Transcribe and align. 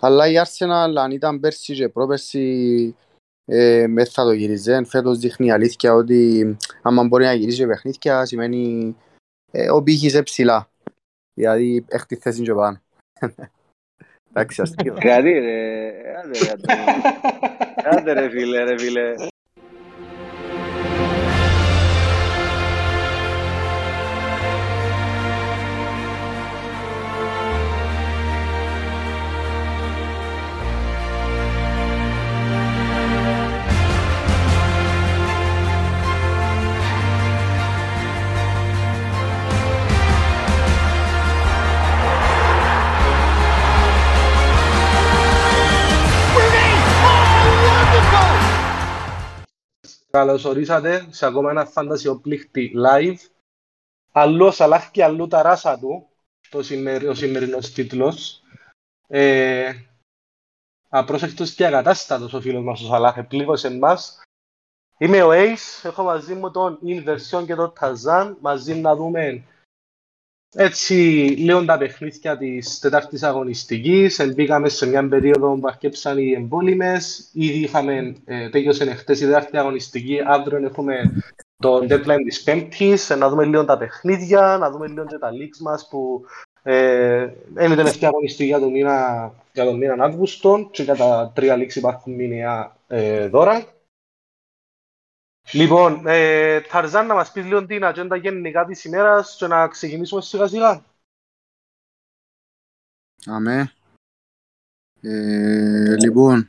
Αλλά 0.00 0.28
η 0.28 0.34
Arsenal 0.44 0.94
αν 0.96 1.10
ήταν 1.10 1.40
πέρσι 1.40 1.74
και 1.74 1.88
πρόπερσι 1.88 2.94
ε, 3.44 3.86
μες 3.86 4.10
θα 4.10 4.24
το 4.24 4.32
γυρίζε. 4.32 4.84
Φέτος 4.84 5.18
δείχνει 5.18 5.50
αλήθεια 5.50 5.94
ότι 5.94 6.56
άμα 6.82 7.04
μπορεί 7.04 7.24
να 7.24 7.32
γυρίζει 7.32 7.66
παιχνίδια 7.66 8.24
σημαίνει 8.24 8.96
ε, 9.52 9.70
ο 9.70 9.82
πύχης 9.82 10.22
ψηλά. 10.22 10.70
Δηλαδή 11.34 11.84
έχει 11.88 12.06
τη 12.06 12.16
θέση 12.16 12.42
και 12.42 12.54
πάνω. 12.54 12.80
Εντάξει, 14.28 14.62
αστείο. 14.62 14.96
Κάτι 15.00 15.30
ρε, 15.30 15.92
άντε 17.90 18.12
ρε 18.12 18.28
φίλε, 18.30 18.62
ρε 18.62 18.78
φίλε. 18.78 19.14
Καλώς 50.10 50.44
ορίσατε 50.44 51.06
σε 51.10 51.26
ακόμα 51.26 51.50
ένα 51.50 51.64
φαντασιοπλήχτη 51.64 52.72
live. 52.76 53.16
Αλλού 54.12 54.46
ο 54.46 54.50
Σαλάχ 54.50 54.90
και 54.90 55.04
αλλού 55.04 55.26
τα 55.26 55.42
ράσα 55.42 55.78
του, 55.78 56.08
το 56.50 56.62
σημερι, 56.62 57.06
ο 57.06 57.14
σημερινός 57.14 57.72
τίτλος. 57.72 58.42
Ε, 59.06 59.72
απρόσεκτος 60.88 61.54
και 61.54 61.66
αγατάστατος 61.66 62.32
ο 62.32 62.40
φίλος 62.40 62.64
μας 62.64 62.82
ο 62.82 62.86
Σαλάχ, 62.86 63.16
επλήγωσε 63.16 63.66
εμάς. 63.66 64.22
Είμαι 64.98 65.22
ο 65.22 65.30
Ace, 65.32 65.84
έχω 65.84 66.02
μαζί 66.02 66.34
μου 66.34 66.50
τον 66.50 66.78
Inversion 66.82 67.44
και 67.46 67.54
τον 67.54 67.72
Ταζάν, 67.80 68.36
μαζί 68.40 68.74
να 68.74 68.96
δούμε 68.96 69.44
έτσι 70.58 70.94
λίγο 71.38 71.64
τα 71.64 71.78
παιχνίδια 71.78 72.36
της 72.36 72.78
τετάρτης 72.78 73.22
αγωνιστικής. 73.22 74.32
Μπήκαμε 74.34 74.68
σε 74.68 74.86
μια 74.86 75.08
περίοδο 75.08 75.54
που 75.54 75.66
αρκέψαν 75.66 76.18
οι 76.18 76.32
εμπόλυμες. 76.32 77.30
Ήδη 77.32 77.58
είχαμε, 77.58 78.14
ε, 78.24 78.48
τέλειωσε 78.48 78.84
χτες 78.84 79.20
η 79.20 79.24
τετάρτη 79.24 79.56
αγωνιστική. 79.56 80.18
Αύριο 80.26 80.58
έχουμε 80.58 81.22
το 81.58 81.76
deadline 81.76 82.22
της 82.24 82.42
πέμπτης. 82.42 83.16
Να 83.18 83.28
δούμε 83.28 83.44
λίγο 83.44 83.64
τα 83.64 83.78
παιχνίδια, 83.78 84.56
να 84.60 84.70
δούμε 84.70 84.86
λίγο 84.86 85.04
και 85.06 85.18
τα 85.18 85.30
leaks 85.30 85.58
μας 85.60 85.88
που 85.90 86.24
ε, 86.62 87.28
είναι 87.60 87.72
η 87.72 87.76
τελευταία 87.76 88.08
αγωνιστική 88.08 88.48
για 88.48 88.58
τον 88.58 88.70
μήνα, 88.70 89.32
για 89.52 89.64
τον 89.64 89.76
μήνα 89.76 90.04
Αύγουστο 90.04 90.68
και 90.70 90.82
για 90.82 90.96
τα 90.96 91.32
τρία 91.34 91.56
leaks 91.56 91.74
υπάρχουν 91.74 92.14
μήνυα 92.14 92.76
ε, 92.88 93.28
δώρα. 93.28 93.75
Λοιπόν, 95.52 96.06
ε, 96.06 96.60
Ταρζάν, 96.60 97.06
να 97.06 97.14
μας 97.14 97.32
πεις 97.32 97.44
λίγο 97.44 97.66
την 97.66 97.84
ατζέντα 97.84 98.16
γενικά 98.16 98.64
της 98.64 98.84
ημέρας 98.84 99.36
και 99.38 99.46
να 99.46 99.68
ξεκινήσουμε 99.68 100.20
σιγά 100.20 100.46
σιγά. 100.46 100.84
Αμέ. 103.26 103.72
Ε, 105.00 105.96
λοιπόν, 105.96 106.48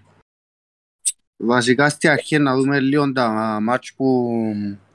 βασικά 1.38 1.90
στη 1.90 2.08
αρχή 2.08 2.38
να 2.38 2.56
δούμε 2.56 2.80
λίγο 2.80 3.12
τα 3.12 3.60
μάτς 3.62 3.94
που, 3.94 4.40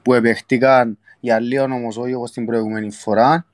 που 0.01 0.13
επεχτήκαν 0.13 0.97
για 1.19 1.39
λίγο 1.39 1.63
όμως 1.63 1.97
όχι 1.97 2.13
όπως 2.13 2.31
την 2.31 2.45
προηγούμενη 2.45 2.91
φορά. 2.91 3.45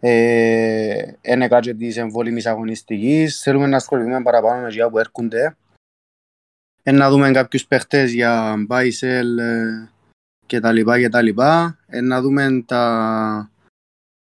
Ε, 0.00 1.12
είναι 1.22 1.48
κάτι 1.48 1.74
της 1.74 1.96
εμβόλυμης 1.96 2.46
αγωνιστικής. 2.46 3.40
Θέλουμε 3.42 3.66
να 3.66 3.76
ασχοληθούμε 3.76 4.22
παραπάνω 4.22 4.62
με 4.62 4.68
γεια 4.68 4.90
που 4.90 4.98
έρχονται 4.98 5.56
ε, 6.82 6.92
να 6.92 7.10
δούμε 7.10 7.30
κάποιους 7.30 7.66
παίχτες 7.66 8.12
για 8.12 8.54
buy, 8.68 8.90
sell 9.00 9.38
ε, 9.38 9.88
και 10.46 10.60
τα 10.60 10.72
λοιπά 10.72 10.98
και 11.00 11.08
τα 11.08 11.22
λοιπά. 11.22 11.78
Ε, 11.86 12.00
να 12.00 12.20
δούμε 12.20 12.62
τα, 12.66 13.50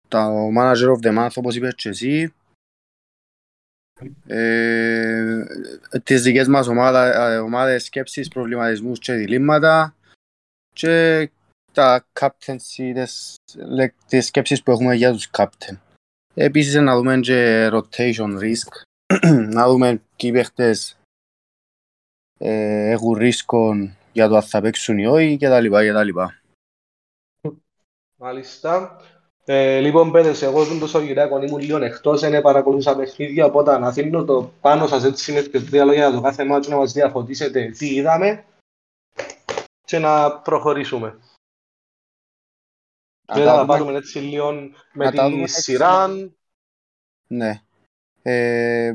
τα 0.08 0.30
manager 0.58 0.96
of 0.96 1.06
the 1.06 1.18
month 1.18 1.32
όπως 1.34 1.56
είπες 1.56 1.74
και 1.74 1.88
εσύ. 1.88 2.32
Ε, 4.26 5.44
τις 6.04 6.22
δικές 6.22 6.48
μας 6.48 6.66
ομάδα, 6.66 7.30
ε, 7.30 7.38
ομάδες 7.38 7.84
σκέψεις, 7.84 8.28
προβληματισμούς 8.28 8.98
και 8.98 9.12
διλήμματα 9.12 9.94
και 10.72 11.30
τα 11.72 12.06
captaincy, 12.20 12.92
τις, 12.94 13.36
τις 14.08 14.26
σκέψεις 14.26 14.62
που 14.62 14.70
έχουμε 14.70 14.94
για 14.94 15.12
τους 15.12 15.30
captain. 15.32 15.76
Επίσης 16.34 16.74
να 16.74 16.96
δούμε 16.96 17.20
και 17.20 17.68
rotation 17.72 18.38
risk, 18.38 18.82
να 19.56 19.68
δούμε 19.68 20.02
ποιοι 20.16 20.32
παίχτες 20.32 20.97
ε, 22.38 22.90
έχουν 22.90 23.12
ρίσκο 23.12 23.74
για 24.12 24.28
το 24.28 24.36
αν 24.36 24.42
θα 24.42 24.60
παίξουν 24.60 24.98
ή 24.98 25.06
όχι 25.06 25.36
και 25.36 25.48
τα 25.48 25.60
λοιπά 25.60 25.84
και 25.84 25.92
τα 25.92 26.04
λοιπά. 26.04 26.40
Μάλιστα. 28.16 29.00
Ε, 29.44 29.80
λοιπόν, 29.80 30.12
πέδες, 30.12 30.42
εγώ 30.42 30.64
ήμουν 30.64 30.78
τόσο 30.78 31.00
γυράκο, 31.00 31.42
ήμουν 31.42 31.60
λίγο 31.60 31.82
εκτός, 31.82 32.20
δεν 32.20 32.42
παρακολούθησα 32.42 32.96
παιχνίδια, 32.96 33.44
οπότε 33.44 33.78
να 33.78 33.86
αφήνω 33.88 34.24
το 34.24 34.52
πάνω 34.60 34.86
σας 34.86 35.04
έτσι 35.04 35.32
με 35.32 35.42
τρία 35.42 35.84
λόγια 35.84 36.08
για 36.08 36.16
το 36.16 36.22
κάθε 36.22 36.44
μάτσο 36.44 36.70
να 36.70 36.76
μας 36.76 36.92
διαφωτίσετε 36.92 37.70
τι 37.70 37.94
είδαμε 37.94 38.44
και 39.84 39.98
να 39.98 40.40
προχωρήσουμε. 40.40 41.18
Και 43.26 43.44
να 43.44 43.56
τα 43.56 43.66
πάρουμε 43.66 43.96
έτσι 43.96 44.18
λίγο 44.18 44.52
με 44.92 45.10
τη 45.10 45.46
σειρά. 45.46 46.08
Ναι. 47.26 47.62
Ε, 48.22 48.92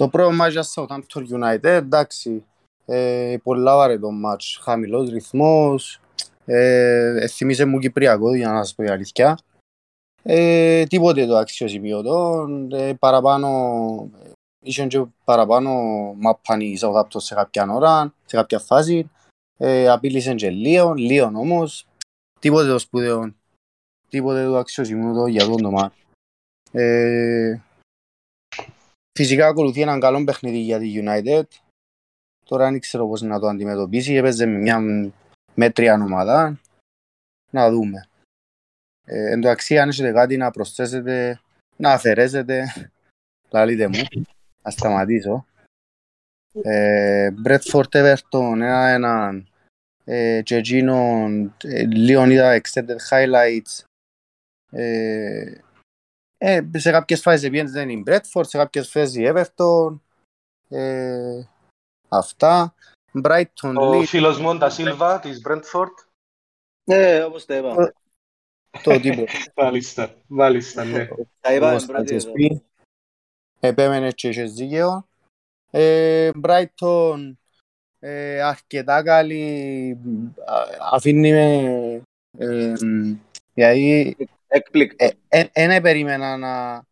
το 0.00 0.08
πρώτο 0.08 0.32
μάτς 0.32 0.52
για 0.52 0.64
Southampton 0.74 1.24
United, 1.32 1.64
εντάξει, 1.64 2.44
ε, 2.84 3.36
πολλά 3.42 3.76
βαρετό 3.76 4.10
μάτς, 4.10 4.58
χαμηλός 4.62 5.10
ρυθμός, 5.10 6.00
ε, 6.44 7.26
θυμίσε 7.26 7.64
μου 7.64 7.78
Κυπριακό 7.78 8.34
για 8.34 8.48
να 8.48 8.64
σας 8.64 8.74
πω 8.74 8.82
η 8.82 8.88
αλήθεια. 8.88 9.38
Ε, 10.22 10.84
τίποτε 10.84 11.26
το 11.26 11.36
αξιοσημείωτο, 11.36 12.46
ε, 12.72 12.92
παραπάνω, 12.98 14.10
είχαν 14.60 14.88
και 14.88 15.04
παραπάνω 15.24 15.70
μαπάνι 16.18 16.66
η 16.66 16.78
Southampton 16.82 17.16
σε 17.16 17.34
κάποια 17.34 17.72
ώρα, 17.72 18.14
σε 18.24 18.36
κάποια 18.36 18.58
φάση, 18.58 19.10
ε, 19.56 19.88
απείλησαν 19.88 20.36
και 20.36 20.50
λίγο, 20.50 20.92
λίγο 20.92 21.30
όμως, 21.34 21.86
τίποτε 22.38 22.68
το 22.68 22.78
σπουδαίο, 22.78 23.34
τίποτε 24.08 24.44
το 24.44 24.56
αξιοσημείωτο 24.56 25.26
για 25.26 25.46
τον 25.46 25.62
το 25.62 25.70
μάτς. 25.70 25.94
Ε, 26.72 27.60
Φυσικά 29.18 29.46
ακολουθεί 29.46 29.80
έναν 29.80 30.00
καλό 30.00 30.24
παιχνίδι 30.24 30.58
για 30.58 30.78
τη 30.78 31.02
United. 31.04 31.42
Τώρα 32.44 32.70
δεν 32.70 32.80
ξέρω 32.80 33.08
πώς 33.08 33.20
να 33.22 33.38
το 33.40 33.46
αντιμετωπίσει. 33.46 34.14
Έπαιζε 34.14 34.46
με 34.46 34.58
μια 34.58 34.80
μέτρια 35.54 35.94
ομάδα. 35.94 36.60
Να 37.50 37.70
δούμε. 37.70 38.04
Ε, 39.06 39.30
εν 39.30 39.40
τω 39.40 39.48
αξί, 39.48 39.78
αν 39.78 39.88
έχετε 39.88 40.12
κάτι 40.12 40.36
να 40.36 40.50
προσθέσετε, 40.50 41.40
να 41.76 41.92
αφαιρέσετε, 41.92 42.64
λαλείτε 43.50 43.88
μου. 43.88 44.04
Να 44.62 44.70
σταματήσω. 44.70 45.46
Μπρέτφορτ 47.32 47.96
Everton, 47.96 48.54
ένα-έναν. 48.54 49.48
Και 50.42 50.56
εκείνον, 50.56 51.56
λίγο 51.92 52.24
είδα 52.24 52.60
extended 52.62 52.96
highlights. 53.10 53.84
Ε, 54.70 55.54
ε, 56.42 56.60
σε 56.76 56.90
κάποιες 56.90 57.20
φάσεις 57.20 57.50
δεν 57.70 57.88
είναι 57.88 57.92
η 57.92 58.02
Μπρέτφορντ, 58.04 58.48
σε 58.48 58.58
κάποιες 58.58 58.90
φάσεις 58.90 59.14
η 59.16 59.32
Everton. 59.34 59.98
Ε, 60.68 61.42
αυτά. 62.08 62.74
Brighton, 63.24 63.74
Ο 63.78 63.90
Leeds. 63.90 64.04
φίλος 64.06 64.38
μου, 64.38 64.58
τα 64.58 64.70
Σίλβα 64.70 65.20
της 65.20 65.40
Μπρέτφορντ. 65.40 65.98
Ναι, 66.84 67.24
όπως 67.24 67.44
τα 67.44 67.56
είπα. 67.56 67.92
Το 68.82 69.00
τύπο. 69.00 69.24
Μάλιστα, 69.62 70.14
μάλιστα, 70.26 70.84
ναι. 70.84 71.08
Τα 71.40 71.54
είπαμε 71.54 71.80
πρώτη 71.86 72.14
εδώ. 72.14 72.32
Επέμενε 73.60 74.10
και 74.10 74.28
είχες 74.28 74.52
δίκαιο. 74.52 75.08
Ε, 75.70 76.30
Brighton, 76.42 77.32
ε, 77.98 78.42
αρκετά 78.42 79.02
καλή, 79.02 79.98
αφήνει 80.92 81.32
με... 81.32 82.02
Ε, 82.38 82.72
γιατί 83.54 84.16
Έκπληκτο. 84.52 85.10
Ένα 85.28 85.74
ε, 85.74 85.80
περίμενα 85.80 86.36
να... 86.36 86.84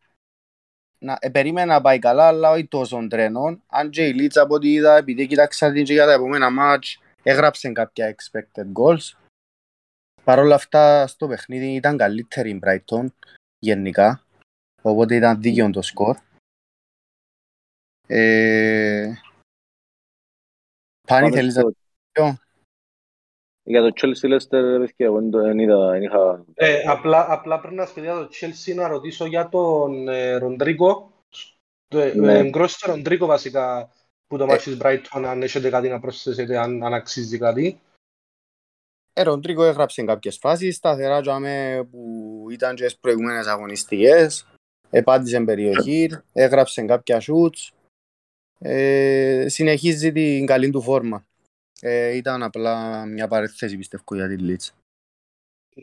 Να, 1.01 1.19
ε, 1.21 1.29
περίμενα 1.29 1.75
να 1.75 1.81
πάει 1.81 1.99
καλά, 1.99 2.27
αλλά 2.27 2.51
όχι 2.51 2.67
τόσο 2.67 3.07
τρένο. 3.09 3.63
Αν 3.67 3.91
και 3.91 4.07
η 4.07 4.13
Λίτσα 4.13 4.43
από 4.43 4.55
ό,τι 4.55 4.73
είδα, 4.73 4.97
επειδή 4.97 5.27
κοιτάξα 5.27 5.73
την 5.73 5.85
και 5.85 5.93
για 5.93 6.07
τα 6.07 6.13
επόμενα 6.13 6.51
μάτς, 6.51 7.03
έγραψε 7.23 7.73
κάποια 7.73 8.15
expected 8.15 8.73
goals. 8.73 9.19
Παρ' 10.25 10.39
όλα 10.39 10.55
αυτά, 10.55 11.07
στο 11.07 11.27
παιχνίδι 11.27 11.75
ήταν 11.75 11.97
καλύτερη 11.97 12.51
η 12.51 12.61
Brighton, 12.63 13.07
γενικά. 13.59 14.25
Οπότε 14.83 15.15
ήταν 15.15 15.41
δίκαιο 15.41 15.71
το 15.71 15.83
σκορ. 15.83 16.17
Ε... 18.07 19.13
Πάνη, 21.07 21.31
θέλεις 21.31 21.55
να 21.55 21.63
το 21.63 22.37
για 23.69 23.83
το 23.83 23.93
Chelsea 24.01 24.33
Leicester, 24.33 24.79
παιδιά, 24.79 25.07
εγώ 25.07 25.21
δεν 25.31 25.59
είδα, 25.59 25.91
δεν 25.91 26.03
είχα... 26.03 26.45
Ε, 26.55 26.83
απλά, 26.87 27.33
απλά 27.33 27.61
πριν 27.61 27.75
να 27.75 27.87
σχεδιά 27.87 28.15
το 28.15 28.29
Chelsea 28.41 28.75
να 28.75 28.89
ρωτήσω 28.89 29.27
για 29.27 29.49
τον 29.49 30.09
ε, 30.09 30.37
Ροντρίγκο, 30.37 31.13
Το 31.89 32.15
Ναι. 32.15 32.39
εγκρόστε 32.39 32.91
τον 32.91 33.03
Τρίκο 33.03 33.27
βασικά 33.27 33.93
που 34.27 34.37
το 34.39 34.47
μάτσι 34.47 34.71
της 34.71 34.79
Brighton 34.83 35.23
αν 35.25 35.43
έχετε 35.43 35.71
κάτι 35.71 35.89
να 35.89 36.01
προσθέσετε, 36.01 36.59
αν, 36.59 36.83
αν 36.83 36.95
αξίζει 36.95 37.39
κάτι. 37.39 37.81
Ε, 39.13 39.23
Ροντρίκο 39.23 39.65
έγραψε 39.65 40.03
κάποιες 40.03 40.37
φάσεις, 40.37 40.77
σταθερά 40.77 41.21
τζάμε 41.21 41.87
που 41.91 42.47
ήταν 42.51 42.75
και 42.75 42.83
στις 42.89 42.99
προηγούμενες 42.99 43.47
αγωνιστικές. 43.47 44.47
Επάντησε 44.91 45.41
περιοχή, 45.41 46.11
έγραψε 46.33 46.83
κάποια 46.83 47.21
σούτς. 47.21 47.73
Ε, 48.59 49.45
συνεχίζει 49.49 50.13
την 50.13 50.47
καλή 50.47 50.71
του 50.71 50.83
φόρμα. 50.83 51.28
Ε, 51.81 52.17
ήταν 52.17 52.43
απλά 52.43 53.05
μια 53.07 53.29
παρέθεση 53.29 53.77
πιστεύω 53.77 54.15
για 54.15 54.29
την 54.29 54.39
Leeds. 54.41 54.69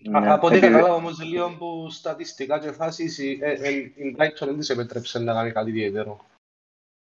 Ναι. 0.09 0.17
Α- 0.17 0.33
Από 0.33 0.47
ό,τι 0.47 0.55
Επειδή- 0.55 0.71
κατάλαβα 0.71 0.95
όμως 0.95 1.19
λίγο 1.23 1.49
που 1.57 1.89
στατιστικά 1.89 2.59
και 2.59 2.71
φάσεις 2.71 3.17
η 3.17 3.39
ε, 3.41 3.51
ε, 3.51 3.69
η 3.73 4.15
Brighton 4.19 4.45
δεν 4.45 4.57
της 4.59 4.69
επέτρεψε 4.69 5.19
να 5.19 5.33
κάνει 5.33 5.51
κάτι 5.51 5.69
ιδιαίτερο. 5.69 6.25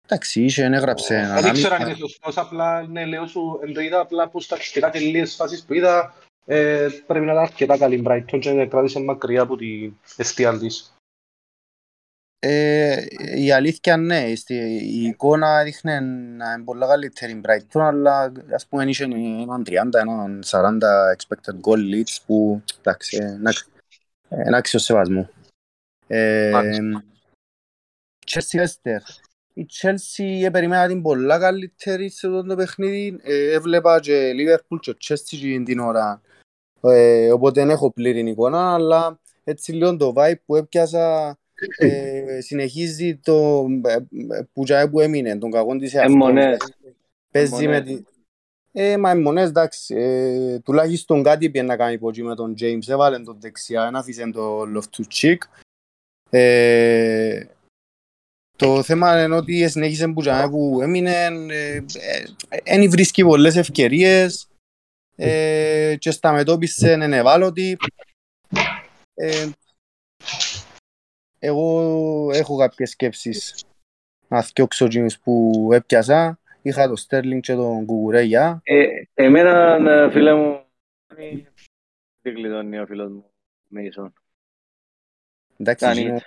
Εντάξει, 0.04 0.44
είχε, 0.44 0.64
έγραψε 0.64 1.16
ένα 1.16 1.34
Δεν 1.34 1.42
να 1.42 1.48
ήξερα 1.48 1.74
αν 1.74 1.80
μην- 1.80 1.90
είναι 1.90 1.98
σωστός, 1.98 2.36
απλά 2.38 2.86
ναι, 2.86 3.06
λέω 3.06 3.26
σου, 3.26 3.58
εν 3.62 3.72
το 3.74 3.80
είδα 3.80 4.00
απλά 4.00 4.28
που 4.28 4.40
στατιστικά 4.40 4.90
και 4.90 4.98
λίγες 4.98 5.34
φάσεις 5.34 5.64
που 5.64 5.74
είδα 5.74 6.14
ε, 6.46 6.88
πρέπει 7.06 7.24
να 7.24 7.32
ήταν 7.32 7.44
αρκετά 7.44 7.78
καλή 7.78 7.96
η 7.96 8.02
Brighton 8.06 8.38
και 8.40 8.66
κράτησε 8.66 9.00
μακριά 9.00 9.42
από 9.42 9.56
την 9.56 9.92
αιστεία 10.16 10.58
της. 10.58 10.92
Ε, 12.40 13.06
η 13.34 13.52
αλήθεια 13.52 13.96
ναι, 13.96 14.34
στη, 14.34 14.54
η 14.82 15.02
εικόνα 15.02 15.62
δείχνει 15.62 16.00
να 16.00 16.52
είναι 16.52 16.64
πολλά 16.64 16.86
καλύτερη 16.86 17.32
η 17.32 17.40
Brighton, 17.44 17.80
αλλά 17.80 18.32
ας 18.52 18.66
πούμε 18.66 18.84
είχε 18.84 19.04
έναν 19.04 19.62
30, 19.66 19.98
έναν 20.00 20.42
40 20.46 20.78
expected 21.16 21.54
goal 21.60 21.94
leads 21.94 22.16
που 22.26 22.62
εντάξει, 22.78 23.16
ε, 23.16 23.36
να- 23.40 23.52
ε, 24.28 24.50
να 24.50 24.56
άξιο 24.56 24.78
σεβασμού. 24.78 25.28
Ε, 26.06 26.50
Μάλιστα. 26.52 27.04
Chelsea 28.26 28.60
Leicester. 28.60 28.98
Η 29.54 29.66
Chelsea 29.80 30.44
ε, 30.44 30.50
περιμένα 30.50 30.86
την 30.86 31.02
πολλά 31.02 31.38
καλύτερη 31.38 32.10
σε 32.10 32.26
αυτό 32.26 32.42
το 32.42 32.56
παιχνίδι. 32.56 33.18
Ε, 33.22 33.52
έβλεπα 33.52 34.00
και 34.00 34.32
Liverpool 34.34 34.78
και 34.80 34.96
Chelsea 35.04 35.62
την 35.64 35.78
ώρα. 35.78 36.20
Ε, 36.80 37.32
οπότε 37.32 37.60
δεν 37.60 37.70
έχω 37.70 37.92
πλήρη 37.92 38.30
εικόνα, 38.30 38.74
αλλά 38.74 39.20
έτσι 39.44 39.72
λίγο 39.72 39.96
το 39.96 40.12
vibe 40.16 40.40
που 40.46 40.56
έπιασα 40.56 41.38
ε, 41.76 42.40
συνεχίζει 42.40 43.16
το 43.16 43.66
ε, 43.84 43.92
ε, 43.92 44.42
που, 44.52 44.64
τζάι 44.64 44.88
που 44.88 45.00
έμεινε, 45.00 45.38
τον 45.38 45.50
κακό 45.50 45.76
της 45.76 45.94
εαυτόν. 45.94 46.12
Εμμονές. 46.12 46.56
Παίζει 47.30 47.68
με 47.68 47.76
Εμμονές. 47.76 47.98
τη... 47.98 48.04
Ε, 48.72 48.96
μα 48.96 49.10
εμμονές, 49.10 49.48
εντάξει. 49.48 49.94
Ε, 49.96 50.58
τουλάχιστον 50.58 51.22
κάτι 51.22 51.50
πήγε 51.50 51.64
να 51.64 51.76
κάνει 51.76 51.94
από 51.94 52.08
εκεί 52.08 52.22
με 52.22 52.34
τον 52.34 52.54
James. 52.60 52.88
Έβαλε 52.88 53.18
τον 53.18 53.36
δεξιά, 53.40 53.86
ένα 53.86 53.98
αφήσε 53.98 54.30
το 54.30 54.62
Loftus-Cheek. 54.62 55.36
Ε, 56.30 57.44
το 58.56 58.82
θέμα 58.82 59.24
είναι 59.24 59.36
ότι 59.36 59.68
συνέχισε 59.68 60.08
που, 60.08 60.20
τζάι 60.20 60.48
που 60.48 60.78
έμεινε. 60.82 61.28
Δεν 62.64 62.82
ε, 62.82 62.88
βρίσκει 62.88 63.22
πολλές 63.22 63.56
ευκαιρίες 63.56 64.48
ε, 65.16 65.96
και 65.98 66.10
στα 66.10 66.32
μετώπισε 66.32 66.92
είναι 66.92 67.16
ευάλωτη. 67.16 67.76
Ε, 69.14 69.48
εγώ 71.38 72.30
έχω 72.32 72.56
κάποιες 72.56 72.90
σκέψεις 72.90 73.64
να 74.28 74.42
θυκιώξω 74.42 74.84
εκείνους 74.84 75.18
που 75.18 75.68
έπιασα. 75.72 76.40
Είχα 76.62 76.88
το 76.88 76.96
Στέρλινγκ 76.96 77.40
και 77.40 77.54
τον 77.54 77.86
Κουκουρέγια. 77.86 78.60
Ε, 78.64 78.86
εμένα, 79.14 79.74
ε, 79.92 80.10
φίλε 80.10 80.34
μου, 80.34 80.64
τι 82.22 82.32
κλειδώνει 82.32 82.78
ο 82.78 82.86
φίλος 82.86 83.10
μου, 83.10 83.30
Μέισον. 83.68 84.12
Εντάξει, 85.56 85.84
Κάνει. 85.84 86.00
εκείνο- 86.00 86.20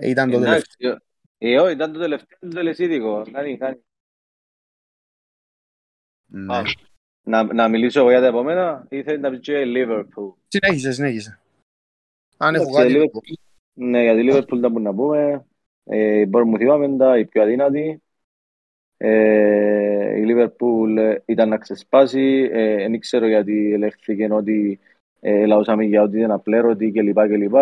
ήταν 0.00 0.30
το 0.30 0.40
τελευταίο. 0.40 0.90
Εντάξει, 0.90 1.04
ε, 1.38 1.58
όχι, 1.60 1.72
ήταν 1.72 1.92
το 1.92 1.98
τελευταίο 1.98 2.38
του 2.40 2.48
τελεσίδικο. 2.48 3.26
Κάνει, 3.32 3.56
κάνει. 3.58 3.80
Ναι. 6.26 6.56
Α, 6.56 6.62
Να, 7.26 7.42
να 7.54 7.68
μιλήσω 7.68 8.00
εγώ 8.00 8.10
για 8.10 8.20
τα 8.20 8.26
επόμενα 8.26 8.86
ή 8.90 9.02
θέλεις 9.02 9.20
να 9.20 9.30
πει 9.30 9.38
και 9.38 9.60
η 9.60 9.72
Liverpool; 9.76 10.32
Συνέχισε, 10.48 10.92
συνέχισε. 10.92 11.40
Αν 12.36 12.54
έχω 12.54 12.78
Εντάξει, 12.78 12.94
κάτι... 12.94 13.10
η 13.74 13.80
Liverpool- 13.80 13.88
Ναι, 13.90 14.02
για 14.02 14.14
τη 14.14 14.28
Liverpool 14.30 14.58
δεν 14.60 14.70
μπορούμε 14.70 14.80
να 14.80 14.94
πούμε. 14.94 15.46
Ε, 15.84 16.20
η 16.20 16.30
Bournemouth 16.32 16.60
είπαμε 16.60 16.96
τα, 16.96 17.18
η 17.18 17.26
πιο 17.26 17.42
αδύνατη. 17.42 18.02
Ε, 18.96 20.20
η 20.20 20.24
Liverpool 20.28 20.96
ε, 20.98 21.16
ήταν 21.24 21.48
να 21.48 21.58
ξεσπάσει. 21.58 22.48
Ε, 22.52 22.76
δεν 22.76 22.98
ξέρω 22.98 23.26
γιατί 23.26 23.72
ελέγχθηκε 23.72 24.28
ότι 24.32 24.80
ε, 25.20 25.46
λαούσαμε 25.46 25.84
για 25.84 26.02
ότι 26.02 26.18
ήταν 26.18 26.30
απλέρωτη 26.30 26.90
κλπ. 26.90 27.18
κλπ. 27.26 27.54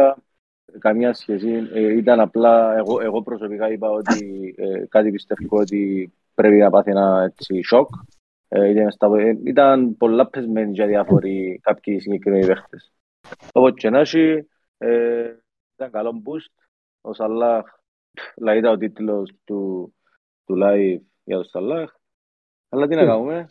Καμία 0.78 1.12
σχέση. 1.12 1.68
Ε, 1.74 1.96
ήταν 1.96 2.20
απλά, 2.20 2.76
εγώ, 2.76 3.00
εγώ 3.00 3.22
προσωπικά 3.22 3.72
είπα 3.72 3.90
ότι 3.90 4.54
ε, 4.58 4.84
κάτι 4.88 5.10
πιστεύω 5.10 5.58
ότι 5.58 6.12
πρέπει 6.34 6.56
να 6.56 6.70
πάθει 6.70 6.90
ένα 6.90 7.22
έτσι, 7.24 7.62
σοκ. 7.62 7.88
Ε, 8.48 8.68
ήταν, 8.68 8.90
στα, 8.90 9.10
ε, 9.18 9.38
ήταν 9.44 9.96
πολλά 9.96 10.26
πεσμένοι 10.26 10.72
για 10.72 10.86
διάφοροι 10.86 11.60
κάποιοι 11.62 12.00
συγκεκριμένοι 12.00 12.46
παίχτες. 12.46 12.92
Όπως 13.52 13.72
και 13.74 13.90
να 13.90 13.98
έχει, 13.98 14.46
ε, 14.78 15.32
ήταν 15.86 15.90
καλό 15.90 16.22
boost. 16.24 16.64
Ο 17.00 17.12
Σαλάχ, 17.12 17.64
δηλαδή 18.36 18.58
ήταν 18.58 18.72
ο 18.72 18.76
τίτλος 18.76 19.30
του, 19.44 19.94
του 20.44 20.54
live 20.62 21.00
για 21.24 21.36
τον 21.36 21.44
Σαλάχ. 21.44 21.92
Αλλά 22.68 22.86
τι 22.88 22.94
να 22.94 23.04
κάνουμε. 23.04 23.46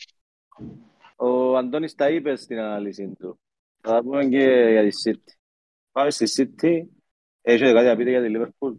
Ο 1.15 1.57
Αντώνης 1.57 1.95
τα 1.95 2.09
είπε 2.09 2.35
στην 2.35 2.59
ανάλυση 2.59 3.15
του. 3.19 3.39
Θα 3.81 3.91
τα 3.91 4.01
πούμε 4.01 4.25
και 4.25 4.67
για 4.71 4.89
τη 4.89 4.89
City. 5.05 5.33
Πάμε 5.91 6.09
στη 6.09 6.25
City. 6.37 6.81
Έχετε 7.41 7.73
κάτι 7.73 7.85
να 7.85 7.95
πείτε 7.95 8.09
για 8.09 8.21
τη 8.21 8.31
Liverpool; 8.35 8.75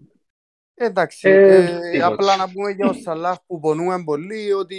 Εντάξει, 0.75 1.29
Ε, 1.29 1.65
ε, 1.65 1.91
τίποτα. 1.91 2.07
απλά 2.07 2.37
να 2.37 2.51
πούμε 2.51 2.71
για 2.71 2.89
ο 2.89 2.93
Σαλάχ 2.93 3.37
που 3.47 3.61
πονούμε 3.61 4.03
πολύ 4.05 4.53
ότι 4.53 4.79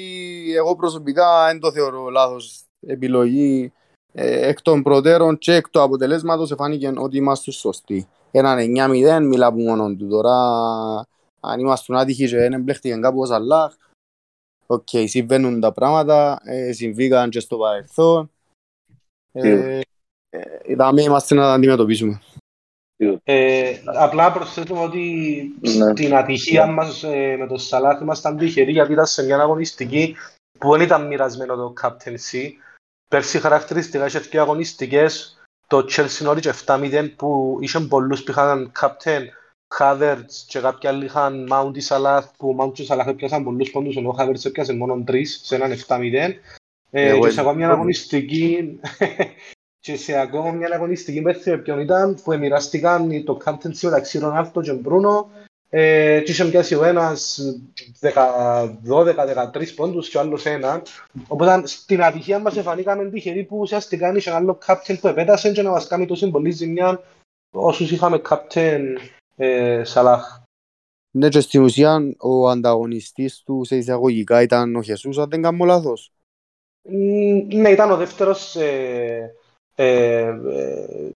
εγώ 0.55 0.75
προσωπικά 0.75 1.45
δεν 1.47 1.59
το 1.59 1.71
θεωρώ 1.71 2.09
λάθος 2.09 2.63
επιλογή 2.79 3.73
ε, 4.11 4.47
εκ 4.47 4.61
των 4.61 4.83
προτέρων 4.83 5.37
και 5.37 5.53
εκ 5.53 5.69
του 5.69 5.81
αποτελέσματος 5.81 6.51
εφάνηκε 6.51 6.93
ότι 6.97 7.17
είμαστε 7.17 7.51
σωστοί. 7.51 8.07
Έναν 8.35 8.57
9-0 8.59 9.21
μιλά 9.21 9.45
από 9.47 9.59
μόνον 9.59 9.97
του. 9.97 10.07
Τώρα 10.07 10.35
αν 11.39 11.59
ήμασταν 11.59 11.97
άτυχοι 11.97 12.27
και 12.27 12.37
δεν 12.37 12.53
εμπλέχτηκαν 12.53 13.01
κάπου 13.01 13.19
ο 13.19 13.25
Σαλάχ 13.25 13.73
οκ, 14.65 14.87
συμβαίνουν 15.05 15.59
τα 15.59 15.71
πράγματα, 15.71 16.39
ε, 16.43 16.71
συμβήκαν 16.71 17.29
και 17.29 17.39
στο 17.39 17.57
παρελθόν. 17.57 18.31
Ε, 19.31 19.81
ε, 20.29 20.41
είδαμε 20.65 21.01
είμαστε 21.01 21.35
να 21.35 21.41
τα 21.41 21.53
αντιμετωπίσουμε. 21.53 22.21
Ε, 23.23 23.77
απλά 23.85 24.31
προσθέτουμε 24.31 24.79
ότι 24.79 25.05
Ναι. 25.59 25.91
στην 25.91 26.15
ατυχία 26.15 26.65
μας 26.65 27.03
ε, 27.03 27.35
με 27.39 27.47
τον 27.47 27.59
Σαλάχ 27.59 28.01
ήμασταν 28.01 28.37
τυχεροί 28.37 28.71
γιατί 28.71 28.91
ήταν 28.91 29.05
σε 29.05 29.23
μια 29.23 29.39
αγωνιστική 29.39 30.15
που 30.59 30.71
δεν 30.71 30.81
ήταν 30.81 31.07
μοιρασμένο 31.07 31.55
το 31.55 31.73
captaincy. 31.81 32.49
Πέρσι 33.09 33.39
χαρακτηριστικά 33.39 34.05
είχε 34.05 34.19
δύο 34.19 34.41
αγωνιστικές 34.41 35.42
το 35.73 35.85
Chelsea 35.89 36.27
Norwich 36.27 36.51
7-0 36.65 37.09
που 37.15 37.57
είχαν 37.61 37.87
πολλούς 37.87 38.23
που 38.23 38.31
είχαν 38.31 38.71
captain 38.79 39.23
Havertz 39.79 40.43
και 40.47 40.59
κάποιοι 40.59 40.89
άλλοι 40.89 41.05
είχαν 41.05 41.47
Mount 41.51 41.77
ή 41.77 41.81
Salah 41.87 42.21
που 42.37 42.57
Mount 42.59 42.73
και 42.73 42.85
Salah 42.89 43.07
έπιασαν 43.07 43.43
πολλούς 43.43 43.71
πόντους 43.71 43.95
ενώ 43.95 44.09
ο 44.09 44.15
Havertz 44.19 44.45
έπιασε 44.45 44.73
μόνο 44.73 45.03
τρεις 45.05 45.41
σε 45.43 45.55
έναν 45.55 45.71
7-0 45.87 46.03
ε, 46.89 47.09
Εγώ 47.09 47.19
και 47.19 47.29
σε 47.29 47.31
είμαι. 47.31 47.41
ακόμα 47.41 47.53
μια 47.53 47.69
αγωνιστική 47.69 48.79
και 49.85 49.97
σε 49.97 50.19
ακόμα 50.19 50.51
μια 50.51 50.69
αγωνιστική 50.73 51.21
πέθυμε 51.21 51.57
ποιον 51.57 51.79
ήταν 51.79 52.19
που 52.23 52.37
μοιράστηκαν 52.37 53.23
το 53.23 53.37
captaincy 53.45 53.81
μεταξύ 53.81 54.19
Ρονάλτο 54.19 54.61
και 54.61 54.73
Μπρούνο 54.73 55.29
ε, 55.75 56.21
και 56.25 56.31
είχε 56.31 56.45
πιάσει 56.45 56.75
ο 56.75 56.83
ένας 56.83 57.39
12-13 58.01 59.73
πόντους 59.75 60.09
και 60.09 60.17
ο 60.17 60.19
άλλος 60.19 60.45
έναν 60.45 60.81
οπότε 61.27 61.67
στην 61.67 62.03
ατυχία 62.03 62.39
μας 62.39 62.57
εφανήκαμε 62.57 63.09
τυχεροί 63.09 63.43
που 63.43 63.57
ουσιαστικά 63.57 64.15
είχε 64.15 64.29
ένα 64.29 64.37
άλλο 64.37 64.57
captain 64.67 64.99
που 65.01 65.07
επέτασε 65.07 65.51
και 65.51 65.61
να 65.61 65.69
μας 65.69 65.87
κάνει 65.87 66.05
τόσο 66.05 66.31
πολύ 66.31 66.51
ζημιά 66.51 67.01
όσους 67.51 67.91
είχαμε 67.91 68.21
captain 68.29 68.81
ε, 69.35 69.83
Σαλάχ 69.83 70.41
Ναι, 71.11 71.29
και 71.29 71.39
στην 71.39 71.63
ουσία 71.63 72.15
ο 72.17 72.49
ανταγωνιστής 72.49 73.41
του 73.45 73.63
σε 73.63 73.75
εισαγωγικά 73.75 74.41
ήταν 74.41 74.75
ο 74.75 74.81
Χεσούς, 74.81 75.17
αν 75.17 75.29
δεν 75.29 75.41
κάνω 75.41 75.65
λάθος. 75.65 76.11
Μ, 76.89 77.55
Ναι, 77.55 77.69
ήταν 77.69 77.91
ο 77.91 77.97
δεύτερος 77.97 78.55
ε, 78.55 79.35
ε, 79.75 80.27
ε, 80.27 81.11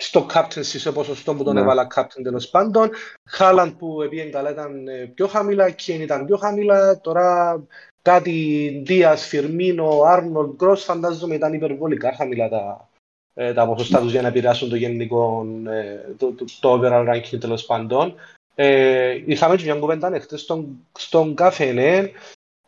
στο 0.00 0.26
captaincy 0.34 0.62
σε 0.62 0.92
ποσοστό 0.92 1.34
που 1.34 1.44
τον 1.44 1.54
Ναι. 1.54 1.60
έβαλα 1.60 1.86
captain 1.94 2.22
τέλος 2.22 2.48
πάντων. 2.48 2.90
Χάλαντ 3.24 3.72
που 3.78 4.06
πήγαινε 4.10 4.30
καλά 4.30 4.50
ήταν 4.50 4.88
ε, 4.88 5.12
πιο 5.14 5.26
χαμηλά, 5.26 5.70
Κέιν 5.70 6.00
ήταν 6.00 6.26
πιο 6.26 6.36
χαμηλά. 6.36 7.00
Τώρα 7.00 7.60
κάτι 8.02 8.82
Δίας, 8.86 9.26
Φιρμίνο, 9.26 10.02
Άρνολντ, 10.06 10.54
Γκρος 10.54 10.84
φαντάζομαι 10.84 11.34
ήταν 11.34 11.52
υπερβολικά 11.52 12.14
χαμηλά 12.16 12.48
τα, 12.48 12.88
ε, 13.34 13.52
τα 13.52 13.66
ποσοστά 13.66 14.00
τους 14.00 14.12
για 14.12 14.22
να 14.22 14.28
επηρεάσουν 14.28 14.68
το 14.68 14.76
γενικό, 14.76 15.46
ε, 15.68 16.14
το, 16.16 16.32
το, 16.32 16.44
το 16.60 16.80
overall 16.82 17.14
ranking 17.14 17.40
τέλος 17.40 17.64
πάντων. 17.64 18.14
Ε, 18.54 19.22
είχαμε 19.26 19.56
και 19.56 19.64
μια 19.64 19.74
κουβέντα 19.74 20.14
εχθές 20.14 20.40
στον, 20.40 20.86
στον 20.98 21.34
καφενέ 21.34 22.10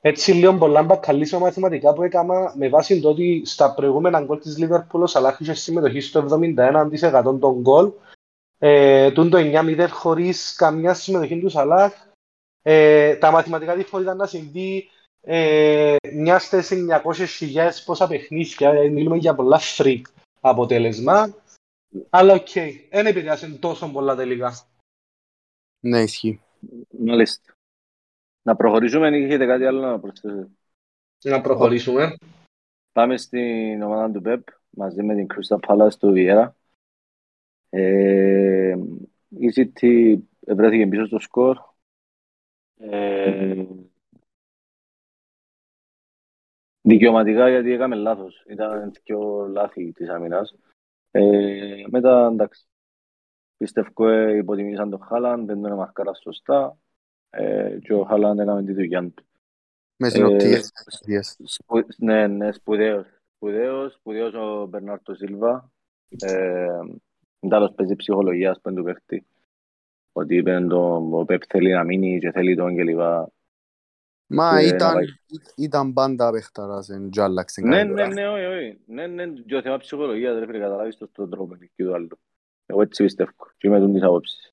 έτσι 0.05 0.33
λίγο 0.33 0.55
πολλά 0.55 0.83
μπακαλίσω 0.83 1.39
μαθηματικά 1.39 1.93
που 1.93 2.03
έκανα 2.03 2.53
με 2.57 2.69
βάση 2.69 3.01
το 3.01 3.09
ότι 3.09 3.43
στα 3.45 3.75
προηγούμενα 3.75 4.21
γκολ 4.21 4.39
της 4.39 4.59
Λίβερπουλ 4.59 5.03
ο 5.03 5.07
Σαλάχ 5.07 5.41
είχε 5.41 5.55
συμμετοχή 5.55 6.01
στο 6.01 6.27
71% 6.31 7.39
των 7.41 7.61
γκολ. 7.61 7.93
Ε, 8.59 9.11
τούν 9.13 9.31
το 9.31 9.39
9-0 9.39 9.87
χωρίς 9.91 10.55
καμιά 10.55 10.95
συμμετοχή 10.95 11.41
του 11.41 11.49
Σαλάχ 11.49 11.93
Ε, 12.63 13.17
τα 13.17 13.31
μαθηματικά 13.31 13.75
δείχνουν 13.75 14.03
ήταν 14.03 14.17
να 14.17 14.27
συμβεί 14.27 14.89
ε, 15.21 15.97
μιας 16.13 16.45
στις 16.45 16.73
900.000 16.73 17.71
πόσα 17.85 18.07
παιχνίδια, 18.09 18.71
ε, 18.71 18.89
μιλούμε 18.89 19.17
για 19.17 19.35
πολλά 19.35 19.61
freak 19.77 20.03
αποτέλεσμα. 20.41 21.35
Αλλά 22.11 22.35
οκ, 22.35 22.47
okay, 22.55 22.71
δεν 22.91 23.07
επηρεάσε 23.07 23.59
τόσο 23.61 23.89
πολλά 23.89 24.17
τελικά. 24.17 24.55
Ναι, 25.81 26.03
ισχύει. 26.03 26.41
Μάλιστα. 26.99 27.52
Να 28.43 28.57
προχωρήσουμε 28.57 29.19
ή 29.19 29.25
έχετε 29.25 29.47
κάτι 29.47 29.65
άλλο 29.65 29.81
να 29.81 30.01
προσθέσετε; 30.01 30.49
Να 31.23 31.41
προχωρήσουμε. 31.41 32.17
Πάμε 32.93 33.17
στην 33.17 33.83
ομάδα 33.83 34.13
του 34.13 34.21
Πεπ 34.21 34.43
μαζί 34.71 35.03
με 35.03 35.15
την 35.15 35.27
Crystal 35.35 35.59
Palace 35.67 35.95
του 35.99 36.13
Βιέρα. 36.13 36.57
Ε, 37.69 38.75
η 39.29 39.53
City 39.55 40.19
βρέθηκε 40.47 40.87
πίσω 40.87 41.07
στο 41.07 41.19
σκορ. 41.19 41.59
Ε, 42.77 43.65
δικαιωματικά 46.81 47.49
γιατί 47.49 47.73
έκαμε 47.73 47.95
λάθος. 47.97 48.45
Ήταν 48.49 48.93
πιο 49.03 49.47
λάθη 49.47 49.93
της 49.93 50.09
άμυνας. 50.09 50.55
Ε, 51.11 51.85
μετά 51.91 52.29
εντάξει. 52.33 52.67
Πιστεύω 53.57 54.09
ε, 54.09 54.37
υποτιμήσαν 54.37 54.91
τον 54.91 55.03
Χάλαν, 55.03 55.47
δεν 55.47 55.63
τον 55.63 55.75
μαρκάρα 55.75 56.15
σωστά 56.15 56.79
ε, 57.35 57.79
και 57.83 57.93
ο 57.93 58.05
Χάλαν 58.05 58.39
έκαμε 58.39 58.65
τη 58.65 58.73
δουλειά 58.73 59.03
του. 59.03 59.25
Με 59.97 60.09
συνοπτικές. 60.09 60.73
Σπου, 61.45 61.87
ναι, 61.97 62.27
ναι, 62.27 62.53
σπουδαίος. 62.53 63.07
Σπουδαίος, 63.35 63.93
σπουδαίος 63.93 64.35
ο 64.35 64.67
Μπερνάρτο 64.67 65.15
Σίλβα. 65.15 65.73
Ε, 66.09 66.79
Τέλος 67.49 67.73
παίζει 67.75 67.97
ψυχολογίας 67.97 68.61
που 68.61 68.75
του 68.75 68.83
παίχτη. 68.83 69.27
Ότι 70.13 70.37
είπε 70.37 70.67
ο 70.73 71.25
Πεπ 71.25 71.43
θέλει 71.49 71.73
να 71.73 71.85
μείνει 71.85 72.19
και 72.19 72.31
θέλει 72.31 72.57
τον 72.57 72.75
και 72.75 72.83
λοιπά. 72.83 73.33
Μα 74.27 74.63
ήταν, 74.63 74.99
ήταν 75.57 75.93
πάντα 75.93 76.31
παίχταρας 76.31 76.89
εν 76.89 77.11
και 77.11 77.21
άλλαξε 77.21 77.61
Ναι, 77.61 77.85
ναι, 77.85 78.07
ναι, 78.07 78.29
όχι, 78.29 78.45
όχι. 78.45 78.81
Ναι, 78.87 79.07
ναι, 79.07 79.27
και 79.27 79.57
ο 79.57 79.63
θέμα 79.63 79.77
ψυχολογίας 79.77 80.35
δεν 80.35 80.43
πρέπει 80.43 80.59
να 80.59 80.65
καταλάβεις 80.65 80.97
το 80.97 81.07
στον 81.07 81.31
τρόπο 81.31 81.57
και 81.75 81.85
το 81.85 81.95
άλλο. 81.95 82.19
Εγώ 82.67 82.83
έτσι 82.83 83.03
πιστεύω 83.03 83.33
και 83.59 83.67
είμαι 83.67 83.79
τον 83.79 83.93
της 83.93 84.03
απόψης. 84.03 84.53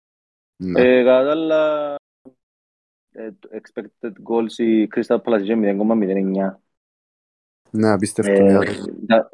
Ναι. 0.55 0.81
Ε, 0.81 1.03
κατά 1.03 1.23
τα 1.23 1.31
άλλα, 1.31 1.95
expected 3.51 4.11
goals 4.29 4.57
η 4.57 4.87
Crystal 4.95 5.21
Palace 5.21 5.41
είχε 5.41 5.55
0,09. 5.57 6.55
Ναι, 7.71 7.89
απίστευτο. 7.89 8.61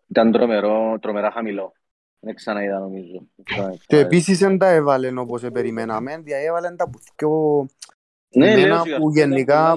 Ήταν 0.08 0.32
τρομερό, 0.32 0.98
τρομερά 1.01 1.32
χαμηλό. 1.32 1.74
Δεν 2.20 2.36
ξαναείδα 2.36 2.79
νομίζω. 2.79 3.27
Και 3.86 3.98
επίσης 3.98 4.39
δεν 4.39 4.58
τα 4.58 4.67
έβαλε 4.67 5.20
όπως 5.20 5.41
περιμέναμε, 5.53 6.24
έβαλε 6.25 6.72
τα 6.72 6.89
πιο... 7.15 7.65
Ναι, 8.36 8.55
λέω 8.55 8.82
που 9.00 9.12
γενικά, 9.12 9.75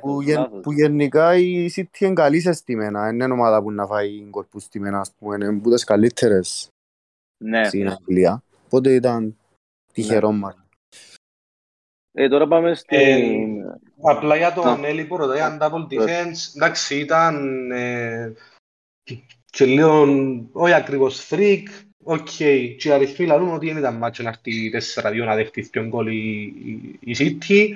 που, 0.00 0.22
που 0.62 0.72
γενικά 0.72 1.36
η 1.36 1.70
City 1.76 1.98
είναι 1.98 2.12
καλή 2.12 2.40
σε 2.40 2.52
στημένα. 2.52 3.08
Είναι 3.08 3.24
ομάδα 3.24 3.62
που 3.62 3.72
να 3.72 3.86
φάει 3.86 4.28
κορπούς 4.30 4.62
στημένα, 4.62 5.00
ας 5.00 5.12
πούμε, 5.18 5.34
είναι 5.34 5.46
από 5.46 5.70
τις 5.70 5.84
καλύτερες 5.84 6.70
ναι. 7.44 7.64
στην 7.64 7.88
Αγγλία. 7.88 8.42
Οπότε 8.64 8.94
ήταν 8.94 9.36
τυχερό 9.92 10.32
ναι. 10.32 10.38
μας. 10.38 10.56
Ε, 12.20 12.28
τώρα 12.28 12.46
πάμε 12.46 12.74
στην... 12.74 12.98
Ε, 12.98 13.78
απλά 14.02 14.36
για 14.36 14.52
τον 14.52 14.84
Έλλη 14.84 15.04
που 15.04 15.16
ρωτάει 15.16 15.40
αν 15.40 15.58
double 15.60 15.92
defense, 15.92 16.56
εντάξει, 16.56 16.98
ήταν 16.98 17.70
ε, 17.70 18.32
και 19.50 19.64
λίγο, 19.64 20.06
όχι 20.52 20.72
ακριβώς 20.72 21.28
freak, 21.30 21.62
OK, 22.04 22.26
okay. 22.38 22.74
και 22.78 22.88
οι 22.88 22.90
αριθμοί 22.90 23.26
λαλούν 23.26 23.54
ότι 23.54 23.66
δεν 23.66 23.76
ήταν 23.76 23.94
μάτσο 23.96 24.22
να 24.22 24.28
έρθει 24.28 24.70
4-2 24.94 25.24
να 25.24 25.34
δεχτείς 25.34 25.70
δύο 25.70 25.84
γκολ 25.84 26.06
η, 26.06 26.42
η, 26.64 26.98
η 27.00 27.16
City. 27.18 27.68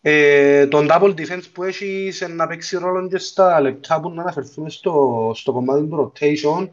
Ε, 0.00 0.66
τον 0.66 0.88
double 0.90 1.14
defense 1.14 1.44
που 1.52 1.62
έχεις 1.62 2.16
σε 2.16 2.28
να 2.28 2.46
παίξει 2.46 2.76
ρόλο 2.76 3.08
και 3.08 3.18
στα 3.18 3.60
λεπτά 3.60 4.00
που 4.00 4.10
να 4.10 4.22
αναφερθούμε 4.22 4.70
στο, 4.70 5.32
στο 5.34 5.52
κομμάτι 5.52 5.86
του 5.86 6.12
rotation, 6.12 6.68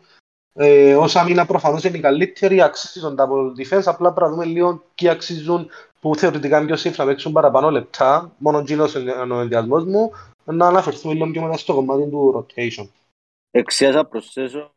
ε, 0.60 0.96
όσα 0.96 1.24
μήνα 1.24 1.46
προφανώς 1.46 1.84
είναι 1.84 1.98
οι 1.98 2.02
καλύτεροι, 2.02 2.62
αξίζει 2.62 3.00
τον 3.00 3.16
double 3.20 3.60
defense, 3.60 3.84
απλά 3.86 4.14
πρέπει 4.14 4.30
να 4.30 4.36
δούμε 4.36 4.46
λίγο 4.46 4.84
και 4.96 5.10
αξίζουν 5.10 5.70
που 6.00 6.16
θεωρητικά 6.16 6.58
είναι 6.58 6.76
πιο 6.76 6.92
safe 6.92 6.96
να 6.96 7.06
παίξουν 7.06 7.32
παραπάνω 7.32 7.72
λεπτά, 7.72 8.36
μόνο 8.38 8.60
γίνος 8.60 8.94
είναι 8.94 9.34
ο 9.34 9.40
ενδιασμός 9.40 9.86
μου, 9.86 10.12
να 10.44 10.68
αναφερθούμε 10.68 11.14
λίγο 11.14 11.32
πιο 11.32 11.42
μετά 11.42 11.58
στο 11.58 11.74
κομμάτι 11.74 12.10
του 12.10 12.46
rotation. 12.56 12.88
Εξίας 13.52 13.96
να 13.96 14.06
προσθέσω 14.06 14.76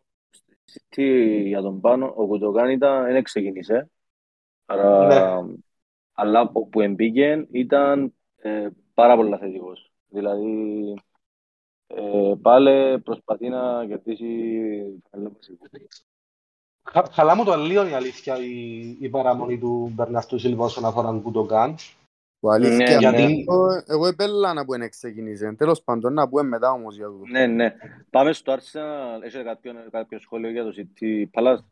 τι 0.88 1.04
για 1.48 1.62
τον 1.62 1.80
πάνω, 1.80 2.12
ο 2.16 2.26
Κουτοκάν 2.26 2.70
ήταν, 2.70 3.12
δεν 3.12 3.22
ξεκίνησε, 3.22 3.90
άρα, 4.66 5.06
ναι. 5.06 5.54
αλλά 6.12 6.48
που 6.48 6.80
εμπήκε 6.80 7.46
ήταν 7.52 8.14
ε, 8.36 8.68
πάρα 8.94 9.16
πολύ 9.16 9.36
θετικός. 9.36 9.92
Δηλαδή, 10.08 10.94
ε, 11.94 12.34
πάλι 12.42 13.00
προσπαθεί 13.00 13.48
να 13.48 13.86
κερδίσει 13.86 15.02
Χαλά 17.10 17.34
μου 17.34 17.44
το 17.44 17.52
αλλίον 17.52 17.88
η 17.88 17.92
αλήθεια 17.92 18.38
η, 18.38 18.80
η 19.00 19.08
παραμονή 19.08 19.58
του 19.58 19.90
Μπερναστού 19.94 20.38
Σίλβα 20.38 20.64
όσον 20.64 20.84
αφορά 20.84 21.08
τον 21.08 21.22
Κουτοκάν. 21.22 21.74
Που 22.40 22.50
αλήθεια, 22.50 22.76
ναι, 22.76 22.96
γιατί... 22.96 23.22
ναι. 23.22 23.42
εγώ 23.86 24.06
επέλα 24.06 24.52
να 24.52 24.64
πούμε 24.64 24.88
ξεκινήσε. 24.88 25.52
Τέλος 25.52 25.82
πάντων 25.82 26.12
να 26.12 26.28
πούμε 26.28 26.42
μετά 26.42 26.70
όμως 26.70 26.96
για 26.96 27.06
το. 27.06 27.20
Ναι, 27.30 27.46
ναι. 27.46 27.74
Πάμε 28.10 28.32
στο 28.32 28.54
Arsenal. 28.54 29.22
Έχει 29.22 29.42
κάποιο, 29.42 29.72
κάποιο 29.90 30.18
σχόλιο 30.18 30.50
για 30.50 30.64
το 30.64 30.72
City 30.76 31.24
Palace; 31.32 31.64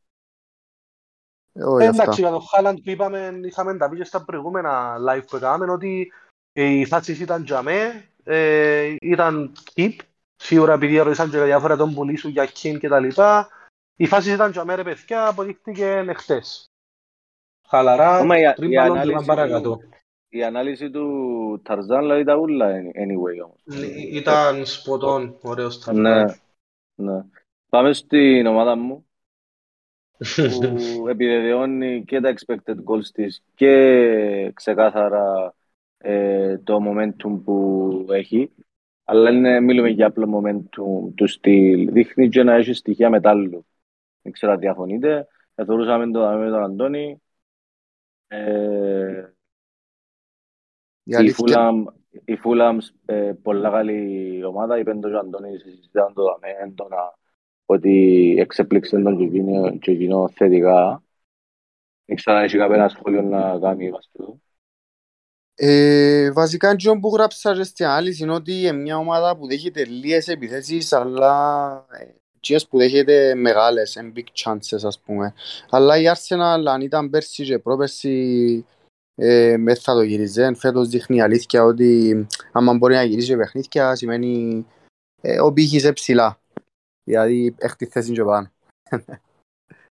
Ε, 1.80 1.86
εντάξει, 1.86 2.20
για 2.20 2.30
το 2.30 2.38
Χάλαντ 2.38 2.78
που 2.78 2.90
είπαμε, 2.90 3.40
είχαμε 3.44 3.76
τα 3.76 3.88
πει 3.88 4.04
στα 4.04 4.24
προηγούμενα 4.24 4.96
live 5.08 5.22
που 5.28 5.36
έκαναμε 5.36 5.72
ότι 5.72 6.12
οι 6.52 6.84
φάσεις 6.84 7.20
ήταν 7.20 7.44
τζαμέ, 7.44 8.08
ε, 8.28 8.96
ήταν 9.00 9.52
keep, 9.74 9.94
σίγουρα 10.36 10.72
επειδή 10.72 10.98
ρωτήσαν 10.98 11.30
και 11.30 11.42
διάφορα 11.42 11.76
τον 11.76 11.94
πουλήσου 11.94 12.28
για 12.28 12.48
Kim 12.48 12.76
και 12.78 12.88
τα 12.88 13.00
λοιπά. 13.00 13.48
Οι 13.96 14.06
φάσεις 14.06 14.34
ήταν 14.34 14.50
τζαμέ 14.50 14.74
ρε 14.74 14.82
παιδιά, 14.82 15.26
αποδείχτηκε 15.26 16.04
εχθές. 16.08 16.70
Χαλαρά, 17.68 18.26
τρίπαλον 18.54 19.02
και 19.02 19.24
παρακάτω 19.26 19.80
η 20.28 20.44
ανάλυση 20.44 20.90
του 20.90 21.60
Ταρζάν 21.62 22.04
λέει 22.04 22.24
τα 22.24 22.36
ούλα 22.36 22.66
anyway 22.76 23.44
όμως. 23.44 23.62
Ναι, 23.64 23.86
ήταν 23.86 24.66
σποτών, 24.66 25.38
ωραίος 25.42 25.78
Ταρζάν. 25.78 26.02
Ναι, 26.02 26.24
ναι. 26.94 27.24
Πάμε 27.68 27.92
στην 27.92 28.46
ομάδα 28.46 28.76
μου 28.76 29.06
που 30.24 31.08
επιβεβαιώνει 31.12 32.04
και 32.04 32.20
τα 32.20 32.34
expected 32.34 32.74
goals 32.74 33.06
της 33.12 33.42
και 33.54 34.52
ξεκάθαρα 34.54 35.54
ε, 35.98 36.58
το 36.58 36.78
momentum 36.86 37.40
που 37.44 38.06
έχει. 38.10 38.50
Αλλά 39.04 39.30
είναι, 39.30 39.60
μιλούμε 39.60 39.88
για 39.88 40.06
απλό 40.06 40.40
momentum 40.40 41.12
του 41.14 41.26
στυλ. 41.26 41.92
Δείχνει 41.92 42.28
και 42.28 42.42
να 42.42 42.54
έχει 42.54 42.72
στοιχεία 42.72 43.10
μετάλλου. 43.10 43.66
Δεν 44.22 44.32
ξέρω 44.32 44.52
αν 44.52 44.58
διαφωνείτε. 44.58 45.26
Εθωρούσαμε 45.54 46.10
το 46.10 46.20
με 46.20 46.50
τον 46.50 46.62
Αντώνη. 46.62 47.22
Ε, 48.26 49.32
η 51.04 51.30
Φούλαμ, 51.30 51.84
η 52.24 52.36
Φούλαμ 52.36 52.78
ε, 53.04 53.32
πολλά 53.42 53.70
καλή 53.70 54.44
ομάδα, 54.44 54.78
είπε 54.78 54.94
το 54.94 55.18
Αντώνης, 55.18 55.62
συζητάνε 55.62 56.12
το 56.14 56.22
δαμε 56.24 56.48
έντονα 56.62 57.18
ότι 57.70 58.34
εξέπληξε 58.38 59.00
τον 59.00 59.78
και 59.78 59.90
εκείνο 59.90 60.28
θετικά. 60.28 61.02
Δεν 62.04 62.16
ξέρω 62.16 62.36
αν 62.36 62.44
έχει 62.44 62.56
κάποιο 62.56 62.88
σχόλιο 62.88 63.22
να 63.22 63.58
κάνει 63.58 63.90
βαστού. 63.90 64.42
Ε, 65.60 66.32
βασικά 66.32 66.70
αυτό 66.70 66.98
που 66.98 67.08
γράψα 67.14 67.54
και 67.54 67.62
στην 67.62 67.86
άλλη 67.86 68.16
είναι 68.20 68.32
ότι 68.32 68.52
είναι 68.52 68.72
μια 68.72 68.96
ομάδα 68.96 69.36
που 69.36 69.46
δέχεται 69.46 69.84
λίγες 69.84 70.28
επιθέσεις 70.28 70.92
αλλά 70.92 71.86
και 72.40 72.60
που 72.68 72.78
δέχεται 72.78 73.34
μεγάλες, 73.34 73.98
big 74.14 74.44
chances 74.44 74.82
ας 74.82 75.00
πούμε. 75.00 75.34
Αλλά 75.70 75.96
η 75.98 76.04
Arsenal 76.14 76.64
αν 76.66 76.80
ήταν 76.80 77.10
πέρσι 77.10 77.44
και 77.44 77.58
πρόπερσι 77.58 78.64
ε, 79.14 79.56
μες 79.56 79.80
θα 79.80 79.94
το 79.94 80.02
γυρίζει. 80.02 80.54
Φέτος 80.54 80.88
δείχνει 80.88 81.20
αλήθεια 81.20 81.64
ότι 81.64 82.26
άμα 82.52 82.74
μπορεί 82.74 82.94
να 82.94 83.02
γυρίζει 83.02 83.36
παιχνίδια 83.36 83.94
σημαίνει 83.94 84.66
ε, 85.20 85.40
ο 85.40 85.52
πύχης 85.52 85.92
ψηλά. 85.92 86.40
Δηλαδή 87.04 87.54
έχει 87.58 87.76
τη 87.76 87.86
θέση 87.86 88.12
και 88.12 88.24
πάνω. 88.24 88.50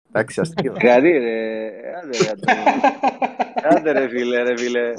Εντάξει, 0.10 0.40
αστείο. 0.40 0.74
Κάτι 0.80 1.10
ρε, 1.10 1.72
άντε 3.70 3.92
ρε 3.92 4.08
φίλε, 4.08 4.42
ρε 4.42 4.58
φίλε. 4.58 4.94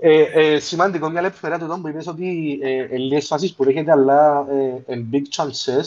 Ε, 0.00 0.22
ε, 0.22 0.58
σημαντικό 0.58 1.08
μια 1.08 1.20
λεπτομέρεια 1.20 1.58
του 1.58 1.72
εδώ 1.72 1.80
που 1.80 1.88
είπες 1.88 2.06
ότι 2.06 2.58
ε, 2.62 2.96
λίγες 2.96 3.26
φάσεις 3.26 3.54
που 3.54 3.64
έχετε 3.64 3.90
αλλά 3.90 4.46
ε, 4.86 5.06
big 5.12 5.22
chances 5.36 5.82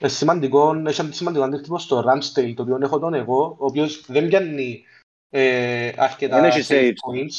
ε, 0.00 0.08
σημαντικό, 0.08 0.82
έχει 0.86 1.12
σημαντικό 1.12 1.44
αντίκτυπο 1.44 1.78
στο 1.78 2.04
Ramsdale 2.06 2.52
το 2.56 2.62
οποίο 2.62 2.78
έχω 2.82 2.98
τον 2.98 3.14
εγώ 3.14 3.56
ο 3.58 3.64
οποίος 3.64 4.04
δεν 4.06 4.28
πιάνει 4.28 4.84
ε, 5.28 5.92
αρκετά 5.96 6.40
Δεν 6.40 6.50
έχει 6.50 6.66
save 6.68 6.92
points. 7.08 7.38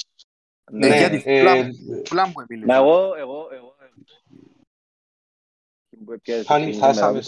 Ναι, 0.72 0.88
ναι, 0.88 0.98
γιατί 0.98 1.24
πλάν 2.10 2.32
που 2.32 2.42
επίλυσε. 2.42 2.66
Μα 2.66 2.76
εγώ, 2.76 3.16
εγώ, 3.16 3.48
εγώ... 3.52 3.76
Πάλι 6.46 6.74
χάσαμε. 6.74 7.22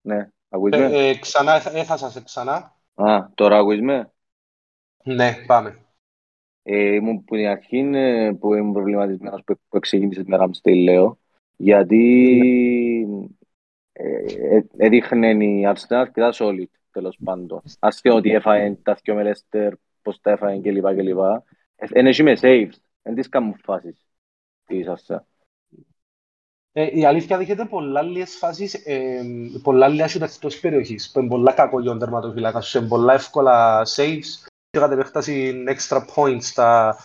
Ναι, 0.00 0.28
ακούεις 0.48 0.78
με. 0.78 1.08
Ε, 1.08 1.18
ξανά, 1.18 1.76
έχασα 1.76 2.10
σε 2.10 2.22
ξανά. 2.22 2.76
Α, 2.94 3.28
τώρα 3.34 3.58
ακούεις 3.58 3.80
με. 3.80 4.12
Ναι, 5.04 5.34
πάμε. 5.46 5.81
Ε, 6.62 6.94
ήμουν 6.94 7.24
που 7.24 7.34
την 7.34 7.46
αρχή 7.46 7.90
ε, 7.94 8.32
που 8.40 8.54
ήμουν 8.54 8.72
προβληματισμένος 8.72 9.42
που, 9.44 9.54
που 9.68 9.78
ξεκίνησε 9.78 10.24
την 10.24 10.34
Ramsdale, 10.40 10.82
λέω. 10.82 11.18
Γιατί 11.56 11.98
ε, 13.92 14.04
ε, 14.56 14.64
έδειχνε 14.76 15.44
η 15.44 15.62
Arsenal 15.66 15.94
αρκετά 15.94 16.32
solid, 16.32 16.70
τέλος 16.90 17.18
πάντων. 17.24 17.62
Άσχετο 17.78 18.16
ότι 18.16 18.30
έφαγε 18.30 18.78
τα 18.82 18.98
δυο 19.02 19.14
με 19.14 19.32
Leicester, 19.32 19.70
πώς 20.02 20.20
τα 20.20 20.30
έφαγε 20.30 20.70
κλπ. 20.70 20.86
κλπ. 20.86 21.18
Εν 21.76 22.06
έχει 22.06 22.22
με 22.22 22.36
saves, 22.40 22.72
εν 23.02 23.14
τις 23.14 23.28
κάνουν 23.28 23.56
φάσεις 23.62 24.06
της 24.66 24.86
Arsenal. 24.88 25.20
Ε, 26.74 26.98
η 26.98 27.04
αλήθεια 27.04 27.38
δείχνεται 27.38 27.64
πολλά 27.64 28.02
λίγες 28.02 28.36
φάσεις, 28.36 28.74
ε, 28.74 29.22
πολλά 29.62 29.88
λίγα 29.88 30.08
σούτ 30.08 30.22
εκτός 30.22 30.60
περιοχής, 30.60 31.10
που 31.10 31.18
είναι 31.18 31.28
πολλά 31.28 31.52
κακό 31.52 31.80
για 31.80 31.90
τον 31.90 31.98
τερματοφυλάκα 31.98 32.60
σου, 32.60 32.78
είναι 32.78 32.88
πολλά 32.88 33.14
εύκολα 33.14 33.82
saves 33.96 34.51
και 34.72 34.78
κατ' 34.78 34.92
επέκταση 34.92 35.64
extra 35.68 36.04
points 36.14 36.42
στα 36.42 36.96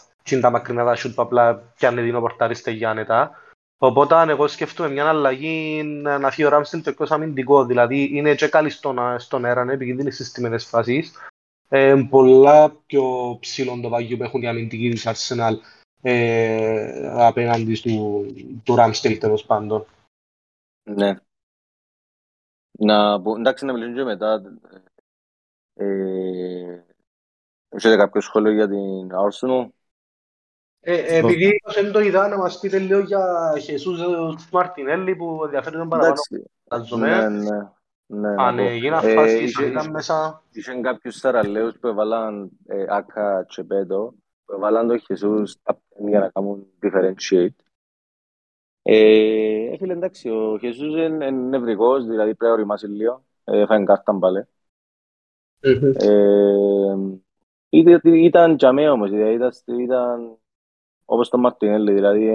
τα 0.42 0.50
μακρινά 0.50 0.86
τα 0.86 0.96
σούτ 0.96 1.16
που 1.16 1.22
απλά 1.22 1.56
πιάνε 1.56 2.02
την 2.02 2.16
οπορτάριστε 2.16 2.72
για 2.72 2.90
άνετα. 2.90 3.32
Οπότε 3.78 4.32
εγώ 4.32 4.48
σκέφτομαι 4.48 4.90
μια 4.90 5.08
αλλαγή 5.08 5.84
να 5.84 6.32
φύγει 6.32 6.48
ο 6.48 6.50
Ράμστελ 6.50 6.84
το 6.84 6.90
εκτός 6.90 7.12
αμυντικό, 7.12 7.66
δηλαδή 7.66 8.10
είναι 8.14 8.36
και 8.36 8.48
καλή 8.48 8.70
στον, 8.70 9.20
στον 9.20 9.46
αέρα, 9.46 9.62
είναι 9.62 9.74
επικίνδυνη 9.74 10.12
στις 10.12 10.32
τιμές 10.32 10.66
φάσεις. 10.66 11.14
Ε, 11.70 12.06
πολλά 12.10 12.70
πιο 12.70 13.38
ψηλό 13.40 13.80
το 13.82 13.90
βάγιο 13.90 14.18
που 14.18 14.24
έχουν 14.24 14.42
οι 14.42 14.48
αμυντικοί 14.48 14.90
της 14.90 15.08
Arsenal 15.08 15.54
ε, 16.02 17.10
απέναντι 17.14 17.82
του, 17.82 18.26
του 18.64 18.76
Ράμστελ 18.76 19.18
τέλος 19.18 19.46
πάντων. 19.46 19.86
Ναι. 20.84 21.16
Να, 22.72 23.14
εντάξει, 23.38 23.66
να 23.66 23.74
μιλήσουμε 23.74 23.98
και 23.98 24.04
μετά. 24.04 24.42
Ε, 25.74 26.82
έχετε 27.70 27.96
κάποιο 27.96 28.22
σχόλιο 28.22 28.52
για 28.52 28.68
την 28.68 29.10
Arsenal? 29.12 29.68
Ε, 30.80 31.18
επειδή 31.18 31.62
δεν 31.74 31.92
το 31.92 32.00
είδα, 32.00 32.28
να 32.28 32.38
μας 32.38 32.60
πείτε 32.60 32.80
λίγο 32.80 33.00
για 33.00 33.54
Χεσούς 33.62 34.00
Μαρτινέλη 34.52 35.16
που 35.16 35.42
ενδιαφέρει 35.44 35.78
τον 35.78 35.90
παραπάνω. 35.90 36.16
Ναι, 36.98 37.30
ναι. 37.30 37.70
Ναι, 38.10 38.34
αν 38.38 38.60
έγιναν 38.60 39.04
φάσεις, 39.04 39.60
ήταν 39.60 39.92
μέσα... 39.92 40.44
Είχαν 40.52 40.82
κάποιους 40.82 41.20
θεραλέους 41.20 41.78
που 41.80 41.88
έβαλαν 41.88 42.50
ε, 42.68 42.86
Άκα 42.90 43.46
και 43.50 43.64
Πέτο, 43.64 44.14
που 44.46 44.54
έβαλαν 44.54 44.88
τον 44.88 45.00
Χεσούς 45.00 45.56
για 46.08 46.20
να 46.20 46.30
κάνουν 46.30 46.68
differentiate. 46.82 47.56
Ε, 48.82 49.74
έφυγε 49.74 49.92
εντάξει, 49.92 50.30
ο 50.30 50.58
Χεσούς 50.60 50.96
είναι 50.96 51.30
νευρικός, 51.30 52.06
δηλαδή 52.06 52.36
πρέπει 52.36 52.44
να 52.44 52.52
οριμάσει 52.52 52.88
λίγο. 52.88 53.24
Έφαγε 53.44 53.84
κάρτα 53.84 54.14
μπάλε. 54.14 54.46
Ήταν 58.04 58.58
τζαμέ 58.58 58.90
όμως, 58.90 59.10
δηλαδή 59.10 59.40
ήταν 59.80 60.38
όπως 61.06 61.30
το 61.30 61.38
Μαρτινέλη, 61.38 61.94
δηλαδή 61.94 62.26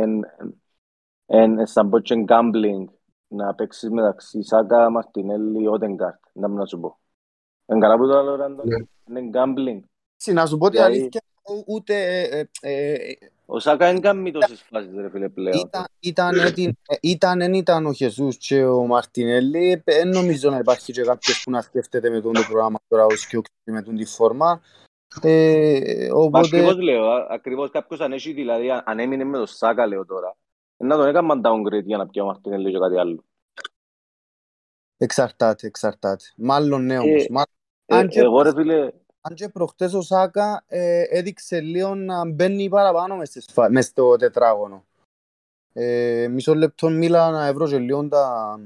είναι 1.26 1.66
σαν 1.66 1.88
πω 1.88 1.98
και 1.98 2.24
gambling 2.28 2.84
να 3.28 3.54
παίξεις 3.54 3.90
μεταξύ 3.90 4.42
Σάκα, 4.42 4.90
Μαρτινέλη, 4.90 5.66
Ότεγκαρτ, 5.66 6.20
να 6.32 6.48
μην 6.48 6.56
να 6.58 6.66
σου 6.66 6.80
πω. 6.80 6.98
Είναι 7.66 7.80
καλά 7.80 7.96
που 7.96 8.06
το 8.06 8.22
λέω, 8.22 8.36
Ράντο, 8.36 8.62
είναι 9.08 9.30
gambling. 9.32 9.80
Να 10.32 10.46
σου 10.46 10.58
πω 10.58 10.68
την 10.68 10.80
αλήθεια, 10.80 11.20
ούτε... 11.66 12.48
Ο 13.46 13.58
Σάκα 13.58 13.92
δεν 13.92 14.00
κάνει 14.00 14.30
τόσες 14.30 14.62
φάσεις, 14.62 14.94
ρε 14.94 15.10
φίλε, 15.10 15.28
πλέον. 15.28 15.70
Ήταν, 17.00 17.40
εν 17.40 17.54
ήταν 17.54 17.86
ο 17.86 17.92
Χεσούς 17.92 18.36
και 18.36 18.64
ο 18.64 18.86
Μαρτινέλη, 18.86 19.82
δεν 19.84 20.08
νομίζω 20.08 20.50
να 20.50 20.58
υπάρχει 20.58 20.92
και 20.92 21.02
κάποιος 21.02 21.42
που 21.42 21.50
να 21.50 21.60
σκέφτεται 21.60 22.10
με 22.10 22.20
τον 22.20 22.32
το 22.32 22.42
πρόγραμμα 22.48 22.78
τώρα 22.88 23.04
ως 23.04 23.26
και 23.26 23.40
με 23.64 23.82
τον 23.82 23.96
τη 23.96 24.04
φόρμα. 24.04 24.60
Ε, 25.20 26.10
οπότε... 26.12 26.46
Ακριβώς 26.46 26.78
λέω, 26.78 27.04
ακριβώς 27.10 27.70
κάποιος 27.70 28.00
αν 28.00 28.12
έχει, 28.12 28.32
δηλαδή 28.32 28.70
αν 28.84 28.98
έμεινε 28.98 29.24
με 29.24 29.38
το 29.38 29.46
Σάκα 29.46 29.86
λέω 29.86 30.06
τώρα, 30.06 30.36
να 30.76 30.96
τον 30.96 31.06
έκαναν 31.06 31.42
downgrade 31.44 31.84
για 31.84 31.96
να 31.96 32.06
πιω 32.06 32.24
Μαρτίνελli 32.24 32.70
και 32.70 32.78
κάτι 32.78 32.98
άλλο. 32.98 33.24
Εξαρτάται, 34.96 35.66
εξαρτάται. 35.66 36.24
Μάλλον 36.36 36.84
ναι 36.84 36.98
όμως. 36.98 37.24
Ε, 37.24 37.28
ε, 37.86 37.96
αν 37.96 38.08
και, 38.08 38.20
εγώ 38.20 38.42
ρε 38.42 38.52
φίλε... 38.52 38.90
Αν 39.20 39.34
και 39.34 39.48
προχτές 39.48 39.94
ο 39.94 40.02
Σάκα 40.02 40.64
ε, 40.66 41.02
έδειξε 41.08 41.60
λίγο 41.60 41.94
να 41.94 42.30
μπαίνει 42.30 42.68
παραπάνω 42.68 43.16
μες, 43.16 43.48
μες 43.70 43.86
στο 43.86 44.16
τετράγωνο. 44.16 44.84
Ε, 45.72 46.28
μισό 46.30 46.54
λεπτό 46.54 46.88
μίλα 46.88 47.30
να 47.30 47.46
ευρώ 47.46 47.68
και 47.68 47.78
λίγο 47.78 48.08
τα, 48.08 48.58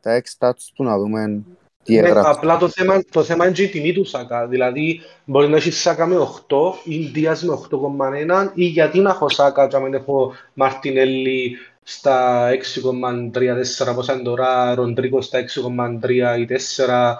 τα 0.00 0.22
stats 0.38 0.70
του 0.74 0.84
να 0.84 0.98
δούμε 0.98 1.44
τι 1.88 2.00
ναι, 2.00 2.12
απλά 2.14 2.56
το 2.56 2.68
θέμα, 2.68 3.04
το 3.10 3.22
θέμα 3.22 3.44
είναι 3.44 3.54
και 3.54 3.62
η 3.62 3.68
τιμή 3.68 3.92
του 3.92 4.04
Σάκα. 4.04 4.46
Δηλαδή, 4.46 5.00
μπορεί 5.24 5.48
να 5.48 5.56
έχει 5.56 5.70
Σάκα 5.70 6.06
με 6.06 6.16
8 6.48 6.56
ή 6.84 6.96
Δίας 6.96 7.42
με 7.42 7.58
8,1 7.70 8.50
ή 8.54 8.64
γιατί 8.64 8.98
να 8.98 9.10
έχω 9.10 9.28
Σάκα 9.28 9.66
και 9.66 9.78
να 9.78 9.96
έχω 9.96 10.32
Μαρτινέλli 10.54 11.50
στα 11.82 12.48
6,34 12.50 13.94
πόσα 13.94 14.12
είναι 14.12 14.22
τώρα, 14.22 14.74
Ροντρίκο 14.74 15.20
στα 15.20 15.38
6,3 15.38 16.38
ή 16.38 16.46
4, 16.76 17.16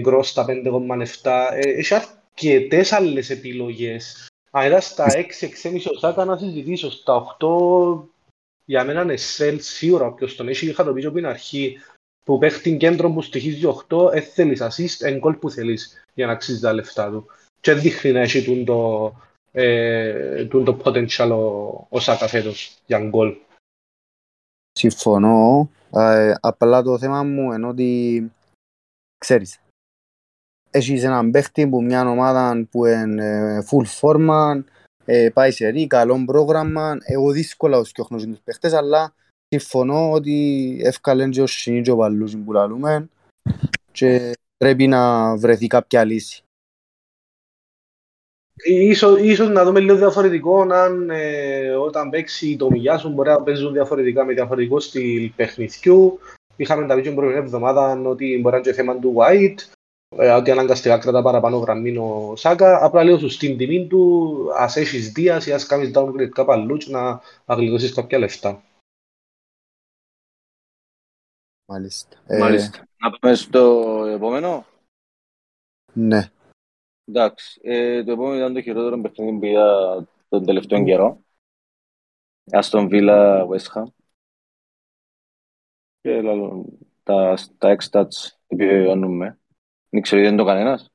Γκρό 0.00 0.22
στα 0.22 0.44
5,7. 0.48 1.30
Ε, 1.52 1.68
έχει 1.68 1.94
αρκετές 1.94 2.92
άλλες 2.92 3.30
επιλογές. 3.30 4.26
Αν 4.50 4.66
ήταν 4.66 4.80
στα 4.80 5.06
6-6,5 5.06 5.90
ο 5.94 5.98
Σάκα 5.98 6.24
να 6.24 6.36
συζητήσω, 6.36 6.90
στα 6.90 7.36
8 7.38 8.08
για 8.64 8.84
μένα 8.84 9.02
είναι 9.02 9.16
σελ 9.16 9.60
σίγουρα, 9.60 10.12
ποιος 10.12 10.36
τον 10.36 10.48
έχει, 10.48 10.66
είχα 10.66 10.84
το 10.84 10.92
πει 10.92 11.04
από 11.04 11.14
την 11.14 11.26
αρχή, 11.26 11.76
που 12.24 12.38
παίχτην 12.38 12.78
κέντρο 12.78 13.10
που 13.10 13.22
στοιχίζει 13.22 13.66
8, 13.88 14.10
δεν 14.12 14.22
θέλεις 14.22 14.62
assist, 14.62 15.06
εν 15.06 15.20
κόλ 15.20 15.34
που 15.34 15.50
θέλεις 15.50 16.04
για 16.14 16.26
να 16.26 16.32
αξίζει 16.32 16.60
τα 16.60 16.72
λεφτά 16.72 17.10
του. 17.10 17.26
Και 17.60 17.72
δείχνει 17.72 18.12
να 18.12 18.20
έχει 18.20 18.64
το, 18.64 19.12
ε, 19.52 20.44
το 20.46 20.78
potential 20.84 21.30
ο, 21.30 21.86
ο 21.88 22.00
Σάκα 22.00 22.28
φέτος 22.28 22.78
για 22.86 22.98
γκολ. 22.98 23.36
Συμφωνώ. 24.72 25.70
Ε, 25.90 26.34
απλά 26.40 26.82
το 26.82 26.98
θέμα 26.98 27.22
μου 27.22 27.52
είναι 27.52 27.66
ότι 27.66 28.32
ξέρεις, 29.18 29.60
έχεις 30.70 31.02
έναν 31.02 31.30
παίχτη 31.30 31.68
που 31.68 31.82
μια 31.82 32.08
ομάδα 32.08 32.66
που 32.70 32.86
είναι 32.86 33.58
full 33.70 33.86
forma, 34.00 34.62
ε, 35.04 35.30
πάει 35.30 35.50
σε 35.50 35.68
ρί, 35.68 35.86
καλό 35.86 36.24
πρόγραμμα, 36.26 36.96
εγώ 37.04 37.30
δύσκολα 37.30 37.78
ως 37.78 37.92
και 37.92 38.02
τους 38.08 38.40
παίχτες, 38.44 38.72
αλλά 38.72 39.14
συμφωνώ 39.58 40.10
ότι 40.10 40.78
εύκαλεν 40.84 41.30
και 41.30 41.42
ο 41.42 41.46
Σινί 41.46 41.82
και 41.82 41.90
ο 41.90 41.96
Παλούς 41.96 42.36
που 42.44 42.52
λαλούμε 42.52 43.08
και 43.92 44.32
πρέπει 44.56 44.86
να 44.86 45.36
βρεθεί 45.36 45.66
κάποια 45.66 46.04
λύση. 46.04 46.42
Ίσως, 48.64 49.20
ίσως 49.20 49.48
να 49.48 49.64
δούμε 49.64 49.80
λίγο 49.80 49.96
διαφορετικό 49.96 50.60
αν 50.60 51.10
ε, 51.10 51.70
όταν 51.70 52.10
παίξει 52.10 52.56
το 52.56 52.70
Μιγιάσου 52.70 53.08
μπορεί 53.08 53.28
να 53.28 53.42
παίζουν 53.42 53.72
διαφορετικά 53.72 54.24
με 54.24 54.32
διαφορετικό 54.32 54.80
στυλ 54.80 55.32
παιχνιδιού. 55.36 56.18
Είχαμε 56.56 56.86
τα 56.86 56.94
βίντεο 56.94 57.14
προηγούμενη 57.14 57.44
εβδομάδα 57.44 58.02
ότι 58.06 58.38
μπορεί 58.40 58.54
να 58.54 58.60
είναι 58.64 58.72
θέμα 58.72 58.98
του 58.98 59.14
White, 59.16 59.58
ε, 60.16 60.30
ότι 60.30 60.50
αναγκαστικά 60.50 60.98
κρατά 60.98 61.22
παραπάνω 61.22 61.56
γραμμή 61.56 61.96
ο 61.96 62.32
Σάκα. 62.36 62.84
Απλά 62.84 63.04
λέω 63.04 63.18
σου 63.18 63.28
στην 63.28 63.56
τιμή 63.56 63.86
του, 63.86 64.34
ας 64.58 64.76
έχεις 64.76 65.12
δίας 65.12 65.46
ή 65.46 65.52
ας 65.52 65.66
κάνεις 65.66 65.90
downgrade 65.94 66.30
κάπου 66.34 66.52
αλλού 66.52 66.76
να 66.86 67.20
αγλιτώσεις 67.44 67.92
κάποια 67.92 68.18
λεφτά. 68.18 68.62
Μάλιστα. 71.66 72.22
Ε, 72.26 72.38
Μάλιστα. 72.38 72.88
Να 72.96 73.10
πάμε 73.10 73.34
στο 73.34 73.60
επόμενο. 74.06 74.66
Ναι. 75.92 76.30
Εντάξει. 77.04 77.60
Ε, 77.62 78.04
το 78.04 78.12
επόμενο 78.12 78.36
ήταν 78.36 78.54
το 78.54 78.60
χειρότερο 78.60 79.00
παιχνίδι 79.00 79.38
που 79.38 79.44
είδα 79.44 80.08
τον 80.28 80.44
τελευταίο 80.46 80.84
καιρό. 80.84 81.24
Αστον 82.50 82.88
Βίλα 82.88 83.46
West 83.48 83.72
Ham. 83.74 83.84
Και 86.00 86.22
λαλό, 86.22 86.66
τα, 87.02 87.36
τα 87.58 87.76
X-Stats 87.78 88.36
επιβεβαιώνουμε. 88.46 89.38
Δεν 89.88 90.00
ξέρω, 90.02 90.22
δεν 90.22 90.36
το 90.36 90.44
κανένας. 90.44 90.92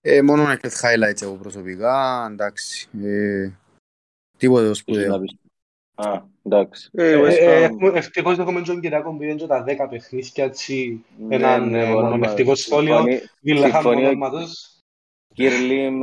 Ε, 0.00 0.22
μόνο 0.22 0.42
να 0.42 0.60
highlights 0.62 1.22
εγώ 1.22 1.36
προσωπικά, 1.36 2.26
εντάξει. 2.30 2.88
Ε, 3.02 3.52
τίποτε 4.36 4.74
σπουδαίο. 4.74 5.20
Α, 5.94 6.22
εντάξει. 6.42 6.90
Ε, 6.92 7.12
ε, 7.12 7.70
ευτυχώς 7.94 8.38
έχουμε 8.38 8.62
τον 8.62 8.80
Κυριακό 8.80 9.16
που 9.16 9.22
είναι 9.22 9.46
τα 9.46 9.62
δέκα 9.62 9.88
παιχνίδια 9.88 10.44
έτσι 10.44 11.04
ναι, 11.18 11.34
έναν 11.34 11.70
ναι, 11.70 11.84
μονομεκτικό 11.84 12.54
σχόλιο. 12.54 13.04
Βιλαχάμε 13.40 13.88
ονόματος. 13.88 14.66
Κύριε 15.34 15.58
Λίμ 15.58 16.00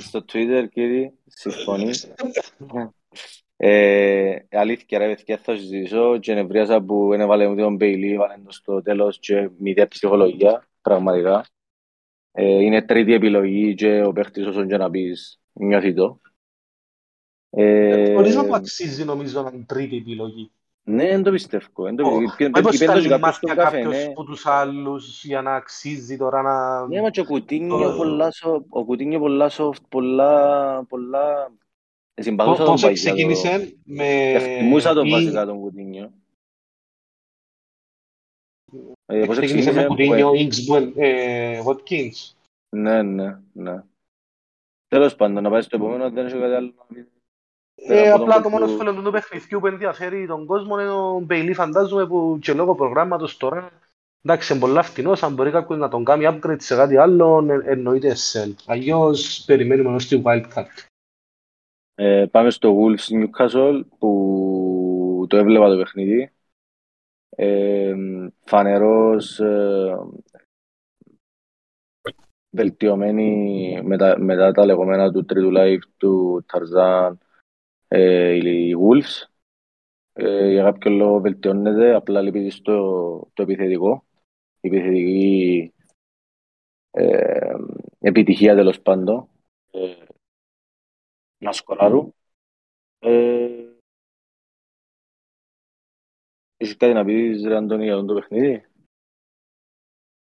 στο 0.00 0.24
Twitter, 0.32 0.64
κύριε, 0.70 1.12
συμφωνεί. 1.26 1.90
Ε, 3.56 4.36
αλήθεια 4.50 4.98
ρε 4.98 5.14
παιδιά 5.14 5.38
θα 5.42 5.56
συζητήσω 5.56 6.18
και 6.18 6.34
νευρίασα 6.34 6.82
που 6.82 7.12
έβαλε 7.12 7.48
μου 7.48 7.56
τον 7.56 7.74
Μπέιλι, 7.74 8.12
έβαλε 8.12 8.34
στο 8.48 8.82
τέλος 8.82 9.18
και 9.18 9.50
μηδέα 9.58 9.88
ψυχολογία, 9.88 10.66
πραγματικά. 10.82 11.46
Είναι 12.34 12.82
τρίτη 12.82 13.12
επιλογή 13.12 13.74
και 13.74 14.02
ο 14.02 14.12
παίχτης 14.12 14.46
όσον 14.46 14.68
και 14.68 14.76
να 14.76 14.90
πεις 14.90 15.40
νιώθει 15.52 15.94
το. 15.94 16.20
Ε, 17.56 18.14
Χωρίς 18.14 18.34
να 18.34 18.44
που 18.46 18.54
αξίζει 18.54 19.04
νομίζω 19.04 19.42
να 19.42 19.50
είναι 19.54 19.64
τρίτη 19.68 19.96
επιλογή. 19.96 20.50
Ναι, 20.84 21.06
δεν 21.06 21.22
το 21.22 21.30
πιστεύω. 21.30 21.82
δεν 21.84 21.96
το 21.96 22.06
Ω, 22.06 22.18
πιστεύω. 22.18 22.50
Μα 22.54 22.60
πώς 22.60 22.74
Υπήρχε 22.74 22.86
κάνει 22.86 23.00
κάποιος 23.08 23.20
μάθια 23.20 23.32
στον 23.48 23.56
καφέ, 23.56 23.82
κάποιος 23.82 24.04
ναι. 24.06 24.12
που 24.12 24.24
τους 24.24 24.46
άλλους 24.46 25.24
για 25.24 25.42
να 25.42 25.54
αξίζει 25.54 26.16
τώρα 26.16 26.42
να... 26.42 26.86
Ναι, 26.86 27.00
μα 27.00 27.10
και 27.10 27.20
ο 27.20 27.24
Κουτίνιο 27.24 27.90
Το- 27.90 27.96
πολλά 27.96 28.28
soft, 28.42 28.64
ο 28.68 28.84
Κουτίνιο 28.84 29.18
πολλά 29.18 29.50
soft, 29.52 29.82
πολλά, 29.88 30.84
πολλά... 30.88 31.52
Συμπαθούσα 32.14 32.56
Πο- 32.58 32.64
τον 32.64 32.72
Πώς 32.72 32.82
παγιά, 32.82 33.02
το- 33.02 33.14
ξεκίνησε 33.16 33.76
με... 33.84 34.30
Εκτιμούσα 34.32 34.94
τον 34.94 35.06
ή- 35.06 35.10
βασικά 35.10 35.44
τον 35.46 35.60
Κουτίνιο. 35.60 36.12
Ε, 39.06 39.24
πώς 39.26 39.36
Ξεκίνησε 39.38 39.72
με 39.72 39.82
που- 39.82 39.88
Κουτίνιο, 39.88 40.30
Ings, 40.30 40.92
ε, 40.96 41.60
Watkins. 41.66 42.32
Ναι, 42.76 43.02
ναι, 43.02 43.38
ναι. 43.52 43.82
Τέλος 44.88 45.14
πάντων, 45.16 45.42
να 45.42 45.50
πάει 45.50 45.62
στο 45.62 45.76
επόμενο, 45.76 46.10
δεν 46.10 46.26
έχει 46.26 46.38
κάτι 46.38 46.54
άλλο 46.54 46.72
να 46.76 46.84
πει. 46.94 47.06
Ε, 47.84 47.88
Πέρα 47.88 48.14
από 48.14 48.22
απλά 48.22 48.34
τον 48.34 48.42
το 48.42 48.48
μόνος 48.48 48.70
που- 48.72 48.78
θέλω 48.78 49.02
του 49.02 49.10
παιχνιδιού 49.10 49.60
που 49.60 49.66
ενδιαφέρει 49.66 50.26
τον 50.26 50.46
κόσμο 50.46 50.80
είναι 50.80 50.90
ο 50.90 51.20
Μπέιλι 51.20 51.54
φαντάζομαι 51.54 52.06
που 52.06 52.38
και 52.40 52.52
λόγω 52.52 52.74
προγράμματος 52.74 53.36
τώρα 53.36 53.70
εντάξει 54.22 54.52
είναι 54.52 54.60
πολλά 54.60 54.82
φτηνός, 54.82 55.22
αν 55.22 55.34
μπορεί 55.34 55.50
κάποιος 55.50 55.78
να 55.78 55.88
τον 55.88 56.04
κάνει 56.04 56.24
upgrade 56.28 56.56
σε 56.58 56.76
κάτι 56.76 56.96
άλλο 56.96 57.46
ε, 57.50 57.70
εννοείται 57.72 58.14
sell. 58.32 58.54
Αλλιώς 58.66 59.42
περιμένουμε 59.46 59.94
ως 59.94 60.06
τη 60.06 60.22
wildcard. 60.24 60.86
Ε, 61.94 62.26
πάμε 62.30 62.50
στο 62.50 62.76
Wolves 62.78 63.24
Newcastle 63.24 63.82
που 63.98 65.26
το 65.28 65.36
έβλεπα 65.36 65.68
το 65.68 65.76
παιχνίδι. 65.76 66.32
Ε, 67.36 67.94
φανερός 68.44 69.40
ε, 69.40 69.98
βελτιωμένη 72.50 73.80
μετά, 73.82 74.18
μετά 74.18 74.52
τα 74.52 74.64
λεγόμενα 74.64 75.12
του 75.12 75.24
τρίτου 75.24 75.52
live 75.56 75.82
του 75.96 76.44
Ταρζάν 76.46 77.12
ε, 77.12 77.31
οι 77.98 78.74
Wolves. 78.78 79.30
Ε, 80.12 80.50
για 80.50 80.62
κάποιο 80.62 80.90
λόγο 80.90 81.20
βελτιώνεται, 81.20 81.94
απλά 81.94 82.22
λείπει 82.22 82.50
στο 82.50 82.72
το 83.34 83.42
επιθετικό. 83.42 84.04
Η 84.60 84.68
επιθετική 84.68 85.72
ε, 86.90 87.54
επιτυχία 87.98 88.54
τέλος 88.54 88.80
πάντων. 88.80 89.28
Ε, 89.70 89.94
να 91.38 91.52
σκοράρουν. 91.52 92.14
Ε, 92.98 93.48
Έχεις 96.56 96.76
κάτι 96.76 96.92
να 96.92 97.04
πεις 97.04 97.44
ρε 97.44 97.56
Αντώνη 97.56 97.84
για 97.84 97.94
αυτό 97.94 98.06
το 98.06 98.14
παιχνίδι; 98.14 98.66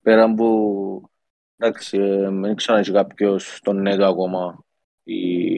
Πέρα 0.01 0.35
που 0.35 1.11
εντάξει, 1.57 1.99
ε, 1.99 2.31
δεν 2.31 2.57
ξέρω 2.57 2.75
αν 2.77 2.83
έχει 2.83 2.93
κάποιος 2.93 3.61
τον 3.63 3.83
νέτο 3.83 4.07
ακόμα 4.07 4.65
ή 5.03 5.56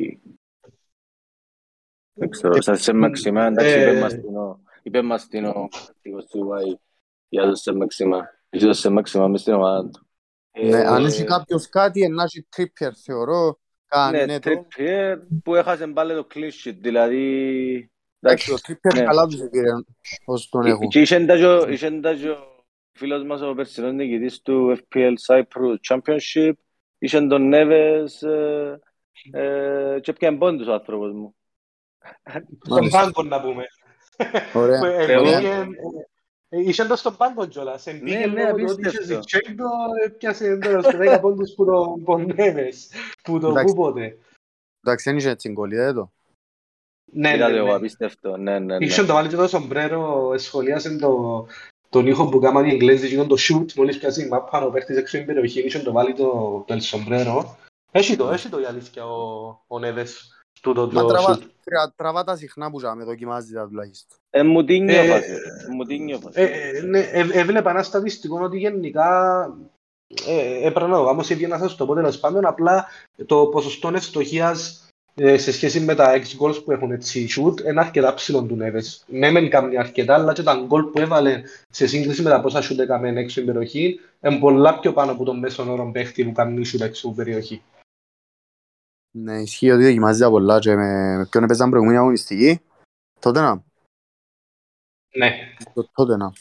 δεν 2.19 2.29
ξέρω, 2.29 2.63
σαν 2.63 2.77
σε 2.77 2.93
Μαξιμά, 2.93 3.47
εντάξει, 3.47 3.73
Ε, 3.75 3.91
είπε 3.91 4.01
μας 4.01 4.15
την 4.15 4.37
ο- 4.37 4.61
είπε 4.83 5.03
μας 5.03 5.27
την 5.29 5.45
ο 5.45 5.69
κατοίκος 5.87 6.25
του 6.27 6.47
Βάη 6.47 6.75
για 7.29 7.43
το 7.47 7.55
σε 7.55 7.73
Μαξιμά. 7.75 8.29
Έχει 8.51 8.65
το 8.65 8.73
σε 8.73 8.89
Μαξιμά 8.89 9.29
μες 9.29 9.41
στην 9.41 9.53
ομάδα 9.53 9.89
του. 9.91 10.07
Ναι, 10.63 10.77
Ε, 10.79 10.87
αν 10.87 11.05
έχει 11.05 11.25
κάποιος 11.25 11.69
κάτι, 11.69 12.09
να 12.09 12.23
έχει 12.23 12.49
Trippier, 12.57 12.91
θεωρώ, 13.05 13.59
Ναι, 14.11 14.19
κάνει 14.19 14.39
το. 14.39 14.51
Trippier 14.51 15.17
που 15.43 15.55
έχασε 15.55 15.87
πάλι 15.87 16.15
το 16.15 16.27
clean 16.35 16.51
sheet, 16.69 16.77
δηλαδή 16.81 17.91
Εντάξει, 18.21 18.53
ο 18.53 18.57
Trippier 18.67 18.95
ναι. 18.95 19.03
καλά 19.03 19.27
τους 19.27 19.41
πήρε 19.51 19.69
ως 20.25 20.49
τον 20.49 20.63
Και- 20.63 20.69
έχουν. 20.71 20.89
Και 20.89 21.01
είχε 21.01 21.25
τα 21.25 21.37
και 21.37 21.47
ο- 21.47 21.69
είχε 21.69 21.91
τα 22.01 22.15
και 22.15 22.29
ο 22.31 22.37
φίλος 22.93 23.25
μας 23.25 23.41
ο 23.43 23.55
περσινός 23.55 23.93
νικητής 23.93 24.41
του 24.43 24.77
FPL 24.79 25.13
Cyprus 25.27 25.77
Championship, 25.89 26.53
είχε 26.99 27.21
τον 27.27 27.49
Νέβες 27.49 28.23
ε, 28.23 28.79
ε, 29.33 29.99
και 30.01 30.13
πιάνε 30.13 30.39
πόντους 30.39 30.67
ο 30.67 30.73
άνθρωπος 30.73 31.13
μου. 31.13 31.35
Στον 32.65 32.77
Μάλιστα. 32.79 32.99
πάγκο 33.01 33.23
να 33.23 33.41
πούμε. 33.41 33.65
Ωραία. 34.53 34.79
Που, 34.81 34.85
ε, 34.85 35.07
Θεό. 35.07 35.23
πήγε, 35.23 35.49
ε, 35.49 35.69
ε, 36.49 36.61
Είχε 36.61 36.85
το 36.85 36.97
στον 36.97 37.17
πάγκο 37.17 37.47
κιόλας. 37.47 37.87
Ναι, 37.87 37.93
Εμπήκε 37.93 38.27
ναι, 38.27 38.43
λόγω 38.43 38.57
του 38.57 38.65
ότι 38.69 38.81
είχε 38.81 38.97
απίστευτο. 38.97 39.23
Ζιτσέγκο, 39.29 39.69
έπιασε 40.05 40.57
τώρα 40.57 40.83
στους 40.83 40.99
10 40.99 41.19
πόντους 41.21 41.55
που 41.55 41.65
τον 41.65 42.05
πονέβες. 42.05 42.91
Που 43.23 43.39
το 43.39 43.49
Εντάξει. 43.49 43.75
κούποτε. 43.75 44.19
Εντάξει, 44.85 45.09
δεν 45.11 45.19
είχε 45.19 45.29
έτσι 45.29 45.49
γκολ, 45.49 45.71
είδατε 45.71 45.93
το. 45.93 46.13
Ναι, 47.13 47.29
ναι, 47.29 47.37
Είδατε 47.37 47.57
εγώ 47.57 47.67
ναι. 47.67 47.75
απίστευτο, 47.75 48.37
ναι, 48.37 48.59
ναι, 48.59 48.77
ναι. 48.79 48.85
Είχε 48.85 49.05
το 49.05 49.13
βάλει 49.13 49.29
και 49.29 49.37
το 49.37 49.49
σομπρέρο, 49.49 50.35
σχολίασε 50.39 50.97
το, 50.97 51.47
τον 51.89 52.07
ήχο 52.07 52.29
που 52.29 52.39
κάμαν 52.39 52.65
οι 52.65 52.71
Εγγλέζοι 52.71 53.09
και 53.09 53.25
το 53.25 53.37
shoot, 53.39 53.73
μόλις 53.73 53.99
πιάσει 53.99 54.25
η 54.25 54.29
μάπα 54.29 54.65
ο 54.65 54.71
παίχτης 54.71 54.97
έξω 54.97 55.17
στην 55.17 55.27
περιοχή, 55.27 55.61
είχε 55.61 55.79
το 55.79 55.93
βάλει 55.93 56.15
το, 56.15 56.65
το 56.67 56.81
σομπρέρο. 56.81 57.57
Έχει 57.91 58.17
το, 58.17 58.31
έχει 58.31 58.49
το 58.49 58.61
η 58.61 58.65
αλήθεια 58.65 59.07
ο, 59.07 59.65
ο 59.67 59.79
Νέβες, 59.79 60.38
τούτο 60.61 60.89
Μα 60.93 61.01
το 61.03 61.07
τραβά, 61.07 61.39
shoot. 61.39 61.43
τρα- 61.65 61.93
τραβά 61.97 62.25
τα 62.25 62.37
συχνά 62.37 62.71
που 62.71 62.81
ζάμε, 62.81 63.05
δοκιμάζει 63.05 63.53
τα 63.53 63.67
τουλάχιστον. 63.69 64.19
Ε, 64.31 64.43
μου 64.43 64.65
τίνιο 64.65 65.01
Ε, 65.01 65.07
φάση, 65.09 65.31
μου 65.71 65.85
τίνιο 65.85 66.19
φάση. 66.19 66.41
Ε, 66.41 66.45
ε, 66.45 66.81
ναι, 66.83 66.99
ε, 66.99 67.27
έβλεπα 67.33 67.71
ένα 67.71 67.83
στατιστικό 67.83 68.41
ότι 68.43 68.59
γενικά 68.59 69.09
ε, 70.27 70.67
έπρεπε 70.67 70.91
να 70.91 70.97
το 70.97 71.05
κάνω 71.05 71.23
σε 71.23 71.47
να 71.47 71.59
σας 71.59 71.77
το 71.77 71.87
πω 71.87 71.95
τέλος 71.95 72.19
πάντων, 72.19 72.47
απλά 72.47 72.87
το 73.27 73.47
ποσοστό 73.47 73.91
ευστοχίας 73.95 74.83
ε, 75.15 75.39
σε 75.39 75.53
σχέση 75.53 75.81
με 75.81 75.95
τα 75.95 76.13
ex 76.15 76.23
goals 76.43 76.65
που 76.65 76.73
έχουν 76.73 76.91
έτσι 76.91 77.29
shoot 77.37 77.65
είναι 77.67 77.81
αρκετά 77.81 78.15
ψηλό 78.15 78.43
του 78.43 78.57
Νέβες. 78.57 79.05
Ναι, 79.07 79.31
μεν 79.31 79.51
κάνει 79.51 79.79
αρκετά, 79.79 80.15
αλλά 80.15 80.33
και 80.33 80.43
τα 80.43 80.67
goal 80.69 80.91
που 80.93 81.01
έβαλε 81.01 81.43
σε 81.71 81.87
σύγκριση 81.87 82.23
με 82.23 82.31
τα 82.31 82.41
πόσα 82.41 82.63
shoot 82.63 82.79
έκαμε 82.79 83.09
έξω 83.09 83.31
στην 83.31 83.47
περιοχή 83.47 84.01
είναι 84.23 84.37
πολλά 84.39 84.79
πιο 84.79 84.93
πάνω 84.93 85.13
από 85.13 85.25
τον 85.25 85.39
μέσον 85.39 85.69
όρο 85.69 85.91
παίχτη 85.93 86.25
που 86.25 86.33
κάνει 86.33 86.63
shoot 86.73 86.81
έξω 86.81 86.95
στην 87.01 87.15
περιοχή. 87.15 87.63
Ναι, 89.19 89.41
ισχύει 89.41 89.71
ότι 89.71 89.85
δοκιμάζει 89.85 90.21
τα 90.21 90.29
πολλά 90.29 90.59
και 90.59 90.75
με, 90.75 91.17
με 91.17 91.27
ποιον 91.27 91.45
έπαιζαν 91.45 91.69
προηγούμενη 91.71 91.99
αγωνιστική. 91.99 92.61
Τότε 93.21 93.41
να, 93.41 93.65
Ναι, 95.17 95.55
το 95.75 95.89
τότε 95.93 96.17
να. 96.17 96.33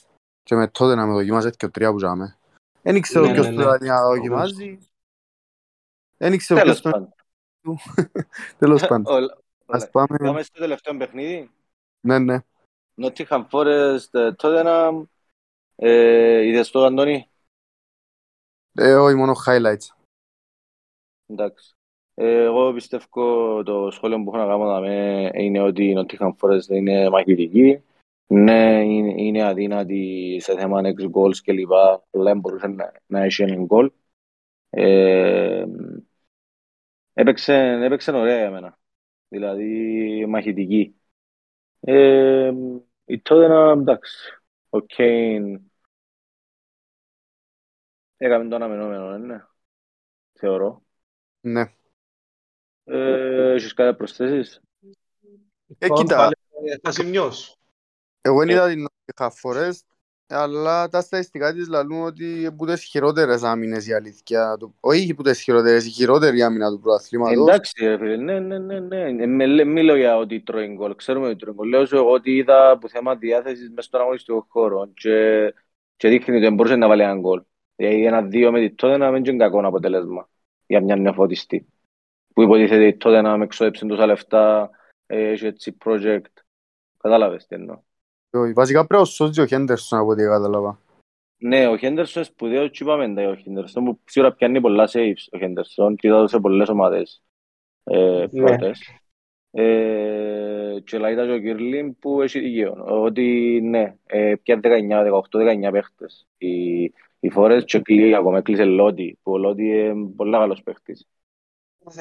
Και 0.44 0.56
με 0.56 0.68
τότε 0.68 0.96
να 0.96 1.06
με 1.06 1.14
δοκιμάζει 1.14 1.50
και 1.52 1.66
ο 1.66 1.72
τρία 1.72 1.92
που 1.92 2.00
ζάμε. 2.00 2.38
Δεν 2.82 2.96
ήξερα 2.96 3.26
Ναι, 3.28 3.34
ποιος 3.34 3.46
ναι, 3.48 3.52
του 3.54 3.58
ναι. 3.60 3.78
δίνει 3.78 3.90
να 3.90 4.02
δοκιμάζει. 4.08 4.80
Δεν 6.18 6.34
ήξερα 6.34 6.62
Τέλος 6.62 6.82
ποιος 6.82 6.92
πάντων. 6.94 7.14
του... 7.62 7.78
Τέλος 8.60 8.88
πάντων. 8.88 9.14
Όλα- 9.16 9.38
Ας 9.66 9.82
όλα. 9.82 9.90
πάμε... 9.92 10.18
Πάμε 10.18 10.44
στο 10.44 10.60
τελευταίο 10.60 10.98
παιχνίδι. 10.98 11.52
Ναι, 12.08 12.20
ναι. 12.20 12.40
Nottingham 13.02 13.48
Forest, 13.52 14.08
ε, 14.12 14.32
Tottenham. 14.38 15.04
Ε, 15.76 16.42
είδες 16.42 16.70
το, 16.72 16.86
Αντώνη; 16.86 17.30
Ε, 18.74 18.94
όχι 18.96 19.16
μόνο 19.16 19.34
highlights. 19.46 19.96
Εντάξει. 21.28 21.77
Ε, 22.20 22.44
Εγώ 22.44 22.74
πιστεύω 22.74 23.64
το 23.64 23.92
σχόλιο 23.92 24.24
που 24.24 24.30
έχω 24.36 24.38
να 24.38 24.46
κάνω 24.52 24.66
δαμέ 24.66 25.30
είναι 25.34 25.60
ότι 25.62 25.84
η 25.84 25.96
Nottingham 25.98 26.32
Forest 26.40 26.70
είναι 26.70 27.10
μαχητική. 27.10 27.82
Ναι, 28.28 28.84
είναι, 28.86 29.22
είναι 29.22 29.44
αδύνατη 29.44 30.38
σε 30.42 30.56
θέμα 30.58 30.82
next 30.84 31.12
goals 31.12 31.36
και 31.44 31.52
λοιπά. 31.52 32.04
Αλλά 32.12 32.24
δεν 32.24 32.40
μπορούσε 32.40 32.68
να, 32.68 32.92
να 33.08 33.24
έχει 33.24 33.44
έναν 33.44 33.68
goal. 33.70 33.88
Ε, 34.70 35.66
έπαιξε, 37.14 37.54
έπαιξε 37.84 38.12
ωραία 38.12 38.38
για 38.38 38.52
μένα. 38.52 38.80
Δηλαδή 39.28 40.26
μαχητική. 40.28 40.96
Ε, 41.80 42.52
η 43.06 43.22
Tottenham, 43.30 43.76
εντάξει. 43.80 44.42
Ο 44.70 44.78
Kane 44.98 45.60
έκαμε 48.18 48.50
το 48.50 48.56
αναμενόμενο, 48.56 49.18
ναι. 49.18 49.44
Θεωρώ. 50.34 50.84
Ναι. 51.42 51.72
Ε, 52.90 53.54
έχεις 53.54 53.74
κάτι 53.74 53.90
να 53.90 53.96
προσθέσεις; 53.96 54.62
Ε, 55.78 55.88
Τον 55.88 55.98
κοίτα, 55.98 56.16
βάλε, 56.18 56.32
ε, 56.72 56.76
θα 56.82 56.92
σημειώσω. 56.92 57.56
εγώ 58.22 58.40
δεν 58.40 58.50
Ε. 58.50 58.52
είδα 58.52 58.68
την 58.68 58.86
Nottingham 58.86 59.30
Forest, 59.44 59.80
αλλά 60.30 60.90
τα 60.90 61.02
στατιστικά 61.02 61.54
της 61.54 61.68
λαλούν 61.68 62.02
ότι 62.02 62.40
είναι 62.40 62.52
που 62.52 62.66
τις 62.66 62.84
χειρότερες 62.84 63.44
άμυνες 63.44 63.88
η 63.88 63.94
αλήθεια. 63.94 64.56
του- 64.60 64.76
Όχι 64.80 65.14
που 65.14 65.22
τις 65.24 65.42
χειρότερες, 65.42 65.86
η 65.86 65.90
χειρότερη 65.90 66.42
άμυνα 66.42 66.70
του 66.70 66.80
πρωταθλήματος. 66.80 67.42
Εντάξει, 67.48 67.86
ρε 67.86 67.98
φίλε, 67.98 68.16
ναι, 68.16 68.40
ναι, 68.40 68.60
ναι, 68.60 68.80
ναι. 68.80 69.24
Ε, 69.24 69.26
με 69.26 69.46
λέ- 69.46 69.66
Μιλώ 69.68 69.96
για 69.96 70.18
ότι 70.18 70.40
τρώει 70.42 70.68
γκολ. 70.68 70.96
Ξέρουμε 70.96 71.28
ότι 71.28 71.36
τρώει 71.36 71.54
γκολ. 71.54 71.70
Λέω 71.70 71.86
σου 71.86 71.96
εγώ 71.96 72.12
ότι 72.12 72.36
είδα 72.36 72.78
που 72.82 72.90
θέμα 72.90 73.16
διάθεσης 73.16 73.70
μες 73.70 73.86
στον 73.86 74.02
αγωνιστικό 74.02 74.46
χώρο 74.50 74.92
και, 74.94 75.54
και 75.96 76.10
δείχνει 76.10 76.36
ότι 76.36 76.44
δεν 76.44 76.54
μπορούσε 76.54 76.76
να 76.76 76.88
βάλει 76.88 77.02
έναν 77.02 77.20
γκολ. 77.20 77.42
Δηλαδή 77.76 78.06
ένα 78.06 78.22
δύο 78.22 78.52
με 78.52 78.60
τη 78.60 78.76
τότε 78.76 78.98
να 78.98 79.12
μην 79.12 79.26
είναι 79.26 79.38
κακό 79.38 79.68
αποτέλεσμα 79.68 80.30
για 80.66 80.82
μια 80.82 80.96
νεοφωτιστή. 80.96 81.68
Που 82.38 82.44
υποτίθεται 82.44 82.88
η 82.88 82.98
τότε 82.98 83.22
να 83.22 83.38
με 83.38 83.44
εξόδεψε 83.44 83.86
τόσα 83.86 84.06
λεφτά, 84.06 84.70
ε, 85.06 85.30
έχει 85.30 85.46
έτσι 85.46 85.78
project. 85.86 86.34
Κατάλαβες 86.98 87.46
τι 87.46 87.56
εννοώ. 87.56 87.80
Όχι, 88.30 88.54
Βασικά 88.54 88.88
πρέπει 88.88 89.02
να 89.02 89.08
σώζει 89.08 89.42
ο 89.42 89.46
Χέντερσον 89.46 90.00
από 90.00 90.10
ό,τι 90.10 90.24
κατάλαβα. 90.24 90.80
Ναι, 91.38 91.68
ο 91.68 91.78
Χέντερσον 91.78 92.22
είναι 92.22 92.32
σπουδαίος 92.32 92.70
και 92.70 92.84
είπαμε 92.84 93.14
τα 93.14 93.22
για 93.22 93.30
ο 93.30 93.36
Χέντερσον 93.36 93.84
που 93.86 94.00
σίγουρα 94.06 94.34
πιάνει 94.34 94.62
πολλά 94.62 94.90
saves 94.92 95.28
ο 95.32 95.38
Χέντερσον 95.38 95.96
και 95.96 96.08
είδα 96.08 96.22
το 96.22 96.28
σε 96.28 96.40
πολλές 96.40 96.70
ομάδες 96.70 97.24
ε, 97.84 98.26
Ναι. 98.32 98.42
πρώτες. 98.46 98.80
Ε, 99.52 100.78
και 100.84 100.98
λέει 100.98 101.16
τα 101.16 101.26
και 101.26 101.32
ο 101.32 101.40
Κιρλίν 101.40 101.98
που 102.00 102.22
έχει 102.22 102.40
δίκαιο 102.40 102.84
ότι 102.88 103.60
ναι, 103.64 103.96
ε, 104.06 104.36
πια 104.44 104.60
19, 104.64 105.04
18, 105.04 105.68
19 105.68 105.72
παίχτες. 105.72 106.28
Οι, 106.38 106.84
οι 107.20 107.30
φορές 107.30 107.64
και 107.64 107.80
κλεί, 107.80 108.16
ακόμα 108.16 108.38
έκλεισε 108.38 108.66
Λότι, 108.66 109.20
που 109.24 109.32
ο 109.32 109.38
Λότι 109.38 109.64
είναι 109.64 110.14
πολύ 110.16 110.32
καλός 110.32 110.64
παίχτης. 110.64 111.08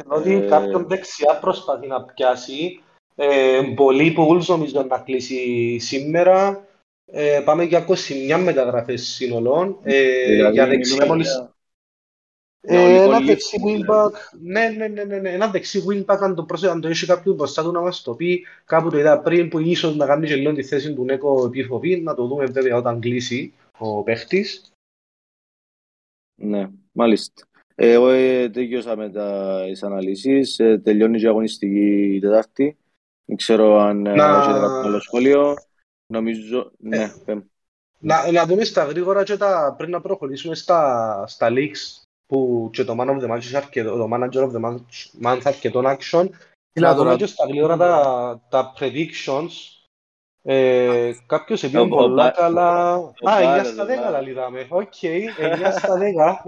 Ότι 0.07 0.33
Ε, 0.35 0.46
κάποιον 0.49 0.87
δεξιά 0.88 1.38
προσπαθεί 1.40 1.87
να 1.87 2.03
πιάσει 2.05 2.81
Ε, 3.18 3.62
πολλοί 3.75 4.14
Bulls 4.18 4.44
νομίζω 4.46 4.83
να 4.83 4.99
κλείσει 4.99 5.79
σήμερα. 5.79 6.66
Ε, 7.07 7.42
πάμε 7.44 7.64
για 7.64 7.85
21 7.88 8.40
μεταγραφές 8.44 9.03
σύνολων. 9.07 9.79
Ε, 9.83 10.25
Δηλαδή, 10.35 10.53
για 10.53 10.66
δεξιά 10.66 10.94
μιλούμε 10.94 11.12
μόλις... 11.14 11.33
για- 11.33 11.55
Ε, 12.61 12.90
για 12.90 13.03
ένα 13.03 13.16
ολικό 13.16 13.27
δεξί 13.27 13.61
λήφθη, 13.61 13.85
wingback, 13.88 14.11
ναι, 14.40 14.68
ναι, 14.68 14.88
ναι, 14.88 15.05
ναι, 15.05 15.18
ναι, 15.18 15.31
ένα 15.31 15.51
δεξί 15.51 15.85
wingback 15.88 16.18
αν 16.20 16.35
το 16.35 16.44
πρόσεχε, 16.44 16.72
αν 16.72 16.81
το 16.81 16.88
έχει 16.88 17.07
κάποιος 17.07 17.37
μπροστά 17.37 17.62
του 17.62 17.72
να 17.72 17.81
μας 17.81 18.03
το 18.03 18.14
πει, 18.14 18.46
κάπου 18.64 18.90
το 18.90 18.99
είδα 18.99 19.20
πριν 19.20 19.49
που 19.49 19.59
ίσως 19.59 19.96
να 19.96 20.07
κάνει 20.07 20.27
και 20.27 20.37
λίγο 20.37 20.53
τη 20.53 20.62
θέση 20.62 20.94
του 20.94 21.05
Νέκο 21.05 21.44
επιφοβή, 21.44 22.01
να 22.01 22.14
το 22.14 22.27
δούμε 22.27 22.44
βέβαια 22.46 22.77
όταν 22.77 23.01
κλείσει 23.01 23.53
ο 23.79 24.03
παίχτης. 24.03 24.72
Ναι, 26.35 26.70
μάλιστα. 26.92 27.46
Ε, 27.79 27.93
Εγώ 27.93 28.09
ε, 28.09 28.49
τελειώσα 28.49 28.97
με 28.97 29.11
τα, 29.11 29.61
τις 29.67 29.83
αναλύσεις. 29.83 30.59
Ε, 30.59 30.79
τελειώνει 30.79 31.19
και 31.19 31.25
η 31.25 31.29
αγωνιστική 31.29 32.15
η 32.15 32.21
Τετάρτη. 32.21 32.77
Δεν 33.25 33.37
ξέρω 33.37 33.79
αν 33.81 34.07
ε, 34.07 34.15
Να- 34.15 34.39
έχετε 34.39 34.59
κάποιο 34.59 34.79
άλλο 34.81 35.01
σχόλιο. 35.01 35.55
Νομίζω, 36.12 36.71
ναι, 36.79 37.09
πέμ. 37.25 37.41
Να, 37.99 38.33
να 38.33 38.47
δούμε 38.47 38.65
στα 38.65 38.85
γρήγορα 38.85 39.23
και 39.25 39.37
τα, 39.37 39.75
πριν 39.79 39.91
να 39.91 40.01
προχωρήσουμε 40.01 40.55
στα, 40.55 41.25
στα 41.27 41.49
leaks 41.51 42.03
που 42.27 42.69
και 42.73 42.85
το 42.85 42.95
Man 42.99 43.09
of 43.09 43.21
the 43.25 43.31
Match 43.33 43.37
έχει 43.37 43.57
αρκετό, 43.57 43.97
το 43.97 44.09
Manager 44.12 44.43
of 44.49 44.51
the 44.53 44.61
Month, 44.65 45.23
month 45.27 45.41
αρκετό 45.45 45.81
action. 45.85 46.27
Κοίτα 46.73 46.89
Να 46.89 46.95
δούμε 46.95 47.05
τώρα; 47.05 47.17
και 47.17 47.27
στα 47.27 47.47
γρήγορα 47.47 47.77
τα, 47.77 48.41
τα 48.49 48.73
predictions. 48.79 49.51
Ε, 50.43 51.12
κάποιος 51.27 51.62
Ο- 51.62 51.67
είπε 51.67 51.79
ο 51.81 51.89
πολλά 51.89 52.25
Μπα- 52.25 52.31
καλά. 52.31 52.95
Α, 52.95 53.12
9 53.41 53.43
Μπάρος, 53.43 53.67
στα 53.69 53.83
ο 53.83 53.87
10 53.87 53.89
Μπάρος. 53.89 54.12
τα 54.12 54.21
λίδαμε. 54.21 54.67
Οκ, 54.69 54.93
9 55.03 55.71
στα 55.79 55.99
10. 55.99 56.43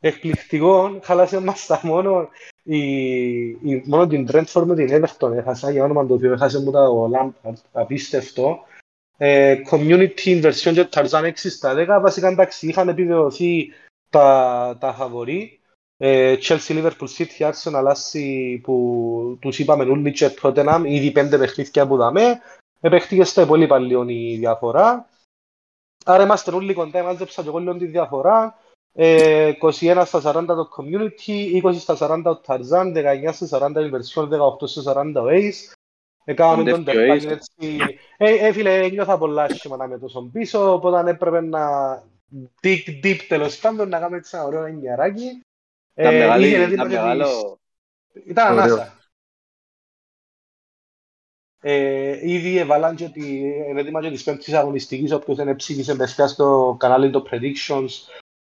Ε, 0.00 0.08
εκπληκτικό. 0.08 0.98
Χάλασε 1.02 1.40
μας 1.40 1.66
τα 1.66 1.80
μόνο. 1.82 2.28
Η, 2.62 2.80
η, 3.46 3.82
μόνο 3.86 4.06
την 4.06 4.28
Brentford 4.32 4.64
με 4.66 4.74
την 4.74 4.88
Everton 4.90 5.32
έχασα 5.32 5.70
για 5.70 5.84
όνομα 5.84 6.06
το 6.06 6.14
οποίο 6.14 6.32
έχασε 6.32 6.60
μου 6.60 6.70
τα 6.70 6.88
ο 6.88 7.10
Lampard. 7.14 7.54
Απίστευτο. 7.72 8.58
Ε, 9.16 9.56
community 9.70 10.42
version 10.44 10.72
και 10.72 10.88
Tarzan 10.90 11.24
6 11.24 11.32
στα 11.34 11.74
10. 11.76 12.00
Βασικά 12.02 12.28
εντάξει, 12.28 12.68
είχαν 12.68 12.88
επιβεβαιωθεί 12.88 13.72
τα, 14.10 14.76
τα 14.80 14.92
φαβορί. 14.92 15.60
Ε, 15.96 16.36
Chelsea, 16.42 16.58
Liverpool, 16.68 17.08
City, 17.16 17.50
Arsenal, 17.50 17.84
Άσι 17.86 18.60
που 18.62 19.38
τους 19.40 19.58
είπαμε 19.58 19.84
όλοι 19.84 20.12
και 20.12 20.34
Tottenham, 20.42 20.82
ήδη 20.86 21.10
πέντε 21.10 21.38
παιχνίδια 21.38 21.86
που 21.86 21.96
δαμε. 21.96 22.40
Επέχτηκες 22.80 23.28
στα 23.28 23.42
υπόλοιπα 23.42 23.78
λίγο 23.78 24.04
η 24.08 24.36
διαφορά. 24.36 25.08
Άρα 26.04 26.22
είμαστε 26.22 26.54
όλοι 26.54 26.74
κοντά, 26.74 27.02
μάζεψα 27.02 27.42
και 27.42 27.48
εγώ 27.48 27.58
λίγο 27.58 27.76
τη 27.76 27.86
διαφορά. 27.86 28.58
Ε, 28.98 29.52
21 29.60 30.02
στα 30.06 30.20
40 30.24 30.44
το 30.46 30.68
community, 30.76 31.62
20 31.62 31.74
στα 31.78 31.96
40 32.00 32.20
το 32.24 32.40
Tarzan, 32.46 32.92
19 32.94 33.32
στα 33.32 33.46
40 33.66 33.70
η 33.80 33.90
version, 33.92 34.28
18 34.28 34.68
στα 34.68 34.82
40 34.94 35.12
ο 35.16 35.26
Ace. 35.28 35.72
Έκαναμε 36.24 36.70
τον 36.70 36.84
Κοντεύει 36.84 36.98
ο 37.00 37.06
τερπάνι 37.06 37.24
Ace. 37.24 37.30
έτσι. 37.30 37.78
Ε, 38.16 38.46
ε, 38.46 38.52
φίλε, 38.52 38.88
νιώθα 38.88 39.18
πολλά 39.18 39.42
άσχημα 39.42 39.76
να 39.76 39.84
είμαι 39.84 39.98
τόσο 39.98 40.22
πίσω, 40.32 40.72
οπότε 40.72 41.10
έπρεπε 41.10 41.40
να 41.40 41.60
dig 42.62 42.78
deep 43.04 43.16
τέλος 43.28 43.58
πάντων, 43.58 43.88
να 43.88 43.98
κάνουμε 43.98 44.16
έτσι 44.16 44.36
ένα 44.36 44.44
ωραίο 44.46 44.64
εννιαράκι. 44.64 45.40
Ήταν 45.94 46.14
Ε, 46.14 46.18
μεγάλη- 46.18 46.46
είχε 46.46 46.56
ήταν 46.56 46.68
έτοιμα 46.68 46.82
και 46.82 46.88
τις- 46.88 46.98
μεγάλο. 46.98 47.58
Ήταν 48.26 48.52
Ωραίο. 48.52 48.64
ανάσα. 48.64 48.98
Ε, 51.60 52.30
ήδη 52.30 52.56
έβαλαν 52.56 52.96
και 52.96 53.08
τη, 53.08 53.38
είναι 53.38 53.80
έτοιμα 53.80 54.00
και 54.02 54.10
της 54.10 54.22
πέμπτης 54.22 54.52
αγωνιστικής, 54.54 55.12
όποιος 55.12 55.36
δεν 55.36 55.56
ψήφισε 55.56 55.94
μπεστιά 55.94 56.26
στο 56.26 56.76
κανάλι 56.78 57.10
των 57.10 57.24
predictions, 57.30 57.88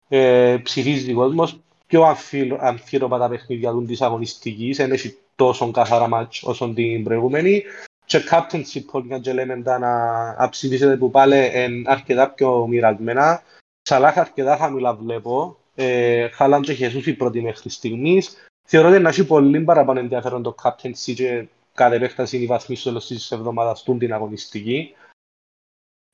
ε, 0.08 0.56
ψηφίζει 0.62 1.12
ο 1.12 1.14
κόσμος. 1.14 1.60
Πιο 1.86 2.02
αμφίλ- 2.02 2.58
αμφίροπα 2.60 3.18
τα 3.18 3.28
παιχνίδια 3.28 3.70
του 3.70 3.84
της 3.84 4.02
αγωνιστικής, 4.02 4.76
δεν 4.76 4.92
έχει 4.92 5.16
τόσο 5.36 5.70
καθαρά 5.70 6.08
μάτς 6.08 6.42
όσο 6.42 6.72
την 6.74 7.04
προηγούμενη. 7.04 7.62
Και 8.04 8.20
captainship 8.30 8.84
poll, 8.92 9.04
για 9.04 9.18
και 9.18 9.32
λέμε 9.32 9.62
τα 9.62 9.78
να 9.78 10.34
να 10.34 10.48
ψηφίσετε 10.48 10.96
που 10.96 11.10
πάλι 11.10 11.36
είναι 11.36 11.82
αρκετά 11.90 12.30
πιο 12.30 12.66
μοιρασμένα. 12.66 13.42
Σαλάχ 13.82 14.18
αρκετά 14.18 14.56
χαμηλά 14.56 14.94
βλέπω. 14.94 15.56
Ε, 15.74 16.28
Χάλαν 16.28 16.62
και 16.62 16.72
Χεσούς 16.72 17.06
οι 17.06 17.14
πρώτοι 17.14 17.40
μέχρι 17.40 17.70
στιγμής. 17.70 18.36
Θεωρώ 18.68 18.88
ότι 18.88 18.98
να 18.98 19.08
έχει 19.08 19.26
πολύ 19.26 19.60
παραπάνω 19.60 19.98
ενδιαφέρον 19.98 20.42
το 20.42 20.54
captaincy 20.62 21.12
και 21.14 21.46
κάθε 21.74 21.96
επέκταση 21.96 22.36
είναι 22.36 22.44
η 22.44 22.48
βαθμή 22.48 22.76
στο 22.76 22.88
τέλος 22.88 23.06
της 23.06 23.30
εβδομάδας 23.30 23.82
του 23.82 23.96
την 23.98 24.12
αγωνιστική. 24.12 24.94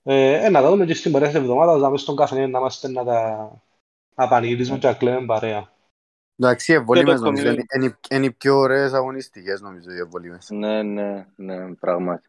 Ε, 0.03 0.45
ε, 0.45 0.49
να 0.49 0.63
τα 0.63 0.71
δούμε 0.71 0.87
και 0.87 0.95
στην 0.95 1.13
πορεία 1.13 1.27
της 1.27 1.37
εβδομάδας, 1.37 1.81
να 1.81 1.91
μέσα 1.91 2.03
στον 2.03 2.17
καθένα 2.17 2.47
να 2.47 2.59
είμαστε 2.59 2.89
να 2.89 3.05
τα 3.05 3.51
απανηγυρίζουμε 4.15 4.79
και 4.79 4.87
να 4.87 4.95
κλαίμε 4.95 5.27
παρέα. 5.27 5.73
Εντάξει, 6.39 6.73
οι 6.73 6.75
ευβολήμες 6.75 7.21
το 7.21 7.25
νομίζω 7.25 7.43
community. 7.49 7.53
είναι- 7.53 7.65
είναι- 7.77 7.99
είναι 8.11 8.27
οι 8.27 8.31
πιο 8.33 8.57
ωραίες 8.57 8.93
αγωνιστικές 8.93 9.61
νομίζω 9.61 9.91
οι 9.91 9.99
ευβολήμες. 9.99 10.51
Ναι, 10.51 10.83
ναι, 10.83 11.27
ναι, 11.37 11.75
πράγματι. 11.75 12.29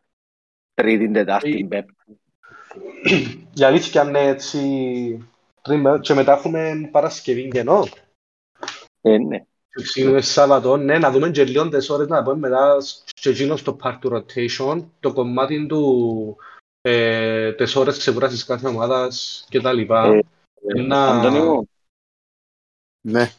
Τρίτη, 0.73 1.11
Τετάρτη, 1.11 1.59
Ε, 1.59 1.67
Πέμπτη. 1.67 1.93
Η 3.53 3.63
αλήθεια 3.63 4.03
είναι 4.03 4.19
έτσι 4.19 4.59
τρίμα- 5.61 5.99
και 5.99 6.13
μετά 6.13 6.33
έχουμε 6.33 6.89
Παρασκευή 6.91 7.47
κενό. 7.47 7.87
Ε, 9.01 9.17
ναι. 9.17 9.37
Και 9.69 9.83
ξεκινούμε 9.83 10.21
Σάββατο, 10.21 10.77
ναι, 10.77 10.97
να 10.97 11.11
δούμε 11.11 11.29
και 11.29 11.43
λίγο 11.43 11.69
τις 11.69 11.89
ώρες 11.89 12.07
να 12.07 12.23
πούμε 12.23 12.35
μετά 12.35 12.77
και 13.03 13.29
εκείνος 13.29 13.59
στο 13.59 13.77
part 13.83 13.97
του 14.01 14.09
rotation, 14.25 14.85
το 14.99 15.13
κομμάτι 15.13 15.65
του 15.65 16.37
ε, 16.81 17.53
τις 17.53 17.75
ώρες 17.75 17.97
ξεκούρασης 17.97 18.45
κάθε 18.45 18.67
ομάδας 18.67 19.45
και 19.49 19.61
τα 19.61 19.73
λοιπά. 19.73 20.05
Ε, 20.05 20.19
Ένα- 20.79 21.07
Αντώνη 21.07 21.39
μου, 21.39 21.69
Ναι. 23.07 23.29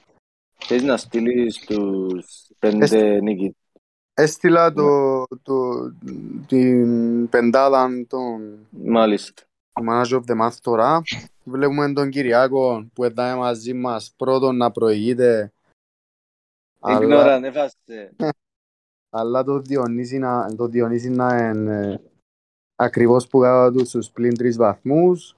θες 0.55 0.83
να 0.83 0.97
στείλεις 0.97 1.59
τους 1.59 2.51
πέντε 2.59 3.21
νίκη. 3.21 3.57
Έστειλα 4.15 4.73
το, 4.73 5.25
το, 5.43 5.91
την 6.47 7.29
πεντάδα 7.29 7.89
των 8.09 8.59
Μάλιστα. 8.71 9.43
του 9.73 9.85
Manager 9.89 10.23
of 10.23 10.23
the 10.27 10.43
Month 10.43 10.57
τώρα. 10.61 11.03
Βλέπουμε 11.45 11.93
τον 11.93 12.11
Κυριάκο 12.11 12.87
που 12.93 13.05
ήταν 13.05 13.39
μαζί 13.39 13.75
μας 13.75 14.15
πρώτον 14.17 14.57
να 14.57 14.71
προηγείται. 14.71 15.53
Αλλά, 16.81 16.99
Ignorant, 17.01 17.43
έφασε. 17.43 18.13
αλλά 19.19 19.45
το 19.45 19.59
Διονύση 19.59 20.19
να, 20.19 20.55
το 20.57 20.67
Διονύση 20.67 21.09
να 21.09 21.37
είναι 21.37 21.93
ε, 21.93 22.01
ακριβώς 22.77 23.27
που 23.27 23.39
κάτω 23.39 23.79
τους 23.79 23.89
στους 23.89 24.11
πλην 24.11 24.37
τρεις 24.37 24.57
βαθμούς. 24.57 25.37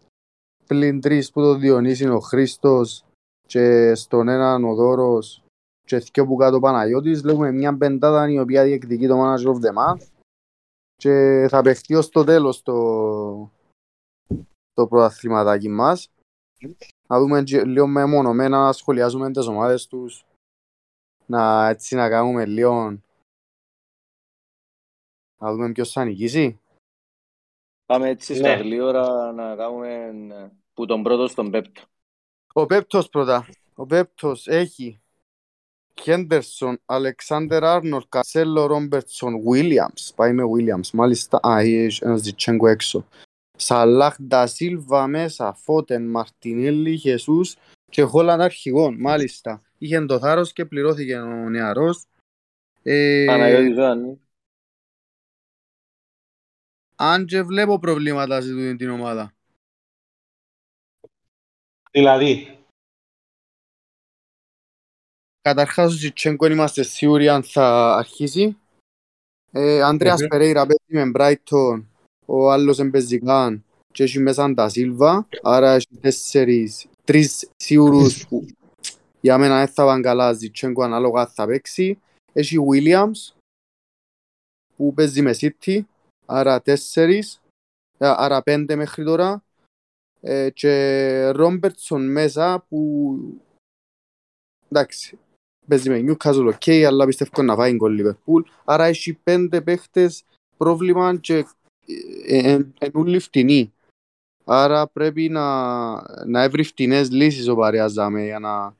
Πλην 0.66 1.00
τρεις 1.00 1.30
που 1.30 1.40
το 1.40 1.54
Διονύση 1.54 2.04
είναι 2.04 2.14
ο 2.14 2.20
Χρήστος 2.20 3.02
και 3.48 3.94
στον 3.94 4.28
έναν 4.28 4.64
ο 4.64 4.74
Δώρος 4.74 5.42
και 5.84 5.98
δυο 5.98 6.26
που 6.26 6.36
κάτω 6.36 6.56
ο 6.56 6.60
Παναγιώτης. 6.60 7.20
Βλέπουμε 7.20 7.52
μια 7.52 7.76
πεντάδα 7.76 8.30
η 8.30 8.38
οποία 8.38 8.64
διεκδικεί 8.64 9.06
το 9.06 9.14
Manager 9.22 9.46
of 9.46 9.60
the 9.64 9.72
Month 9.78 10.06
και 10.96 11.46
θα 11.50 11.62
παιχτεί 11.62 11.94
ως 11.94 12.08
το 12.08 12.24
τέλος 12.24 12.62
το, 12.62 12.74
το 14.72 14.86
πρωταθληματάκι 14.88 15.68
μας. 15.68 16.10
Να 17.08 17.18
δούμε 17.18 17.42
και 17.42 17.64
λίγο 17.64 17.86
μεμονωμένα 17.86 18.58
να 18.64 18.72
σχολιάζουμε 18.72 19.30
τις 19.30 19.46
ομάδες 19.46 19.86
τους. 19.86 20.24
Να 21.26 21.68
έτσι 21.68 21.94
να 21.94 22.08
κάνουμε 22.08 22.46
λίγο 22.46 22.98
να 25.40 25.52
δούμε 25.52 25.72
ποιος 25.72 25.92
θα 25.92 26.04
νικήσει. 26.04 26.60
Πάμε 27.86 28.08
έτσι 28.08 28.34
στα 28.34 28.56
Ναι. 28.56 28.62
γλύωρα 28.62 29.32
να 29.32 29.56
κάνουμε 29.56 29.94
ε, 30.34 30.50
που 30.74 30.86
τον 30.86 31.02
πρώτο 31.02 31.28
στον 31.28 31.50
πέπτο. 31.50 31.82
Ο 32.52 32.66
Πέπτος 32.66 33.08
πρώτα. 33.08 33.48
Ο 33.74 33.86
Πέπτος 33.86 34.46
έχει 34.46 35.00
Χέντερσον, 36.00 36.80
Αλεξάνδερ 36.84 37.64
Άρνολ, 37.64 38.02
Κασέλο, 38.08 38.66
Ρόμπερτσον, 38.66 39.40
Βίλιαμς. 39.40 40.12
Πάει 40.14 40.32
με 40.32 40.44
Βίλιαμς. 40.44 40.90
Μάλιστα, 40.90 41.40
α, 41.48 41.58
έχει 41.60 42.04
ένας 42.04 42.20
Ζιτσέγκο 42.20 42.66
έξω. 42.66 43.08
Σαλάχ, 43.56 44.16
Ντασίλβα 44.22 45.06
μέσα, 45.06 45.54
Φώτεν, 45.54 46.06
Μαρτινέλη, 46.10 46.96
Χεσούς 46.96 47.56
και 47.90 48.02
Χόλαν 48.02 48.40
αρχηγόν. 48.40 48.96
Μάλιστα. 49.00 49.62
Είχε 49.78 50.04
το 50.04 50.18
θάρρος 50.18 50.52
και 50.52 50.64
πληρώθηκε 50.64 51.18
ο 51.18 51.48
νεαρός. 51.48 52.04
Ε, 52.82 53.24
Παναγιώτης 53.26 53.74
Ζωάννη. 53.74 54.20
αν 56.96 57.26
και 57.26 57.42
βλέπω 57.42 57.78
προβλήματα 57.78 58.40
σε 58.40 58.48
τούτη 58.48 58.76
την 58.76 58.90
ομάδα. 58.90 59.32
Δηλαδή, 61.98 62.58
Καταρχάς 65.40 65.92
ο 65.92 65.96
Ζιτσέγκο 65.96 66.46
είμαστε 66.46 66.82
σίγουροι 66.82 67.28
αν 67.28 67.42
θα 67.42 67.96
αρχίσει. 67.96 68.56
Ε, 69.52 69.82
Ανδρέας 69.82 70.20
Μμμ. 70.20 70.28
Περέιρα 70.28 70.66
παίζει 70.66 71.04
με 71.04 71.10
Μπράιτον, 71.10 71.88
ο 72.26 72.50
άλλος 72.50 72.78
εμπαιζει 72.78 73.18
Καν 73.18 73.64
και 73.92 74.02
έχει 74.02 74.18
μέσα 74.18 74.54
τα 74.54 74.68
Σίλβα, 74.68 75.28
άρα 75.42 75.74
έχει 75.74 75.98
τέσσερις, 76.00 76.86
τρεις 77.04 77.50
σίγουρους 77.56 78.26
που 78.26 78.46
για 79.20 79.38
μένα 79.38 79.58
δεν 79.58 79.68
θα 79.68 79.84
πάνε 79.84 80.02
καλά, 80.02 80.32
Ζιτσέγκο 80.32 80.82
ανάλογα 80.82 81.26
θα 81.26 81.46
παίξει. 81.46 81.98
Έχει 82.32 82.56
Williams 82.70 83.36
που 84.76 84.94
παίζει 84.94 85.22
με 85.22 85.34
City, 85.40 85.80
άρα 86.26 86.62
τέσσερις, 86.62 87.40
ε, 87.98 88.14
άρα 88.16 88.42
πέντε 88.42 88.76
μέχρι 88.76 89.04
τώρα. 89.04 89.42
Ε, 90.20 90.50
και 90.50 91.28
Ρόμπερτσον 91.28 92.10
μέσα 92.10 92.64
που 92.68 93.18
εντάξει, 94.68 95.18
παίζει 95.66 95.90
με 95.90 96.04
Newcastle, 96.06 96.52
OK, 96.54 96.68
αλλά 96.86 97.06
πιστεύω 97.06 97.42
να 97.42 97.54
φάει 97.54 97.74
γκολ 97.74 98.00
Liverpool. 98.00 98.42
Άρα 98.64 98.84
έχει 98.84 99.12
πέντε 99.12 99.60
παίχτες 99.60 100.24
πρόβλημα 100.56 101.16
και 101.16 101.46
εν 102.24 102.74
όλοι 102.92 103.18
φτηνοί. 103.18 103.72
Άρα 104.44 104.86
πρέπει 104.88 105.28
να, 105.28 105.46
να 106.26 106.42
έβρει 106.42 106.62
φτηνές 106.62 107.10
λύσεις 107.10 107.48
ο 107.48 107.56
Παρέας 107.56 107.92
δάμε, 107.92 108.24
για 108.24 108.38
να, 108.38 108.76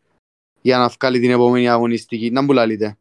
για 0.61 0.79
να 0.79 0.89
βγάλει 0.89 1.21
την 1.21 1.31
επόμενη 1.31 1.69
αγωνιστική. 1.69 2.31
Να 2.31 2.43
μου 2.43 2.53
λαλείτε. 2.53 2.99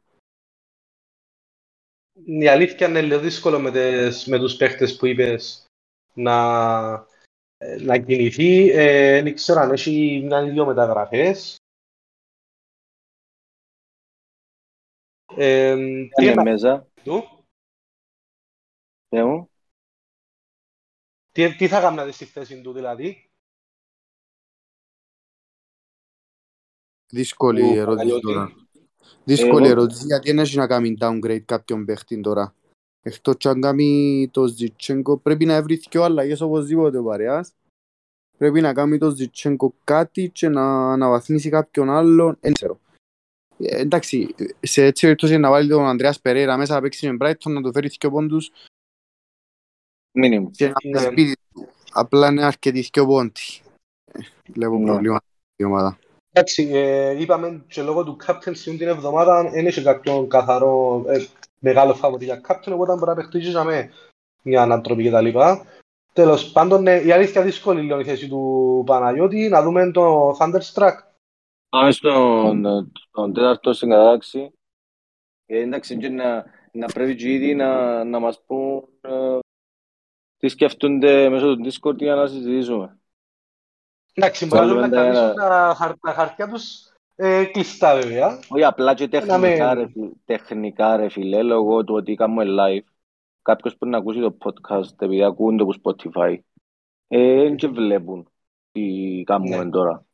Η 2.25 2.47
αλήθεια 2.47 2.87
είναι 2.87 3.01
λίγο 3.01 3.19
δύσκολο 3.19 3.59
με, 3.59 3.71
τις, 3.71 4.25
με 4.25 4.39
τους 4.39 4.55
παίχτες 4.55 4.95
που 4.95 5.05
είπες 5.05 5.65
να, 6.13 7.07
να 7.59 7.99
κινηθεί. 7.99 8.69
Ε, 8.69 9.21
δεν 9.21 9.33
ξέρω 9.35 9.59
αν 9.59 9.71
έχει 9.71 10.21
μια 10.25 10.43
δύο 10.43 10.65
μεταγραφές. 10.65 11.55
Ε, 15.35 15.75
τι 15.75 16.23
Είναι 16.23 16.31
είναι 16.31 16.43
μέσα. 16.43 16.87
του, 17.03 17.45
Ναι 19.09 19.23
μου. 19.23 19.49
τι, 21.31 21.55
τι 21.55 21.67
θα 21.67 21.79
κάνετε 21.81 22.11
στη 22.11 22.25
θέση 22.25 22.61
του 22.61 22.73
δηλαδή; 22.73 23.29
Δύσκολη 27.09 27.61
Του 27.61 27.67
ερώτηση 27.67 28.07
Παναγιώτη. 28.09 28.21
τώρα. 28.21 28.51
Δύσκολη 29.25 29.65
Εγώ- 29.65 29.71
ερώτηση 29.71 30.05
γιατί 30.05 30.27
δεν 30.31 30.39
έχει 30.39 30.57
να 30.57 30.67
κάνει 30.67 30.97
downgrade 30.99 31.43
κάποιον 31.45 31.85
παίχτη 31.85 32.21
τώρα. 32.21 32.55
Εκτός 33.07 33.35
και 33.37 33.47
αν 33.47 33.61
κάνει 33.61 34.29
το 34.31 34.45
Ζιτσέγκο 34.47 35.17
πρέπει 35.17 35.45
να 35.45 35.61
βρει 35.63 35.75
δυο 35.75 36.03
αλλαγές 36.03 36.41
οπωσδήποτε 36.41 36.97
ο 36.97 37.03
Παρέας. 37.03 37.53
Πρέπει 38.37 38.61
να 38.61 38.73
κάνει 38.73 38.97
το 38.97 39.09
Ζιτσέγκο 39.09 39.73
κάτι 39.83 40.29
και 40.29 40.49
να 40.49 40.91
αναβαθμίσει 40.91 41.49
κάποιον 41.49 41.89
άλλον. 41.89 42.37
Δεν 42.39 42.53
ξέρω. 42.53 42.79
Ε, 43.59 43.79
εντάξει, 43.79 44.35
σε 44.61 44.83
έτσι 44.85 45.01
περίπτωση 45.05 45.37
να 45.37 45.49
βάλει 45.49 45.69
τον 45.69 45.85
Ανδρέας 45.85 46.19
Περέιρα 46.19 46.57
μέσα 46.57 46.73
να 46.73 46.81
παίξει 46.81 47.11
με 47.11 47.17
Brighton 47.19 47.51
να 47.51 47.61
του 47.61 47.71
φέρει 47.73 47.87
δυο 47.87 48.09
πόντους 48.11 48.51
Μήνυμο. 50.11 50.51
και 50.51 50.65
να 50.65 50.73
Ναι. 50.83 50.89
είναι 50.89 50.99
σπίτι 50.99 51.37
του. 51.53 51.67
Απλά 51.91 52.27
είναι 52.27 52.43
αρκετοί 52.45 52.89
δυο 52.93 53.05
πόντοι. 53.05 53.41
Ε, 54.11 54.19
Βλέπω 54.51 54.77
Ναι. 54.77 54.85
προβλήματα 54.85 55.25
η 55.55 55.63
ομάδα. 55.63 55.97
Εντάξει, 56.31 56.69
ε, 56.73 57.21
είπαμε 57.21 57.63
και 57.67 57.81
λόγω 57.81 58.03
του 58.03 58.17
captaincy 58.25 58.75
την 58.77 58.87
εβδομάδα 58.87 59.49
δεν 59.49 59.65
έχει 59.65 59.81
κάποιον 59.81 60.29
καθαρό 60.29 61.05
ε, 61.07 61.25
μεγάλο 61.59 61.93
φαβορή 61.93 62.25
για 62.25 62.41
captain, 62.47 62.71
οπότε 62.73 62.93
μπορεί 62.93 63.05
να 63.05 63.15
παιχτήσεις 63.15 63.55
με 63.55 63.91
μια 64.41 64.61
ανατροπή 64.61 65.03
και 65.03 65.09
τα 65.11 65.21
λοιπά. 65.21 65.65
Τέλος 66.13 66.51
πάντων, 66.51 66.81
ναι, 66.81 66.95
η 66.95 67.11
αλήθεια 67.11 67.41
δύσκολη 67.41 67.81
λίγο 67.81 67.99
η 67.99 68.03
θέση 68.03 68.27
του 68.27 68.83
Παναγιώτη. 68.85 69.47
Να 69.49 69.61
δούμε 69.63 69.91
το 69.91 70.31
Thunderstruck. 70.39 70.93
Πάμε 71.69 71.91
στον, 71.91 72.65
στον 73.09 73.33
τέταρτο 73.33 73.73
στην 73.73 73.89
κατάταξη. 73.89 74.51
Ε, 75.45 75.59
εντάξει, 75.59 75.97
και 75.97 76.09
να, 76.09 76.45
να 76.71 76.85
πρέπει 76.85 77.15
και 77.15 77.33
ήδη 77.33 77.55
να, 77.55 78.03
να 78.03 78.19
μας 78.19 78.41
πούν 78.45 78.87
ε, 79.01 79.39
τι 80.37 80.47
σκέφτονται 80.47 81.29
μέσω 81.29 81.55
του 81.55 81.65
Discord 81.65 81.97
για 81.97 82.15
να 82.15 82.27
συζητήσουμε. 82.27 82.99
Εντάξει, 84.13 84.45
μπορεί 84.45 84.61
να 84.61 84.67
Βάλουμε 84.67 84.87
δούμε 84.87 84.95
τα- 84.95 85.03
να 85.03 85.11
κρατήσουν 85.11 85.35
τα, 85.35 85.75
χαρ- 85.77 85.99
τα 85.99 86.11
χαρτιά 86.11 86.47
τους 86.47 86.91
ε, 87.19 87.45
κλειστά 87.45 87.95
βέβαια. 87.95 88.39
Όχι 88.49 88.63
απλά 88.63 88.93
και 88.93 89.07
τεχνικά, 89.07 89.37
με- 89.37 89.73
ρε, 89.73 89.87
φι- 89.87 90.13
τεχνικά 90.25 90.97
ρε 90.97 91.09
φίλε, 91.09 91.41
λόγω 91.43 91.83
του 91.83 91.93
ότι 91.95 92.15
κάνουμε 92.15 92.43
live. 92.47 92.85
Κάποιος 93.41 93.75
πρέπει 93.77 93.91
να 93.91 93.97
ακούσει 93.97 94.19
το 94.19 94.37
podcast 94.43 94.91
επειδή 94.99 95.23
ακούν 95.23 95.57
το 95.57 95.63
από 95.63 95.95
Spotify. 95.95 96.37
Ε, 97.07 97.33
δεν 97.43 97.55
και 97.55 97.67
βλέπουν 97.67 98.31
τι 98.71 99.23
κάνουμε 99.25 99.63
Ναι. 99.63 99.69
τώρα. 99.69 100.05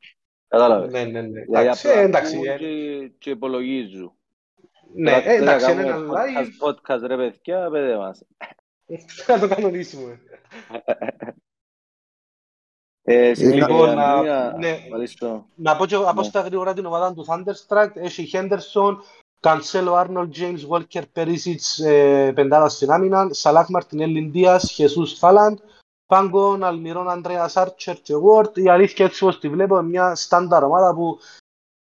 Κατάλαβες; 0.47 0.91
Ναι, 0.91 1.03
ναι, 1.03 1.21
ναι. 1.21 1.41
Δηλαδή 1.41 1.63
Εντάξει, 1.65 1.87
απλά 1.87 2.01
ε, 2.01 2.03
εντάξει, 2.03 2.35
ακούν 2.35 2.47
ε, 2.47 2.57
και, 2.57 3.11
και 3.17 3.29
υπολογίζουν. 3.29 4.11
ναι, 4.95 5.11
Τώρα, 5.11 5.23
ε, 5.31 5.35
εντάξει, 5.35 5.65
κάνουμε 5.65 5.81
είναι 5.87 5.91
ένα 5.95 6.07
live, 6.07 6.67
podcast, 6.67 6.95
podcast 6.95 7.07
ρε 7.07 7.15
παιδιά, 7.15 7.69
πέτε 7.69 7.97
μας. 7.97 8.23
θα 9.25 9.39
το 9.39 9.47
κανονίσουμε. 9.47 10.19
Ε, 13.05 13.27
Λοιπόν, 13.27 13.35
συνέχεια, 13.35 13.93
να- 13.95 14.21
να- 14.21 14.57
ναι. 14.57 14.87
βάλεις 14.91 15.15
το- 15.15 15.45
Να 15.55 15.75
πω 15.75 15.85
και 15.85 15.95
από 15.95 16.21
Ναι. 16.21 16.27
στα 16.27 16.41
γρήγορα 16.41 16.73
την 16.73 16.85
ομάδα 16.85 17.13
του 17.13 17.25
Thunderstruck. 17.27 17.89
Έχει 17.93 18.29
Henderson, 18.33 18.95
Cancelo, 19.39 19.93
Arnold, 20.05 20.29
James, 20.35 20.59
Walker, 20.69 21.03
Perisic, 21.13 21.85
ε, 21.85 22.31
πεντάδα 22.35 22.69
στην 22.69 22.91
άμυνα, 22.91 23.27
Σαλάχ, 23.31 23.67
Μαρτινέλli, 23.69 24.29
Ντίας, 24.31 24.75
Jesus, 24.77 25.15
Φάλαντ, 25.17 25.57
Πάγκον, 26.05 26.63
Αλμυρών, 26.63 27.09
Ανδρέας, 27.09 27.57
Άρτσερ 27.57 28.01
και 28.01 28.13
Ward. 28.13 28.57
Η 28.57 28.69
αλήθεια 28.69 29.05
έτσι 29.05 29.23
όπως 29.23 29.39
τη 29.39 29.49
βλέπω 29.49 29.77
είναι 29.79 29.87
μια 29.89 30.15
στάνταρ 30.15 30.63
ομάδα 30.63 30.93
που 30.93 31.19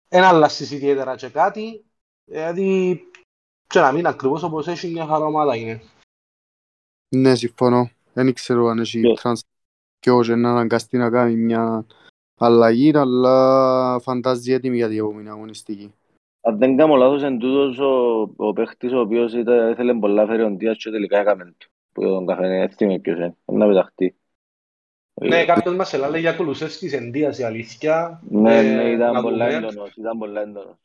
δεν 0.07 0.23
αλλάσεις 0.23 0.71
ιδιαίτερα 0.71 1.15
και 1.15 1.29
κάτι. 1.29 1.85
Δηλαδή, 2.25 3.01
και 3.67 3.79
να 3.79 3.91
μην 3.91 4.07
ακριβώς 4.07 4.43
όπως 4.43 4.67
έχει 4.67 4.87
μια 4.87 5.05
χαρά 5.05 5.25
ομάδα 5.25 5.55
είναι. 5.55 5.81
Ναι, 7.15 7.35
συμφωνώ. 7.35 7.89
Δεν 8.13 8.33
ξέρω 8.33 8.67
αν 8.67 8.79
έχει 8.79 8.99
Ναι. 8.99 9.13
Τρανς 10.05 10.25
και 10.25 10.31
όχι 10.31 10.35
να 10.39 10.49
αναγκαστεί 10.49 10.97
να 10.97 11.09
κάνει 11.09 11.35
μια 11.35 11.85
αλλαγή, 12.37 12.97
αλλά 12.97 13.99
φαντάζει 13.99 14.53
έτοιμη 14.53 14.75
για 14.75 14.87
την 14.87 14.97
επόμενη 14.97 15.29
αγωνιστική. 15.29 15.93
Αν 16.41 16.57
δεν 16.57 16.77
κάνω 16.77 16.95
λάθος, 16.95 17.23
εν 17.23 17.39
τούτος 17.39 17.79
ο, 17.79 18.21
ο 18.35 18.53
παίχτης 18.53 18.91
ο 18.91 18.99
οποίος 18.99 19.33
ήταν, 19.33 19.71
ήθελε 19.71 19.93
πολλά 19.93 20.25
φέρει 20.25 20.43
ο 20.43 20.49
Ντίας 20.49 20.77
και 20.77 20.89
τελικά 20.89 21.19
έκαμε 21.19 21.53
του. 21.57 21.69
Που 21.91 22.01
τον 22.01 22.25
καφέ, 22.25 22.47
δεν 22.47 22.69
θυμάμαι 22.69 22.99
ποιος 22.99 23.17
είναι. 23.17 23.35
Είναι 23.45 23.65
να 23.65 23.67
πεταχτεί. 23.67 24.15
Ναι, 25.21 25.45
κάποιος 25.45 25.75
μας 25.75 25.93
έλεγε 25.93 26.17
για 26.17 26.33
Κουλουσεύσκης 26.33 26.93
εν 26.93 27.09
Ντίας 27.11 27.39
η 27.39 27.43
αλήθεια. 27.43 28.21
Ναι, 28.29 28.57
Ε, 28.57 28.75
ναι, 28.75 28.83
ήταν 28.89 29.13
να 29.13 29.21
πολλά 29.21 29.45
δούμε. 29.45 29.57
έντονος, 29.57 29.95
ήταν 29.95 30.17
πολλά 30.17 30.41
έντονος. 30.41 30.75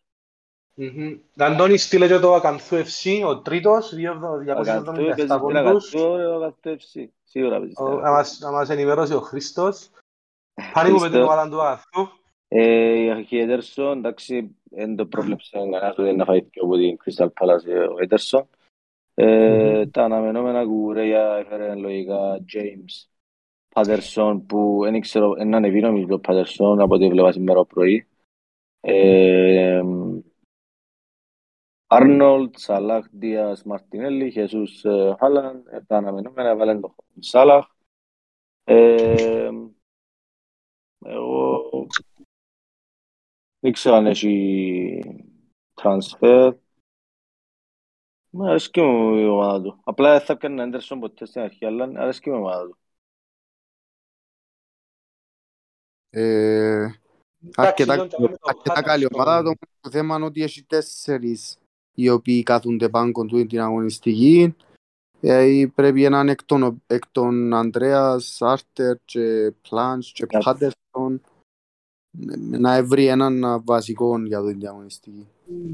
Μμμ. 0.83 1.17
Αντώνη, 1.37 1.77
στείλε 1.77 2.07
και 2.07 2.19
το 2.19 2.35
Ακανθού 2.35 2.77
FC, 2.77 3.23
ο 3.27 3.39
τρίτος, 3.41 3.93
277 3.95 4.51
Ακατού, 4.51 4.93
παίζει 4.93 5.11
στην 5.27 5.39
πόντους. 5.39 5.95
Ακατού, 5.95 6.11
ο 6.11 6.35
Ακατού 6.45 6.77
FC. 6.81 7.05
Σίγουρα 7.25 7.59
παίζει 7.59 7.73
στην 7.73 7.85
Ο- 7.85 7.89
Ακατού. 7.89 8.03
Να 8.05 8.11
μας, 8.11 8.39
να 8.43 8.51
μας 8.51 8.71
ενημερώσει 8.71 9.15
ο 9.15 9.21
Χρήστος. 9.21 9.91
Πάνη 10.73 10.91
μου 10.91 10.99
με 10.99 11.09
την 11.09 11.11
Χρήστο. 11.13 11.33
ομάδα 11.33 11.49
του 11.51 11.63
Ακανθού. 11.63 12.13
Ε, 12.49 13.19
η 13.19 13.25
Χέτερσον, 13.25 13.99
εντάξει, 13.99 14.57
δεν 14.71 14.97
το 14.97 15.07
πρόβλεψε 15.07 15.51
κανένας 15.53 15.99
ότι 15.99 16.13
να 16.13 16.25
φάει 16.25 16.43
πιο 16.43 16.63
από 16.65 16.77
την 16.77 16.97
Crystal 17.05 17.27
Palace 17.27 17.67
ε, 17.67 17.79
ο 17.79 17.97
Χέτερσον. 18.01 18.47
Ε, 19.15 19.75
Μμμ. 19.79 19.91
Τα 19.91 20.05
αναμενόμενα 20.05 20.65
κουρέια 20.65 21.37
έφερε 21.37 21.75
λογικά 21.75 22.41
James 22.55 23.09
Πάτερσον 23.75 24.47
που 24.47 24.81
δεν 24.83 24.95
ήξερα, 24.95 25.27
είναι 25.41 25.57
ανεβεί 25.57 25.81
νομίζω 25.81 26.07
ο 26.15 26.19
Πάτερσον 26.19 26.81
από 26.81 26.95
ό,τι 26.95 27.09
βλέπα 27.09 27.33
σήμερα 27.33 27.65
πρωί. 27.65 28.07
Ε, 31.93 31.97
Άρνολτ, 31.97 32.57
Σαλάχ, 32.57 33.07
Δίας, 33.11 33.63
Μαρτινέλli, 33.63 34.31
Χεσούς, 34.33 34.85
ε, 34.85 35.17
Χάλαν, 35.19 35.67
ε, 35.71 35.81
τα 35.81 35.97
αναμενόμενα 35.97 36.57
βάλαν 36.57 36.81
τον 36.81 36.95
Σαλάχ. 37.19 37.67
Ε, 38.65 39.51
εγώ 41.05 41.61
δεν 43.61 43.73
ξέρω 43.73 43.97
αν 43.97 44.07
έχει 44.07 45.03
transfer. 45.75 46.55
Μου 48.31 48.49
αρέσκει 48.49 48.81
μου 48.81 49.17
η 49.17 49.27
ομάδα 49.27 49.63
του. 49.63 49.81
Απλά 49.85 50.17
δεν 50.17 50.27
θα 50.27 50.33
έκανε 50.33 50.63
Έντερσον 50.63 51.01
ποτέ 51.01 51.27
στην 51.27 51.41
αρχή, 51.41 51.65
αλλά 51.65 51.85
αρέσκει 51.85 52.31
μου 52.31 52.37
η 52.37 52.39
ομάδα 52.39 52.67
του. 52.67 52.79
Ε, 56.11 57.01
Εντάξει, 57.43 57.71
αρκετά, 57.83 57.97
τον 57.97 58.09
ταμε 58.09 58.29
με 58.29 58.37
το 58.37 58.49
αρκετά 58.49 58.83
καλή 58.83 59.05
Huddersfield. 59.05 59.15
ομάδα. 59.15 59.43
Το 59.43 59.49
μόνο 59.49 59.91
θέμα 59.91 60.17
είναι 60.17 60.25
ότι 60.25 60.43
έχει 60.43 60.65
τέσσερις 60.65 61.59
οι 61.95 62.09
οποίοι 62.09 62.43
κάθονται 62.43 62.89
πάγκον 62.89 63.27
του 63.29 63.47
την 63.47 63.61
αγωνιστική. 63.61 64.55
Ε, 65.21 65.67
πρέπει 65.75 66.05
έναν 66.05 66.29
εκ 66.29 66.45
των, 66.45 66.83
εκ 66.87 67.03
των 67.13 67.55
Ανδρέας, 67.55 68.43
Άρτερ 68.43 68.97
και 69.05 69.53
Πλάντς 69.69 70.13
και 70.13 70.27
Ναι. 70.33 70.43
Πάτερσον 70.43 71.21
να 72.51 72.85
βρει 72.85 73.07
έναν 73.07 73.63
βασικό 73.65 74.19
για 74.19 74.45
την 74.45 74.67
αγωνιστική. 74.67 75.29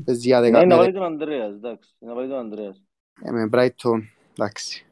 Παίζει 0.05 0.27
για 0.27 0.41
Ναι, 0.41 0.47
δεκα- 0.51 0.61
να 0.67 0.67
με 0.67 0.81
βάλει 0.81 0.93
τον 0.93 1.03
Ανδρέας, 1.03 1.53
εντάξει. 1.53 1.95
Να 1.99 2.15
βάλει 2.15 2.29
τον 2.29 2.39
Ανδρέας. 2.39 2.83
Ε, 3.23 3.31
με 3.31 3.49
Brighton, 3.53 4.01
εντάξει. 4.33 4.87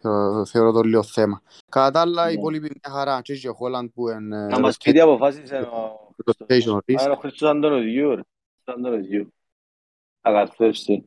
Θεωρώ, 0.00 0.44
θεωρώ 0.44 0.72
το 0.72 0.80
λίγο 0.80 1.02
θέμα. 1.02 1.42
Κατά 1.68 1.90
τα 1.90 2.00
άλλα, 2.00 2.30
οι 2.30 2.34
Ναι. 2.34 2.40
υπόλοιποι 2.40 2.70
μια 2.84 2.94
χαρά. 2.94 3.20
Και 3.22 3.32
έχει 3.32 3.48
ο 3.48 3.54
Χόλαντ 3.54 3.88
που 3.94 4.08
είναι 4.08 4.46
Να 4.46 4.58
μας 4.60 4.76
πει 4.76 4.92
τι 4.92 5.00
αποφάσισε 5.00 5.56
ο 5.56 6.14
rotation 6.24 6.76
Α, 6.76 6.78
risk. 6.86 7.18
Είναι 10.24 10.38
ο 10.38 10.46
Χρήστος 10.46 10.58
Αντωνιδιού, 10.58 10.70
ρε. 10.70 10.70
Χρήστος 10.70 10.70
Αντωνιδιού. 10.70 10.70
Αγαθού 10.70 10.70
FC. 10.74 11.02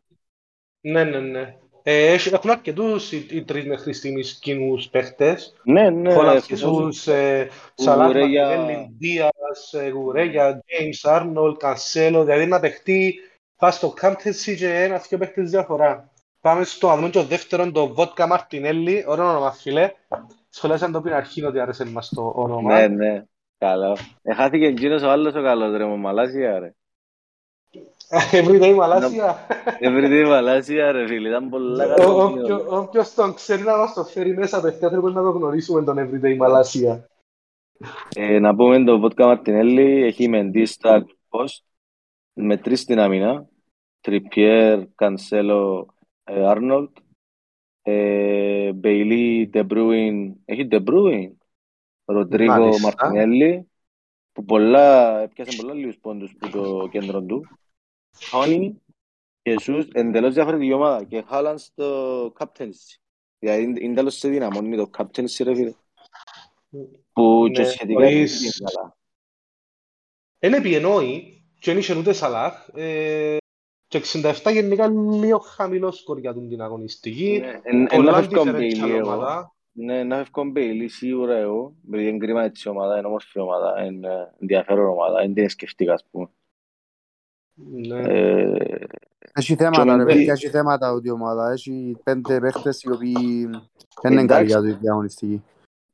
Ναι, 0.82 1.04
ναι, 1.04 1.20
ναι. 1.20 1.56
Ε, 1.86 2.12
έχει- 2.14 2.34
έχουν 2.34 2.50
αρκετούς 2.50 3.12
οι, 3.12 3.28
οι 3.32 3.44
τρεις 3.44 3.66
μέχρι 3.66 3.94
στιγμής 3.94 4.40
κοινούς 4.40 4.88
παίχτες. 4.90 5.54
Ναι, 5.64 5.90
ναι. 5.90 6.14
Χόλαντ, 6.14 6.36
εφόσον- 6.36 6.92
Χεσούς, 6.92 7.08
ε, 7.08 7.50
Σαλάχ, 7.74 8.08
Γουρέγια. 8.08 8.48
Μαρτινέλli, 8.48 8.88
Ντίας, 8.98 9.74
ε, 9.74 9.90
Γουρέγια, 9.90 10.64
James, 10.66 11.10
Arnold, 11.12 11.58
Cancelo. 11.58 12.22
Δηλαδή 12.26 12.46
να 12.46 12.60
παιχτεί 12.60 13.16
πά 13.56 13.72
στο 13.72 13.94
captaincy 14.02 14.56
και 14.58 14.84
ένα-δυο 14.84 15.18
παίχτες 15.18 15.50
διαφορά. 15.50 16.12
Πάμε 16.42 16.64
στο 16.64 16.88
να 16.88 16.96
δούμε 16.96 17.10
και 17.10 17.18
το 17.20 17.24
δεύτερο, 17.24 17.72
το 17.72 17.94
Vodka 17.98 18.28
Martinelli. 18.32 19.04
Ωραίο 19.08 19.30
όνομα, 19.30 19.52
φίλε. 19.52 19.92
Σχολιάσαν 20.50 20.92
το 20.92 21.02
πριν 21.02 21.14
αρχήν 21.14 21.46
ότι 21.46 21.60
άρεσε 21.60 21.86
μας 21.86 22.10
το 22.16 22.34
όνομα. 22.36 22.80
Ναι, 22.80 22.88
ναι. 22.88 23.24
Καλό. 23.58 23.98
Εχάθηκε 24.22 24.66
εκείνος 24.66 25.02
ο 25.04 25.10
άλλος 25.10 25.34
ο 25.36 25.42
καλός, 25.42 25.78
ρε, 25.78 25.86
μου 25.86 25.98
μαλάσια, 25.98 26.60
ρε. 26.60 26.74
Everyday 28.32 28.74
Μαλάσια. 28.76 29.36
Everyday 29.80 30.26
Μαλάσια 30.28 30.92
ρε 30.92 31.08
φίλε, 31.08 31.28
ήταν 31.30 31.50
πολλά 31.50 31.86
Ο- 31.86 31.96
καλό. 31.96 32.24
όποιο- 32.24 32.66
Όποιος 32.78 33.14
τον 33.14 33.34
ξέρει 33.34 33.62
να 33.64 33.78
μας 33.78 33.94
το 33.94 34.04
φέρει 34.04 34.34
μέσα, 34.38 34.62
παιδιά, 34.62 34.90
πρέπει 34.90 35.06
να 35.12 35.22
το 35.22 35.30
γνωρίσουμε 35.30 35.84
τον 35.84 35.98
Everyday 36.00 36.36
Μαλάσια. 36.38 37.08
Ε, 38.16 38.40
να 38.40 38.56
πούμε 38.56 38.84
το 38.84 39.02
vodka 39.04 39.24
Μαρτινέλli 39.26 40.04
έχει 40.04 40.30
Mendy, 40.34 40.66
Stark, 40.80 41.04
Post 41.30 41.64
με 42.34 42.58
τρεις 42.58 42.80
στην 42.80 43.00
άμυνα. 43.00 43.48
Trippier, 44.08 44.84
Cancelo, 45.02 45.86
ε, 46.24 46.54
Arnold. 46.56 46.88
Ε, 47.82 48.72
Bailey, 48.84 49.50
De 49.54 49.64
Bruyne. 49.70 50.32
Έχει 50.46 50.68
De 50.72 50.84
Bruyne; 50.86 51.32
Rodrigo, 52.06 52.46
Μάλιστα. 52.48 52.92
Martinelli. 53.12 53.60
Που 54.32 54.44
πολλά, 54.46 55.20
έπιασε 55.22 55.58
πολλά 55.62 55.74
λίγους 55.74 55.98
πόντους 55.98 56.36
που 56.40 56.50
το 56.50 56.88
κέντρο 56.92 57.22
του. 57.22 57.48
Tony, 58.32 58.72
Jesus, 59.44 59.84
εντελώς 59.94 60.34
διαφορετική 60.34 60.74
ομάδα. 60.74 61.04
Και 61.04 61.24
Haaland 61.32 61.56
στο 61.58 62.26
captaincy. 62.40 62.96
Δηλαδή 63.40 63.64
είναι- 63.64 63.80
είναι 63.84 63.94
τέλος 63.96 64.16
σε 64.18 64.30
δυναμώνει 64.30 64.76
το 64.76 64.90
captaincy 64.98 65.44
ρε 65.44 65.56
φίλε. 65.56 65.74
Που 67.14 67.50
και 67.54 67.62
Ναι, 67.62 67.68
σχετικά 67.68 68.00
μπορείς- 68.00 68.42
είναι 68.60 68.70
καλά. 68.72 68.98
Είναι 70.40 70.58
επιενόη 70.58 71.44
και 71.60 71.72
δεν 71.72 71.78
είχε 71.80 71.96
ούτε 71.98 72.14
Σαλάχ. 72.14 72.68
ε, 72.74 73.38
Και 73.88 73.98
67 74.00 74.52
γενικά 74.52 74.88
λίγο 74.88 75.38
χαμηλό 75.40 75.92
σκορ 75.92 76.18
για 76.20 76.34
τον 76.34 76.50
την 76.50 76.62
αγωνιστική. 76.62 77.38
Ναι, 77.42 77.60
εν- 77.64 77.82
εν 77.82 77.86
Πολλά 77.88 78.12
να 78.12 78.22
φεύγω 78.22 78.42
differential 78.44 78.52
Μπέιλι 78.52 78.92
εγώ. 78.96 79.08
ομάδα. 79.12 79.56
Ναι, 79.72 80.04
να 80.04 80.16
φεύγω 80.16 80.44
Μπέιλι 80.52 80.88
σίγουρα 80.88 81.36
εγώ. 81.36 81.76
Επειδή 81.88 82.08
είναι 82.08 82.18
κρίμα 82.18 82.44
έτσι 82.44 82.68
η 82.68 82.72
ομάδα, 82.72 82.98
είναι 82.98 83.08
όμορφη 83.08 83.40
ομάδα, 83.40 83.86
είναι 83.86 84.08
ε, 84.08 84.32
ενδιαφέρον 84.40 84.86
ομάδα, 84.90 85.20
δεν 85.20 85.34
την 85.34 85.50
σκεφτήκα 85.50 85.94
ας 85.94 86.06
πούμε. 86.12 86.30
Ναι. 87.56 88.02
Ε, 88.02 88.86
Έχει 89.34 89.56
θέματα 89.56 89.96
ρε 89.96 90.04
Mendy- 90.04 90.06
παιδιά, 90.08 90.34
έχει 90.34 90.50
θέματα 90.50 90.92
ότι 90.92 91.08
η 91.08 91.12
ομάδα. 91.12 91.52
Έχει 91.52 91.98
πέντε 92.04 92.40
παίχτες 92.40 92.82
οι 92.84 92.92
οποίοι 92.92 93.50
δεν 94.02 94.12
είναι 94.12 94.22
Εντάξει. 94.22 94.54
καλοί 94.54 94.68
για 94.68 94.76
τη 94.76 94.80
διαγωνιστική. 94.82 95.44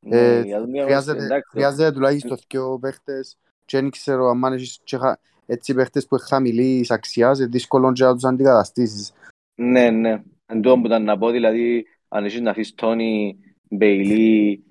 ναι, 0.00 0.16
Ε, 0.16 0.40
για 0.42 0.58
τον 0.58 0.70
διαγωνιστή, 0.70 0.82
Χρειάζεται, 0.84 1.24
εντάξει. 1.24 1.48
χρειάζεται 1.50 1.92
τουλάχιστον 1.92 2.38
δύο 2.48 2.78
παίχτες 2.80 3.36
και 3.64 3.80
δεν 3.80 3.90
ξέρω 3.90 4.28
αν 4.28 4.52
έχεις 4.52 4.80
και 4.84 4.96
χα- 4.96 5.18
έτσι 5.46 5.74
παίχτες 5.74 6.06
που 6.06 6.14
είναι 6.14 6.24
χαμηλής 6.28 6.90
αξιάς, 6.90 7.38
είναι 7.38 7.48
δύσκολο 7.48 7.92
και 7.92 8.04
να 8.04 8.14
τους 8.14 8.24
αντικαταστήσεις. 8.24 9.12
Ναι, 9.54 9.90
ναι. 9.90 10.22
Εν 10.46 10.60
τω 10.60 10.78
που 10.80 10.86
ήταν 10.86 11.04
να 11.04 11.18
πω, 11.18 11.30
δηλαδή, 11.30 11.86
αν 12.08 12.24
έχεις 12.24 12.40
να 12.40 12.50
αφήσεις 12.50 12.74
Τόνι, 12.74 13.38
Μπέιλι 13.70 14.64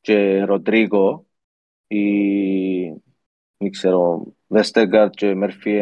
και 0.00 0.42
Ροντρίγκο 0.44 1.26
ή, 1.86 2.04
δεν 3.56 3.70
ξέρω, 3.70 4.26
Βέστεργαρτ 4.46 5.12
και 5.14 5.34
Μέρφυ 5.34 5.78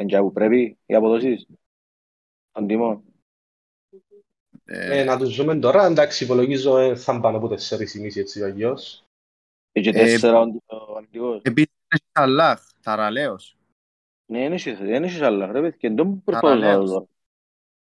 εν 0.00 0.06
και 0.06 0.18
που 0.18 0.32
πρέπει 0.32 0.78
οι 0.86 0.94
αποδόσεις 0.94 1.46
των 2.52 2.66
τιμών. 2.66 3.02
Ε, 4.64 5.04
να 5.04 5.18
τους 5.18 5.36
δούμε 5.36 5.58
τώρα. 5.58 5.84
Εντάξει, 5.86 6.24
υπολογίζω 6.24 6.78
ε, 6.78 6.96
θα 6.96 7.20
πάνε 7.20 7.36
από 7.36 7.48
4,5 7.48 8.16
έτσι 8.16 8.42
αγιώς. 8.44 9.04
Και 9.72 9.88
Ε, 9.88 9.92
τέσσερα 9.92 10.40
όντως 10.40 10.60
ο 10.66 10.96
αμυντικός. 10.96 11.40
Επίσης 11.44 11.72
έχει 11.88 12.02
Σαλάχ, 12.12 12.60
θαραλέος. 12.80 13.56
Ναι, 14.26 14.38
δεν 14.38 14.52
έχεις, 14.52 14.78
δεν 14.78 15.04
έχεις 15.04 15.20
άλλα, 15.20 15.46
ρε 15.52 15.60
παιδί. 15.60 15.76
Και 15.76 15.88
δεν 15.90 16.06
μου 16.06 16.22
προσπαθούσα 16.24 16.54
να 16.54 16.60
Παραλέως. 16.60 16.90
το 16.90 16.96
δω. 16.98 17.08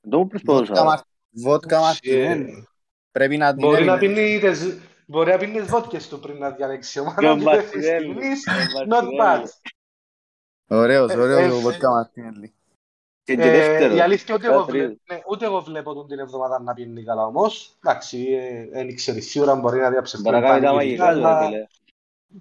Δεν 0.01 0.19
μου 0.19 0.27
προσπαθούσα. 0.27 0.65
Βότκα 0.73 0.83
Μαρ- 0.83 1.01
Βότκα 1.29 1.77
Ε, 1.77 1.79
Μαρτινέλη. 1.79 2.67
Πρέπει 3.11 3.37
να 3.37 3.49
την 3.55 3.59
Μπορεί 3.67 3.85
να 3.85 3.93
έλεγε. 3.93 4.13
πίνει 4.13 4.39
τις- 4.39 4.77
Μπορεί 5.05 5.31
να 5.31 5.37
πίνει 5.37 5.59
τις 5.59 5.69
βότκες 5.69 6.07
του 6.09 6.19
πριν 6.19 6.37
να 6.37 6.49
διαλέξει 6.51 6.99
ομάδα. 6.99 7.19
Και 7.21 7.27
ο 7.29 7.35
και 7.37 7.43
μέχρι 7.43 7.55
Μαρτινέλη, 7.57 8.13
στιγμής, 8.13 8.47
ο 8.47 8.51
Not 8.83 8.87
Μαρτινέλη. 8.87 9.17
bad. 9.21 9.45
Ωραίος, 10.71 11.11
Ε, 11.11 11.17
ωραίος 11.19 11.39
ε, 11.39 11.51
ο 11.51 11.59
Βότκα 11.59 11.89
Μαρτινέλη. 11.89 12.53
Και 13.23 13.35
και 13.35 13.41
Ε, 13.41 13.51
δεύτερο. 13.51 13.95
η 13.95 13.99
αλήθεια 13.99 14.35
ότι 14.35 14.45
εγώ, 14.45 14.59
Κάτι- 14.59 14.71
βλέπω, 14.71 14.99
ναι, 15.11 15.21
ούτε 15.29 15.45
εγώ 15.45 15.61
βλέπω 15.61 15.93
τον 15.93 16.07
την 16.07 16.19
εβδομάδα 16.19 16.59
να 16.61 16.73
πίνει 16.73 17.03
καλά 17.03 17.25
όμως. 17.25 17.77
Εντάξει, 17.83 18.27
ε, 18.31 18.67
δεν 18.71 18.87
ήξερε 18.89 19.19
σίγουρα 19.19 19.55
μπορεί 19.55 19.79
να 19.79 19.89
διαψευθεί. 19.89 20.29
Μπορεί 20.29 20.41
να 20.41 20.47
κάνει 20.47 20.65
τα 20.65 20.73
μαγικά 20.73 21.13
του, 21.13 21.19
ρε 21.19 21.45
φίλε. 21.45 21.67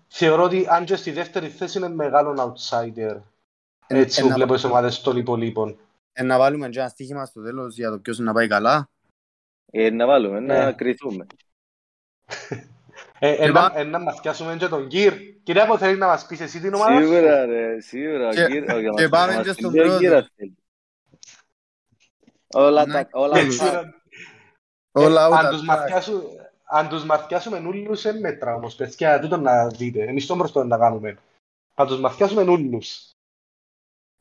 Θεωρώ 0.08 0.42
ότι 0.42 0.66
αν 0.68 0.84
και 0.84 0.96
στη 0.96 1.10
δεύτερη 1.10 1.48
θέση 1.48 1.78
είναι 1.78 1.88
μεγάλο 1.88 2.54
outsider. 2.54 3.20
Ε, 3.86 3.98
Έτσι 3.98 4.20
ε, 4.20 4.22
που 4.22 4.28
να- 4.28 4.34
βλέπω 4.34 4.54
τις 4.54 4.64
ομάδες 4.64 5.00
των 5.00 5.16
υπολείπων. 5.16 5.78
Ε, 6.12 6.22
να 6.22 6.38
βάλουμε 6.38 6.68
και 6.68 6.78
ένα 6.78 6.88
στοίχημα 6.88 7.24
στο 7.26 7.42
τέλος 7.42 7.74
για 7.76 7.90
το 7.90 7.98
ποιος 7.98 8.18
να 8.18 8.32
πάει 8.32 8.48
καλά. 8.48 8.88
Ε, 9.72 9.90
να 9.90 10.06
βάλουμε, 10.06 10.40
να 10.40 10.64
Ναι. 10.64 10.72
κρυθούμε. 10.72 11.26
Ε, 13.22 13.36
Και 13.36 13.42
ένα- 13.42 13.60
πά- 13.60 13.76
ένα 13.76 13.98
να 13.98 14.12
φτιάσουμε 14.12 14.56
και 14.56 14.68
τον 14.68 14.88
Κυρ. 14.88 15.14
Κυρία, 15.42 15.76
θέλεις 15.78 15.98
να 15.98 16.06
μας 16.06 16.26
πεις 16.26 16.40
εσύ 16.40 16.60
την 16.60 16.74
ομάδα 16.74 17.00
σου; 17.00 17.06
Σίγουρα, 17.06 17.46
ρε, 17.46 17.80
σίγουρα. 17.80 18.28
ο 18.28 18.32
Και- 18.32 18.46
Κύρ- 18.46 18.70
ο- 18.72 18.78
για 18.78 18.90
και 18.90 19.02
μας- 19.02 19.08
πάμε 19.08 19.34
μας 19.34 19.46
και 19.46 19.52
στον 19.52 19.70
στείλει 19.70 19.80
ο 19.80 19.84
πρόεδρο. 19.84 19.98
Κύρας, 19.98 20.28
θέλει. 20.36 20.56
Όλα 22.54 22.86
Να- 22.86 22.92
τα, 22.92 23.08
όλα 23.12 23.38
Ε, 23.38 23.42
τα. 23.42 23.48
ξέρω- 23.48 23.84
Όλα 24.92 25.24
Ε, 25.26 25.28
out 25.28 25.32
αν 25.32 25.50
τους 25.50 25.60
attack. 25.60 25.64
μαθιάσου- 25.64 26.38
Αν 26.72 26.88
τους 26.88 27.04
μαθιάσουμε 27.04 27.58
νουλούς 27.58 28.04
είναι 28.04 28.18
μέτρα 28.20 28.54
όμως, 28.54 28.74
παιδιά, 28.74 29.20
τούτο 29.20 29.36
να 29.36 29.66
δείτε. 29.66 30.02
Εμείς 30.02 30.26
το 30.26 30.34
μπροστό 30.36 30.64
να 30.64 30.78
κάνουμε. 30.78 31.18
Αν 31.74 31.86
τους 31.86 32.00
μαθιάσουμε 32.00 32.42
νουλούς. 32.42 33.12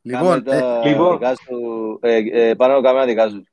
Λοιπόν, 0.01 0.43
Κάμε 0.43 0.57
ε, 0.57 0.59
τα 0.59 0.85
λοιπόν. 0.85 1.17
δικά 1.17 1.35
σου, 1.35 1.99
ε, 2.01 2.15
ε, 2.31 2.53
πάνω 2.55 2.81
κάμε 2.81 2.99
τα 2.99 3.05
δικά 3.05 3.29
σου. 3.29 3.43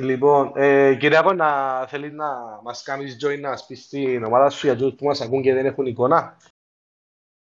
Λοιπόν, 0.00 0.52
ε, 0.54 0.94
Κυριάκο, 0.94 1.32
να 1.32 1.86
θέλεις 1.86 2.12
να 2.12 2.60
μας 2.62 2.82
κάνεις 2.82 3.16
join 3.24 3.40
να 3.40 3.48
μας 3.48 3.66
πεις 3.66 3.84
στην 3.84 4.24
ομάδα 4.24 4.50
σου 4.50 4.66
για 4.66 4.76
τους 4.76 4.94
που 4.94 5.04
μας 5.04 5.20
ακούν 5.20 5.42
και 5.42 5.54
δεν 5.54 5.66
έχουν 5.66 5.86
εικόνα; 5.86 6.36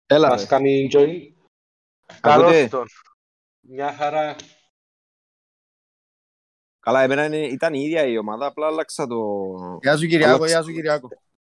Έλα 0.05 0.29
Μας 0.29 0.41
ρε. 0.41 0.47
κάνει 0.47 0.89
join. 0.93 1.33
Ακούτε; 2.21 2.49
Καλώς 2.49 2.69
τον. 2.69 2.85
Μια 3.59 3.93
χαρά. 3.93 4.35
Καλά, 6.79 7.01
εμένα 7.01 7.25
είναι, 7.25 7.37
ήταν 7.37 7.73
η 7.73 7.79
ίδια 7.81 8.05
η 8.05 8.17
ομάδα, 8.17 8.45
απλά 8.45 8.67
άλλαξα 8.67 9.07
το... 9.07 9.17
Γεια 9.81 9.97
σου 9.97 10.07
Κυριάκο, 10.07 10.33
Άλλαξα. 10.33 10.53
γεια 10.55 10.63
σου 10.63 10.71
Κυριάκο. 10.71 11.07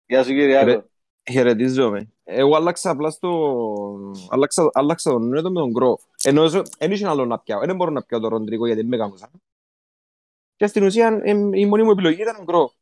Γεια 0.06 0.22
σου 0.24 0.28
Κυριάκο. 0.28 0.66
Ρε. 0.66 0.84
Χαιρετίζομαι. 1.30 2.12
Εγώ 2.24 2.56
άλλαξα 2.56 2.90
απλά 2.90 3.10
στο... 3.10 4.12
Άλλαξα, 4.30 4.70
άλλαξα 4.72 5.10
τον 5.10 5.28
Νέτο 5.28 5.50
με 5.50 5.60
τον 5.60 5.70
Γκρό. 5.70 5.98
Ενώ 6.22 6.48
δεν 6.78 6.92
είχε 6.92 7.06
άλλο 7.08 7.24
να 7.24 7.38
πιάω. 7.38 7.60
Δεν 7.60 7.76
μπορώ 7.76 7.90
να 7.90 8.02
πιάω 8.02 8.20
τον 8.20 8.30
Ροντρίκο 8.30 8.66
γιατί 8.66 8.84
με 8.84 8.96
κάμουσα. 8.96 9.30
Και 10.62 10.68
στην 10.68 10.84
ουσία 10.84 11.20
ε, 11.22 11.30
η 11.52 11.66
μόνη 11.66 11.82
μου 11.82 11.90
επιλογή 11.90 12.22
ήταν 12.22 12.36
ο 12.40 12.42
Γκρό. 12.42 12.72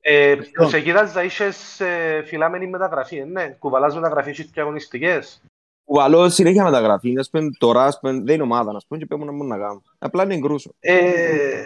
Ε, 0.00 0.36
Ποιο; 0.52 0.68
σε 0.68 0.80
κοίταζα, 0.80 1.22
είχες 1.22 1.80
ε, 1.80 2.22
φυλάμενη 2.26 2.66
μεταγραφή, 2.66 3.16
ε, 3.16 3.24
ναι. 3.24 3.48
Κουβαλάς 3.58 3.94
μεταγραφή 3.94 4.32
στις 4.32 4.50
και 4.50 4.60
αγωνιστικές. 4.60 5.42
Κουβαλώ 5.84 6.28
συνέχεια 6.28 6.64
μεταγραφή. 6.64 7.18
Ας 7.18 7.30
πούμε 7.30 7.50
τώρα, 7.58 7.84
ας 7.84 8.00
πούμε, 8.00 8.12
δεν 8.12 8.34
είναι 8.34 8.42
ομάδα, 8.42 8.72
ας 8.76 8.86
πούμε, 8.86 9.00
και 9.00 9.06
πρέπει 9.06 9.24
να 9.24 9.32
μου 9.32 9.44
να 9.44 9.58
κάνω. 9.58 9.82
Απλά 9.98 10.22
είναι 10.24 10.38
γκρούσο. 10.38 10.74
Ε, 10.80 11.64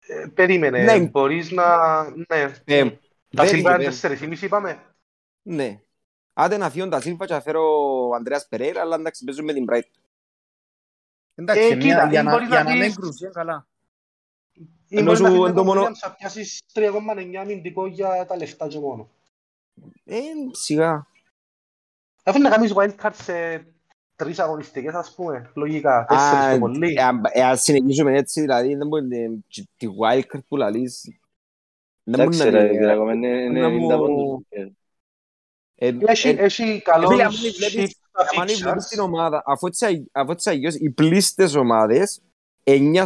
ε, 0.00 0.26
περίμενε, 0.34 0.82
Ναι. 0.82 0.98
μπορείς 1.00 1.50
να... 1.50 1.66
Ναι. 2.10 2.52
Ε, 2.64 2.84
Τα 3.36 3.42
δεν 3.44 3.46
σύμβα 3.46 3.74
είναι, 3.74 3.82
είναι 3.84 3.92
4,5 4.36 4.42
είπαμε. 4.42 4.82
Ναι. 5.42 5.80
Άντε 6.32 6.56
να 6.56 6.70
φύγουν 6.70 6.90
τα 6.90 7.00
σύμφα 7.00 7.26
και 7.26 7.32
να 7.32 7.40
φέρω 7.40 7.62
ο 8.08 8.14
Ανδρέας 8.14 8.46
Περέιρα, 8.48 8.80
αλλά 8.80 8.94
εντάξει, 8.96 9.24
παίζω 9.24 9.42
με 9.42 9.52
την 9.52 9.66
Bright. 9.70 9.88
Εντάξει, 11.34 11.62
Ε, 11.62 11.74
μια- 11.74 11.76
κοίτα, 11.76 12.06
για 12.10 12.20
ή 12.20 12.24
να- 12.24 12.30
μπορείς 12.30 12.48
για 12.48 12.62
να 12.62 12.64
να 12.70 12.76
μην 12.76 12.80
πεις- 12.86 12.96
κρουσεί, 13.00 13.30
καλά. 13.32 13.66
Ή 14.92 14.96
Ενώ 14.98 15.04
μπορείς 15.04 15.20
να 15.20 15.26
σου 15.28 15.32
φύγεις 15.32 15.40
με 15.42 15.48
εν 15.48 15.54
το 15.54 15.62
τον 15.64 15.66
μόνο- 15.66 15.82
Williams, 15.88 15.98
θα 15.98 16.14
πιάσεις 16.14 16.60
3,9 16.72 17.40
αμυντικό 17.40 17.86
για 17.86 18.24
τα 18.28 18.36
λεφτά 18.36 18.68
και 18.68 18.78
μόνο. 18.78 19.08
Ε, 20.04 20.16
σιγά. 20.50 21.06
Αφού 22.24 22.40
να 22.40 22.48
κάνεις 22.50 22.72
wildcard 22.76 23.12
σε 23.12 23.66
τρεις 24.16 24.38
αγωνιστικές, 24.38 24.94
ας 24.94 25.14
πούμε, 25.14 25.50
λογικά, 25.54 26.04
τέσσερις 26.08 26.52
το 26.52 26.58
πολύ. 26.58 26.94
ε, 26.98 27.02
αν- 27.02 27.20
ε, 27.32 27.42
αν 27.44 27.56
συνεχίσουμε 27.58 28.16
έτσι, 28.16 28.40
δηλαδή, 28.40 28.74
δεν 28.74 28.86
μπορεί 28.86 29.16
ε, 29.16 29.28
και 29.48 29.68
τη 29.76 29.86
wildcard 30.02 30.44
που 30.48 30.56
λαλείς. 30.56 31.02
Δεν 32.04 32.24
μπορεί 32.24 32.36
Εντάξει 32.36 32.38
να 32.38 32.58
ρε 32.58 32.64
είναι... 32.64 32.70
Κυριάκο, 32.78 33.10
είναι 33.10 33.28
είναι 33.28 33.60
να 33.60 33.68
90 33.68 33.70
μου- 33.70 33.88
πόντους. 33.98 34.44
Ε, 34.48 34.68
ε, 35.74 35.96
Έχει, 36.06 36.28
ε, 36.28 36.32
έχει 36.32 36.82
καλό 36.82 37.08
φίλε, 37.08 37.22
άμα 37.22 37.30
βλέπεις- 37.56 37.74
shift 37.76 37.90
στα 38.08 38.40
Αν 38.40 38.46
βλέπεις 38.46 38.86
την 38.86 39.00
fixtures. 39.00 39.04
ομάδα, 39.04 39.42
αφού 39.46 39.66
έτσι, 39.66 39.86
αγ- 39.86 40.06
αφού 40.12 40.30
έτσι 40.30 40.50
αγιώς, 40.50 40.74
οι 40.74 40.90
πλήστες 40.90 41.54
ομάδες, 41.54 42.20
9, 42.64 43.04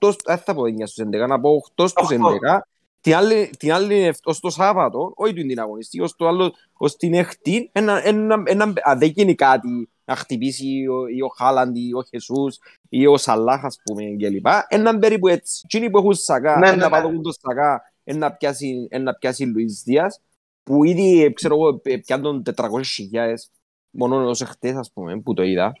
8, 0.00 0.14
δεν 0.24 0.38
θα 0.38 0.54
πω 0.54 0.62
9 0.62 0.86
στους 0.86 1.04
11, 1.06 1.26
να 1.28 1.40
πω 1.40 1.62
8 1.76 1.88
στους 1.88 2.10
Οχτώ. 2.10 2.38
11, 2.42 2.58
την 3.00 3.14
άλλη, 3.14 3.50
την 3.58 3.72
άλλη 3.72 4.14
ως 4.24 4.40
το 4.40 4.50
Σάββατο, 4.50 5.12
όχι 5.16 5.32
την 5.32 5.48
την 5.48 5.60
αγωνιστή, 5.60 6.00
ως 6.00 6.16
το 6.16 6.26
άλλο, 6.28 6.52
ως 6.72 6.96
την 6.96 7.14
εχτή, 7.14 7.70
ένα, 7.72 8.06
ένα, 8.06 8.42
ένα, 8.46 8.72
αν 8.82 8.98
δεν 8.98 9.08
γίνει 9.08 9.34
κάτι, 9.34 9.88
να 10.04 10.16
χτυπήσει 10.16 10.86
ο, 10.86 11.06
ή 11.06 11.22
ο 11.22 11.28
Χάλαντ 11.36 11.76
ή 11.76 11.94
ο 11.94 12.02
Χεσούς 12.02 12.58
ή 12.88 13.06
ο 13.06 13.16
Σαλάχ, 13.16 13.64
ας 13.64 13.80
πούμε, 13.84 14.02
κλπ. 14.18 14.46
Έναν 14.68 14.98
περίπου 14.98 15.28
έτσι. 15.28 15.60
Εκείνοι 15.64 15.90
που 15.90 15.98
έχουν 15.98 16.14
Σακά, 16.14 16.58
Ναι, 16.58 16.66
ναι, 16.66 16.72
ένα 16.72 16.84
ναι. 16.84 16.90
παδοκούν 16.90 17.22
το 17.22 17.32
Σακά, 17.32 17.92
ένα 18.04 18.32
πιάσει, 18.32 18.86
ένα 18.90 19.14
πιάσει 19.14 19.44
Λουίς 19.44 19.82
Δίας, 19.82 20.20
που 20.62 20.84
ήδη, 20.84 21.24
ε, 21.24 21.30
ξέρω 21.30 21.54
εγώ, 21.54 21.80
ε, 21.82 21.96
πιάνουν 21.96 22.42
400.000 22.42 23.50
μόνο 23.90 24.28
ως 24.28 24.40
εχθές, 24.40 24.74
ας 24.74 24.90
πούμε, 24.92 25.20
που 25.20 25.34
το 25.34 25.42
είδα. 25.42 25.72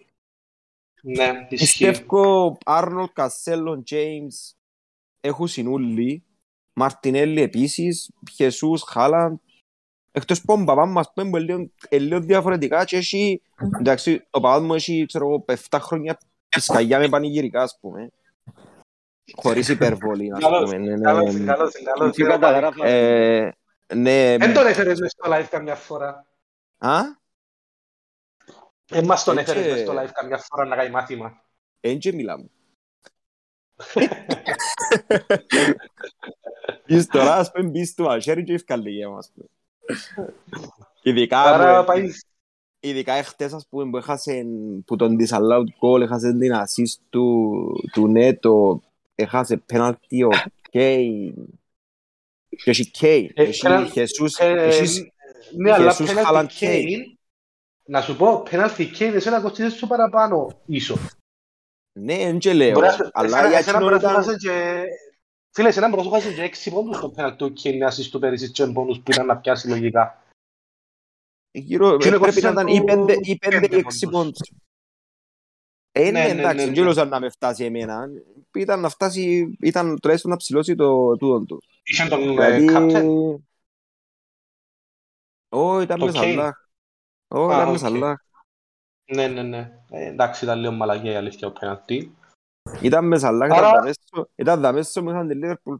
Ναι, 1.06 1.46
ισχύει. 1.48 1.86
Πιστεύω 1.88 2.58
Άρνολ, 2.64 3.08
Κασέλο, 3.12 3.82
Τζέιμς 3.82 4.54
έχουν 5.20 5.46
συνούλοι. 5.48 6.24
Μαρτινέλli 6.76 7.40
επίσης, 7.42 8.10
Χεσούς, 8.34 8.82
Χάλαντ. 8.82 9.36
Εκτός 10.12 10.40
που 10.40 10.52
ο 10.52 10.64
παπά 10.64 10.86
μου, 10.86 10.98
ας 10.98 11.12
πούμε, 11.12 11.30
που 11.30 11.36
είναι 11.36 11.46
λίγο- 11.46 11.70
είναι 11.88 12.02
λίγο 12.04 12.20
διαφορετικά 12.20 12.84
και 12.84 12.96
έχει, 12.96 13.42
εντάξει, 13.78 14.26
ο 14.30 14.40
παπάς 14.40 14.60
μου 14.62 14.74
έχει, 14.74 15.04
ξέρω 15.06 15.26
εγώ, 15.28 15.44
7 15.46 15.78
χρόνια 15.80 16.18
πισκαγιά 16.48 16.98
με 16.98 17.08
πανηγυρικά, 17.08 17.62
ας 17.62 17.78
πούμε. 17.80 18.10
Χωρίς 19.34 19.68
υπερβολή, 19.68 20.32
ας 20.32 20.38
Καλώς, 20.40 20.62
πούμε. 20.70 20.78
ναι, 20.78 20.96
ναι. 20.96 21.00
Καλώς, 21.00 21.34
καλώς, 21.44 21.72
καλώς. 21.84 22.14
Τι 22.16 22.22
καταγράφα. 22.22 22.86
Ε, 22.86 23.56
ναι, 23.94 24.36
Δεν 24.38 24.54
τον 24.54 24.66
έφερες 24.66 25.00
μες 25.00 25.10
στο 25.10 25.30
live 25.32 25.46
καμιά 25.50 25.74
φορά. 25.74 26.26
α, 26.78 27.00
Ε, 28.90 29.02
μας 29.02 29.24
τον 29.24 29.38
Έτσι. 29.38 29.52
έφερες 29.52 29.72
μες 29.72 29.80
στο 29.82 29.92
live 30.00 30.10
καμιά 30.12 30.38
φορά 30.38 30.64
να 30.64 30.76
κάνει 30.76 30.90
μάθημα. 30.90 31.42
εν 31.80 31.98
και 31.98 32.12
μιλάμε. 32.12 32.46
Εις 36.86 37.06
τώρα, 37.06 37.34
ας 37.36 37.50
πούμε, 37.52 37.68
μπεις 37.68 37.88
στο 37.88 38.02
μαχαίρι 38.04 38.44
και 38.44 38.52
ευκάλλει 38.52 38.90
για 38.90 39.08
μας. 39.08 39.32
Ειδικά, 41.02 41.40
Άρα 41.42 41.80
που- 41.80 41.86
πάει 41.86 42.08
ειδικά 42.80 43.12
εχθές, 43.12 43.52
ας 43.52 43.66
πούμε, 43.68 43.90
που 43.90 43.96
έχασε 43.96 44.44
που 44.86 44.96
τον 44.96 45.16
disallowed 45.20 45.68
goal, 45.80 46.00
έχασε 46.00 46.32
την 46.38 46.52
assist 46.54 46.98
του, 47.10 47.52
του 47.92 48.08
Νέτο, 48.08 48.82
έχασε 49.14 49.62
penalty 49.72 50.28
ο 50.32 50.50
Κέιν. 50.70 51.34
Και 52.48 52.70
έχει 52.70 52.90
Κέιν, 52.90 53.30
Ε, 53.34 53.42
έχει 53.42 53.60
penalty- 53.64 53.88
Χεσούς, 53.92 54.38
Ε, 54.38 54.50
έχεις- 54.52 55.12
να 57.88 58.00
σου 58.00 58.16
πω, 58.16 58.42
penalty 58.46 58.96
Kane, 58.98 59.12
εσένα 59.14 59.40
κοστίζεις 59.40 59.74
σου 59.78 59.86
παραπάνω 59.86 60.60
ίσο. 60.66 60.96
ναι, 61.98 62.14
εν 62.14 62.38
και 62.38 62.52
λέω, 62.52 62.72
Μπορεί 62.72 62.86
να 62.86 62.92
σου- 62.92 63.10
αλλά 63.12 63.26
εσένα- 63.26 63.48
για 63.48 63.58
εσένα 63.58 63.76
εκείνον 63.78 63.82
μπορεί 63.82 64.02
να 64.04 64.08
σου 64.08 64.08
ήταν, 64.10 64.22
χάσει 64.24 64.36
και- 64.36 64.86
Φίλε, 65.54 65.68
εσένα 65.68 65.88
μπορεί 65.88 65.98
να 66.02 66.08
σου 66.08 66.14
χάσει 66.14 66.34
και 66.34 66.42
έξι 66.42 66.70
πόντους 66.70 66.96
στο 66.96 67.12
penalty 67.16 67.34
του 67.36 67.52
Kane 67.62 67.76
να 67.78 67.90
assist 67.90 68.06
του 68.10 68.18
πέρυσι 68.18 68.50
και 68.50 68.66
πόντους 68.66 68.96
που 69.00 69.10
ήταν 69.10 69.26
να 69.26 69.36
πιάσει 69.36 69.68
λογικά. 69.68 70.22
γύρω, 71.50 71.96
Και 71.96 72.08
είναι 72.08 72.18
πρέπει 72.18 72.40
να 72.40 72.50
ήταν 72.50 72.66
ή 72.66 72.70
κοστίζαν 72.78 73.04
πέντε 73.04 73.14
του 73.14 73.20
ή 73.24 73.36
πέντε 73.38 73.60
πέντε 73.60 73.76
ή 73.76 73.78
έξι 73.78 74.06
πόντους; 74.08 74.20
πόντους. 74.20 74.40
Ε, 75.92 76.02
Ναι, 76.02 76.10
ναι, 76.10 76.18
ναι, 76.32 76.40
εντάξει, 76.40 76.56
ναι, 76.56 76.62
δεν 76.62 76.66
ναι. 76.66 76.72
γύρωσαν 76.72 77.08
να 77.08 77.20
με 77.20 77.28
φτάσει 77.30 77.64
εμένα. 77.64 78.08
Ήταν 78.54 78.80
να 78.80 78.88
φτάσει, 78.88 79.56
ήταν 79.60 80.00
τουλάχιστον 80.00 80.30
να 80.30 80.36
ψηλώσει 80.36 80.74
το 80.74 81.16
τούτον 81.16 81.46
του. 81.46 81.62
Είχε 81.82 82.08
τον 82.08 82.20
ε, 82.22 82.26
Δηλαδή... 82.26 82.66
captain. 82.70 83.36
Ω, 85.48 85.80
ήταν 85.80 85.98
Το 85.98 86.06
με 87.34 87.44
Kane. 87.46 87.48
Σαλάχ. 87.48 87.50
Ω, 87.50 87.52
Α, 87.52 87.54
ήταν 87.56 87.66
με 87.66 87.72
οκ. 87.72 87.78
Σαλάχ. 87.78 88.18
Ναι, 89.14 89.26
ναι, 89.28 89.42
ναι. 89.42 89.78
Ε, 89.90 90.06
εντάξει, 90.06 90.44
ήταν 90.44 90.58
λίγο 90.58 90.72
μαλακία 90.72 91.12
η 91.12 91.16
αλήθεια 91.16 91.48
ο 91.48 91.52
penalty. 91.60 92.08
Ήταν 92.82 93.06
με 93.06 93.18
Σαλάχ, 93.18 93.50
Άρα- 93.50 93.68
ήταν 93.68 93.74
δαμέσο, 93.80 94.28
ήταν 94.34 94.60
δαμέσο 94.60 95.02
μου 95.02 95.10
είχαν 95.10 95.28
τη 95.28 95.38
Liverpool. 95.42 95.76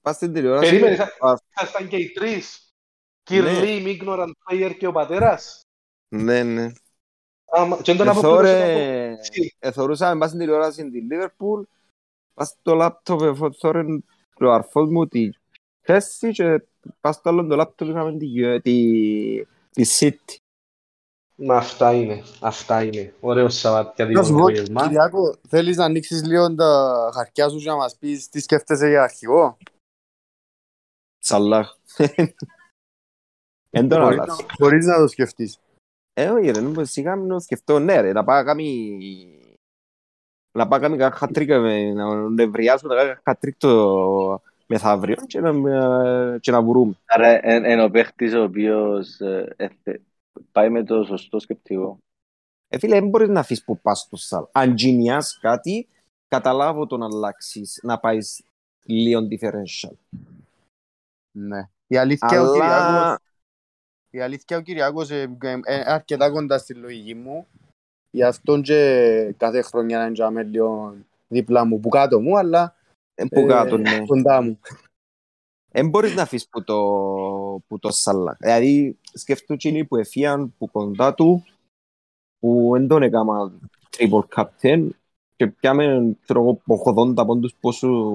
Πας 0.00 0.16
στην 0.16 0.32
τηλεόραση. 0.32 0.70
Περίμενε, 0.70 1.02
Α, 1.02 1.34
ήσασταν 1.56 1.88
και 1.88 1.96
οι 1.96 2.10
τρεις. 2.12 2.72
Ναι. 3.30 3.36
Κυρλί, 3.40 4.00
Ignorant 4.02 4.30
Player 4.50 4.74
και 4.78 4.86
ο 4.86 4.92
πατέρας. 4.92 5.60
Ναι, 6.16 6.42
ναι. 6.42 6.72
Άμα- 7.50 7.76
Και 7.82 7.94
δεν 7.94 7.96
τον 7.96 8.08
αποπλήρωσε 8.08 8.56
Εθώρε, 8.56 9.10
από- 9.12 9.20
Εσύ. 9.20 9.56
εθωρούσαμε 9.58 10.18
πας 10.18 10.28
στην 10.28 10.40
τηλεόραση 10.40 10.90
τη 10.90 11.00
Liverpool. 11.10 11.62
Πας 12.34 12.48
στο 12.48 12.74
λάπτοπ, 12.74 13.20
εθώρε 13.22 13.82
ο 14.40 14.50
αρφός 14.52 14.88
μου 14.88 15.06
τη 15.08 15.30
θέση 15.80 16.30
και 16.32 16.62
πας 17.00 17.14
στο 17.16 17.28
άλλο 17.28 17.46
το 17.46 17.56
λάπτοπ 17.56 17.88
είχαμε 17.88 18.16
τη, 18.16 18.60
τη, 18.60 19.44
τη 19.70 19.84
City. 19.98 20.36
Μα 21.36 21.56
αυτά 21.56 21.92
είναι, 21.94 22.22
αυτά 22.40 22.84
είναι. 22.84 23.14
Ωραίο 23.20 23.48
Σαββατιάτικο 23.48 24.18
Να 24.20 24.24
σου 24.26 24.32
πω, 24.32 24.38
απόγευμα. 24.38 24.82
Κυριάκο, 24.82 25.34
θέλεις 25.48 25.76
να 25.76 25.84
ανοίξεις 25.84 26.24
λίγο 26.26 26.54
τα 26.54 27.10
χαρτιά 27.14 27.48
σου 27.48 27.58
και 27.58 27.68
να 27.68 27.76
μας 27.76 27.96
πεις 27.96 28.28
τι 28.28 28.40
σκέφτεσαι 28.40 28.88
για 28.88 29.02
αρχηγό; 29.02 29.56
Σαλάχ. 31.18 31.74
Εν 33.76 33.88
τον 33.88 34.00
Μπορείς 34.00 34.18
αλλάζει. 34.20 34.42
να- 34.42 34.54
Μπορείς 34.58 34.86
να 34.86 34.96
το 34.96 35.06
σκεφτείς. 35.08 35.58
Ε, 36.12 36.28
όχι 36.28 36.50
ρε, 36.50 36.60
νομίζω 36.60 36.84
σιγά 36.84 37.16
μην 37.16 37.28
το 37.28 37.40
σκεφτώ, 37.40 37.78
ναι 37.78 38.00
ρε, 38.00 38.12
να 38.12 38.24
πάω 38.24 38.44
κάνει... 38.44 38.98
Να 40.58 40.68
πάω 40.68 40.80
κάνει 40.80 40.96
κάποιο 40.96 41.16
χατρίκ, 41.18 41.48
να 41.94 42.28
νευριάσουμε 42.28 42.94
να 42.94 43.00
κάνω 43.04 43.20
χατρίκ 43.24 43.56
το 43.58 44.42
μεθαύριο 44.66 45.16
και 45.26 45.40
να, 45.40 45.52
με- 45.52 46.38
και 46.40 46.50
να 46.50 46.62
βρούμε. 46.62 46.94
Άρα 47.04 47.46
είναι 47.56 47.82
ο 47.84 47.90
παίχτης 47.90 48.34
ο 48.34 48.42
οποίος 48.42 49.20
ε, 49.20 49.54
ε, 49.56 49.68
πάει 50.52 50.70
με 50.70 50.84
το 50.84 51.04
σωστό 51.04 51.38
σκεπτικό. 51.38 51.98
Ε, 52.68 52.78
φίλε, 52.78 53.00
δεν 53.00 53.08
μπορείς 53.08 53.28
να 53.28 53.40
αφήσεις 53.40 53.64
που 53.64 53.80
πας 53.80 54.00
στο 54.00 54.16
σαλ. 54.16 54.44
Αν 54.52 54.74
τζινιάς 54.74 55.38
κάτι, 55.40 55.88
καταλάβω 56.28 56.86
το 56.86 56.96
να 56.96 57.06
αλλάξεις, 57.06 57.80
να 57.82 57.98
πάεις 57.98 58.44
λίγο 58.84 59.20
differential. 59.20 59.94
Ναι. 61.30 61.68
Η 61.86 61.96
αλήθεια 61.96 62.42
ο 62.42 62.52
Κυριάκος, 62.52 62.60
Αλλά... 62.60 63.20
η 64.10 64.20
αλήθεια 64.20 64.56
ο 64.56 64.60
Κυριάκος 64.60 65.10
ε, 65.10 65.36
ε, 65.42 65.60
ε, 65.64 65.92
αρκετά 65.92 66.30
κοντά 66.30 66.58
στη 66.58 66.74
λογική 66.74 67.14
μου. 67.14 67.46
Γι' 68.10 68.22
αυτόν 68.22 68.62
και 68.62 69.34
κάθε 69.36 69.62
χρονιά 69.62 69.98
να 69.98 70.26
είναι 70.26 70.42
λίγο 70.42 70.94
δίπλα 71.28 71.64
μου, 71.64 71.80
που 71.80 71.88
κάτω 71.88 72.20
μου, 72.20 72.38
αλλά 72.38 72.76
ε, 73.14 73.24
Που 73.24 73.40
ε, 73.40 73.46
κάτω, 73.46 73.76
ναι. 73.76 74.04
κοντά 74.06 74.42
μου. 74.42 74.60
Δεν 75.76 75.88
μπορείς 75.88 76.14
να 76.14 76.22
αφήσεις 76.22 76.48
που 76.48 76.64
το, 76.64 76.76
που 77.66 77.78
το 77.78 77.90
σαλάκ. 77.90 78.36
Δηλαδή, 78.36 78.98
σκέφτομαι 79.12 79.58
εκείνοι 79.62 79.84
που 79.84 79.96
εφίαν 79.96 80.54
που 80.58 80.70
κοντά 80.70 81.14
του, 81.14 81.44
που 82.38 82.68
δεν 82.72 82.86
τον 82.88 83.02
έκανα 83.02 83.52
triple 83.96 84.22
captain 84.36 84.88
και 85.36 85.46
πιάμε, 85.46 86.16
ξέρω 86.22 86.40
εγώ, 86.40 86.60
από 86.66 87.02
80 87.20 87.26
πόντους 87.26 87.54
πόσο, 87.60 88.12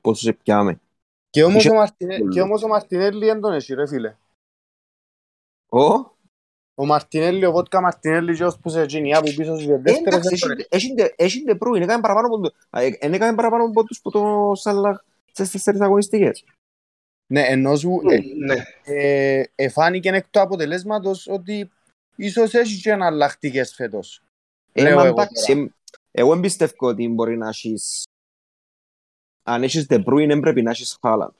πόσο 0.00 0.22
σε 0.22 0.32
πιάμε. 0.32 0.80
Και 1.30 1.44
όμως, 1.44 1.64
Είχε- 1.64 1.70
ο 1.72 1.74
Μαρτινέ, 1.74 2.18
και 2.30 2.40
όμως 2.40 2.62
ο 2.62 2.68
Μαρτινέλli 2.68 3.24
δεν 3.26 3.40
τον 3.40 3.52
έχει 3.52 3.74
ρε 3.74 3.86
φίλε. 3.86 4.16
Ω, 5.68 5.84
Ο 6.74 6.86
Μαρτινέλli, 6.86 7.44
ο 7.44 7.50
Βότκα 7.52 7.80
Μαρτινέλli 7.80 8.34
και 8.36 8.44
ως 8.44 8.58
που 8.58 8.68
σε 8.68 8.86
τζινιά 8.86 9.20
που 9.20 9.34
πίσω 9.36 9.54
στους 9.54 9.66
ε, 9.68 9.76
δεύτερες 9.78 10.02
εντάξει, 10.18 10.28
δεν 10.28 10.38
τον 10.40 10.50
έχει. 10.50 10.66
έχει- 10.70 10.94
έχει- 10.96 11.14
έχει 11.16 11.42
ντε 11.44 11.54
πρώην, 11.54 11.82
έκανε 11.82 12.00
παραπάνω 12.02 12.28
πόντους. 12.28 12.50
Ε, 12.70 12.90
Δεν 13.00 13.12
έκανε 13.12 13.36
παραπάνω 13.36 13.70
πόντους 13.70 14.00
που 14.00 14.10
το 14.10 14.52
σαλάκ 14.54 14.98
στις 15.32 15.50
τέσσερις 15.50 15.80
αγωνιστικές. 15.80 16.44
Ναι, 17.30 17.40
ενώ 17.46 17.76
σου 17.76 18.00
ε, 18.10 18.18
Ναι. 18.46 18.64
ε, 18.84 19.44
εφάνηκε 19.54 20.08
εκ 20.08 20.28
του 20.30 20.40
αποτελέσματος 20.40 21.26
ότι 21.26 21.70
ίσως 22.16 22.54
έχει 22.54 22.80
και 22.80 22.90
εναλλακτικές 22.90 23.74
φέτος. 23.74 24.22
Ε, 24.72 24.82
Λέω 24.82 24.96
μα 24.96 25.04
εγώ 25.06 25.22
εντάξει, 25.22 25.52
εμ- 25.52 25.70
εγώ 26.10 26.32
εμπιστεύω 26.32 26.86
ότι 26.88 27.08
μπορεί 27.08 27.36
να 27.36 27.48
έχεις 27.48 28.04
αν 29.42 29.62
έχεις 29.62 29.86
De 29.88 30.04
Bruyne, 30.04 30.26
δεν 30.26 30.40
πρέπει 30.40 30.62
να 30.62 30.70
έχεις 30.70 30.98
Haaland. 31.00 31.34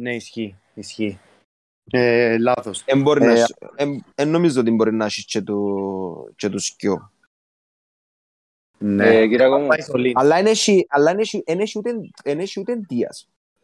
Ναι, 0.00 0.14
ισχύει, 0.14 0.56
ισχύει. 0.74 1.18
Ε, 1.90 2.38
λάθος. 2.38 2.82
Εν 2.86 3.02
μπορεί 3.02 3.20
να 3.20 3.30
Ε, 3.30 3.32
έχεις- 3.32 3.54
εν- 3.76 4.04
εν 4.14 4.28
νομίζω 4.28 4.60
ότι 4.60 4.70
μπορεί 4.70 4.92
να 4.94 5.04
έχεις 5.04 5.24
και 5.24 5.42
του- 5.42 6.32
και 6.36 6.48
τους 6.48 6.76
δυο. 6.78 7.12
Ναι. 8.78 9.16
Ε, 9.16 9.28
Κυριακό 9.28 9.58
μου, 9.58 9.66
Πάει 9.66 9.80
στο 9.80 9.94
Leeds. 9.96 10.12
Αλλά 10.14 10.36
εν 10.36 10.46
έχει- 10.46 10.86
αλλά 10.88 11.10
εν 11.10 11.18
έχει- 11.18 11.42
εν 11.46 11.60
έχει 11.60 11.78
ούτε- 11.78 12.10
εν 12.22 12.40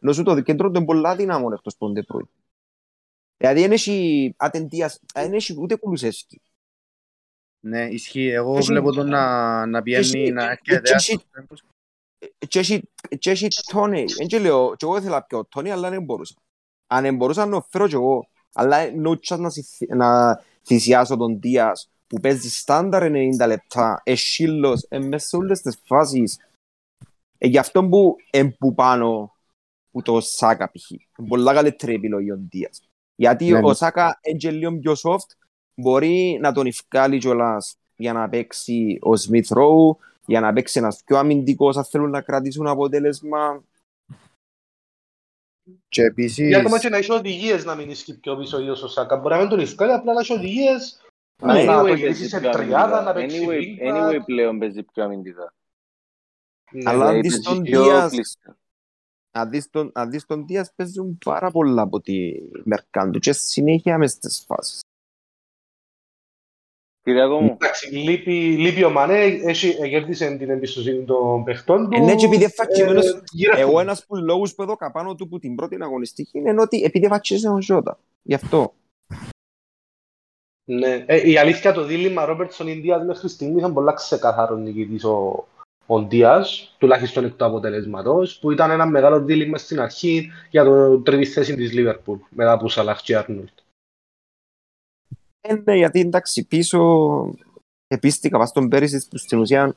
έχει 0.09 0.21
ούτε 0.21 0.23
Δίας. 0.23 0.23
Νομίζω 0.23 0.23
το 0.23 0.41
κέντρο 0.41 0.71
του 0.71 0.77
είναι 0.77 0.85
πολλά 0.85 1.15
δυνάμων 1.15 1.53
εκτός 1.53 1.73
από 1.73 1.85
τον 1.93 2.03
De 2.03 2.13
Bruyne. 2.13 2.27
Δηλαδή 3.37 3.63
εν 3.63 3.71
έχει 3.71 4.33
άτε 4.37 4.59
Δίας, 4.59 4.99
εν 5.13 5.33
έχει 5.33 5.55
ούτε 5.59 5.75
Κουλουσεύσκι. 5.75 6.41
Ναι, 7.65 7.87
ισχύει. 7.87 8.27
Εγώ 8.27 8.57
Έχει- 8.57 8.67
βλέπω 8.67 8.91
τον 8.91 9.09
να, 9.09 9.65
να 9.65 9.81
έχει- 9.85 10.11
πιένει, 10.11 10.31
να 10.31 10.55
και 10.55 10.73
έρχεται. 10.73 10.95
έχει- 10.95 11.19
Και 12.47 12.59
έχει- 12.59 12.89
και 13.19 13.31
έχει 13.31 13.47
Τόνι. 13.71 14.05
Εν 14.19 14.27
και 14.27 14.39
λέω, 14.39 14.75
και 14.75 14.85
εγώ 14.85 14.97
ήθελα 14.97 15.15
να 15.15 15.21
πιω 15.23 15.45
Τόνι, 15.45 15.71
αλλά 15.71 15.89
δεν 15.89 16.03
μπορούσα. 16.03 16.35
Αν 16.87 17.03
δεν 17.03 17.15
μπορούσα 17.15 17.45
να 17.45 17.61
φέρω 17.69 17.87
και 17.87 17.95
εγώ. 17.95 18.27
Αλλά 18.53 18.77
no 19.05 19.09
chance 19.27 19.39
να, 19.39 19.49
συ- 19.49 19.89
να 19.95 20.39
θυσιάσω 20.65 21.17
τον 21.17 21.39
Δίας 21.39 21.89
που 22.07 22.19
παίζει 22.19 22.49
στάνταρ 22.49 23.03
90 23.03 23.47
λεπτά, 23.47 24.01
εσύλλος, 24.05 24.85
ε, 24.89 24.99
μέσα 24.99 25.27
σε 25.27 25.35
όλες 25.35 25.61
τις 25.61 25.81
φάσεις. 25.85 26.39
Ε, 27.37 27.47
γι' 27.47 27.57
αυτό 27.57 27.87
που 27.87 28.15
εν 28.31 28.55
που 28.57 28.73
πάνω 28.73 29.35
που 29.93 30.01
το 30.01 30.19
Σάκα 30.21 30.71
π.χ. 30.71 30.89
Είναι 30.91 31.27
Πολλά 31.27 31.53
καλύτερη 31.53 31.93
επιλογή 31.93 32.31
ο 32.31 32.39
Δίας. 32.49 32.81
Γιατί 33.15 33.45
Ναι, 33.51 33.57
ο 33.57 33.61
ναι. 33.67 33.73
Σάκα 33.73 34.19
είναι 34.23 34.37
και 34.37 34.51
λίγο 34.51 34.77
πιο 34.79 34.93
soft, 35.03 35.35
μπορεί 35.75 36.37
να 36.41 36.51
τον 36.51 36.65
ευκάλει 36.65 37.17
κιόλας 37.17 37.75
για 37.95 38.13
να 38.13 38.29
παίξει 38.29 38.99
ο 39.01 39.09
Smith 39.11 39.57
Rowe, 39.57 39.95
για 40.25 40.39
να 40.39 40.53
παίξει 40.53 40.79
ένας 40.79 41.01
πιο 41.05 41.17
αμυντικός, 41.17 41.77
αν 41.77 41.85
θέλουν 41.85 42.09
να 42.09 42.21
κρατήσουν 42.21 42.67
αποτέλεσμα. 42.67 43.63
Και 45.89 46.01
επίσης, 46.03 46.47
Για 46.47 46.57
ακόμα 46.59 46.79
και 46.79 46.89
να 46.89 46.97
έχει 46.97 47.11
οδηγίες 47.11 47.65
να 47.65 47.75
μην 47.75 47.89
ισχύει 47.89 48.19
πιο 48.19 48.37
πίσω 48.37 48.57
ο 48.57 48.59
ίδιος 48.59 48.83
ο 48.83 48.87
Σάκα. 48.87 49.15
Μπορεί 49.17 49.33
να 49.33 49.39
μην 49.39 49.49
τον 49.49 49.59
ευκάλει, 49.59 49.91
απλά 49.91 50.13
να 50.13 50.19
έχει 50.19 50.33
οδηγίες 50.33 51.01
Ναι, 51.43 51.63
να 51.63 51.73
Anyway, 51.73 51.77
το 51.77 51.83
παίζει 51.83 51.99
γυρίσει 52.01 52.27
σε 52.27 52.39
πιο 52.39 52.49
τριάδα, 52.49 52.97
αμυντικά. 52.97 53.03
να 53.03 53.13
παίξει 53.13 53.45
Anyway- 53.47 53.81
wing 53.81 53.93
Anyway, 53.95 54.19
back. 54.21 54.25
πλέον 54.25 54.59
παίζει 54.59 54.83
πιο 54.83 55.03
αμυντικά. 55.03 55.53
Ναι. 56.71 56.89
Αλλά 56.89 56.97
Δηλαδή, 56.99 57.15
αν 57.15 57.21
δεις 57.21 57.31
παίζει 57.31 57.43
τον 57.43 57.61
πιο 57.63 57.83
Δίας- 57.83 58.11
κλειστά. 58.11 58.57
Αν 59.35 59.49
δεις 59.49 59.69
τον, 59.69 59.91
αν 59.93 60.09
δεις 60.09 60.25
τον 60.25 60.45
Δίας 60.45 60.71
παίζουν 60.75 61.17
πάρα 61.25 61.51
πολλά 61.51 61.81
από 61.81 62.01
τη 62.01 62.33
Μερκάντου 62.63 63.19
και 63.19 63.31
συνέχεια 63.33 63.97
μες 63.97 64.11
στις 64.11 64.43
φάσεις. 64.47 64.79
Κυριακό 67.01 67.39
μου. 67.41 67.57
Εντάξει, 67.59 67.95
λείπει, 67.95 68.57
λείπει 68.57 68.83
ο 68.83 68.89
Μανέ, 68.89 69.23
έχει, 69.23 69.67
ε, 69.79 69.89
κέρδισε 69.89 70.37
την 70.37 70.49
εμπιστοσύνη 70.49 71.03
των 71.05 71.43
παιχτών 71.43 71.89
του. 71.89 71.95
Ε, 71.95 71.99
ναι, 71.99 72.15
και 72.15 72.25
επειδή 72.25 72.43
εφακιμένος- 72.43 73.05
ε, 73.13 73.21
γύρω 73.31 73.57
Εγώ 73.57 73.71
του. 73.71 73.79
ένας 73.79 74.05
που 74.05 74.15
λόγους 74.15 74.55
που 74.55 74.61
έδωκα 74.61 74.91
πάνω 74.91 75.15
του 75.15 75.27
που 75.27 75.39
την 75.39 75.55
πρώτη 75.55 75.77
αγωνιστική 75.81 76.37
είναι 76.37 76.61
ότι 76.61 76.83
επειδή 76.83 77.07
βατσίσε 77.07 77.49
ο 77.49 77.61
Ζώτα. 77.61 77.99
Γι' 78.21 78.33
αυτό. 78.33 78.73
Ναι. 80.65 81.03
Ε, 81.07 81.29
η 81.29 81.37
αλήθεια 81.37 81.73
το 81.73 81.83
δίλημα 81.83 82.25
Ρόμπερτσον 82.25 82.67
Ινδίας 82.67 83.05
μέχρι 83.05 83.29
στιγμής 83.29 83.57
ήταν 83.57 83.73
πολλά 83.73 83.93
ξεκαθαρό 83.93 84.55
νικητής 84.55 85.03
ο, 85.03 85.47
ο 85.85 86.01
Ντίας, 86.01 86.75
τουλάχιστον 86.77 87.25
εκ 87.25 87.33
του 87.33 87.45
αποτελέσματος, 87.45 88.39
που 88.39 88.51
ήταν 88.51 88.71
ένα 88.71 88.85
μεγάλο 88.85 89.23
δίλημα 89.23 89.57
στην 89.57 89.79
αρχή 89.79 90.31
για 90.49 90.63
το 90.63 90.99
τρίτη 90.99 91.25
θέση 91.25 91.55
της 91.55 91.73
Λίβερπουλ, 91.73 92.17
μετά 92.29 92.51
από 92.51 92.69
Σαλάχ 92.69 93.01
και 93.01 93.15
Άρνολτ. 93.15 93.59
Ε, 95.41 95.55
ναι, 95.63 95.75
γιατί 95.75 95.99
εντάξει, 95.99 96.47
πίσω 96.47 96.79
επίστηκα 97.87 98.37
πας 98.37 98.51
τον 98.51 98.69
Πέρυσι 98.69 99.07
που 99.09 99.17
στην 99.17 99.39
ουσία 99.39 99.75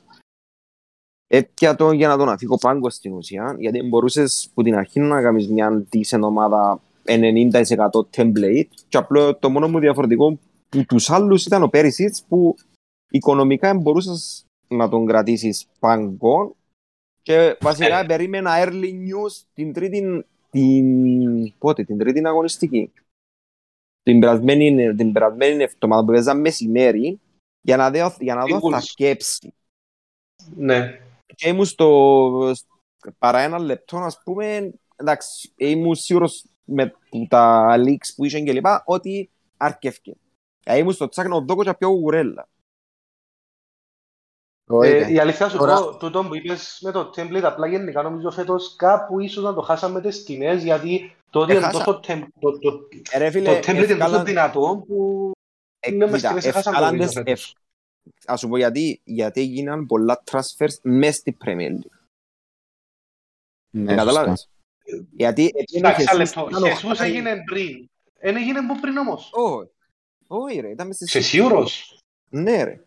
έπια 1.27 1.75
τον 1.75 1.93
για 1.93 2.07
να 2.07 2.17
τον 2.17 2.29
αφήκω 2.29 2.57
πάγκο 2.57 2.89
στην 2.89 3.13
ουσία, 3.13 3.55
γιατί 3.59 3.81
μπορούσες 3.81 4.49
που 4.53 4.63
την 4.63 4.75
αρχή 4.75 4.99
να 4.99 5.21
κάνεις 5.21 5.47
μια 5.47 5.85
decent 5.93 6.21
ομάδα 6.21 6.81
90% 7.05 7.51
template 8.15 8.67
και 8.87 8.97
απλό 8.97 9.35
το 9.35 9.49
μόνο 9.49 9.67
μου 9.67 9.79
διαφορετικό 9.79 10.39
που 10.69 10.85
τους 10.85 11.09
άλλους 11.09 11.45
ήταν 11.45 11.63
ο 11.63 11.67
Πέρυσιτς 11.67 12.23
που 12.27 12.55
οικονομικά 13.09 13.73
μπορούσες 13.73 14.46
να 14.67 14.89
τον 14.89 15.05
κρατήσεις 15.05 15.67
πάγκο 15.79 16.55
και 17.21 17.57
βασικά 17.61 18.05
περίμενα 18.05 18.51
early 18.63 18.91
news 18.91 19.43
την 19.53 19.73
τρίτη 19.73 20.25
την, 20.49 21.53
πότε, 21.57 21.83
την 21.83 21.97
τρίτη 21.97 22.27
αγωνιστική 22.27 22.91
την 24.07 24.19
περασμένη, 24.19 24.95
την 24.95 25.11
περασμένη 25.11 25.63
εβδομάδα 25.63 26.05
που 26.05 26.11
παίζαμε 26.11 26.39
μεσημέρι 26.39 27.19
για 27.61 27.77
να 27.77 27.91
δω, 27.91 28.15
για 28.19 28.35
να 28.35 28.45
δω 28.45 28.57
Eagles. 28.57 28.71
θα 28.71 28.79
σκέψει. 28.79 29.53
Ναι. 30.55 30.99
Και 31.35 31.49
ήμουν 31.49 31.65
στο 31.65 32.53
παρά 33.17 33.39
ένα 33.39 33.59
λεπτό, 33.59 33.97
ας 33.97 34.21
πούμε, 34.23 34.73
εντάξει, 34.95 35.51
ήμουν 35.55 35.95
σίγουρος 35.95 36.45
με 36.63 36.93
τα 37.27 37.75
leaks 37.77 38.13
που 38.15 38.25
είχε 38.25 38.39
και 38.39 38.53
λοιπά, 38.53 38.83
ότι 38.85 39.29
άρκευκε. 39.57 40.13
Ε, 40.63 40.77
ήμουν 40.77 40.93
στο 40.93 41.07
τσάκ 41.09 41.27
να 41.27 41.39
δω 41.39 41.63
και 41.63 41.73
πιο 41.73 41.89
γουρέλα. 41.89 42.47
Ε, 44.71 45.11
η 45.11 45.19
αλήθεια 45.19 45.49
σου 45.49 45.57
Τώρα- 45.57 45.75
πω, 45.83 45.97
τούτο 45.97 46.23
που 46.23 46.35
είπες 46.35 46.79
με 46.81 46.91
το 46.91 47.09
template, 47.15 47.41
απλά 47.43 47.67
γενικά 47.67 48.01
νομίζω 48.01 48.31
φέτος 48.31 48.75
κάπου 48.75 49.19
ίσως 49.19 49.43
να 49.43 49.53
το 49.53 49.61
χάσαμε 49.61 50.01
τις 50.01 50.15
σκηνές, 50.15 50.63
γιατί 50.63 51.15
το 51.29 51.39
ότι 51.39 51.51
είναι 51.51 51.59
Έχασα. 51.61 51.83
τόσο 51.83 51.99
temp- 52.07 52.27
το, 52.39 52.59
το, 52.59 52.79
Ε, 53.11 53.17
ρε 53.17 53.29
φίλε, 53.31 53.45
το 53.53 53.57
template 53.57 53.67
είναι 53.67 53.81
τόσο 53.81 53.93
ευκάλαν- 53.93 54.25
δυνατό 54.25 54.83
που 54.87 55.31
ε, 55.79 55.91
είναι 55.91 56.05
μες 56.05 56.15
κοίτα, 56.15 56.27
σκηνές 56.27 56.45
έχασαν 56.45 56.63
το 56.73 56.79
ευκάλαν 56.79 56.91
βίντεο 56.91 57.07
τις- 57.07 57.15
φέτος. 57.15 57.55
Ας 58.25 58.39
σου 58.39 58.47
πω 58.47 58.57
γιατί, 58.57 59.01
γιατί 59.03 59.41
έγιναν 59.41 59.85
πολλά 59.85 60.23
transfers 60.31 60.73
μες 60.81 61.15
στην 61.15 61.37
Premier 61.45 61.69
League. 61.69 61.97
Ναι, 63.69 63.93
Ε, 63.93 63.95
Καταλάβες. 63.95 64.49
Γιατί 65.11 65.51
Εντάξει, 65.53 65.75
ένα 65.77 65.93
Χεσούς 65.93 66.17
λεπτό. 66.17 66.47
ήταν 66.49 66.63
ο 66.63 66.67
Χεσούς 66.67 66.97
Χάρη. 66.97 67.09
έγινε 67.11 67.43
πριν. 67.45 67.89
Δεν 68.21 68.35
έγινε 68.35 68.59
που 68.67 68.79
πριν 68.79 68.97
όμως. 68.97 69.29
Όχι. 69.33 69.69
Όχι 70.27 70.59
ρε, 70.59 70.69
ήταν 70.69 70.87
μες 70.87 70.95
στη 70.95 71.07
Σε 71.07 71.19
City. 71.19 71.23
σίγουρος; 71.23 71.99
Ναι 72.29 72.63
ρε. 72.63 72.81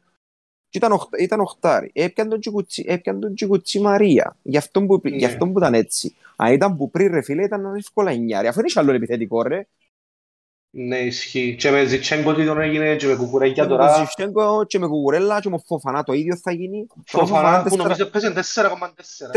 Και 0.71 0.79
ήταν, 0.79 0.93
οχ, 0.93 1.09
ήταν 1.19 1.41
οχτάρι. 1.41 1.91
Έπιαν 1.95 2.29
τον 2.29 2.41
Τσικουτσι, 2.41 2.85
έπιαν 2.89 3.21
τον 3.21 3.35
Τσικουτσι 3.35 3.81
Μαρία. 3.81 4.37
Γι' 4.43 4.57
αυτό, 4.57 4.83
που, 4.83 5.01
Ναι. 5.03 5.17
γι' 5.17 5.25
αυτό 5.25 5.47
που 5.49 5.59
ήταν 5.59 5.75
έτσι. 5.75 6.15
Αν 6.37 6.53
ήταν 6.53 6.77
που 6.77 6.91
πριν 6.91 7.13
ρε 7.13 7.23
φίλε 7.23 7.45
ήταν 7.45 7.75
εύκολα 7.75 8.11
εννιάρι. 8.11 8.47
Αφού 8.47 8.57
δεν 8.57 8.67
είχε 8.67 8.81
άλλο 8.81 8.93
επιθετικό 8.93 9.43
ρε. 9.43 9.67
Ναι, 10.73 10.99
ισχύει. 10.99 11.57
Και 11.59 11.71
με 11.71 11.85
Ζιτσέγκο 11.85 12.35
τι 12.35 12.47
τον 12.47 12.61
έγινε 12.61 12.97
και 12.97 13.07
με 13.07 13.15
κουκουρέκια 13.17 13.55
Και 13.55 13.63
με 13.63 13.69
τον 13.69 13.79
τώρα. 13.79 13.97
Ζιφτέγκο 13.99 14.65
και 14.65 14.79
με 14.79 14.87
Κουκουρέλα 14.87 15.41
και 15.41 15.49
με 15.49 15.59
Φοφανά 15.67 16.03
το 16.03 16.13
ίδιο 16.13 16.37
θα 16.37 16.53
γίνει. 16.53 16.87
Φοφανά 17.07 17.63
που 17.63 17.77
νομίζω 17.77 18.07
παίζουν 18.07 18.35
4,4. 18.35 19.31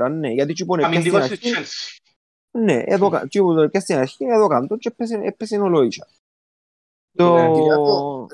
4,4 0.00 0.10
ναι. 0.10 0.28
Γιατί 0.30 0.52
τι 0.52 0.64
πone 0.68 0.82
Αμυντικός 0.82 1.28
της 1.28 1.38
Chelsea. 1.42 1.98
Ναι, 2.50 2.82
εδώ 2.86 3.08
κα- 3.08 3.26
τι 3.28 3.38
πone 3.42 3.70
πια 3.70 3.80
στην 3.80 3.96
αρχή, 3.96 4.24
εδώ 4.24 4.46
κάτω 4.46 4.76
και 4.76 4.88
έπαιζε- 4.88 5.24
έπαιζε 5.24 5.58
ο 5.58 5.68
Λόιτσα. 5.68 6.06
Το... 7.16 8.26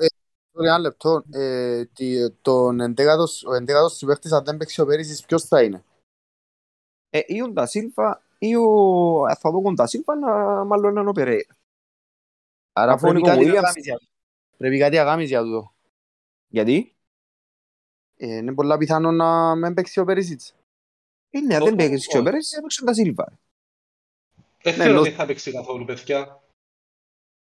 Ναι, 0.55 0.61
Κυριακό, 0.61 0.61
Sorry, 0.61 0.65
ένα 0.65 0.77
λεπτό. 0.79 1.23
Ε, 1.31 1.85
τι- 1.85 2.31
τον 2.31 2.79
εντέκατος- 2.79 3.43
Ο 3.45 3.53
εντέκατος 3.53 3.97
σου 3.97 4.05
παίχτης 4.05 4.31
αν 4.31 4.43
δεν 4.43 4.57
παίξει 4.57 4.81
ο 4.81 4.85
Πέρυσις 4.85 5.25
ποιος 5.25 5.43
θα 5.43 5.63
είναι; 5.63 5.83
Ε, 7.09 7.19
ή 7.25 7.41
ο 7.41 7.47
Ντασίλβα 7.47 8.21
ή 8.39 8.55
ο... 8.55 8.63
ε, 9.29 9.35
θα 9.35 9.51
δω 9.51 9.61
τον 9.61 9.73
Ντασίλβα 9.73 10.15
να 10.15 10.63
μάλλον 10.63 10.95
είναι 10.97 11.09
ο 11.09 11.11
Περέιρα. 11.11 11.55
Άρα 12.73 12.91
Αφού 12.91 13.07
ο 13.07 13.09
πρέπει 13.11 13.23
Νίκο 13.25 13.35
κάτι 13.35 13.45
να 13.45 13.51
Williams- 13.51 13.63
κάνεις 13.63 13.83
για- 13.85 13.99
πρέπει 14.57 14.79
κάτι 14.79 14.95
να 14.95 15.03
κάνεις 15.03 15.29
για 15.29 15.41
τούτο. 15.41 15.73
Γιατί; 16.47 16.89
Ε, 18.17 18.35
Είναι 18.35 18.53
πολλά 18.53 18.77
πιθανό 18.77 19.11
να 19.11 19.55
μην 19.55 19.73
παίξει 19.73 19.99
ο 19.99 20.05
Πέρυσιτς. 20.05 20.55
Είναι, 21.29 21.57
Το- 21.57 21.65
δεν 21.65 21.75
παίξει 21.75 22.07
και 22.07 22.17
ο 22.17 22.19
όχι. 22.19 22.29
Πέρες, 22.29 22.51
έπαιξε 22.51 22.81
ο 22.81 22.85
Ντασίλβα. 22.85 23.39
Δεν 24.61 24.77
Ναι, 24.77 24.83
θέλω 24.83 24.93
λο- 24.93 25.01
ότι 25.01 25.11
θα 25.11 25.25
παίξει 25.25 25.51
καθόλου, 25.51 25.85
παιδιά. 25.85 26.43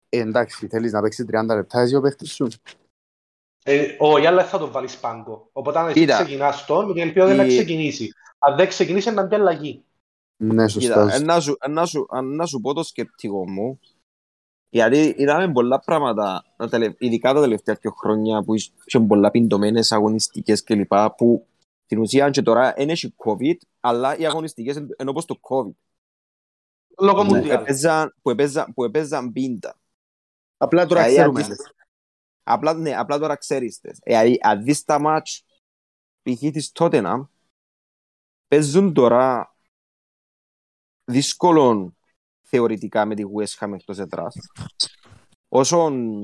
Ε, 0.09 0.18
εντάξει, 0.18 0.68
θέλεις 0.68 0.92
να 0.92 1.01
παίξει 1.03 1.24
30 1.24 1.55
λεπτά 1.55 1.80
εσύ 1.80 1.94
ο 1.94 2.01
παίχτης 2.01 2.32
σου. 2.32 2.49
Ε, 3.68 3.96
Όχι, 3.98 4.26
αλλά 4.26 4.44
θα 4.44 4.58
τον 4.58 4.70
βάλεις 4.70 4.98
πάγκο. 4.98 5.48
Οπότε 5.52 5.78
αν 5.78 5.88
εσύ 5.88 6.00
Κοίτα. 6.00 6.14
ξεκινάς 6.14 6.64
τον, 6.64 6.86
με 6.86 6.92
την 6.92 7.02
ελπίδα 7.02 7.34
να 7.34 7.44
Η- 7.44 7.48
ξεκινήσει. 7.48 8.10
Αν 8.38 8.56
δεν 8.56 8.68
ξεκινήσει, 8.68 9.10
να 9.10 9.26
μπει 9.26 9.34
αλλαγή. 9.34 9.84
Ναι, 10.36 10.66
Κοίτα, 10.66 11.00
ε, 11.00 11.08
σωστά. 11.10 11.24
να 11.24 11.40
σου, 11.40 11.56
ε, 11.60 11.68
να 11.68 11.86
σου, 11.86 12.06
ε, 12.12 12.20
να 12.20 12.46
σου 12.46 12.60
πω 12.60 12.72
το 12.74 12.82
σκεπτικό 12.82 13.48
μου, 13.50 13.80
γιατί 14.68 15.14
είδαμε 15.18 15.52
πολλά 15.52 15.78
πράγματα, 15.80 16.44
τα 16.56 16.68
τελε- 16.68 16.94
ειδικά 16.98 17.32
τα 17.32 17.40
τελευταία 17.40 17.74
δύο 17.80 17.90
χρόνια 17.90 18.42
που 18.42 18.54
είχε 18.54 19.00
πολλά 19.08 19.30
πιντωμένες 19.30 19.92
αγωνιστικές 19.92 20.62
κλπ. 20.62 20.92
που 21.16 21.46
στην 21.84 21.98
ουσία 22.00 22.30
και 22.30 22.42
τώρα 22.42 22.72
δεν 22.76 22.88
έχει 22.88 23.14
COVID, 23.24 23.56
αλλά 23.80 24.16
οι 24.16 24.26
αγωνιστικές 24.26 24.76
είναι 24.76 24.86
είναι 25.00 25.10
όπως 25.10 25.24
το 25.24 25.38
COVID. 25.40 25.74
Λόγω 27.00 27.22
Ναι. 27.22 27.28
Που 27.28 27.34
Μουντιάλ. 27.34 27.60
έπαιζαν, 27.60 28.14
που 28.22 28.30
έπαιζαν, 28.30 28.72
που 28.74 28.84
έπαιζαν 28.84 29.32
πίντα. 29.32 29.76
Απλά 30.56 30.86
τώρα 30.86 31.08
Δηλαδή, 31.08 31.16
ξέρουμε. 31.42 31.56
Αντί- 32.47 32.68
Απλά, 32.68 32.74
ναι, 32.74 32.97
απλά 32.97 33.18
τώρα 33.18 33.36
ξέρεις 33.36 33.80
τες. 33.80 33.99
Δηλαδή, 34.03 34.38
αν 34.42 34.62
δεις 34.62 34.84
τα 34.84 34.99
μάτς 35.01 35.44
π.χ. 36.22 36.38
της 36.38 36.72
Tottenham, 36.74 37.26
παίζουν 38.49 38.92
τώρα 38.94 39.55
δύσκολο 41.05 41.94
θεωρητικά 42.42 43.05
με 43.05 43.14
τη 43.14 43.22
West 43.36 43.59
Ham 43.66 43.72
εκτός 43.74 43.99
έδρας. 43.99 44.34
Όσον, 45.49 46.14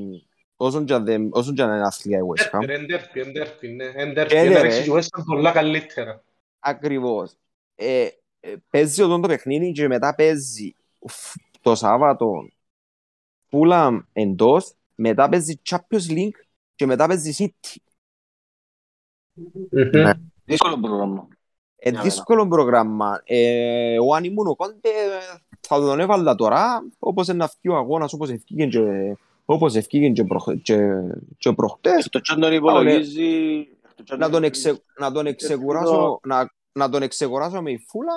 όσον, 0.56 0.84
και 0.84 0.94
αν 0.94 1.04
δεν- 1.04 1.28
όσον 1.32 1.54
και 1.54 1.62
αν 1.62 1.68
είναι 1.76 1.86
αθλία 1.86 2.18
η 2.18 2.22
West 2.34 2.50
Ham. 2.58 2.68
Εντέρπι, 2.68 3.20
εντέρπι, 3.20 3.68
ναι. 3.68 3.84
Εντέρπι. 3.84 4.34
Ε, 4.36 4.42
ναι, 4.42 4.48
Να 4.54 4.62
ρε. 4.62 4.68
παίξει 4.68 4.90
η 4.90 4.92
West 4.94 5.18
Ham 5.18 5.22
πολλά 5.26 5.52
καλύτερα. 5.52 6.24
Ακριβώς. 6.58 7.34
Ε, 7.74 8.08
ε, 8.40 8.54
παίζει 8.70 9.02
όταν 9.02 9.20
το 9.20 9.28
παιχνίδι 9.28 9.72
και 9.72 9.88
μετά 9.88 10.14
παίζει 10.14 10.74
φ- 11.08 11.36
το 11.60 11.74
Σάββατο 11.74 12.48
Fulham 13.50 14.00
εντός, 14.12 14.74
μετά 15.02 15.28
παίζει 15.28 15.60
Champions 15.70 16.10
League 16.10 16.40
και 16.74 16.86
μετά 16.86 17.06
παίζει 17.06 17.34
City. 17.38 17.76
Ναι. 19.70 20.12
Δύσκολο 20.44 20.78
πρόγραμμα. 20.80 21.28
Ε, 21.76 21.90
Για 21.90 22.02
δύσκολο 22.02 22.48
πρόγραμμα. 22.48 23.22
Ε, 23.24 23.98
ο 24.00 24.14
αν 24.14 24.24
ήμουν 24.24 24.46
ο 24.46 24.56
Κόντε 24.56 24.90
θα 25.60 25.80
τον 25.80 26.00
έβαλα 26.00 26.34
τώρα 26.34 26.82
όπως 26.98 27.28
είναι 27.28 27.36
να 27.36 27.48
φύγει 27.48 27.74
ο 27.74 27.76
αγώνας 27.76 28.12
όπως 28.12 28.30
ευκήγεν 28.30 28.70
και, 28.70 29.16
όπως 29.44 29.74
ευκήγεν 29.74 30.12
και, 30.12 30.24
προχ, 30.24 30.44
και, 30.62 30.78
και 31.38 31.52
προχτές 31.52 32.04
Στο 32.04 32.20
τσάν 32.20 32.40
τον 32.40 32.52
υπολογίζει... 32.52 33.68
να 34.18 34.30
τον, 34.30 34.44
εξε, 34.44 34.82
να 34.98 35.12
τον 35.12 35.26
εξεγουράσω 35.26 36.20
να, 36.26 36.52
να 36.72 36.88
τον 36.88 37.02
εξεγουράσω 37.02 37.62
με 37.62 37.70
η 37.70 37.84
Φούλα 37.88 38.12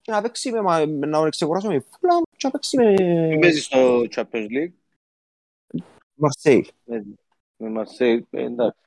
και 0.00 0.12
να 0.12 0.22
παίξει 0.22 0.50
με, 0.50 0.62
μα- 0.62 0.86
να 0.86 1.18
τον 1.18 1.26
εξεγουράσω 1.26 1.68
με 1.68 1.74
η 1.74 1.80
Φούλα 1.80 2.20
και 2.36 2.46
να 2.46 2.50
παίξει 2.50 2.76
με 2.76 2.94
Τι 3.30 3.38
παίζεις 3.38 3.64
στο 3.64 4.00
Champions 4.14 4.46
League 4.46 4.72
Μαρσέιλ 6.20 6.66
με 7.56 7.72
Marseille, 7.80 8.20
ε, 8.30 8.42
εντάξει. 8.44 8.80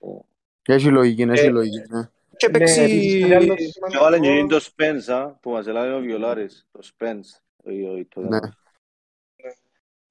Έχει 0.65 0.87
λογική, 0.89 1.21
έχει 1.21 1.45
Ε, 1.45 1.49
λογική. 1.49 1.77
ναι. 1.89 2.09
και 2.37 2.47
Ναι, 2.47 2.57
παίξει 2.57 2.79
επίσης, 2.81 3.21
κάτι 3.21 3.33
άλλο 3.33 3.55
Και 3.55 3.63
σημαντικό- 3.63 4.03
βάλε 4.03 4.19
και 4.19 4.27
είναι 4.29 4.47
το 4.47 4.59
Spence, 4.75 5.13
α, 5.13 5.29
που 5.31 5.49
μας 5.51 5.67
έλαβε 5.67 5.93
ο 5.93 5.99
Βιολάρης. 5.99 6.67
Το 6.71 6.79
Spence. 6.83 7.41
όχι- 7.63 7.83
όχι 7.83 8.05
το- 8.05 8.21
Ναι. 8.21 8.39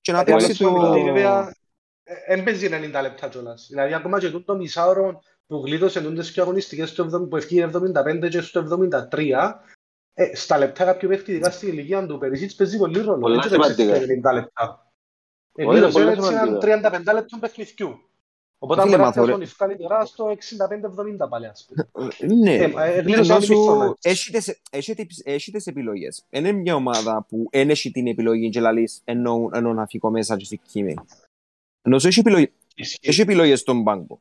και 0.01 0.13
να 0.13 0.19
Κάτι 0.19 0.31
άλλο 0.31 0.41
παίξει 0.41 0.55
σημαντικό, 0.57 0.87
το 0.95 1.03
βέβαια, 1.03 1.55
ε, 2.03 2.15
εν 2.27 2.45
παίζει 2.45 2.69
90 2.69 3.03
λεπτά 3.03 3.29
κιόλας. 3.29 3.67
Δηλαδή, 3.71 3.95
ακόμα 3.95 4.19
και 4.21 4.31
τούτο 4.31 4.57
μισάωρο 4.57 5.23
που 5.47 5.57
γλίτωσε 5.67 6.03
τούτες 6.03 6.33
πιο 6.33 6.43
αγωνιστικές 6.43 6.89
στο 6.89 7.03
70 7.03 7.29
που 7.29 7.37
ευκήγε 7.37 7.63
75 7.63 8.29
και 8.29 8.41
στο 8.41 8.59
73, 8.59 9.63
ε, 10.15 10.35
στα 10.37 10.59
λεπτά 10.59 10.85
κάποιου 10.85 11.09
παίχτη, 11.09 11.31
ειδικά 11.31 11.51
στην 11.51 11.69
ηλικία 11.69 12.07
του 12.07 12.19
Περισίτς, 12.19 12.55
παίζει 12.55 12.79
πολύ 12.79 13.01
ρόλο. 13.01 13.19
Πολλά 13.19 13.47
Δεν 13.49 13.59
παίζει 13.61 13.75
σημαντικά. 13.83 14.92
90 15.57 15.65
λεπτά. 15.65 15.87
Όχι, 15.87 15.93
Εγλίτωσε 15.93 15.93
πολλά 15.99 16.11
έτσι 16.13 16.35
έναν 16.35 16.61
σημαντικά. 16.61 16.91
35 17.11 17.15
λεπτών 17.15 17.41
παιχνιδιού. 17.41 18.01
Οπότε 18.59 18.81
Φίλε, 18.83 18.91
μπορεί 18.93 19.03
να 19.03 19.09
μαθωρέ. 19.09 19.33
τον 19.33 19.43
ευκάλει 19.43 19.77
τώρα 19.77 20.05
στο 20.05 20.29
65-70 20.29 21.29
πάλι, 21.29 21.47
ας 21.47 21.67
πούμε. 21.69 21.89
ναι 22.35 22.55
Ε, 22.55 22.73
ε, 22.77 23.01
γλίτωσε 23.01 23.29
να 23.31 23.35
άλλη 23.35 23.45
σου 23.45 23.57
μισθόνα. 23.59 23.97
έχεις 24.03 24.31
τις- 24.31 24.61
έχεις 24.71 24.95
τις- 24.95 25.23
έχεις 25.25 25.53
τις 25.53 25.67
επιλογές 25.67 26.25
είναι 26.31 26.53
μια 26.53 26.75
ομάδα 26.75 27.25
που 27.29 27.47
δεν 27.51 27.71
έχει 27.71 27.91
την 27.91 28.07
επιλογή 28.07 28.49
και 28.51 28.61
λαλείς 28.61 29.01
ενώ, 29.05 29.51
ενώ 29.53 29.73
να 29.73 29.87
φύγω 29.87 30.11
μέσα 30.11 30.37
και 30.37 30.45
στη 30.45 30.57
κείμενη 30.57 31.01
ενώ 31.83 31.99
σου 31.99 32.07
έχει 32.09 32.19
επιλογή 32.21 32.53
Ισχύει. 32.75 32.99
Έχει 33.03 33.21
επιλογές 33.21 33.61
στον 33.61 33.83
πάγκο. 33.85 34.21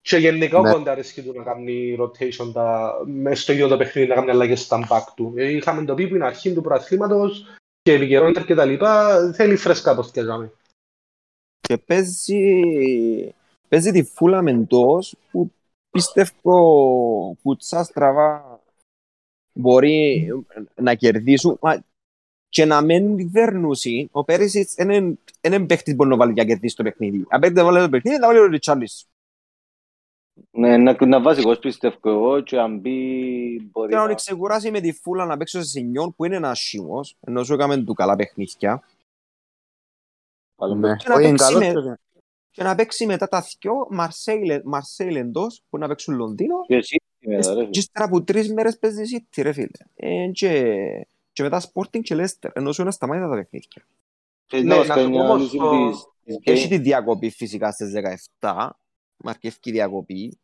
Και 0.00 0.16
γενικά 0.16 0.58
ο 0.58 0.62
Ναι. 0.62 0.72
Κόντε 0.72 0.90
αρέσκει 0.90 1.22
του 1.22 1.32
να 1.32 1.42
κάνει 1.42 1.96
rotation 2.00 2.52
τα, 2.52 2.94
μες 3.06 3.42
στο 3.42 3.52
ίδιο 3.52 3.68
το 3.68 3.76
παιχνίδι, 3.76 4.08
να 4.08 4.14
κάνει 4.14 4.30
αλλαγές 4.30 4.60
στα 4.60 4.86
back 4.90 5.04
του. 5.16 5.32
Ε, 5.36 5.44
Είχαμε 5.52 5.84
το 5.84 5.94
πει 5.94 6.08
που 6.08 6.14
είναι 6.14 6.24
αρχή 6.24 6.52
του 6.54 6.62
προαθλήματος 6.62 7.46
και 7.88 7.94
επικαιρότητα 7.94 8.44
και 8.44 8.54
τα 8.54 8.64
λοιπά, 8.64 9.20
θέλει 9.32 9.56
φρέσκα 9.56 9.94
το 9.94 10.02
φτιάζαμε. 10.02 10.52
Και 11.60 11.76
παίζει, 11.76 12.52
παίζει 13.68 13.90
τη 13.90 14.02
φούλα 14.02 14.42
μεντός 14.42 15.16
που 15.30 15.52
πιστεύω 15.90 17.36
κουτσά 17.42 17.84
στραβά 17.84 18.60
μπορεί 19.52 20.28
να 20.74 20.94
κερδίσουν 20.94 21.58
μα 21.60 21.84
και 22.48 22.64
να 22.64 22.82
μην 22.82 23.16
τη 23.16 23.24
δέρνουσει. 23.24 24.08
Ο 24.12 24.24
Πέρυσιτς 24.24 24.76
είναι 24.76 25.18
είναι 25.40 25.66
παίχτης 25.66 25.92
που 25.92 25.96
μπορεί 25.96 26.10
να 26.10 26.16
βάλει 26.16 26.32
για 26.32 26.42
να 26.42 26.48
κερδίσει 26.48 26.76
το 26.76 26.82
παιχνίδι. 26.82 27.26
Αν 27.28 27.40
παίχτης 27.40 27.58
να 27.58 27.64
βάλει 27.64 27.80
το 27.80 27.88
παιχνίδι, 27.88 28.18
να 28.18 28.26
βάλει 28.26 28.38
ο 28.38 28.46
Ριτσάλης. 28.46 29.06
Ναι, 30.50 30.76
να, 30.76 31.06
να 31.06 31.20
βασικός 31.20 31.58
πιστεύω 31.58 31.96
εγώ 32.10 32.40
και 32.40 32.58
αν 32.58 32.78
μπει 32.78 33.68
μπορεί 33.72 33.88
Και 33.88 33.94
να 33.94 34.00
να... 34.00 34.06
τον 34.06 34.16
ξεκουράσει 34.16 34.70
με 34.70 34.80
τη 34.80 34.92
φούλα 34.92 35.24
να 35.24 35.36
παίξει 35.36 35.56
ο 35.58 35.60
Σεσενιόν 35.62 36.14
που 36.14 36.24
είναι 36.24 36.36
ένας 36.36 36.58
σίμος, 36.58 37.16
ενώ 37.20 37.44
σου 37.44 37.54
έκαμε 37.54 37.76
του 37.76 37.94
καλά 37.94 38.16
παιχνίδια. 38.16 38.82
Άλλο 40.56 40.74
Ναι. 40.74 40.96
Και 40.96 41.08
να 41.08 41.14
Όχι, 41.14 41.22
είναι 41.28 41.36
παίξει 41.36 41.52
καλός 41.52 41.74
με- 41.74 41.94
και- 41.94 42.00
Και 42.50 42.62
να 42.62 42.74
παίξει 42.74 43.06
μετά 43.06 43.28
τα 43.28 43.40
δυο 43.60 43.86
Μαρσέιλ 43.90 44.60
Μαρσέιλ 44.64 45.16
εντός 45.16 45.62
που 45.70 45.78
να 45.78 45.88
παίξουν 45.88 46.14
Λονδίνο 46.16 46.54
Και 46.66 46.74
εσύ 46.76 46.96
μετά, 47.18 47.54
ρε. 47.54 47.64
και 47.64 47.78
ύστερα 47.78 48.04
από 48.04 48.22
τρεις 48.22 48.52
μέρες 48.52 48.78
παίζεις 48.78 49.16
City 49.16 49.42
ρε 49.42 49.52
φίλε. 49.52 49.68
Ε, 49.94 50.28
και, 50.32 50.50
και 51.32 51.42
μετά 51.42 51.60
Sporting 51.62 52.00
και 52.02 52.14
Leicester, 52.18 52.50
ενώ 52.52 52.72
σου 52.72 52.84
να 52.84 52.90
σταμάτητα 52.90 53.28
τα 53.28 53.34
παιχνίδια. 53.34 53.86
Θες 54.46 54.62
Ναι, 54.62 54.68
να 54.68 54.76
μας 54.76 54.86
να 54.86 54.94
κάνει 54.94 55.06
σου 55.06 55.10
πω 55.12 55.16
μια 55.16 55.30
όμως 55.30 55.54
ανάλυση 55.56 55.56
το- 55.56 55.88
της- 55.90 56.06
της 56.24 56.52
Έχει 56.52 56.66
game. 56.66 56.68
τη 56.68 56.78
διακοπή 56.78 57.30
φυσικά 57.30 57.72
στις 57.72 57.92
17, 58.40 58.77
μαρκεύκη 59.24 59.70
διακοπή. 59.70 60.38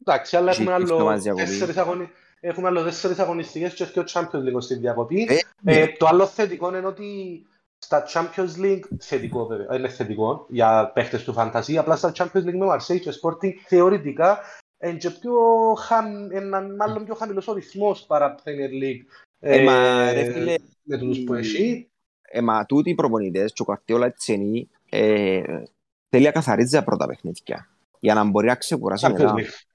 Εντάξει, 0.00 0.36
αλλά 0.36 0.50
Έχει 0.50 0.62
έχουμε 0.62 0.76
δύο 0.76 0.84
άλλο 0.84 0.94
εβδομάδες 0.94 1.22
διακοπή. 1.22 1.44
τέσσερις, 1.44 1.76
αγωνι... 1.76 2.10
έχουμε 2.40 2.66
άλλο 2.66 2.82
τέσσερις 2.84 3.18
αγωνιστικές 3.18 3.74
και 3.74 3.84
και 3.84 4.00
ο 4.00 4.04
Champions 4.06 4.54
League 4.54 4.62
στη 4.62 4.74
διακοπή. 4.74 5.26
Ε, 5.64 5.80
Ε, 5.80 5.86
το 5.98 6.06
άλλο 6.06 6.26
θετικό 6.26 6.76
είναι 6.76 6.86
ότι 6.86 7.42
στα 7.78 8.04
Champions 8.12 8.62
League, 8.62 8.82
θετικό 9.00 9.46
βέβαια, 9.46 9.76
είναι 9.76 9.88
θετικό 9.88 10.46
για 10.48 10.90
παίχτες 10.94 11.24
του 11.24 11.34
Fantasy, 11.36 11.74
απλά 11.74 11.96
στα 11.96 12.12
Champions 12.14 12.44
League 12.44 12.58
με 12.58 12.66
Marseille 12.72 13.00
και 13.00 13.12
Sporting 13.22 13.52
θεωρητικά 13.66 14.38
είναι 14.84 14.96
και 14.96 15.10
πιο 15.10 15.34
χαμ... 15.78 16.30
έναν 16.30 16.74
μάλλον 16.74 17.04
πιο 17.04 17.14
χαμηλός 17.14 17.48
ο 17.48 17.52
ρυθμός 17.52 18.04
παρά 18.06 18.34
Premier 18.44 18.82
League 18.82 19.02
Ε, 19.38 19.62
μα, 19.62 20.12
ρε 20.12 20.32
φίλε, 20.32 20.54
με 20.82 20.98
τους 20.98 21.24
που 21.24 21.34
έχει. 21.34 21.90
Ε, 22.22 22.40
μα 22.40 22.66
τούτοι 22.66 22.90
οι 22.90 22.94
προπονητές 22.94 23.52
και 23.52 23.62
ο 23.62 23.64
Καρτιόλα 23.64 24.06
έτσι 24.06 24.32
είναι, 24.32 24.68
ε, 24.90 25.62
θέλει 26.08 26.24
να 26.24 26.30
καθαρίζει 26.30 26.76
τα 26.76 26.84
πρώτα 26.84 27.06
παιχνίδια. 27.06 27.68
Για 28.00 28.14
να 28.14 28.24
μπορεί 28.24 28.46
να 28.46 28.54
ξεκουράσει 28.54 29.06
Champions 29.08 29.12
μετά. 29.12 29.34
League. 29.36 29.66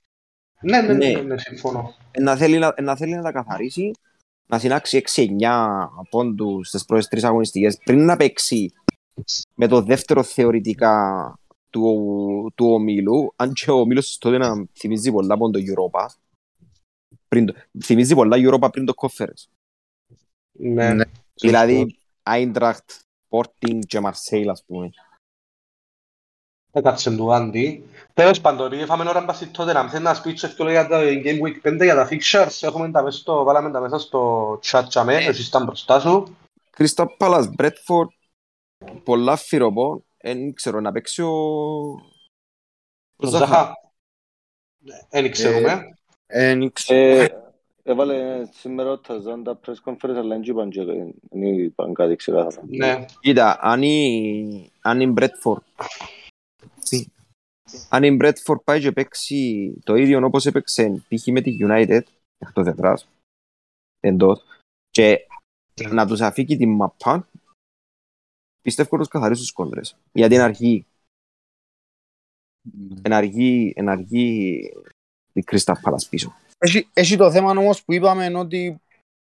Ναι, 0.62 0.82
ναι, 0.82 0.94
ναι, 0.94 1.12
Ναι. 1.12 1.22
ναι, 1.22 1.38
συμφωνώ. 1.38 1.96
Ε, 2.12 2.22
να 2.22 2.36
θέλει 2.36 2.58
να, 2.58 2.74
να 2.82 2.96
θέλει 2.96 3.16
να 3.16 3.22
τα 3.22 3.32
καθαρίσει, 3.32 3.92
να 4.48 4.60
συνάξει 4.60 5.04
6-9 5.16 5.88
πόντους 6.10 6.68
στις 6.68 6.86
πρώτες 6.86 7.08
τρεις 7.08 7.24
αγωνιστικές 7.24 7.78
πριν 7.78 8.06
να 8.06 8.16
παίξει 8.16 8.74
με 9.56 9.68
το 9.68 9.82
δεύτερο 9.82 10.24
θεωρητικά 10.24 11.36
του, 11.70 12.52
του 12.56 12.66
ομίλου, 12.66 13.34
αν 13.36 13.54
και 13.54 13.72
ο 13.72 13.80
ομίλος 13.80 14.18
τότε 14.18 14.38
να 14.38 14.66
θυμίζει 14.74 15.12
πολλά 15.12 15.34
από 15.34 15.50
το 15.50 15.60
Europa. 15.60 16.08
Πριν 17.28 17.46
το, 17.46 17.54
θυμίζει 17.84 18.16
πολλά 18.16 18.38
Europa 18.40 18.72
πριν 18.72 18.86
το 18.86 18.94
Conference. 18.96 19.46
Ναι. 20.52 20.94
Ναι. 20.94 21.04
Δηλαδή, 21.34 21.98
Eintracht, 22.24 22.88
Sporting 23.30 23.80
και 23.88 24.00
Marseille, 24.04 24.48
ας 24.50 24.64
πούμε. 24.66 24.90
Έκατσε 26.76 27.16
του 27.16 27.34
Άντι. 27.34 27.84
Τέλος 28.14 28.42
πάντων, 28.42 28.72
είχαμε 28.72 29.10
ώρα 29.10 29.22
μπας 29.22 29.52
τότε 29.52 29.74
να 29.74 29.90
θέλει 29.90 30.04
να 30.04 30.14
σπίτσες 30.14 30.54
και 30.54 30.64
για 30.64 30.88
το 30.88 30.96
Game 31.00 31.40
Week 31.42 31.68
5 31.74 31.84
για 31.84 31.96
τα 31.96 32.08
fixtures. 32.12 32.58
Έχουμε 32.62 32.92
τα 32.92 33.04
μέσα 33.04 33.18
στο, 33.18 33.44
βάλαμε 33.44 33.72
τα 33.72 33.80
μέσα 33.80 34.00
στο 34.00 34.60
chat 34.64 34.84
τσαμέ, 34.88 35.16
εσείς 35.16 35.48
ήταν 35.48 35.64
μπροστά 35.64 36.00
σου. 36.00 36.36
Crystal 36.78 37.06
Palace, 37.18 37.48
Bradford, 37.58 38.08
πολλά 39.04 39.36
φυροπό. 39.36 40.04
Δεν 40.18 40.54
ξέρω 40.54 40.80
να 40.80 40.92
παίξει 40.92 41.22
ο... 41.22 41.32
Ο 43.16 43.28
Ζαχά. 43.28 43.74
Δεν 45.10 45.32
ξέρουμε. 45.32 45.82
Ε, 46.26 46.48
δεν 46.56 46.72
ξέρω. 46.74 47.00
Ε, 47.22 47.38
Έβαλε 47.86 48.46
σήμερα 48.52 48.92
ο 48.92 48.98
Ταζάν 49.00 49.44
τα 49.44 49.60
press 49.66 49.92
conference, 49.92 50.16
αλλά 50.16 50.28
δεν 50.28 50.42
είπαν 50.44 50.70
και- 50.70 50.84
δεν 50.84 51.42
είπαν 51.42 51.94
κάτι 51.94 52.16
ξεκάθαρα. 52.16 52.62
Ναι. 52.70 53.06
Κοίτα, 53.20 53.58
αν 53.62 53.82
η, 53.82 54.72
αν 54.82 55.02
η 56.92 57.08
Bradford 57.08 57.12
αν 57.90 58.04
η 58.04 58.18
Bradford 58.22 58.64
πάει 58.64 58.82
και 58.82 58.92
παίξει 58.92 59.74
το 59.84 59.96
ίδιο 59.96 60.26
όπως 60.26 60.46
έπαιξε 60.46 61.04
π.χ. 61.08 61.28
με 61.28 61.42
τη 61.42 61.58
United 61.60 62.02
εκτός 62.38 62.66
τετράς 62.66 63.08
εντός 64.00 64.44
και 64.90 65.28
να 65.92 66.08
τους 66.08 66.22
αφήκει 66.22 66.58
την 66.58 66.70
μαπά 66.70 67.28
πιστεύω 68.62 68.98
τους 68.98 69.08
καθαρίσει 69.08 69.42
τους 69.42 69.52
κόντρες. 69.52 69.98
Γιατί 70.12 70.34
είναι 70.34 70.44
αργή 70.44 70.86
είναι 73.06 73.16
αργή, 73.16 73.74
είναι 73.76 73.92
αργή 73.92 74.60
η 75.34 75.44
Crystal 75.52 75.74
Palace 75.84 76.08
πίσω. 76.10 76.36
Έχει, 76.58 76.90
έχει 76.94 77.18
το 77.18 77.32
θέμα 77.32 77.52
όμως 77.52 77.84
που 77.84 77.94
είπαμε 77.94 78.26
είναι 78.26 78.38
ότι 78.38 78.82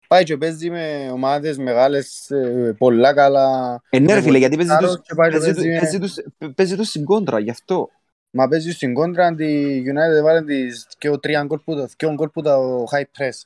πάει 0.08 0.24
και 0.24 0.36
παίζει 0.36 0.70
με 0.70 1.10
ομάδες 1.12 1.58
μεγάλες 1.58 2.30
ε, 2.30 2.74
πολλά 2.78 3.14
καλά. 3.14 3.80
ε, 3.90 3.98
ναι 3.98 4.06
ρε 4.06 4.12
Είναι 4.12 4.22
φίλε 4.22 4.38
γιατί 4.38 4.56
παίζει 4.56 4.72
Άρος 4.72 4.90
τους, 4.96 5.00
και 5.06 5.14
πάει 5.14 5.30
και 5.30 5.38
παίζει, 5.38 5.52
τους- 5.54 5.62
παίζει 5.62 5.72
με- 5.72 5.80
παίζει, 5.80 5.98
τους, 5.98 6.14
παίζει 6.54 6.76
τους 6.76 6.88
στην 6.88 7.04
κόντρα 7.04 7.38
γι' 7.38 7.50
αυτό 7.50 7.90
Μα 8.30 8.48
παίζει 8.48 8.70
στην 8.72 8.94
κόντρα 8.94 9.34
τη 9.34 9.78
United 9.82 10.22
βάλε 10.22 10.42
τις 10.44 10.86
και 10.98 11.08
ο 11.08 11.18
τρία 11.18 11.42
γκολ 11.44 11.58
που 11.58 11.74
το 11.74 11.88
και 11.96 12.06
ο 12.06 12.12
γκολ 12.12 12.28
που 12.28 12.42
το 12.42 12.84
high 12.92 13.04
press. 13.18 13.40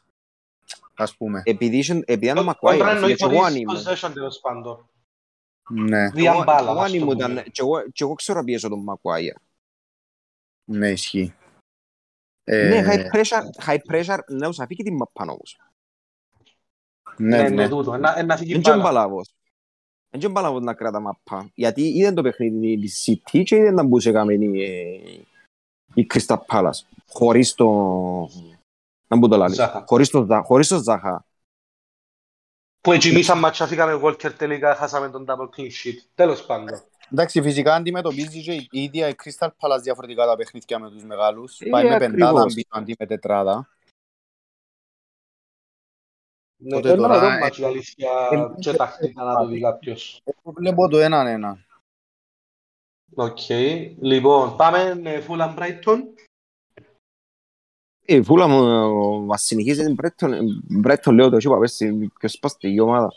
Ας 0.94 1.16
πούμε. 1.16 1.42
επειδή, 1.44 1.76
είχε- 1.76 2.02
επειδή 2.06 2.24
ήταν 2.24 2.38
ο 2.38 2.54
Κόντρα 2.54 2.76
Μακουάι 2.76 2.94
εννοείς 2.94 3.16
και 3.16 3.24
εγώ 3.24 3.34
αν 3.34 3.40
χωρίς 3.42 3.56
είμαι 3.56 3.72
possession 3.76 4.10
τέλος 4.14 4.40
πάντων. 4.40 4.88
Ναι, 5.70 6.08
Δια 6.10 6.32
Εγώ- 6.32 6.42
μπάλα, 6.44 6.70
εγώ 6.70 6.80
ας 6.80 6.84
αν 6.84 6.90
το 6.90 6.96
ήμουν 6.96 7.16
πούμε. 7.16 7.32
ήταν- 7.32 7.44
και 7.44 7.60
εγώ- 7.62 7.82
και 7.92 8.04
εγώ 8.04 8.14
ξέρω 8.14 8.38
να 8.38 8.44
πιέσω 8.44 8.68
τον 8.68 8.82
Μακουάιερ. 8.82 9.34
ναι 10.64 10.90
ισχύει. 10.90 11.34
Ναι, 12.44 12.76
Ε, 12.76 12.84
high 12.88 13.16
pressure, 13.16 13.66
high 13.66 13.78
pressure, 13.92 14.18
να 14.28 14.46
τους 14.46 14.60
αφήκει 14.60 14.82
την 14.82 14.96
μαπάν 14.96 15.28
όμως. 15.28 15.58
Ναι, 17.20 17.36
Ναι, 17.36 17.42
ναι. 17.42 17.48
ναι, 17.48 17.68
τούτο. 17.68 17.94
Ένα- 17.94 18.18
Ένα 18.18 18.36
φύγει 18.36 18.52
Δεν 18.52 18.62
και 18.62 18.70
μπάλα. 18.70 18.82
μπαλάβος. 18.82 19.28
Δεν 20.10 20.20
και 20.20 20.28
μπαλάβος 20.28 20.62
να 20.62 20.74
κράτα 20.74 21.00
μαπά. 21.00 21.50
Γιατί 21.54 21.82
είδαν 21.82 22.14
το 22.14 22.22
παιχνίδι 22.22 22.78
της 22.78 23.04
City 23.06 23.42
και 23.44 23.56
είδαν 23.56 23.74
να 23.74 23.82
μπούσε 23.82 24.12
καμένη 24.12 24.62
ε, 24.64 25.20
η 25.94 26.06
Crystal 26.14 26.36
Palace. 26.46 26.80
Χωρίς 27.08 27.54
το... 27.54 27.66
Να 29.08 29.16
μπουν 29.16 29.30
το 29.30 29.36
λάλης. 29.36 29.56
Ζάχα. 29.56 29.84
Χωρίς 29.86 30.10
το, 30.10 30.24
Ζα- 30.24 30.42
χωρίς 30.42 30.68
το 30.68 30.78
Ζάχα. 30.82 31.24
Που 32.80 32.92
έτσι 32.92 33.08
εμείς 33.08 33.28
αν 33.30 33.38
ματσάφηκαμε 33.38 34.00
Walker 34.04 34.32
τελικά 34.32 34.74
χάσαμε 34.74 35.08
τον 35.10 35.24
double 35.28 35.48
clean 35.56 35.64
sheet. 35.66 35.98
Τέλος 36.14 36.44
πάντων. 36.46 36.80
Εντάξει, 37.12 37.42
φυσικά 37.42 37.74
αντιμετωπίζει 37.74 38.42
και 38.42 38.52
η 38.52 38.68
ίδια 38.70 39.08
η 39.08 39.14
Crystal 39.24 39.46
Palace 39.46 39.80
διαφορετικά 39.82 40.26
τα 40.26 40.36
παιχνίδια 40.36 40.78
με 40.78 40.90
τους 40.90 41.04
μεγάλους. 41.04 41.60
Ε, 41.60 41.68
Πάει 41.68 41.84
με 41.84 41.94
ακριβώς. 41.94 42.12
πεντάδα 42.16 42.44
πίσω 42.44 42.66
αντί 42.68 42.96
με 42.98 43.06
τετράδα. 43.06 43.68
Ναι, 46.62 46.76
Οπότε 46.76 46.90
ένα 46.90 47.02
τώρα, 47.02 47.16
ωραίο 47.16 47.30
ε, 47.30 47.38
μάτς 47.38 47.58
η 47.58 47.64
αλήθεια 47.64 48.10
ε, 48.30 48.60
και 48.60 48.72
τακτικά 48.72 49.24
να 49.24 49.36
το 49.36 49.46
δει 49.46 49.60
κάποιος. 49.60 50.22
Εγώ 50.24 50.52
βλέπω 50.56 50.88
το 50.88 50.98
έναν 50.98 51.26
ένα. 51.26 51.64
Οκ. 53.14 53.48
Λοιπόν, 54.00 54.56
πάμε 54.56 54.94
με 54.94 55.24
Fulham 55.28 55.58
Brighton. 55.58 55.98
Ε, 58.04 58.14
Η 58.16 58.22
Fulham 58.22 58.62
όμως 59.24 59.42
συνεχίζει 59.42 59.84
την 59.84 59.94
Brighton. 59.94 60.62
Brighton 60.68 61.14
λέω 61.14 61.28
το 61.30 61.36
είπα 61.36 61.58
πέρσι 61.58 62.10
πιο 62.18 62.28
σπαστική 62.28 62.80
ομάδα. 62.80 63.08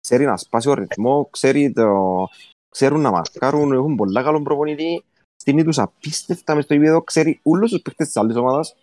Ξέρει 0.00 0.24
να 0.24 0.36
σπάσει 0.36 0.68
ο 0.68 0.74
ρυθμό, 0.74 1.28
ξέρει 1.30 1.72
το... 1.72 2.26
ξέρουν 2.68 3.00
να 3.00 3.10
μαρκάρουν, 3.10 3.72
έχουν 3.72 3.96
πολλά 3.96 4.22
καλό 4.22 4.42
προπονητή. 4.42 5.04
Στείνει 5.36 5.64
τους 5.64 5.78
απίστευτα 5.78 6.54
μες 6.54 6.64
στο 6.64 6.74
επίπεδο, 6.74 7.02
ξέρει 7.02 7.40
όλους 7.42 7.70
τους 7.70 7.82
παίκτες 7.82 8.06
της 8.06 8.16
άλλης 8.16 8.36
ομάδας. 8.36 8.76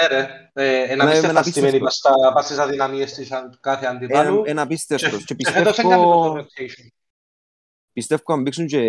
Ναι 0.00 0.06
ρε, 0.06 0.50
ε, 0.52 0.82
ένα 0.92 1.04
Ναι, 1.04 1.10
πίστευτα 1.10 1.30
ένα 1.38 1.42
στημένη 1.42 1.78
πίστευτο. 1.78 1.84
πας 1.84 1.96
στα- 1.96 2.32
πας 2.32 2.44
στις 2.44 2.58
αδυναμίες 2.58 3.12
της 3.12 3.32
αν- 3.32 3.58
κάθε 3.60 3.86
αντιπάλου. 3.86 4.36
Ένα, 4.38 4.50
ένα 4.50 4.62
απίστευτος. 4.62 5.24
Και 5.24 5.34
Και 5.34 5.50
φέτος 5.50 5.78
έκανε 5.78 5.94
το 5.94 6.00
πιστεύω, 6.02 6.36
rotation. 6.38 6.86
πιστεύω 7.92 8.32
αν 8.32 8.42
μπήξουν 8.42 8.66
και 8.66 8.80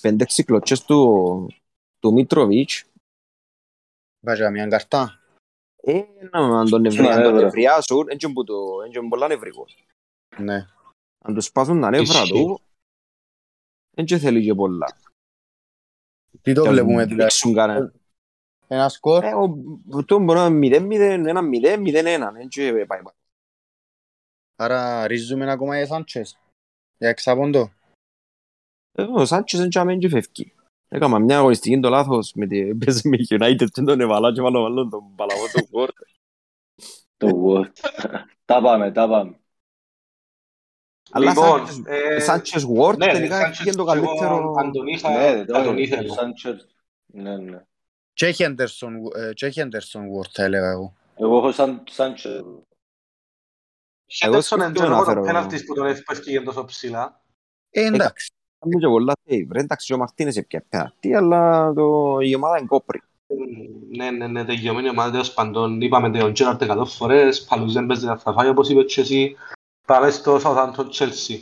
πέντε-έξι 0.00 0.44
κλωτσές 0.44 0.82
του, 0.84 1.46
του 1.98 2.12
Μίτροβιτς, 2.12 2.84
Βάζα 4.24 4.50
μια 4.50 4.66
καρτά. 4.66 5.20
ε, 5.76 6.02
να 6.30 6.64
τον 6.68 6.84
ευρε- 6.84 7.02
Ναι, 7.06 7.14
αν 7.14 7.22
τον 7.22 7.32
βέβαια. 7.32 7.46
ευριάσουν, 7.46 8.08
έτσι 8.08 8.32
που 8.32 8.44
το- 8.44 8.82
έτσι 8.86 9.00
πολλά 9.08 9.28
νευρικός. 9.28 9.84
Ναι. 10.38 10.66
Αν 11.24 11.34
τους 11.34 11.44
σπάσουν 11.44 11.80
τα 11.80 11.90
νεύρα 11.90 12.22
Ισχύει. 12.22 12.32
του, 12.32 12.60
δεν 13.90 14.18
θέλει 14.18 14.44
και 14.44 14.54
πολλά. 14.54 14.96
Τι 16.42 16.52
το 16.52 16.62
Και 16.62 16.68
βλέπουμε 16.68 16.94
να 16.94 17.04
δηλαδή. 17.04 17.90
Δείξουν 18.72 18.72
κανένα. 18.72 18.80
Ένα 18.80 18.88
σκορ. 18.88 19.24
Ε, 19.24 19.34
ο- 19.34 20.04
το 20.04 20.18
μπορεί 20.18 20.38
να 20.38 20.46
είναι 20.46 20.78
0-0, 20.80 21.26
1-0, 21.28 21.76
0-1. 21.78 22.32
Δεν 22.32 22.48
και 22.48 22.72
πάει 22.88 23.02
πάει. 23.02 23.14
Άρα 24.56 25.06
ρίζουμε 25.06 25.50
ακόμα 25.50 25.80
οι 25.80 25.86
Σάντσες. 25.86 26.38
Για 26.98 27.08
εξαποντό. 27.08 27.72
Ε, 28.92 29.02
Ο 29.02 29.24
Σάντσες 29.24 29.60
δεν 29.60 29.68
τσάμε 29.68 29.96
και 29.96 30.08
φεύγει. 30.08 30.52
Έκανα 30.88 31.18
μια 31.18 31.38
αγωνιστική 31.38 31.80
το 31.80 31.88
λάθος 31.88 32.32
με 32.34 32.46
τη 32.46 32.74
παίζει 32.84 33.08
με 33.08 33.16
United 33.28 33.66
και 33.72 33.82
τον 33.82 34.00
εβαλά 34.00 34.32
και 34.32 34.40
βάλω 34.40 34.62
βάλω 34.62 34.88
τον 34.88 35.14
παλαβό 35.14 35.44
του 35.52 35.68
Word. 35.72 35.88
Το 37.16 37.28
Word. 37.46 37.70
Τα 38.44 38.60
πάμε, 38.60 38.92
τα 38.92 39.08
πάμε. 39.08 39.36
Αλλά 41.10 41.28
Λοιπόν, 41.28 41.66
Σάντσες- 41.66 41.82
ε, 41.86 42.20
Σάντσες 42.20 42.66
Word 42.76 42.96
Ναι, 42.96 43.12
τελικά 43.12 43.38
Σάντσες 43.40 43.66
έφυγε 43.66 43.76
το 43.76 43.84
και 43.84 43.96
εγώ, 43.98 44.06
καλύτερο. 44.06 44.52
αν 44.58 44.72
τον 44.72 44.86
είχα, 44.86 45.10
Ναι, 45.10 45.44
θα 45.44 45.62
τον 45.62 45.74
το 45.74 45.80
ήθελα. 45.80 46.12
Σάντσες. 46.14 46.68
Ναι, 47.06 47.36
ναι. 47.36 47.64
Και 48.12 48.34
Henderson, 48.38 48.92
ε, 49.16 49.32
και 49.32 49.52
Henderson 49.56 50.00
Ward 50.00 50.30
θα 50.32 50.42
έλεγα 50.42 50.70
εγώ. 50.70 50.94
Εγώ 51.16 51.36
έχω 51.38 51.52
σαν 51.52 51.82
Σάντσες. 51.90 52.42
Χέντερσον 54.06 54.60
εν 54.60 54.68
σκέφτομαι 54.68 54.88
να 54.88 54.94
τζένο 54.94 55.04
φέρω- 55.04 55.20
το 55.20 55.26
πέναλτις 55.26 55.64
που 55.64 55.74
τον 55.74 55.86
έφυγε 55.86 56.40
τόσο 56.40 56.64
ψηλά. 56.64 57.20
Ε, 57.70 57.84
εντάξει. 57.84 58.30
Μου 58.64 58.78
και 58.78 58.86
πολλά 58.86 59.12
save. 59.28 59.46
Ρε, 59.52 59.60
εντάξει, 59.60 59.92
ο 59.94 59.96
Μαρτίνες 59.96 60.36
έπια 60.36 60.64
πέναλτι, 60.68 61.14
αλλά 61.14 61.72
το- 61.72 62.18
η 62.20 62.34
ομάδα 62.34 62.58
είναι 62.58 62.66
κόπρη. 62.66 63.02
Ναι, 63.90 64.10
ναι, 64.10 64.26
ναι, 64.26 64.44
τελειωμένη 64.44 64.88
ομάδα 64.88 65.10
τέλος 65.10 65.32
παντών. 65.34 65.80
Είπαμε 65.80 66.18
τον 66.18 66.32
Τζέραρτ 66.32 66.62
εκατό 66.62 66.84
φορές, 66.84 67.44
παλούς 67.44 67.72
δεν 67.72 67.86
παίζει 67.86 68.06
να 68.06 68.18
θα 68.18 68.32
φάει 68.32 68.48
όπως 68.48 68.68
είπες 68.68 68.94
και 68.94 69.00
εσύ. 69.00 69.36
Πάμε 69.86 70.10
στο 70.10 70.40
Southampton 70.44 70.88
Chelsea. 70.90 71.40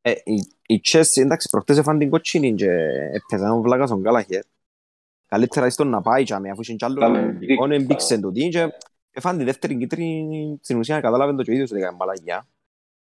Ε, 0.00 0.12
η- 0.24 0.50
Η 0.68 0.80
Chelsea, 0.92 1.16
εντάξει, 1.22 1.48
προχτές 1.50 1.78
έφαν 1.78 1.98
την 1.98 2.10
κοτσίνη 2.10 2.54
και 2.54 2.70
έπαιζαν 3.12 3.50
ο 3.50 3.60
βλάκας 3.60 3.88
τον 3.90 4.00
Γκάλαχερ. 4.00 4.42
Καλύτερα 5.26 5.66
ίστον 5.66 5.88
να 5.88 6.00
πάει 6.02 6.24
τζάμε, 6.24 6.50
αφού 6.50 6.60
είχε 6.60 6.74
κι 6.74 6.84
άλλο 6.84 7.00
Κάμε 7.00 7.18
εμπειρικό, 7.18 7.64
δίκιο. 7.66 7.82
εμπήξε 7.82 8.18
το 8.20 8.32
τι 8.32 8.48
και 8.48 8.72
έφαν 9.10 9.38
τη 9.38 9.44
δεύτερη 9.44 9.76
κίτρινη, 9.76 10.58
στην 10.62 10.78
ουσία 10.78 11.00
κατάλαβε 11.00 11.34
το 11.34 11.42
και 11.42 11.50
ο 11.50 11.54
ίδιος 11.54 11.70
ότι 11.70 11.80
έκανε 11.80 11.96
μπαλαγιά. 11.96 12.46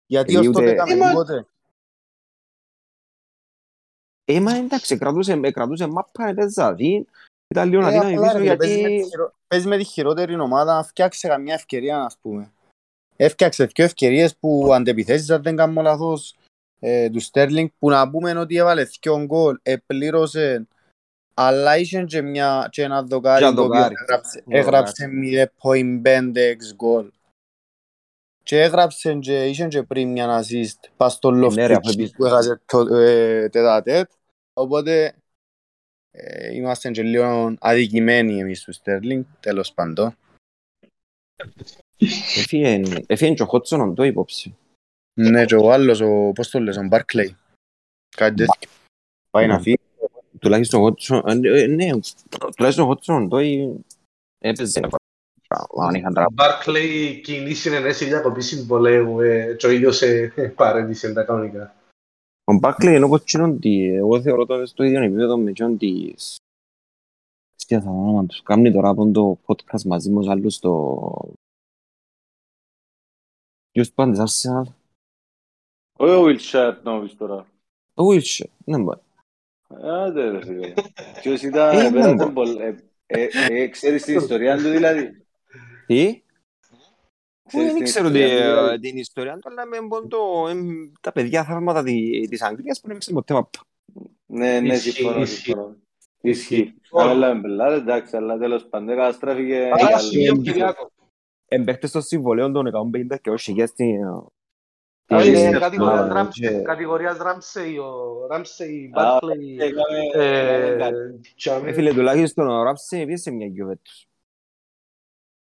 Γιατί 0.05 0.33
Ε, 0.33 0.37
ως 0.37 0.47
ούτε- 0.47 0.59
τότε 0.59 0.69
έκαμε 0.71 0.91
Ε, 0.93 0.97
μα- 0.97 1.09
τίποτε. 1.09 1.45
Ε, 4.25 4.39
μα 4.39 4.55
εντάξει, 4.55 4.97
κρατούσε, 4.97 5.39
ε, 5.43 5.51
κρατούσε 5.51 5.87
μάπα, 5.87 6.27
έπαιζα, 6.27 6.73
δι, 6.73 7.05
ήταν 7.47 7.69
λίγο 7.69 7.81
Ε, 7.81 7.85
αδύναμη 7.85 8.15
απλά, 8.15 8.31
πίσω 8.33 8.37
ρε, 8.43 8.55
παίζει 8.55 8.81
με 8.81 8.87
τη 8.87 8.93
γιατί... 8.93 9.09
χειρο- 9.09 9.33
Παίζει 9.47 9.67
με 9.67 9.77
τη 9.77 9.83
χειρότερη 9.83 10.39
ομάδα 10.39 10.75
να 10.75 10.83
φτιάξει 10.83 11.27
καμιά 11.27 11.53
ευκαιρία, 11.53 12.03
ας 12.03 12.17
πούμε. 12.21 12.51
Έφτιαξε 13.15 13.65
δύο 13.65 13.85
ευκαιρίες 13.85 14.35
που 14.37 14.73
αντεπιθέσεις, 14.73 15.29
αν 15.29 15.41
δεν 15.43 15.55
κάνω 15.55 15.81
λάθος, 15.81 16.35
ε, 16.79 17.09
του 17.09 17.19
Στέρλινγκ, 17.19 17.69
που 17.79 17.89
να 17.89 18.09
πούμε 18.09 18.37
ότι 18.39 18.55
έβαλε 18.55 18.83
δύο 18.83 19.25
γκολ, 19.25 19.59
επλήρωσε, 19.63 20.67
αλλά 21.33 21.77
είχε 21.77 22.03
και, 22.03 22.21
μια, 22.21 22.67
και 22.71 22.83
ένα 22.83 23.03
δοκάρι, 23.03 23.39
Και 23.39 23.45
ένα 23.45 23.55
το 23.55 23.61
οποίο 23.61 23.73
δοκάρι. 23.75 23.95
έγραψε, 24.01 24.39
Δοκάρι. 24.45 24.59
έγραψε 24.59 25.07
0.5x 25.63 26.75
γκολ. 26.75 27.11
Και 28.43 28.61
έγραψε 28.61 29.15
και 29.15 29.45
είχε 29.47 29.67
και 29.67 29.83
πριν 29.83 30.11
μια 30.11 30.41
assist, 30.43 30.89
πας 30.97 31.13
στο 31.13 31.31
Ναι, 31.31 31.67
ρε, 31.67 31.73
αφού 31.75 31.81
Loftus 31.89 31.93
επίσης- 31.93 32.11
που 32.15 32.25
έχασε 32.25 32.61
το 32.65 32.79
ε, 32.95 33.49
τέτα-τέτ. 33.49 34.11
Οπότε 34.53 35.15
ε, 36.11 36.55
είμαστε 36.55 36.91
και 36.91 37.03
λίγο 37.03 37.55
αδικημένοι 37.59 38.39
εμείς 38.39 38.63
του 38.63 38.71
Στέρλινγκ, 38.73 39.23
τέλος 39.39 39.73
πάντων. 39.73 40.15
Έφυγε 42.37 42.81
έφυγε 43.07 43.33
και 43.33 43.43
ο 43.43 43.45
Χότσον 43.45 43.81
οντό 43.81 44.03
υπόψη. 44.03 44.55
Ναι, 45.19 45.45
και 45.45 45.55
ο 45.55 45.71
άλλος, 45.71 45.99
ο, 46.01 46.31
πώς 46.35 46.49
το 46.49 46.59
λες, 46.59 46.77
ο 46.77 46.83
Μπάρκλεϊ. 46.83 47.37
Κάτι 48.15 48.35
τέτοιο. 48.35 48.69
Πάει 49.29 49.47
να 49.47 49.59
φύγει. 49.59 49.79
Τουλάχιστον 50.43 50.79
ο 50.79 50.83
Χότσον, 50.83 51.21
ε, 51.25 51.65
ναι, 51.65 51.89
τουλάχιστον 52.55 52.85
ο 52.85 52.87
Χότσον 52.87 53.23
οντό 53.23 53.37
έπαιζε 54.37 54.79
ένα 54.79 54.89
πράγμα, 55.47 55.87
αν 55.87 55.95
είχαν 55.95 56.13
τραπ. 56.13 56.31
Μπάρκλεϊ 56.31 57.21
κοινή 57.21 57.53
συνενέση 57.53 58.05
διακοπή 58.05 58.41
συμβολέου 58.41 59.19
ε, 59.19 59.55
και 59.55 59.67
ο 59.67 59.69
ίδιος 59.69 60.01
ε, 60.01 60.53
παρέτησε 60.55 61.13
τα 61.13 61.23
κανονικά. 61.23 61.75
Ο 62.43 62.53
Μπάκλεϊ 62.53 62.95
ενώ 62.95 63.07
κοτσίνον 63.07 63.49
ότι 63.49 63.93
εγώ 63.93 64.21
θεωρώ 64.21 64.45
το 64.45 64.65
στο 64.65 64.83
ίδιο 64.83 65.03
επίπεδο 65.03 65.37
με 65.37 65.51
ποιον 65.51 65.77
της 65.77 66.37
τι 67.67 67.79
θα 67.79 67.89
όνομα 67.89 68.25
τους 68.25 68.41
κάνει 68.41 68.71
τώρα 68.71 68.89
από 68.89 69.11
το 69.11 69.39
podcast 69.45 69.81
μαζί 69.81 70.09
με 70.09 70.19
τους 70.19 70.29
άλλους 70.29 70.53
στο 70.53 71.31
Ποιος 73.71 73.91
πάντες 73.91 74.19
Arsenal 74.19 74.63
Όχι 75.97 76.13
ο 76.13 76.23
Wilshere 76.25 76.77
να 76.83 77.01
πεις 77.01 77.17
τώρα. 77.17 77.45
ο 77.93 78.03
Wilshere 78.03 78.49
ναι 78.65 78.77
μπορεί 78.77 78.99
Άντε 79.81 80.29
ρε 80.29 80.45
φίλε. 80.45 80.73
Ποιος 81.21 81.41
ήταν, 81.41 81.77
Ε, 81.79 81.89
πέρασε 81.91 82.13
ναι, 82.13 82.31
πολλ- 82.31 82.59
ε, 82.59 82.75
ε, 83.05 83.27
ε, 83.49 83.67
Ξέρεις 83.67 84.03
την 84.03 84.17
ιστορία 84.17 84.55
του 84.57 84.69
δηλαδή; 84.69 85.25
τι; 85.87 86.21
Ξέρεις 87.47 87.67
δεν 87.67 87.75
την 87.75 87.83
ξέρω 87.83 88.07
ιστορία 88.07 88.27
τι, 88.27 88.33
του, 88.35 88.41
ε, 88.41 88.49
δηλαδή; 88.53 88.79
την 88.79 88.97
ιστορία 88.97 89.33
του 89.37 89.49
αλλά 89.49 89.65
με 89.65 89.77
πόντο 89.87 90.47
εμ, 90.47 90.67
τα 91.01 91.11
παιδιά 91.11 91.43
θαύματα 91.43 91.83
τη- 91.83 92.27
της 92.27 92.41
Αγγλίας 92.41 92.75
που 92.79 92.87
δεν 92.87 92.91
έπαιξαν 92.91 93.13
ποτέ 93.13 93.33
μαπά 93.33 93.59
Ναι, 94.25 94.59
ναι, 94.59 94.73
Ισχύει, 94.73 94.91
συμφωνώ, 94.91 95.21
ισχύει. 95.21 95.35
συμφωνώ. 95.43 95.75
Ισχύει. 96.21 96.73
Λοιπόν. 96.83 97.07
Αλλά 97.09 97.33
με 97.33 97.41
πελάτε, 97.41 97.75
εντάξει, 97.75 98.15
αλλά 98.17 98.37
τέλος 98.37 98.67
πάντων 98.67 98.87
καταστράφηκε. 98.87 99.55
Άρα 99.73 99.87
για 99.87 99.97
σημείο 99.99 100.31
λίγο. 100.31 100.41
Κυριάκο. 100.43 100.91
εμπαίχτες 101.47 101.91
των 101.91 102.01
συμβολέων 102.01 102.53
των 102.53 102.65
150 102.67 103.17
και 103.21 103.29
όσοι 103.29 103.51
για 103.51 103.67
στην 103.67 103.95
Α, 105.07 105.19
Ε, 105.21 105.27
Είναι 105.27 105.39
ε, 105.39 105.59
κατηγορίας 105.59 106.05
ε, 106.09 106.13
Ράμσεϊ, 106.13 106.49
και- 106.49 106.61
κατηγορίας 106.61 107.17
Ράμσεϊ, 107.17 107.77
ο 107.77 108.25
Ράμσεϊ, 108.29 108.91
Α, 108.93 109.03
Μπάρκλεϊ, 109.03 109.57
Έκαμε- 109.59 110.13
ε, 110.13 110.55
έκαμε 110.55 110.75
κάτι. 110.79 111.33
τζάμε. 111.35 111.69
Ε, 111.69 111.73
φίλε, 111.73 111.93
τουλάχιστον 111.93 112.47
ο 112.47 112.63
Ράψε 112.63 112.97
πήγε 113.05 113.17
σε 113.17 113.31
μια 113.31 113.47
γιουβέτους. 113.47 114.07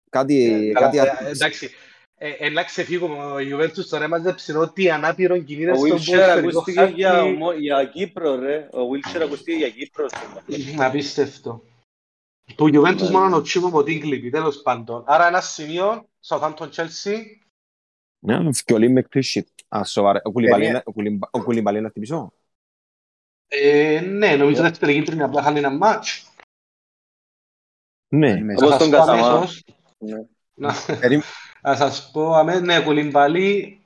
Κάτι, 0.10 0.43
Ε, 0.70 0.72
καλά, 0.72 0.86
κάτι 0.86 0.97
ε, 0.97 1.01
άτυπο. 1.01 1.30
Εντάξει, 1.30 1.70
ε, 2.16 2.30
ε, 2.30 2.49
να 2.49 2.64
ξεφύγουμε, 2.64 3.24
ο 3.24 3.39
Ιουβέντους 3.39 3.88
τώρα 3.89 4.03
έμαζεψε 4.03 4.57
ό,τι 4.57 4.89
ανάπηρον 4.91 5.43
κινείται 5.43 5.72
Ο 5.72 5.76
στον 5.76 5.89
Wilshere 5.89 5.91
ποδοσφαιρικό 6.05 6.47
ακούστηκε 6.60 6.91
για, 6.95 7.10
χάρτη. 7.12 7.28
ομο- 7.30 7.51
για 7.53 7.86
Κύπρο, 7.86 8.36
ρε. 8.36 8.68
Ο 8.72 8.78
Wilshere 8.80 9.22
ακούστηκε 9.22 9.57
για 9.57 9.70
Κύπρο. 9.70 10.05
Απίστευτο. 10.78 11.64
Του 12.55 12.68
Ιουβέντους 12.68 13.10
Ναι. 13.10 13.18
μόνο 13.18 13.36
ο 13.36 13.41
Τσίμο 13.41 13.70
Μωτίν 13.70 14.03
λείπει, 14.03 14.30
τέλος 14.30 14.62
πάντων. 14.62 15.03
Άρα 15.07 15.28
ένα 15.28 15.41
σημείο, 15.41 16.10
Southampton 16.28 16.70
Chelsea, 16.76 17.16
Ναι, 17.16 17.22
φκιολί 18.53 18.89
με 18.89 19.01
κτήσι. 19.01 19.47
Α, 19.67 19.84
σοβαρά. 19.84 20.22
Ο 20.24 20.32
Κουλιμπαλί 20.32 20.61
Περίμενε. 20.61 20.70
είναι- 20.70 20.84
ο 20.86 20.91
Κουλιμπα- 20.91 21.30
ο 21.32 21.43
Κουλιμπαλί 21.43 21.76
είναι 21.78 21.86
να 21.86 21.91
χτυπήσω; 21.91 22.34
ε, 23.47 24.01
ναι, 24.01 24.36
νομίζω 24.36 24.61
δεύτερη 24.61 24.93
κίτρινη 24.93 25.24
απλά 25.24 25.41
χάνει 25.41 25.57
ένα 25.57 25.70
μάτς. 25.70 26.34
Ναι. 28.15 28.34
Ναι. 28.36 28.53
Θα 28.55 28.65
Όπως 28.65 28.70
σας 28.70 28.80
τον 28.82 28.89
πω 28.91 28.97
Κασαμά. 28.97 29.28
αμέσως. 29.28 29.63
Ναι. 29.97 30.26
Να- 30.53 30.74
Περίμενε. 30.99 31.24
Να 31.61 31.76
σας 31.76 32.11
πω, 32.11 32.34
αμέ, 32.34 32.59
ναι, 32.59 32.84
Κουλιμπαλί, 32.84 33.82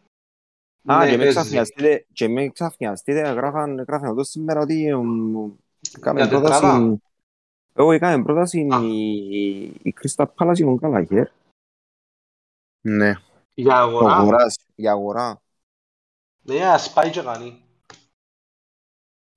Α, 0.86 0.97
ναι, 0.97 1.05
και 1.05 1.11
με 1.11 1.17
παίζει. 1.23 1.38
ξαφνιαστείτε, 1.39 2.05
και 2.13 2.27
με 2.27 2.47
ξαφνιαστείτε, 2.49 3.19
γράφαν, 3.31 3.84
γράφαν 3.88 4.09
εδώ 4.09 4.23
σήμερα 4.23 4.59
ότι 4.61 4.86
εμ, 4.88 5.36
έκαμε 5.97 6.19
Για 6.21 6.29
τετράδα. 6.29 6.59
πρόταση, 6.59 7.01
εγώ 7.73 7.91
έκαμε 7.91 8.23
πρόταση 8.23 8.67
Α. 8.73 8.79
η, 8.84 9.61
η 9.63 9.93
Crystal 10.01 10.25
Palace 10.36 10.53
για 10.55 10.65
τον 10.65 10.79
Καλαγέρ, 10.79 11.27
Ναι. 12.81 13.13
Για 13.54 13.76
αγορά. 13.78 14.16
αγοράς, 14.16 14.56
για 14.76 14.91
αγορά. 14.91 15.41
Ναι, 16.41 16.66
ας 16.66 16.93
πάει 16.93 17.10
και 17.10 17.22
κάνει. 17.22 17.58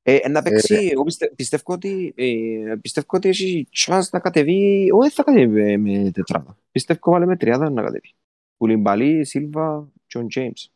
Ε, 0.02 0.28
να 0.28 0.42
παίξει, 0.42 0.88
εγώ 0.92 1.02
πιστε, 1.04 1.28
πιστεύω 1.36 1.72
ότι, 1.72 2.14
ε, 2.16 2.74
πιστεύω 2.80 3.06
ότι 3.10 3.28
έχει 3.28 3.68
chance 3.76 4.02
να 4.10 4.20
κατεβεί, 4.20 4.88
όχι 4.92 5.10
θα 5.10 5.22
κατεβεί 5.22 5.76
με 5.78 6.10
τετράδα. 6.10 6.56
Πιστεύω 6.72 7.10
βάλε 7.10 7.26
με 7.26 7.36
τριάδα 7.36 7.70
να 7.70 7.82
κατεβεί. 7.82 8.14
Κουλιμπαλί, 8.56 9.24
Σίλβα, 9.24 9.88
Τζον 10.06 10.28
Τζέιμς. 10.28 10.70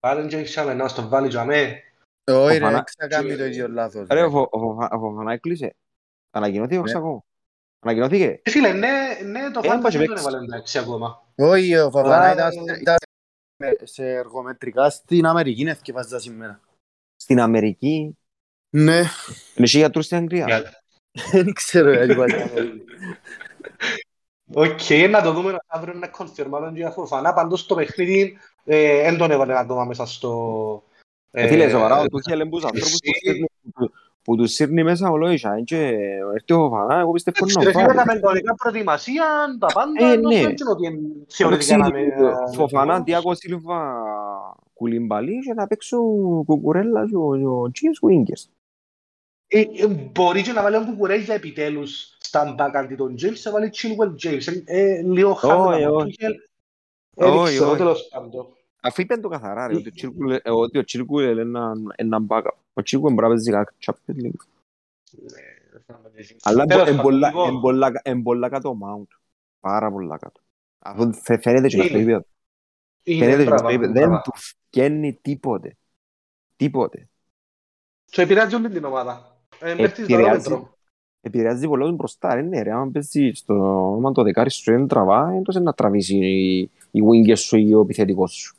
Πάρε 0.00 0.26
και 0.26 0.36
είχαμε 0.38 0.74
να 0.74 0.88
στο 0.88 1.08
βάλει 1.08 1.28
για 1.28 1.44
μέ. 1.44 1.82
Όχι 2.24 2.56
Ο 2.56 2.60
Φανά- 2.60 2.76
ρε, 2.76 2.82
ξακάμει 2.84 3.36
το 3.36 3.44
ίδιο 3.44 3.68
λάθος. 3.68 4.06
Ρε, 4.08 4.14
ρε. 4.20 4.22
ο 4.26 4.30
Φο- 4.30 4.48
ο 4.50 4.58
Φοφα- 4.58 4.90
ο 4.94 4.98
Φοφανά 4.98 5.32
έκλεισε. 5.32 5.76
Ανακοινώθηκε 6.30 6.78
ο 6.78 6.82
Ναι. 6.82 6.86
Ξακό. 6.90 7.24
Ανακοινώθηκε; 7.84 8.40
Ε, 8.42 8.50
Φίλε, 8.50 8.72
ναι, 8.72 8.88
ναι, 9.24 9.50
το 9.50 9.60
Ε, 9.64 9.66
φάντα 9.68 9.80
μπας 9.80 9.92
δεν 9.92 10.00
και 10.00 10.06
τον 10.06 10.14
παίξει. 10.14 10.28
έβαλε 10.28 10.44
εντάξει 10.44 10.78
ακόμα. 10.78 11.22
Όχι, 11.36 11.76
ο 11.76 11.90
Φαφανά 11.90 12.16
Άρα- 12.16 12.32
ήταν, 12.52 12.64
ήταν 12.80 12.96
σε- 13.56 13.86
σε 13.86 14.04
εργομετρικά 14.12 14.90
στην 14.90 15.26
Αμερική, 15.26 15.62
ευκαιβάζα 15.62 16.18
σήμερα. 16.18 16.60
Στην 17.16 17.40
Αμερική; 17.40 18.16
Ναι, 18.70 18.96
Είναι 18.98 19.08
εσύ 19.56 19.78
γιατρούς 19.78 20.04
στην 20.04 20.16
Αγγλία; 20.16 20.44
Για- 20.46 20.82
δεν 21.32 21.52
ξέρω 21.52 21.92
γιατί 21.92 22.14
πάει 22.14 22.28
στην 22.28 22.42
Αμερική. 22.42 22.84
Οκ, 24.54 25.08
να 25.10 25.22
το 25.22 25.32
δούμε 25.32 25.56
αύριο 25.66 25.94
να 25.94 26.08
κονφιρμάρουν 26.08 26.76
για 26.76 26.90
Φοφανά. 26.90 27.32
Πάντως 27.32 27.66
το 27.66 27.74
παιχνίδι 27.74 28.38
ε, 28.64 29.02
δεν 29.02 29.16
τον 29.18 29.30
έβαλε 29.30 29.58
ακόμα 29.58 29.84
μέσα 29.84 30.06
στο... 30.06 30.82
Ε, 31.30 31.48
Φίλε, 31.48 31.68
σοβαρά, 31.68 31.98
ο 32.00 32.04
ε, 32.04 32.08
Τούχελ 32.08 32.40
είναι 32.40 32.50
τους 32.50 32.64
ανθρώπους 32.64 32.98
που 34.24 34.34
εσύ- 34.34 34.34
σύρνει- 34.34 34.34
που- 34.34 34.36
που 34.36 34.36
τους 34.36 34.52
σύρνει 34.52 34.82
μέσα 34.84 35.10
ο 35.10 35.16
Λόισα. 35.16 35.60
Και 35.64 35.76
έρθει 36.34 36.52
ο 36.52 36.58
Φοφανά, 36.58 36.98
εγώ 36.98 37.10
πιστεύω 37.12 37.36
Εντάξει, 37.40 37.58
να 37.58 37.64
ρε 37.64 37.70
φίλε, 37.70 37.84
βάλει. 37.84 37.98
έκαμε 38.00 38.20
κανονικά 38.20 38.54
προετοιμασία, 38.54 39.24
τα 39.58 39.66
πάντα, 39.66 40.06
Ε, 40.12 40.20
το 40.20 40.28
ναι. 40.28 40.40
δεν 40.40 40.54
ξέρω 40.54 40.70
ότι 40.70 40.86
είναι 40.86 40.98
θεωρητικά 41.28 41.76
να 41.76 41.90
με... 41.90 42.00
Εντάξει, 42.00 42.56
Φοφανά, 42.56 43.02
Τιάγκο 43.02 43.34
Σίλβα, 43.34 44.02
Κουλιμπαλί 44.74 45.38
και 45.40 45.54
να 45.54 45.66
παίξουν 45.66 46.44
Κουκουρέλα 46.44 47.06
και 47.08 47.16
ο- 47.16 47.36
και 47.38 47.46
ο 47.46 47.70
Τζίος 47.72 48.00
Βίγκερς. 48.02 48.50
Ε, 49.46 49.60
ε, 49.60 49.86
Μπορεί 50.12 50.42
και 50.42 50.52
να 50.52 50.62
βάλει 50.62 50.76
ο 50.76 50.84
Κουκουρέλια 50.84 51.34
επιτέλους 51.34 52.16
στα 52.20 52.54
μπακ 52.56 52.76
αντί 52.76 52.94
τον 52.94 53.14
James, 53.22 53.34
θα 53.42 53.50
βάλει 53.50 53.70
Chilwell 53.74 54.28
James. 54.28 54.46
Ε, 54.64 54.80
ε, 54.94 55.02
Λίγο 55.02 55.32
χάνω 55.34 55.66
Όχι, 55.68 55.84
από 55.84 55.94
όχι. 55.96 56.14
Tuchel. 56.20 56.30
Ε, 57.16 57.24
Δεν 57.24 57.32
Όχι, 57.38 57.54
ξέρω, 57.54 57.68
όχι. 57.68 57.76
τέλος 57.78 58.08
πάντων. 58.12 58.46
Αφού 58.84 59.00
είπαν 59.00 59.20
το 59.20 59.28
καθαρά 59.28 59.66
ρε, 59.66 59.74
ότι 59.76 59.88
ο 59.88 59.92
Τσίρκουλ- 59.92 60.40
ε, 60.46 60.50
ότι 60.50 60.78
ο 60.78 60.84
Τσίρκουλ 60.84 61.22
είναι 61.24 61.40
έναν- 61.40 61.92
έναν 61.96 62.26
backup. 62.28 62.50
Ο 62.72 62.82
Τσίρκουλ 62.82 63.12
μπορεί 63.12 63.22
να 63.22 63.28
παίζει 63.28 63.50
κάτι 63.50 63.74
Champions 63.86 64.24
League. 64.24 64.46
Αλλά 66.42 66.64
Τέλος 66.64 66.82
είναι 66.88 66.96
πάντων, 66.96 67.02
πολλά- 67.02 67.28
λοιπόν. 67.28 67.50
είναι 67.50 67.60
πολλά- 67.60 67.92
είναι 68.04 68.22
πολλά 68.22 68.48
κάτω 68.48 68.68
ο 68.68 68.76
Mount. 68.84 69.06
Πάρα 69.60 69.90
πολλά 69.92 70.18
κάτω. 70.18 70.40
Αφού 70.78 71.12
φαι- 71.14 71.42
φαίνεται 71.42 71.68
και 71.68 71.76
μες 71.76 71.86
στο 71.86 71.94
Είναι. 71.98 72.02
επίπεδο. 72.02 72.24
Είναι 73.02 73.24
Φαίνεται 73.24 73.42
και 73.44 73.50
μες 73.50 73.58
στο 73.58 73.66
πράγμα, 73.66 73.70
επίπεδο. 73.70 73.92
πράγμα. 73.92 74.14
Δεν 74.14 74.22
του 74.22 74.32
φκένει 74.34 75.18
τίποτε. 75.22 75.76
Τίποτε. 76.56 77.08
Και 78.04 78.22
επηρεάζει 78.22 78.54
όλη 78.54 78.68
την 78.68 78.84
ομάδα. 78.84 79.36
Ε, 79.60 79.74
μέχρι 79.74 79.92
της 79.92 80.02
Επηρεάζει. 80.02 80.48
βαρόμετρο. 80.48 80.76
Επηρεάζει 81.20 81.66
πολλά 81.68 81.84
τον 81.84 81.94
μπροστά, 81.94 82.34
ρε, 82.34 82.42
ναι, 82.42 82.62
ρε. 82.62 82.70
Αν 82.72 82.92
παίζει 82.92 83.30
στο 83.34 83.54
όνομα 83.90 84.12
το 84.12 84.22
δεκάρι 84.22 84.50
σου 84.50 84.72
δεν 84.72 84.86
τραβά, 84.86 85.32
εντός 85.32 85.54
να 85.56 85.72
τραβήσει 85.72 86.16
η, 86.16 86.60
η 86.90 87.00
winger 87.10 87.36
σου 87.36 87.56
ή 87.58 87.74
ο 87.74 87.80
επιθετικός 87.80 88.32
σου. 88.32 88.56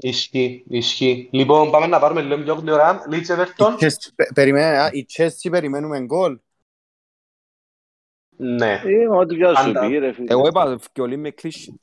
Ισχύει, 0.00 0.64
ισχύει. 0.68 1.28
Λοιπόν, 1.32 1.70
πάμε 1.70 1.86
να 1.86 1.98
πάρουμε 2.00 2.22
λίγο 2.22 2.42
πιο 2.42 2.54
γλυόρα. 2.54 3.04
Λίτς 3.08 3.30
Everton. 3.30 3.72
Η 3.78 3.84
Chelsea- 3.84 4.12
πε- 4.14 4.32
περιμένε- 4.34 4.78
α, 4.78 4.90
Η 4.92 5.06
Chelsea 5.16 5.50
περιμένουμε 5.50 6.00
γκολ; 6.00 6.38
Ναι. 8.36 8.80
Ε, 8.84 9.08
μα 9.08 9.16
ό,τι 9.16 9.36
πια 9.36 9.54
σου 9.54 9.64
Πάντα. 9.72 9.88
πει, 9.88 9.98
ρε 9.98 10.12
φίλε. 10.12 10.32
Εγώ 10.32 10.46
είπα 10.46 10.78
και 10.92 11.00
όλοι 11.00 11.16
με 11.16 11.30
κλείσει. 11.30 11.80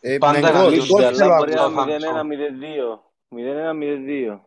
Ε, 0.00 0.18
Πάντα 0.18 0.40
με 0.40 0.50
γκολ, 0.50 0.62
καλή 0.62 0.76
γκολ 0.76 0.86
δουλειά, 0.86 1.12
θέλω 1.12 1.24
Αλλά 1.32 1.36
μπορεί 1.38 1.52
ακόμα. 1.52 1.84
να 1.86 1.98
Southampton. 1.98 2.24
0-1-0-2. 2.26 3.00
0-1-0-2. 3.28 4.40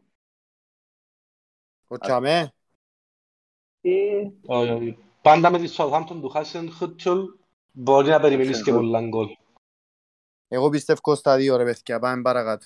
Ο 1.87 1.97
Τσαμέ. 1.97 2.53
Ε, 3.81 3.91
Όχι, 4.45 4.71
όχι. 4.71 4.97
Πάντα 5.21 5.49
με 5.51 5.59
τη 5.59 5.73
Southampton 5.77 6.17
του 6.21 6.29
Χάσεν 6.29 6.71
Χούτσολ 6.71 7.25
μπορεί 7.71 8.09
να 8.09 8.19
περιμένεις 8.19 8.63
και 8.63 8.71
πολλά 8.71 9.01
γκολ. 9.01 9.27
Εγώ 10.47 10.69
πιστεύω 10.69 11.15
στα 11.15 11.37
δύο 11.37 11.57
ρε 11.57 11.63
παιδιά, 11.63 11.99
πάμε 11.99 12.21
παρακάτω. 12.21 12.65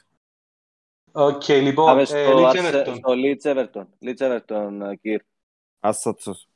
Οκ, 1.15 1.47
λοιπόν, 1.47 1.85
Πάμε 1.85 2.01
ε, 2.01 2.05
στο 2.05 2.17
Leeds 2.17 2.51
Arse- 2.51 2.73
Everton. 2.73 2.95
στο 2.95 3.13
Leeds 3.13 3.53
Everton. 3.55 3.85
Leeds 4.05 4.17
Everton, 4.17 4.89
ε, 4.91 4.95
Κυρ. 4.95 5.21
Άσατσος. 5.79 6.47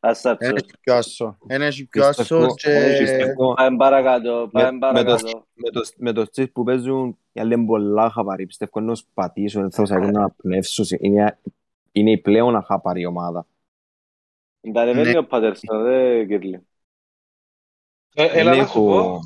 Ασάτσος. 0.00 0.48
Ένα 0.48 0.58
έχει 0.58 0.78
πιο 0.80 0.94
άσο. 0.94 1.38
Ένα 1.46 1.64
έχει 1.64 1.86
πιο 1.86 2.06
Πιστεύω- 2.08 2.44
άσο 2.44 2.54
και... 2.54 2.96
πιστεύω- 2.98 3.54
Πάμε 3.54 3.76
παρακάτω, 3.76 4.48
πάμε 4.52 4.70
με 4.70 4.78
το- 4.78 4.86
παρακάτω. 4.86 5.46
με 5.54 5.70
το, 5.70 5.80
με 5.96 6.12
το 6.12 6.24
στυλ 6.24 6.48
που 6.48 6.62
παίζουν 6.64 7.18
οι 7.32 7.40
άλλοι 7.40 7.54
είναι 7.54 7.66
πολλά 7.66 8.10
χαπαροί. 8.10 8.46
Πιστεύω 8.46 8.80
να 8.80 8.92
τους 8.92 9.04
πατήσουν, 9.14 9.70
θα 9.70 9.82
τους 9.82 9.90
έχουν 9.90 10.10
να 10.10 10.30
πνεύσουν. 10.30 10.84
Είναι, 11.00 11.38
είναι 11.92 12.10
η 12.10 12.18
πλέον 12.18 12.56
αχαπαρή 12.56 13.06
ομάδα. 13.06 13.46
Τα 14.72 14.80
ανεβαίνει 14.80 15.10
Ναι. 15.12 15.18
ο 15.18 15.26
Πάτερσον, 15.26 15.82
ρε 15.82 16.24
Κυρλή. 16.26 16.66
Ε, 18.14 18.24
Έλα 18.40 18.50
Δεν 18.50 18.60
να 18.60 18.66
σου 18.66 18.78
έχω- 18.78 19.02
πω, 19.02 19.20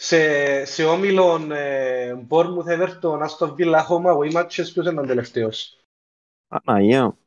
σε- 0.00 0.64
σε, 0.64 0.64
σε 0.64 0.84
όμιλον 0.84 1.50
ε, 1.52 2.26
Bournemouth, 2.28 2.66
Everton, 2.66 3.26
Aston 3.28 3.54
Villa, 3.56 3.86
Home 3.88 4.06
away 4.16 4.32
matches, 4.32 4.46
ποιος 4.48 4.76
ήταν 4.76 5.06
τελευταίος; 5.06 5.84
Αναγία. 6.48 7.18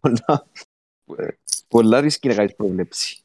Πολλά, 0.00 0.48
πολλά 1.68 2.00
risky 2.00 2.28
να 2.28 2.34
κάνεις 2.34 2.54
προβλέψη. 2.54 3.22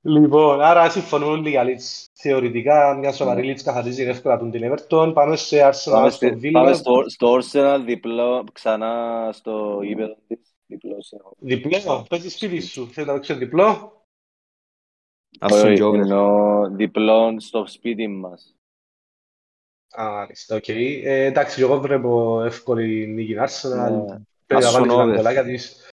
Λοιπόν, 0.00 0.60
άρα 0.60 0.90
συμφωνούν 0.90 1.28
όλοι 1.28 1.50
για 1.50 1.64
Leeds. 1.64 2.06
Θεωρητικά, 2.12 2.94
μια 2.96 3.12
σοβαρή 3.12 3.52
Leeds 3.56 3.62
καθαρίζει 3.62 4.02
εύκολα 4.02 4.38
τον 4.38 4.50
την 4.50 4.62
Everton. 4.72 5.10
Πάμε 5.14 5.36
σε 5.36 5.56
Arsenal, 5.68 5.90
Πάμε, 5.90 6.08
Aston 6.08 6.12
στη- 6.12 6.50
πάμε 6.50 6.70
Villa. 6.70 6.74
στο, 6.76 7.04
στο 7.06 7.38
Arsenal 7.42 7.82
διπλό, 7.84 8.44
ξανά 8.52 9.30
στο 9.32 9.80
γήπεδο 9.82 10.16
της. 10.26 10.38
Διπλό 10.66 11.02
σε 11.02 11.16
Διπλό, 11.38 12.06
παίζεις 12.08 12.34
σπίτι 12.34 12.60
σου. 12.60 12.88
Θέλεις 12.90 13.08
να 13.08 13.14
παίξεις 13.14 13.36
διπλό; 13.36 13.62
Ας 13.64 13.78
τον 13.78 13.80
Όχι, 13.80 13.96
Τζόβερ. 13.96 15.27
Εννοώ 15.40 16.68
διπλό 16.70 17.40
στο 17.40 17.66
σπίτι 17.66 18.08
μας. 18.08 18.54
Α, 20.00 20.04
μάλιστα, 20.10 20.56
οκ. 20.56 20.68
Ε, 20.68 21.24
εντάξει, 21.24 21.60
εγώ 21.60 21.80
βλέπω 21.80 22.42
εύκολη 22.44 23.06
νίκη 23.06 23.34
Arsenal. 23.38 23.90
Ναι. 23.90 24.04
Πρέπει 24.46 24.62
να 24.62 24.68
Ας 24.68 24.72
βάλεις 24.72 24.88
τον 24.88 24.90
ένα 24.90 25.02
over. 25.02 25.14
γκολάκια 25.14 25.44
της. 25.44 25.90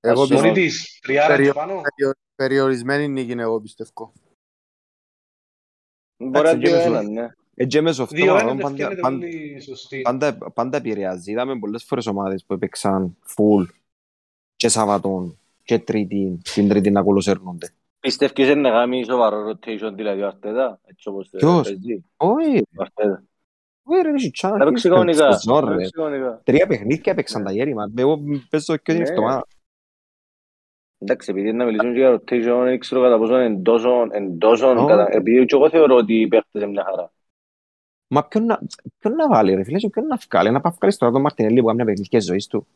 Εγώ 0.00 0.22
Ας 0.22 0.30
Μόνη 0.30 0.40
πιστεύω 0.42 0.54
της, 0.54 0.98
τριάρα 1.02 1.30
και 1.30 1.36
Περιο- 1.36 1.54
πάνω. 1.54 1.80
περιο- 1.80 2.14
περιορισμένη 2.34 3.08
νίκη 3.08 3.32
είναι 3.32 3.42
εγώ 3.42 3.60
πιστεύω. 3.60 4.12
Μπορεί 6.16 6.44
να 6.46 6.52
και 6.58 6.66
δύο 6.68 6.76
μέσω- 6.76 6.86
ένα, 6.90 7.02
ναι. 7.02 7.28
Έτσι 7.54 7.80
μες 7.80 7.98
αυτό, 7.98 8.14
Δύο 8.14 8.36
ένα, 8.36 8.44
πάντα- 8.44 8.54
δεν 8.62 8.72
φτιάχνεται 8.72 9.00
πάντα- 9.00 9.16
όλοι 9.26 9.60
σωστοί. 9.60 10.00
πάντα, 10.00 10.38
πάντα 10.52 10.76
επηρεάζει. 10.76 11.30
Είδαμε 11.30 11.58
πολλές 11.58 11.84
φορές 11.84 12.06
ομάδες 12.06 12.44
που 12.44 12.52
έπαιξαν 12.54 13.16
full 13.36 13.66
και 14.56 14.68
Σαββατών 14.68 15.38
και 15.62 15.78
Τρίτη, 15.78 16.40
την 16.54 16.68
Τρίτη 16.68 16.90
να 16.90 17.02
κολοσέρνονται. 17.02 17.74
Πιστεύεις 18.04 18.48
είναι 18.48 18.60
να 18.60 18.70
κάνει 18.70 19.04
σοβαρό 19.04 19.50
rotation 19.50 19.90
δηλαδή 19.94 20.22
ο 20.22 20.26
Αρτέτα, 20.26 20.80
έτσι 20.84 21.08
όπως 21.08 21.28
Ποιος; 21.28 21.62
παίζει; 21.68 22.04
Όχι, 22.16 22.56
Ο 22.76 22.82
Αρτέτα. 22.82 23.22
όχι 23.82 24.02
ρε, 24.02 24.08
έχει 24.10 24.30
τσάνα. 24.30 24.58
Θα 24.58 24.64
παίξει 24.64 24.88
κανονικά. 24.88 25.24
Θα 25.30 25.32
Σεζόν, 25.38 25.68
ρε. 25.68 25.74
παίξει 25.74 25.90
κανονικά. 25.90 26.40
Τρία 26.44 26.66
παιχνίδια 26.66 27.12
έπαιξαν 27.12 27.44
τα 27.44 27.52
γέρημα. 27.52 27.92
Εγώ 27.96 28.20
παίζω 28.50 28.76
και 28.76 28.92
την 28.92 29.02
Ναι. 29.02 29.08
εβδομάδα. 29.08 29.46
Εντάξει, 30.98 31.30
επειδή 31.30 31.52
να 31.52 31.64
μιλήσουμε 31.64 31.92
και 31.92 31.98
για 31.98 32.12
rotation, 32.14 32.62
δεν 32.64 32.78
ξέρω 32.78 33.02
κατά 33.02 33.18
πόσο 33.18 33.40
είναι 33.40 33.62
τόσο, 33.62 34.06
είναι 34.16 34.36
τόσο, 34.38 34.68
Ω. 34.70 34.86
κατα- 34.86 35.08
επειδή 35.10 35.44
και 35.44 35.54
εγώ 35.54 35.70
θεωρώ 35.70 35.96
ότι 35.96 36.20
οι 36.20 36.28
παίχτες 36.28 36.62
είναι 36.62 36.70
μια 36.70 36.84
χαρά. 36.84 37.12
Μα 38.08 38.26
ποιον 38.28 38.44
να, 38.44 38.58
ποιον 38.98 39.14
να 39.14 39.28
βάλει 39.28 39.54
ρε 39.54 39.64
φίλε, 39.64 39.78
σου, 39.78 39.90
ποιον 39.90 40.06
να 40.06 40.16
βγάλει. 40.30 40.50
Να 40.50 40.60
πάει 40.60 40.72
βγάλει 40.78 40.94
τώρα 40.96 41.12
τον 41.12 41.20
Μαρτινέλli 41.20 41.60
που 41.60 41.66
κάνει 41.66 41.84
παιχνίδια 41.84 42.20
ζωής 42.20 42.46
του. 42.46 42.66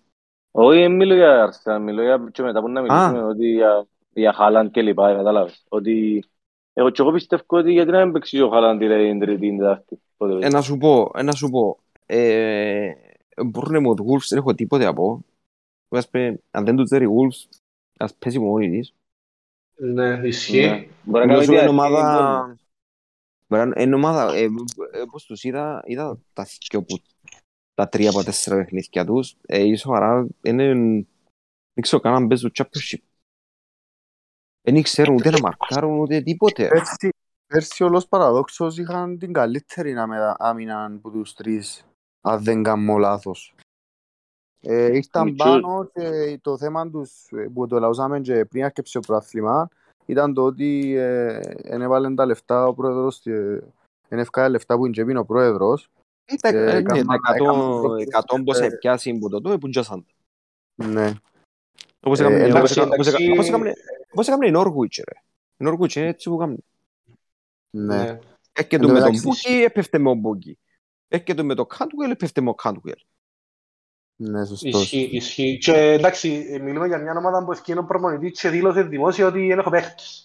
Όχι, 0.50 0.78
δεν 0.80 0.92
μιλώ 0.96 1.14
για 1.14 1.48
Arsenal, 1.52 1.80
μιλώ 1.80 2.02
για 2.02 2.28
και 2.32 2.42
μετά 2.42 2.60
που 2.60 2.68
να 2.68 2.80
μιλήσουμε 2.80 3.22
ότι 3.22 3.46
για, 3.46 3.86
για 4.18 4.36
Haaland 4.38 4.68
και 4.70 4.82
λοιπά, 4.82 5.14
κατάλαβες. 5.14 5.64
Ότι 5.68 6.24
εγώ 6.72 6.90
και 6.90 7.02
εγώ 7.02 7.12
πιστεύω 7.12 7.42
ότι 7.46 7.72
γιατί 7.72 7.90
να 7.90 8.04
μην 8.04 8.12
παίξει 8.12 8.40
ο 8.40 8.50
Haaland 8.52 8.76
την 8.78 9.18
Τρίτη, 9.20 9.38
την 9.40 9.58
Τετάρτη. 9.58 10.00
Πότε 10.16 10.32
Ε, 10.32 10.38
παίζει. 10.38 10.54
να 10.54 10.62
σου 10.62 10.76
πω, 10.78 11.10
ε, 11.14 11.22
να 11.22 11.32
σου 11.32 11.50
πω. 11.50 11.78
Ε, 12.06 12.92
μπορούν 13.46 13.82
με 13.82 13.94
τους 13.94 14.06
Wolves, 14.06 14.26
δεν 14.28 14.38
έχω 14.38 14.54
τίποτε 14.54 14.84
να 14.84 14.94
πω. 14.94 15.24
Ας 15.88 16.08
πει, 16.08 16.40
αν 16.50 16.64
δεν 16.64 16.76
τους 16.76 16.84
ξέρει 16.84 17.06
Wolves, 17.06 17.58
ας 17.98 18.14
πέσει 18.14 18.38
μόνη 18.38 18.70
της. 18.70 18.94
Ναι, 19.76 20.20
ισχύει. 20.24 20.60
Ναι. 20.66 20.86
Μπορεί 21.04 21.26
να 21.26 21.32
Νομίζω 21.32 21.52
κάνει 21.52 21.68
είναι 21.70 21.72
διαρκή 21.72 21.96
ομάδα... 22.00 22.44
γκολ. 22.46 22.56
Μπορεί 23.46 23.68
να- 23.68 23.82
Είναι 23.82 23.94
ομάδα, 23.94 24.34
ε, 24.34 24.42
ε, 24.92 25.00
όπως 25.00 25.24
τους 25.24 25.44
είδα, 25.44 25.82
είδα 25.86 26.18
τα 26.32 26.46
δυο 26.70 26.82
που 26.82 26.98
τα 27.74 27.88
τρία 27.88 28.10
από 28.10 28.22
τέσσερα 28.24 28.56
παιχνίδια 28.56 29.04
τους, 29.04 29.36
ε, 29.46 29.62
η 29.62 29.74
σοβαρά 29.76 30.26
είναι, 30.42 30.74
δεν 31.72 31.82
ξέρω 31.82 32.00
καν 32.02 32.14
αν 32.14 32.26
παίζουν 32.28 32.52
championship. 32.54 32.98
Δεν 34.62 34.82
ξέρουν 34.82 35.14
ούτε 35.14 35.30
να 35.30 35.38
μαρκάρουν 35.40 35.98
ούτε 35.98 36.20
τίποτε. 36.20 36.68
Πέρσι, 36.68 37.08
πέρσι 37.46 37.84
όλος 37.84 38.08
παραδόξως 38.08 38.78
είχαν 38.78 39.18
την 39.18 39.32
καλύτερη 39.32 39.96
άμυνα- 39.98 40.36
άμυνα 40.38 40.84
από 40.84 41.10
τους 41.10 41.34
τρεις, 41.34 41.84
αν 42.20 42.42
δεν 42.42 42.62
κάνω 42.62 42.96
λάθος. 42.96 43.54
Ε, 44.60 44.96
ήρθαν 44.96 45.24
Μητσού. 45.24 45.44
πάνω 45.44 45.90
και 45.94 46.38
το 46.42 46.58
θέμα 46.58 46.90
τους 46.90 47.26
ε, 47.32 47.48
που 47.54 47.66
το 47.66 47.78
λαούσαμε 47.78 48.20
και 48.20 48.44
πριν 48.44 48.64
αρκεψε 48.64 48.98
το 49.00 49.06
πρωτάθλημα 49.06 49.68
ήταν 50.06 50.34
το 50.34 50.44
ότι 50.44 50.94
ε, 50.94 51.40
εν 51.62 51.82
έβαλαν 51.82 52.14
τα 52.14 52.26
λεφτά 52.26 52.66
ο 52.66 52.74
πρόεδρος, 52.74 53.26
ε, 53.26 53.62
εν 54.08 54.18
ευκάλε 54.18 54.48
λεφτά 54.48 54.76
που 54.76 54.86
είναι 54.86 55.18
ο 55.18 55.24
πρόεδρος. 55.24 55.88
Τα- 56.40 56.48
Ε, 56.48 56.60
ε, 56.60 56.64
ναι, 56.64 56.70
έκανα- 56.78 57.04
τα 57.04 57.14
εκατό- 57.14 57.44
έκανα 57.44 57.80
το- 57.82 57.94
εκατό 57.94 58.42
πως 58.42 58.58
ε, 58.58 58.64
έπιασαν 58.66 59.18
που 59.18 59.28
το 59.28 59.40
τότε 59.40 59.58
που 59.58 59.68
τζάσαν. 59.68 60.06
Ναι. 60.74 61.12
Όπως 62.00 62.20
Ε, 62.20 62.24
έκαμε- 62.24 63.72
εντάξει, 64.20 64.32
όπως 64.32 64.48
έκαμε- 64.48 64.56
όπως 64.56 64.58
έκαμε- 64.58 64.58
εντάξει. 64.58 64.58
όπως 64.58 64.58
έκαμε- 64.58 64.68
όπως 64.68 64.68
έκαμε 64.68 64.78
η 64.78 64.86
Norwich, 64.86 65.04
ρε. 65.08 65.20
Η 65.56 65.68
Norwich 65.68 65.94
είναι 65.96 66.06
έτσι 66.06 66.28
που 66.30 66.36
κάνουν. 66.36 66.64
Ναι. 67.70 67.96
Ναι. 67.96 68.18
Έρχεται 68.52 68.76
Εν 68.76 68.80
τω 68.80 68.86
με 68.88 68.92
τον 68.92 69.02
μεταξύ, 69.02 69.20
Μπούκι, 69.22 69.62
έπεφτε 69.62 69.98
με 69.98 70.04
τον 70.04 70.18
Μπούκι. 70.18 70.58
Έρχεται 71.08 71.42
με 71.42 71.54
τον 71.54 71.66
Κάντουελ, 71.66 72.10
έπεφτε 72.10 72.40
με 72.40 72.46
τον 72.46 72.56
Κάντουελ. 72.56 72.98
Ναι, 74.20 74.44
σωστός. 74.46 74.82
Ισχύει, 74.82 75.08
ισχύει. 75.12 75.58
Και 75.58 75.72
εντάξει, 75.72 76.46
ε, 76.50 76.58
μιλούμε 76.58 76.86
για 76.86 76.98
μια 76.98 77.16
ομάδα 77.16 77.44
που 77.44 77.52
ευκαιρία 77.52 77.80
ο 77.82 77.84
προπονητής 77.84 78.40
και 78.40 78.48
δήλωσε 78.48 78.82
δημόσια 78.82 79.26
ότι 79.26 79.46
δεν 79.46 79.58
έχω 79.58 79.70
παίχτες. 79.70 80.22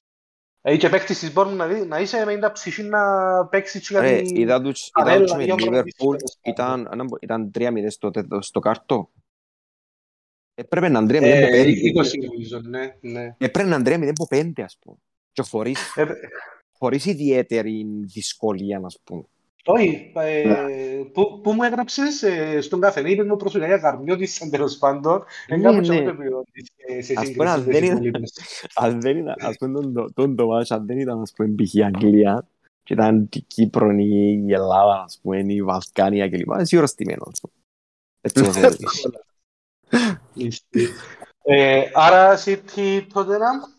Ε, 0.62 0.78
και 0.78 0.90
παίχτης 0.90 1.20
της 1.20 1.34
μπορούν 1.34 1.56
να, 1.56 1.68
δει- 1.68 1.88
να 1.88 2.00
είσαι 2.00 2.26
με 2.26 2.38
τα 2.38 2.52
ψυχή 2.52 2.84
να 2.84 3.46
παίξεις 3.48 3.88
και 3.88 3.94
για 3.94 4.02
Ρε, 4.02 4.22
την... 4.22 4.36
είδα 4.36 4.62
τους 4.62 4.88
είδα 4.88 5.06
Παρέλα, 5.06 5.24
τους 5.26 5.34
με 5.36 5.44
δύο 5.44 5.56
τη 5.56 5.64
προπονητές 5.64 5.94
Liverpool, 5.98 6.16
τέλος 6.18 6.38
ήταν, 6.42 6.90
ήταν- 6.94 7.18
ήταν 7.22 7.52
3-0 7.54 7.90
στο, 7.90 8.12
τε- 8.12 8.26
στο 8.40 8.60
κάρτο. 8.60 9.12
Έπρεπε 10.56 10.88
να 10.90 11.00
είναι 11.00 11.08
3-0 11.20 11.22
Ε, 11.24 11.44
από 11.44 11.52
πέντε. 11.52 11.70
20 11.72 12.26
νομίζω, 12.26 12.60
ναι, 12.60 12.96
ναι. 13.02 13.36
Έπρεπε 13.38 13.70
να 13.70 13.76
είναι 13.76 14.06
3-0 14.06 14.10
από 14.10 14.28
πέντε, 14.28 14.64
ας 14.64 14.78
πούμε. 14.82 14.98
Και 15.32 15.42
χωρίς, 15.42 15.98
Ε, 15.98 16.06
χωρίς 16.78 17.06
ιδιαίτερη 17.06 17.86
δυσκολία, 18.14 18.82
ας 18.86 19.00
πούμε. 19.04 19.24
Όχι, 19.66 20.12
ε, 20.16 20.44
πού, 21.14 21.40
πού 21.44 21.52
μου 21.54 21.64
έγραψες 21.64 22.22
ε, 22.24 22.62
στον 22.62 22.80
καφενή, 22.80 23.12
είπες 23.12 23.26
μου 23.26 23.36
προσωπικά 23.36 23.68
για 23.68 23.78
Καρμιώτης, 23.78 24.34
σαν 24.34 24.50
τέλος 24.50 24.78
πάντων. 24.78 25.24
Ε, 25.48 25.56
Ναι, 25.56 25.62
κάπου 25.64 25.82
και 25.82 25.88
ναι. 25.90 25.96
εγώ 25.96 26.04
το 26.04 26.10
επιβεβαιώνεις, 26.10 26.70
ε, 26.88 26.92
σε 26.92 26.98
Ας 27.00 27.06
σύγκριση 27.06 27.34
πούμε, 27.34 27.50
αν 27.50 27.60
με 27.60 27.66
δεν 27.72 27.82
τις 27.82 27.90
είναι- 27.90 27.98
υπόλοιπες. 28.08 28.34
Αν 28.76 29.02
δεν 29.02 29.18
ήταν, 29.18 29.36
ας 29.40 29.56
πούμε, 29.58 29.74
τον, 29.82 29.94
τον, 29.94 30.14
τον 30.14 30.36
το 30.36 30.48
μάτς, 30.48 30.72
αν 30.72 30.86
δεν 30.86 30.98
ήταν, 31.00 31.22
ας 31.22 31.34
πούμε, 31.36 31.56
π.χ. 31.56 31.74
η 31.74 31.84
Αγγλία, 31.84 32.48
και 32.84 32.94
ήταν 32.94 33.30
η 33.34 33.40
Κύπρο, 33.42 33.92
η 33.92 34.44
η 34.48 34.54
Ελλάδα, 34.54 35.02
ας 35.04 35.20
πούμε, 35.22 35.40
η 35.48 35.62
Βαλκάνια 35.64 36.30
κλπ. 36.30 36.50
Εσύ 36.60 36.78
ώρα 36.78 36.88
στημένο, 36.88 37.24
ας 37.32 37.40
πούμε. 37.42 37.54
Έτσι 38.22 38.44
το 38.44 38.52
θεωρείς. 38.52 38.80
Ισχύει. 38.80 39.08
Ε, 41.46 41.90
Άρα, 41.94 42.38
City 42.46 43.08
Tottenham, 43.14 43.72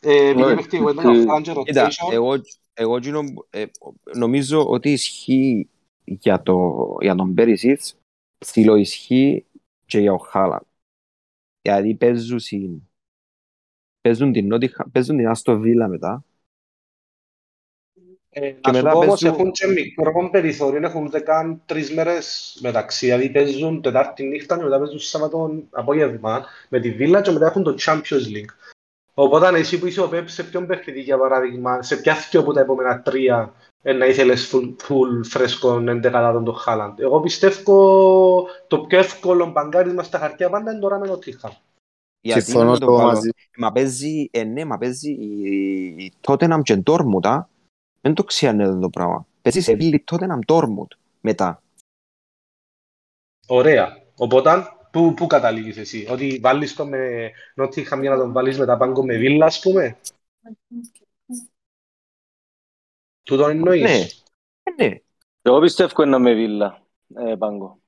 Ε, 0.00 0.28
Επειδή 0.28 0.44
Ναι, 0.44 0.54
παίχτη 0.54 0.76
εγώ 0.76 0.90
ήταν 0.90 1.12
τι- 1.12 1.18
ο 1.20 1.24
Χάλαντ 1.26 1.44
και 1.44 1.52
Κοίτα, 1.64 1.88
rotation. 1.88 2.12
εγώ, 2.12 2.32
εγώ 2.72 2.96
εκείνο, 2.96 3.20
ε, 3.50 3.64
νομίζω 4.14 4.68
ότι 4.68 4.92
ισχύει 4.92 5.68
για, 6.04 6.42
το, 6.42 6.76
για 7.00 7.14
τον 7.14 7.34
Περισίτς, 7.34 7.96
στυλο 8.38 8.74
ισχύει 8.76 9.46
και 9.86 9.98
για 10.00 10.12
ο 10.12 10.18
Χάλαν. 10.18 10.66
Γιατί 11.62 11.94
παίζουν, 11.94 12.38
συν- 12.38 12.82
παίζουν 14.00 14.32
την, 14.32 14.46
Νότιχα- 14.46 14.88
παίζουν 14.92 15.16
την 15.16 15.28
Άστο 15.28 15.58
Βίλα 15.58 15.88
μετά. 15.88 16.24
Ε, 18.30 18.40
Και 18.50 18.56
να 18.70 18.72
σου 18.72 18.82
μετά 18.82 18.90
πω 18.92 18.98
όμως 18.98 19.20
παίζουν- 19.20 19.38
έχουν 19.40 19.50
και 19.52 19.66
μικρό 19.66 20.28
περιθώριο, 20.30 20.80
έχουν 20.88 21.04
ούτε 21.04 21.20
καν 21.20 21.62
τρεις 21.66 21.92
μέρες 21.92 22.58
μεταξύ. 22.62 23.06
Δηλαδή 23.06 23.30
παίζουν 23.30 23.82
Τετάρτη 23.82 24.22
νύχτα 24.24 24.56
και 24.56 24.62
μετά 24.62 24.78
παίζουν 24.78 24.98
Σάββατο 24.98 25.50
απόγευμα 25.70 26.44
με 26.68 26.80
τη 26.80 26.90
Βίλα 26.90 27.20
και 27.20 27.30
μετά 27.30 27.46
έχουν 27.46 27.62
το 27.62 27.74
Champions 27.78 28.26
League. 28.34 28.52
Οπότε 29.14 29.58
εσύ 29.58 29.78
που 29.78 29.86
είσαι 29.86 30.00
ο 30.00 30.08
Πεπ 30.08 30.28
σε 30.28 30.44
ποιον 30.44 30.66
παιχνίδι 30.66 31.00
για 31.00 31.18
παράδειγμα, 31.18 31.82
σε 31.82 31.96
ποια 31.96 32.14
θυκιο 32.14 32.40
από 32.40 32.52
τα 32.52 32.60
επόμενα 32.60 33.02
τρία 33.02 33.52
ε, 33.82 33.92
να 33.92 34.06
ήθελες 34.06 34.52
full, 34.54 34.76
full 34.88 35.24
φρέσκο 35.24 35.78
εντεκατάτων 35.88 36.44
τον 36.44 36.54
Χάλαντ. 36.54 37.00
Εγώ 37.00 37.20
πιστεύω 37.20 38.46
το 38.66 38.78
πιο 38.78 38.98
εύκολο 38.98 39.46
μπαγκάρισμα 39.46 40.02
στα 40.02 40.18
χαρτιά 40.18 40.50
πάντα 40.50 40.70
είναι 40.70 40.80
τώρα 40.80 40.98
με 40.98 41.06
το 41.06 41.18
Τίχα. 41.18 41.52
Γιατί 42.20 42.42
Συμφωνώ 42.42 42.64
να 42.64 42.70
μην 42.70 42.80
το 42.80 42.86
στο 42.86 42.94
βάλω. 42.96 43.08
μαζί. 43.08 43.30
Μα 43.56 43.72
παίζει, 43.72 44.28
ε, 44.30 44.44
ναι, 44.44 44.64
μα 44.64 44.78
παίζει 44.78 45.10
η, 45.10 45.48
η 45.98 46.12
Tottenham 46.26 46.60
και 46.62 46.82
Dortmund, 46.86 47.26
α. 47.26 47.48
Δεν 48.00 48.14
το 48.14 48.24
ξέρουν 48.24 48.80
το 48.80 48.90
πράγμα. 48.90 49.26
Παίζει 49.42 49.60
σε 49.60 49.74
Βίλη 49.74 50.04
Tottenham 50.10 50.38
Dortmund 50.46 50.96
μετά. 51.20 51.62
Ωραία. 53.46 54.02
Οπότε, 54.16 54.50
πού, 54.90 55.14
πού 55.14 55.26
καταλήγεις 55.26 55.76
εσύ, 55.76 56.06
ότι 56.10 56.38
βάλεις 56.42 56.74
το 56.74 56.86
με 56.86 57.30
Νότιχαμ 57.54 58.00
για 58.00 58.10
να 58.10 58.16
τον 58.16 58.32
βάλεις 58.32 58.58
μετά 58.58 58.76
πάγκο 58.76 59.04
με 59.04 59.16
Βίλα, 59.16 59.46
ας 59.46 59.60
πούμε; 59.60 59.98
Τούτο 63.22 63.48
εννοείς; 63.48 63.82
Ναι. 63.82 64.06
Ε, 64.62 64.88
ναι. 64.88 65.00
Εγώ 65.42 65.60
πιστεύω 65.60 66.02
είναι 66.02 66.18
με 66.18 66.34
Βίλα, 66.34 66.82
ε, 67.14 67.34
Πάγκο. 67.38 67.80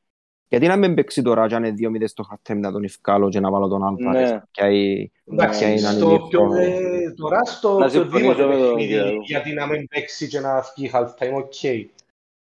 Γιατί 0.53 0.67
να 0.67 0.77
μην 0.77 0.95
παίξει 0.95 1.23
τώρα 1.23 1.47
και 1.49 1.55
αν 1.55 1.65
είναι 1.65 1.75
δύο 1.75 1.91
μηδές 1.91 2.11
στο 2.11 2.23
χαρτί 2.23 2.55
να 2.55 2.73
τον 2.73 2.85
ευκάλω 2.85 3.29
και 3.29 3.41
να 3.41 3.51
βάλω 3.51 3.69
τον 3.69 3.85
Άλβαρες. 3.85 4.31
Ναι. 4.31 4.43
Και 4.51 4.65
η- 4.67 5.13
Εντάξει, 5.33 5.59
ποια 5.59 5.69
είναι 5.69 5.79
στο 5.79 6.07
ανηλίκο. 6.07 6.29
πιο, 6.29 6.55
ε, 6.55 7.11
τώρα 7.17 7.45
στο 7.45 7.79
Να 7.79 7.87
οποιοδήποτε 7.87 8.11
συμφωνήσω 8.21 8.47
με 8.49 8.55
τον 8.57 8.63
παιχνίδι, 8.75 8.87
Κυριακό. 8.95 9.21
γιατί 9.25 9.53
να 9.53 9.67
μην 9.67 9.89
παίξει 9.89 10.29
και 10.29 10.41
να 10.41 10.61
βγει 10.77 10.91
half 10.93 11.05
time, 11.07 11.35
οκ. 11.45 11.63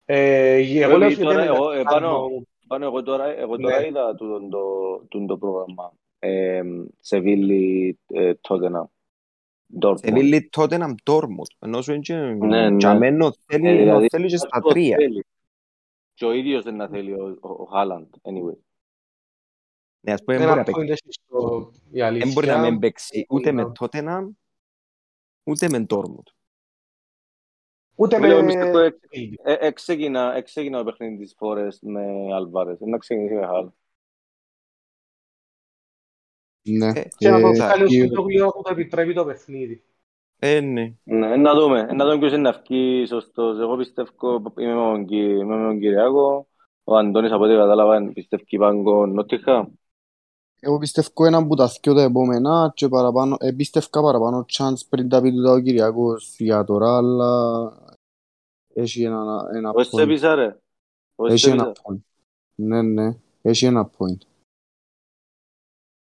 Ε, 0.05 0.53
εγώ 0.55 0.97
λέω 0.97 0.97
Βέβαια, 0.97 1.07
ότι 1.07 1.18
τώρα 1.24 1.36
δεν 1.36 1.47
εγώ, 1.55 1.72
είναι 1.72 1.80
ε, 1.80 1.84
πάνω- 1.84 2.07
καλό. 2.07 2.43
Πάνω, 2.68 2.86
εγώ 2.86 3.03
τώρα, 3.03 3.26
εγώ 3.39 3.57
τώρα 3.57 3.80
Ναι. 3.80 3.88
είδα 3.88 4.16
τούτον 4.16 4.49
το, 4.49 4.60
τούτον 5.10 5.28
το 5.28 5.38
πρόγραμμα. 5.38 5.91
Ε, 6.20 6.62
σε 6.99 7.20
Βίλη 7.20 7.97
ε, 8.07 8.32
Tottenham. 8.47 8.84
Σε 9.70 9.80
Dortmund. 9.82 10.14
Βίλη 10.14 10.49
Tottenham 10.57 10.93
Dortmund. 11.03 11.49
Ενώ 11.60 11.82
σου 11.82 11.93
είναι 11.93 12.36
Ναι, 12.39 12.70
ναι. 12.70 12.78
και 12.78 12.88
αμένος 12.88 13.36
Ε, 13.47 13.57
θέλει, 13.57 13.78
δηλαδή, 13.78 14.07
θέλει 14.10 14.28
και 14.28 14.38
στα 14.38 14.47
αυτό 14.51 14.70
τρία. 14.70 14.97
Θέλει. 16.20 16.32
Και 16.32 16.38
ο 16.38 16.39
ίδιος 16.39 16.63
δεν 16.63 16.76
να 16.76 16.88
θέλει 16.88 17.13
ο, 17.13 17.38
ο, 17.41 17.49
ο 17.49 17.67
Haaland, 17.74 18.07
anyway. 18.22 18.57
Ναι, 20.01 20.13
ας 20.13 20.24
πούμε, 20.24 20.38
δεν 20.38 20.47
μπορεί 20.47 20.51
Ένα 20.51 20.55
να 20.55 20.63
παίξει. 20.63 20.82
point 20.82 20.89
έχεις 20.89 21.15
στο- 21.26 21.72
η 21.91 21.99
Δεν 21.99 22.32
μπορεί 22.34 22.47
να 22.47 22.53
αλήθεια. 22.53 22.59
μην 22.72 22.80
παίξει 22.80 23.26
ούτε 23.30 23.51
με 23.51 23.63
Ναι. 23.63 23.72
Tottenham, 23.80 24.30
ούτε 25.43 25.70
με 25.70 25.86
Dortmund. 25.89 26.28
Ούτε 27.95 28.15
Εγώ 28.15 28.39
με... 28.41 28.45
πιστεύω 28.45 28.80
ε, 28.80 28.99
ε, 29.43 29.57
εξέκεινα, 29.67 30.34
εξέκεινα 30.36 30.78
το 30.78 30.84
παιχνίδι 30.84 31.17
της 31.24 31.36
Forest 31.39 31.78
με 31.82 32.05
Alvarez. 32.32 32.78
Να 32.80 32.97
ξεκινήσει 32.97 33.34
με 33.34 33.47
Haaland. 33.51 33.72
Ναι. 36.61 36.88
Ε, 36.99 37.07
Και 37.17 37.30
να 37.30 37.39
το 37.39 37.47
Ε, 37.47 37.51
βγάλει 37.51 37.84
ως 37.84 37.93
η- 37.93 38.01
Πιτόγλιο 38.01 38.49
που 38.49 38.61
το 38.61 38.72
επιτρέπει 38.72 39.13
το 39.13 39.26
παιχνίδι. 39.26 39.84
Ε, 40.39 40.59
ναι. 40.59 40.93
Ναι, 41.03 41.35
να 41.35 41.53
δούμε. 41.53 41.83
Να 41.83 42.05
δούμε 42.05 42.17
ποιος 42.19 42.31
είναι 42.31 42.41
να 42.41 42.61
βγει 42.67 43.05
σωστός. 43.05 43.59
Εγώ 43.59 43.77
πιστεύω, 43.77 44.09
είμαι 44.57 44.73
με 44.73 44.81
τον, 44.91 45.05
Κυ- 45.05 45.39
είμαι 45.39 45.55
με 45.55 45.67
τον 45.67 45.79
Κυριακό. 45.79 46.47
Ο 46.83 46.97
Αντώνης 46.97 47.31
από 47.31 47.43
ό,τι 47.43 47.53
κατάλαβα 47.53 48.11
πιστεύει 48.13 48.57
πάγκο 48.57 49.05
Νότιχα. 49.05 49.71
Εγώ 50.59 50.77
πιστεύω 50.77 51.25
έναν 51.25 51.47
που 51.47 51.55
τα 51.55 51.67
θκιο 51.67 51.93
τα 51.93 52.01
επόμενα 52.01 52.71
και 52.75 52.87
παραπάνω, 52.87 53.35
ε, 53.39 53.51
πίστευκα 53.51 54.01
παραπάνω 54.01 54.45
chance 54.57 54.79
πριν 54.89 55.09
τα 55.09 55.21
πει 55.21 55.31
του 55.31 55.41
τα 55.43 55.51
ο 55.51 55.59
Κυριακός 55.59 56.35
για 56.37 56.63
τώρα, 56.63 56.97
αλλά 56.97 57.71
έχει 58.73 59.03
ένα, 59.03 59.49
ένα 59.53 59.71
Πώς 59.71 59.87
σε 59.87 60.03
point. 60.03 60.07
πείσα 60.07 60.35
ρε; 60.35 60.57
Πώς 61.15 61.29
Έχει 61.31 61.39
σε 61.39 61.51
ένα 61.51 61.63
πείσα. 61.63 61.81
point. 61.83 61.99
Ναι, 62.55 62.81
ναι, 62.81 63.17
έχει 63.41 63.65
ένα 63.65 63.89
point. 63.97 64.17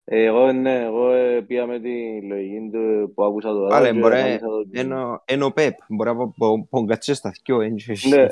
Ε, 0.07 0.23
Εγώ 0.23 0.51
ναι, 0.51 0.81
εγώ 0.83 1.11
ε, 1.11 1.41
πήγα 1.41 1.65
με 1.65 1.79
τη 1.79 2.21
λογική 2.21 2.69
του 2.71 3.11
που 3.15 3.23
άκουσα 3.23 3.49
τώρα. 3.49 3.67
Πάλε, 3.67 3.91
και 3.91 3.99
μπορεί, 3.99 4.15
ανάλυσα 4.15 4.45
το 4.47 4.63
και- 4.71 4.79
ενώ- 4.79 5.21
ενώ 5.25 5.51
Πεπ, 5.51 5.73
μπορεί 5.87 6.09
να 6.09 6.15
πω- 6.15 6.33
πω- 6.37 6.67
πω 6.69 6.85
κάτσε 6.85 7.13
στα 7.13 7.33
δυο, 7.45 7.61
εν 7.61 7.75
και- 7.75 7.97
Ναι. 8.09 8.25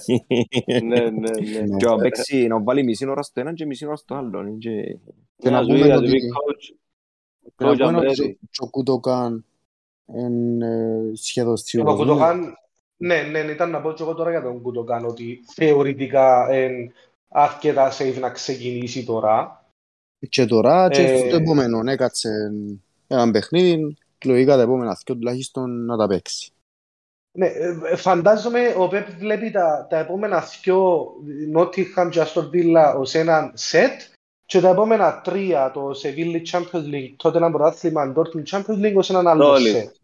Ναι, 0.81 0.99
ναι, 0.99 1.09
ναι. 1.09 1.09
Ναι. 1.09 1.77
Και 1.77 1.85
να 1.85 1.95
παίξει, 1.97 2.47
να 2.47 2.61
βάλει 2.63 2.83
μισή 2.83 3.07
ώρα 3.09 3.21
στο 3.21 3.39
ένα 3.39 3.53
και 3.53 3.65
μισή 3.65 3.85
ώρα 3.85 3.95
στο 3.95 4.15
άλλο. 4.15 4.39
εν 4.39 4.57
και- 4.57 4.97
Και 5.37 5.49
να 5.49 5.59
σου 5.61 5.65
πούμε 5.67 5.79
πει, 5.81 5.87
να 5.87 5.95
ότι- 5.95 6.05
του 6.05 6.11
πει 6.11 6.19
coach. 6.19 6.75
Και 7.55 7.65
να 7.65 7.71
Coach, 7.71 7.77
πούμε 7.77 7.89
I'm 7.91 7.95
ότι 7.95 8.07
ready. 8.07 8.29
ο- 8.29 8.47
και 8.51 8.59
ο 8.63 8.67
Κουτοκάν 8.69 9.45
είναι 10.17 10.69
σχεδόν 11.13 11.53
Ο 11.53 11.55
σίγουρος. 11.55 11.93
ναι. 11.93 11.99
Κουτογάν, 12.05 12.57
ναι, 12.97 13.21
ναι, 13.21 13.39
ήταν 13.39 13.69
να 13.69 13.81
πω 13.81 13.91
και 13.91 14.03
εγώ 14.03 14.13
τώρα 14.13 14.29
για 14.29 14.41
τον 14.41 14.61
Κουτογάν 14.61 15.05
ότι 15.05 15.39
θεωρητικά 15.55 16.47
είναι 16.65 16.91
αρκετά 17.29 17.91
safe 17.91 18.17
να 18.19 18.29
ξεκινήσει 18.29 19.05
τώρα. 19.05 19.62
Και 20.29 20.45
τώρα 20.45 20.89
και 20.89 21.01
Ε, 21.01 21.17
στο 21.17 21.35
επόμενο, 21.35 21.83
ναι, 21.83 21.95
κάτσε 21.95 22.29
έναν 23.07 23.31
παιχνίδι, 23.31 23.97
λογικά 24.25 24.55
τα 24.55 24.61
επόμενα 24.61 24.97
δυο 25.05 25.15
τουλάχιστον 25.15 25.85
να 25.85 25.97
τα 25.97 26.07
παίξει. 26.07 26.51
Ναι, 27.37 27.45
ε, 27.45 27.95
φαντάζομαι 27.95 28.73
ο 28.77 28.87
Πεπ 28.87 29.09
βλέπει 29.17 29.51
τα, 29.51 29.87
τα 29.89 29.97
επόμενα 29.97 30.43
δυο 30.63 31.05
Nottingham 31.57 32.09
και 32.09 32.21
Aston 32.21 32.49
Villa 32.53 32.95
ως 32.97 33.13
έναν 33.13 33.51
σετ 33.53 34.01
και 34.45 34.59
τα 34.59 34.69
επόμενα 34.69 35.21
τρία, 35.21 35.71
το 35.71 35.91
Sevilla 36.03 36.41
Champions 36.51 36.93
League, 36.93 37.13
τότε 37.15 37.37
ένα 37.37 37.51
πρωτάθλημα 37.51 38.13
Dortmund 38.15 38.43
Champions 38.51 38.85
League 38.85 38.95
ως 38.95 39.09
έναν 39.09 39.27
άλλο 39.27 39.53
Solid. 39.53 39.71
σετ. 39.71 39.95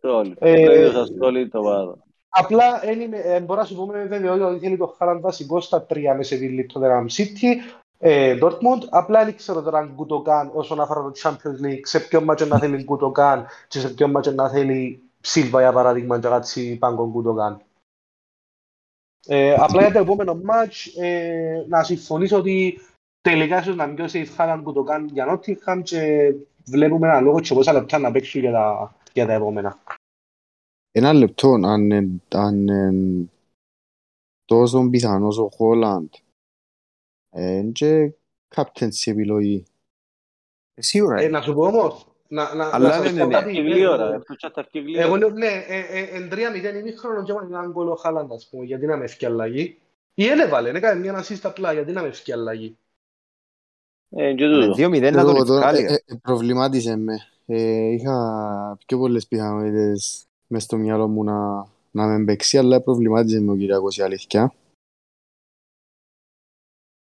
Solid. 0.00 0.32
Ε, 0.38 0.64
Το 0.64 0.72
ίδιο 0.72 0.90
σας 0.90 1.08
solid 1.22 1.48
το 1.50 1.62
βάζω. 1.62 1.98
Απλά 2.28 2.80
δεν 2.84 3.00
είμαι, 3.00 3.16
ε, 3.16 3.40
μπορώ 3.40 3.60
να 3.60 3.66
σου 3.66 3.74
πούμε 3.74 3.96
με 3.98 4.04
βεβαιότητα 4.04 4.46
ότι 4.46 4.58
θέλει 4.58 4.76
το 4.76 4.96
Haaland 4.98 5.18
βασικό 5.20 5.60
στα 5.60 5.82
τρία 5.82 6.14
με 6.14 6.24
Sevilla, 6.28 6.72
Tottenham 6.72 7.06
City, 7.16 7.56
ε, 8.04 8.38
Dortmund. 8.42 8.86
Απλά 8.90 9.24
δεν 9.24 9.36
ξέρω 9.36 9.62
τώρα 9.62 9.78
αν 9.78 9.94
Κουτοκάν 9.94 10.50
όσον 10.54 10.80
αφορά 10.80 11.02
το 11.02 11.12
Champions 11.16 11.66
League, 11.66 11.80
σε 11.82 12.00
ποιο 12.00 12.20
μάτσο 12.20 12.46
να 12.46 12.58
θέλει 12.58 12.84
Κουτοκάν 12.84 13.46
και 13.68 13.78
σε 13.78 13.94
ποιο 13.94 14.08
μάτσο 14.08 14.30
να 14.30 14.48
θέλει 14.48 15.02
Σίλβα 15.20 15.60
για 15.60 15.72
παράδειγμα 15.72 16.20
και 16.20 16.28
κάτσει 16.28 16.76
πάγκον 16.76 17.12
Κουτοκάν. 17.12 17.62
Ε, 19.26 19.54
απλά 19.54 19.80
για 19.80 19.92
το 19.92 19.98
επόμενο 19.98 20.34
μάτς 20.34 20.86
ε, 20.96 21.64
να 21.68 21.82
συμφωνήσω 21.82 22.36
ότι 22.36 22.80
τελικά 23.20 23.60
ίσως 23.60 23.76
να 23.76 23.86
μην 23.86 23.94
πιο 23.94 24.04
safe 24.08 24.36
Haaland 24.36 24.60
Κουτοκάν 24.62 25.06
για 25.06 25.26
Nottingham 25.32 25.80
και 25.82 26.34
βλέπουμε 26.64 27.08
ένα 27.08 27.20
λόγο 27.20 27.40
και 27.40 27.54
πόσα 27.54 27.72
λεπτά 27.72 27.98
να 27.98 28.10
παίξουν 28.10 28.40
για 28.40 28.52
τα, 28.52 28.94
για 29.12 29.26
τα 29.26 29.32
επόμενα. 29.32 29.78
Ένα 30.90 31.12
λεπτό, 31.12 31.48
αν 31.52 31.90
είναι- 31.90 32.20
αν 32.28 32.56
είναι 32.56 33.28
τόσο 34.44 34.88
πιθανός 34.90 35.38
ο 35.38 35.48
Χόλαντ, 35.56 36.14
είναι 37.36 37.70
και 37.70 38.12
captaincy 38.54 39.06
επιλογή. 39.10 39.64
Σίγουρα. 40.74 41.20
Ε, 41.20 41.28
να 41.28 41.40
σου 41.42 41.54
πω 41.54 41.66
όμως, 41.66 42.06
να, 42.28 42.54
να, 42.54 42.70
Αλλά 42.72 42.88
να 42.88 42.94
σας 42.94 43.02
ναι, 43.02 43.08
πω 43.10 43.14
ναι, 43.16 43.24
ναι. 43.24 43.32
κάτι, 43.32 43.48
Αυτή 43.58 43.60
γλύωρα, 43.62 44.04
εγώ- 44.06 44.16
αυτό 44.16 44.34
chat 44.40 44.50
αυτή 44.54 44.78
γλύωρα. 44.80 45.06
Εγώ 45.06 45.16
λέω, 45.16 45.30
ναι, 45.30 45.46
ε, 45.46 45.78
ε, 45.78 46.16
εν 46.16 46.28
3-0 46.32 46.78
ημίχρονο 46.78 47.22
και 47.22 47.30
έβαλε 47.32 47.46
έναν 47.46 47.70
γκολ 47.70 47.88
ο 47.88 47.94
Χάλαντ, 47.94 48.32
ας 48.32 48.48
πούμε, 48.50 48.64
γιατί 48.64 48.86
να 48.86 48.96
με 48.96 49.04
ευκεί 49.04 49.26
αλλαγή. 49.26 49.78
Ή 50.14 50.24
δεν 50.26 50.38
έβαλε, 50.38 50.68
έκανε 50.70 51.00
μια 51.00 51.24
assist 51.24 51.40
απλά, 51.42 51.72
γιατί 51.72 51.92
να 51.92 52.02
με 52.02 52.08
ευκεί 52.08 52.32
αλλαγή. 52.32 52.76
Ε, 54.10 54.34
και 54.34 54.46
Με 54.46 54.66
τούτο. 54.66 54.74
2-0 54.88 55.12
να 55.12 55.24
τον 55.24 55.34
Εγώ 55.36 55.44
τώρα, 55.44 55.68
ευκάλει. 55.68 55.84
ε, 55.84 55.92
ε, 55.92 56.14
προβλημάτισε 56.22 56.96
με. 56.96 57.14
Ε, 57.46 57.86
είχα 57.92 58.78
πιο 58.86 58.98
πολλές 58.98 59.26
πιθανότητες 59.26 60.26
μες 60.46 60.62
στο 60.62 60.76
μυαλό 60.76 61.08
μου 61.08 61.24
να, 61.24 61.66
να 61.90 62.06
με 62.06 62.24
παίξει, 62.24 62.58
αλλά 62.58 62.80
προβλημάτισε 62.80 63.40
με 63.40 63.52
ο 63.52 63.56
Κυριακός 63.56 63.96
η 63.96 64.02
αλήθεια. 64.02 64.52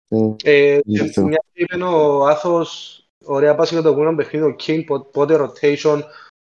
Ε, 0.09 0.33
Ε, 0.43 0.79
Ναι, 0.85 0.97
και 0.97 1.03
αυτό. 1.03 1.21
μια 1.25 1.43
και 1.53 1.61
είπε 1.63 1.83
ο 1.83 2.25
Άθος, 2.27 3.03
ωραία 3.25 3.55
πάση 3.55 3.73
για 3.73 3.83
το 3.83 3.89
επόμενο 3.89 4.15
παιχνίδι, 4.15 4.45
ο 4.45 4.55
Kane, 4.65 4.83
πο- 4.85 5.05
πότε 5.11 5.37
rotation. 5.39 5.99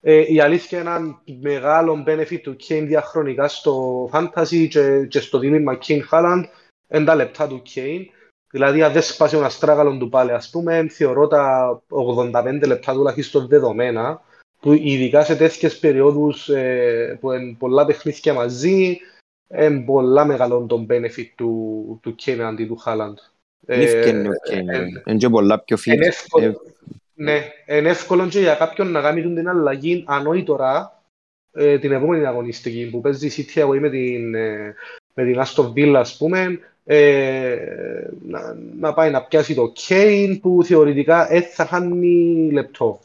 Ε, 0.04 0.32
η 0.32 0.40
αλήθεια 0.40 0.80
είναι 0.80 0.90
ένα 0.90 1.20
μεγάλο 1.40 2.04
benefit 2.06 2.40
του 2.42 2.56
Kane 2.68 2.84
διαχρονικά 2.86 3.48
στο 3.48 4.04
fantasy 4.12 4.66
και, 4.70 5.06
και 5.08 5.20
στο 5.20 5.38
δίλημα 5.38 5.78
Kane 5.86 6.00
Haaland 6.10 6.42
είναι 6.94 7.04
τα 7.04 7.14
λεπτά 7.14 7.46
του 7.46 7.62
Kane. 7.74 8.04
Δηλαδή, 8.50 8.82
αν 8.82 8.92
δεν 8.92 9.02
σπάσει 9.02 9.36
ο 9.36 9.44
αστράγαλον 9.44 9.98
του 9.98 10.08
πάλι, 10.08 10.32
ας 10.32 10.50
πούμε, 10.50 10.86
θεωρώ 10.88 11.26
τα 11.26 11.82
85 11.88 12.66
λεπτά 12.66 12.92
τουλάχιστον 12.92 13.46
δεδομένα, 13.46 14.22
που 14.60 14.72
ειδικά 14.72 15.24
σε 15.24 15.36
τέτοιες 15.36 15.78
περιόδους 15.78 16.48
ε, 16.48 17.18
που 17.20 17.32
είναι 17.32 17.56
πολλά 17.58 17.84
παιχνίδια 17.86 18.34
μαζί, 18.34 18.98
είναι 19.58 19.80
πολλά 19.80 20.24
μεγάλο 20.24 20.66
το 20.68 20.86
benefit 20.88 21.26
του, 21.36 21.98
του 22.02 22.14
Kane 22.24 22.38
αντί 22.40 22.66
του 22.66 22.82
Haaland. 22.84 23.31
Δεν 23.66 23.80
ευκαινεί 23.80 24.28
ο 24.28 24.32
Ε, 24.32 24.36
Κέιν. 24.50 24.68
ε, 24.68 24.78
ρε. 24.78 24.86
Είναι 25.06 25.18
και 25.18 25.28
πολλά 25.28 25.60
πιο 25.60 25.76
fit. 25.76 25.86
είναι 25.94 26.06
εύκολο. 26.06 26.44
Ε, 26.46 26.54
Ναι, 27.14 27.40
είναι 27.66 27.88
εύκολο 27.88 28.28
και 28.28 28.40
για 28.40 28.54
κάποιον 28.54 28.90
να 28.90 29.00
κάνει 29.00 29.22
την 29.22 29.48
αλλαγή 29.48 30.04
ανόητορα 30.06 31.02
ε, 31.52 31.78
την 31.78 31.92
επόμενη 31.92 32.26
αγωνιστική 32.26 32.88
που 32.90 33.00
παίζει 33.00 33.26
η 33.26 33.46
City 33.54 33.64
away 33.68 33.78
με 33.78 33.90
την, 33.90 34.34
ε, 34.34 34.74
με 35.14 35.24
την 35.24 35.40
Aston 35.40 35.72
Villa, 35.72 35.94
ας 35.96 36.16
πούμε, 36.16 36.58
ε, 36.84 38.08
να, 38.22 38.54
να 38.78 38.94
πάει 38.94 39.10
να 39.10 39.22
πιάσει 39.22 39.54
το 39.54 39.72
Kane 39.88 40.38
που 40.40 40.64
θεωρητικά 40.64 41.26
δεν 41.26 41.42
θα 41.42 41.66
χάνει 41.66 42.48
λεπτό. 42.52 43.00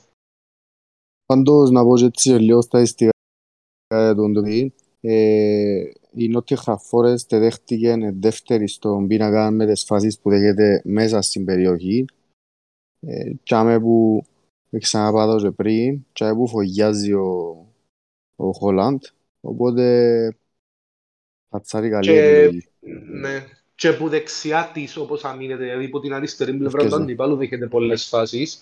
Πάντως 1.25 1.69
να 1.71 1.83
πω 1.83 1.97
και 1.97 2.05
έτσι 2.05 2.29
λίγο 2.29 2.61
στατιστικά 2.61 3.09
για 3.93 4.15
τον 4.15 4.31
Ντοβί. 4.31 4.73
Ε, 6.15 6.23
η 6.23 6.27
Νότια 6.27 6.57
Χαφόρες 6.57 7.25
δέχτηκε 7.29 8.11
δεύτερη 8.13 8.67
στον 8.67 9.07
πίνακα 9.07 9.51
με 9.51 9.65
τις 9.65 9.83
φάσεις 9.83 10.19
που 10.19 10.29
δέχεται 10.29 10.81
μέσα 10.83 11.21
στην 11.21 11.45
περιοχή. 11.45 12.05
Ε, 12.99 13.31
Τσάμε 13.43 13.79
που 13.79 14.23
ξαναπάτω 14.79 15.35
και 15.41 15.51
πριν, 15.51 16.05
τσάμε 16.13 16.33
που 16.35 16.47
φωγιάζει 16.47 17.13
ο, 17.13 17.57
ο 18.35 18.51
Χολάντ. 18.51 19.03
Οπότε 19.41 20.37
πατσάρει 21.49 21.89
καλή 21.89 22.07
Και, 22.07 22.19
επιλογή. 22.19 22.67
ναι, 23.19 23.45
και 23.75 23.91
που 23.93 24.09
δεξιά 24.09 24.71
της 24.73 24.97
όπως 24.97 25.23
αμήνεται, 25.25 25.63
δηλαδή 25.63 25.85
από 25.85 25.99
την 25.99 26.13
αριστερή 26.13 26.51
πλευρά 26.57 26.79
του 26.79 26.85
Ευκαιζά. 26.85 27.03
αντιπάλου 27.03 27.35
δέχεται 27.35 27.67
πολλές 27.67 28.05
φάσεις. 28.05 28.61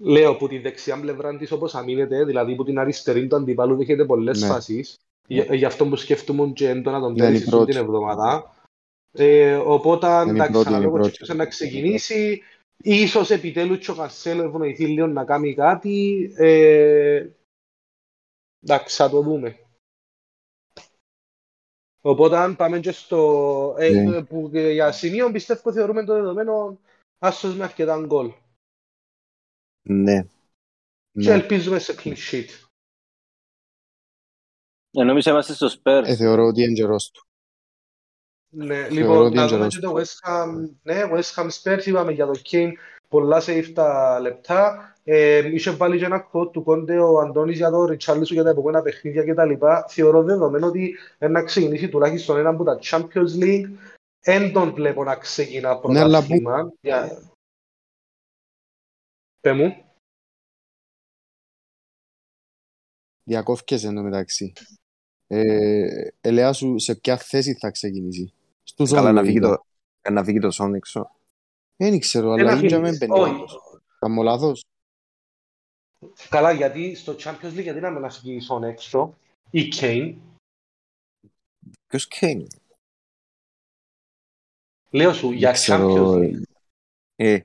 Λέω 0.00 0.30
από 0.30 0.48
τη 0.48 0.58
δεξιά 0.58 1.00
πλευρά 1.00 1.36
της 1.36 1.52
όπως 1.52 1.74
αμήνεται, 1.74 2.24
δηλαδή 2.24 2.52
από 2.52 2.64
την 2.64 2.78
αριστερή 2.78 3.26
του 3.26 3.36
αντιπάλου 3.36 3.76
δέχεται 3.76 4.04
πολλές 4.04 4.40
Ναι. 4.40 4.46
φάσεις. 4.46 4.98
Γι' 5.30 5.56
γι' 5.56 5.64
αυτό 5.64 5.88
που 5.88 5.96
σκέφτομαι 5.96 6.52
και 6.52 6.68
έντονα 6.68 7.00
τον 7.00 7.14
Δεν 7.16 7.28
είναι 7.28 7.36
η 7.36 7.40
πέρυσι 7.40 7.44
την 7.50 7.50
πρώτη. 7.58 7.76
εβδομάδα. 7.76 8.54
Ε, 9.12 9.54
οπότε, 9.56 10.06
Είναι 10.06 10.26
η 10.26 10.34
εντάξει, 10.34 10.52
πρώτη, 10.52 10.68
είναι 10.68 10.76
η 10.76 10.78
αναλόγω 10.78 10.96
πρώτη. 10.98 11.10
ποιος 11.16 11.28
να 11.36 11.46
ξεκινήσει. 11.46 12.42
Ίσως 12.82 13.30
επιτέλους 13.30 13.78
και 13.78 13.90
ο 13.90 13.94
Καρσέλο 13.94 14.42
ευνοηθεί 14.42 14.86
λίγο 14.86 15.06
να 15.06 15.24
κάνει 15.24 15.54
κάτι. 15.54 16.30
Ε, 16.36 17.28
εντάξει, 18.62 18.96
θα 18.96 19.10
το 19.10 19.20
δούμε. 19.22 19.58
Οπότε 22.00 22.36
αν 22.36 22.56
πάμε 22.56 22.80
και 22.80 22.92
στο... 22.92 23.74
Ε, 23.78 23.90
Ναι. 23.90 24.24
που, 24.24 24.50
ε, 24.52 24.72
για 24.72 24.92
σημείο 24.92 25.30
πιστεύω 25.32 25.72
θεωρούμε 25.72 26.04
το 26.04 26.14
δεδομένο 26.14 26.78
άσος 27.18 27.54
με 27.56 27.64
αρκετά 27.64 28.00
γκολ. 28.06 28.32
Ναι. 29.88 30.22
Και 31.12 31.28
Ναι. 31.28 31.32
ελπίζουμε 31.32 31.78
σε 31.78 31.94
clean 31.98 32.16
sheet. 32.30 32.67
Ε, 34.90 35.02
Νομίζω 35.02 35.30
είμαστε 35.30 35.52
στο 35.52 35.66
Spurs. 35.66 36.02
Ε, 36.04 36.14
θεωρώ 36.16 36.44
ότι 36.46 36.62
είναι 36.62 36.72
καιρός 36.72 37.10
του. 37.10 37.22
Ναι, 38.50 38.74
Θεωρώ 38.74 38.94
λοιπόν, 38.94 39.16
ότι 39.26 39.34
να 39.36 39.42
είναι 39.42 39.50
δούμε 39.50 39.66
καιρός 39.68 39.74
και 39.74 39.80
το 39.80 39.96
West 39.96 40.28
Ham, 40.30 40.68
ναι, 40.82 41.02
West 41.12 41.34
Ham 41.34 41.48
Spurs, 41.50 41.86
είπαμε 41.86 42.12
για 42.12 42.26
το 42.26 42.40
Kane, 42.50 42.72
πολλά 43.08 43.42
save 43.46 43.70
τα 43.74 44.18
λεπτά. 44.20 44.92
Ε, 45.04 45.48
είχε 45.54 45.70
βάλει 45.70 45.98
και 45.98 46.04
ένα 46.04 46.18
κод 46.20 46.50
του 46.52 46.62
Κόντε 46.62 46.98
ο 46.98 47.18
Αντώνης 47.20 47.56
για 47.56 47.70
το 47.70 47.84
Ριτσάρλισο 47.84 48.34
για 48.34 48.42
τα 48.42 48.50
επόμενα 48.50 48.82
παιχνίδια 48.82 49.24
και 49.24 49.34
τα 49.34 49.44
λοιπά. 49.44 49.84
Θεωρώ 49.88 50.22
δεδομένο 50.22 50.66
ότι 50.66 50.96
ε, 51.18 51.28
να 51.28 51.42
ξεκινήσει 51.42 51.88
τουλάχιστον 51.88 52.38
ένα 52.38 52.48
από 52.48 52.64
τα 52.64 52.78
Champions 52.82 53.42
League. 53.42 53.70
Εν 54.20 54.52
τον 54.52 54.72
βλέπω 54.74 55.04
να 55.04 55.16
ξεκινά 55.16 55.80
Ναι, 55.86 56.00
αλλά 56.00 56.20
πού- 56.20 56.26
πρωτάθλημα. 56.26 56.72
Για... 56.80 57.22
Πε 59.40 59.52
μου. 59.52 59.87
Διακόφκες 63.28 63.84
εν 63.84 63.94
τω 63.94 64.02
μεταξύ. 64.02 64.52
Ε, 65.26 66.08
ελέα 66.20 66.52
σου 66.52 66.78
σε 66.78 66.94
ποια 66.94 67.16
θέση 67.16 67.54
θα 67.54 67.70
ξεκινήσει; 67.70 68.32
Στους 68.62 68.90
Καλά 68.90 69.12
να 69.12 69.20
όλους, 69.20 69.26
φύγει 69.26 69.38
λογικά. 69.40 69.56
το, 69.56 69.66
ε, 70.00 70.10
να 70.10 70.24
φύγει 70.24 70.38
το 70.38 70.50
Σον 70.50 70.74
έξω. 70.74 71.10
Δεν 71.76 71.98
ξέρω, 71.98 72.32
Ένα 72.32 72.50
αλλά 72.50 72.58
είναι 72.58 72.68
και 72.68 72.74
φύγεις. 72.76 72.80
με 72.82 72.88
Όχι. 72.88 72.98
πενιόντος. 72.98 73.58
Κάμω 73.98 74.22
λάθος. 74.22 74.64
Καλά, 76.28 76.52
γιατί 76.52 76.94
στο 76.94 77.16
Champions 77.18 77.52
League 77.52 77.62
γιατί 77.62 77.80
να 77.80 77.90
με 77.90 78.00
να 78.00 78.10
φύγει 78.10 78.46
on 78.50 78.62
έξω 78.62 79.16
ή 79.50 79.72
Kane. 79.80 80.16
Ποιος 81.86 82.08
Κέιν. 82.08 82.46
Λέω 84.90 85.12
σου 85.12 85.30
για 85.30 85.48
Δεν 85.50 85.56
ξέρω, 85.60 85.88
Champions 85.88 86.18
League. 86.18 86.42
Ε, 87.16 87.40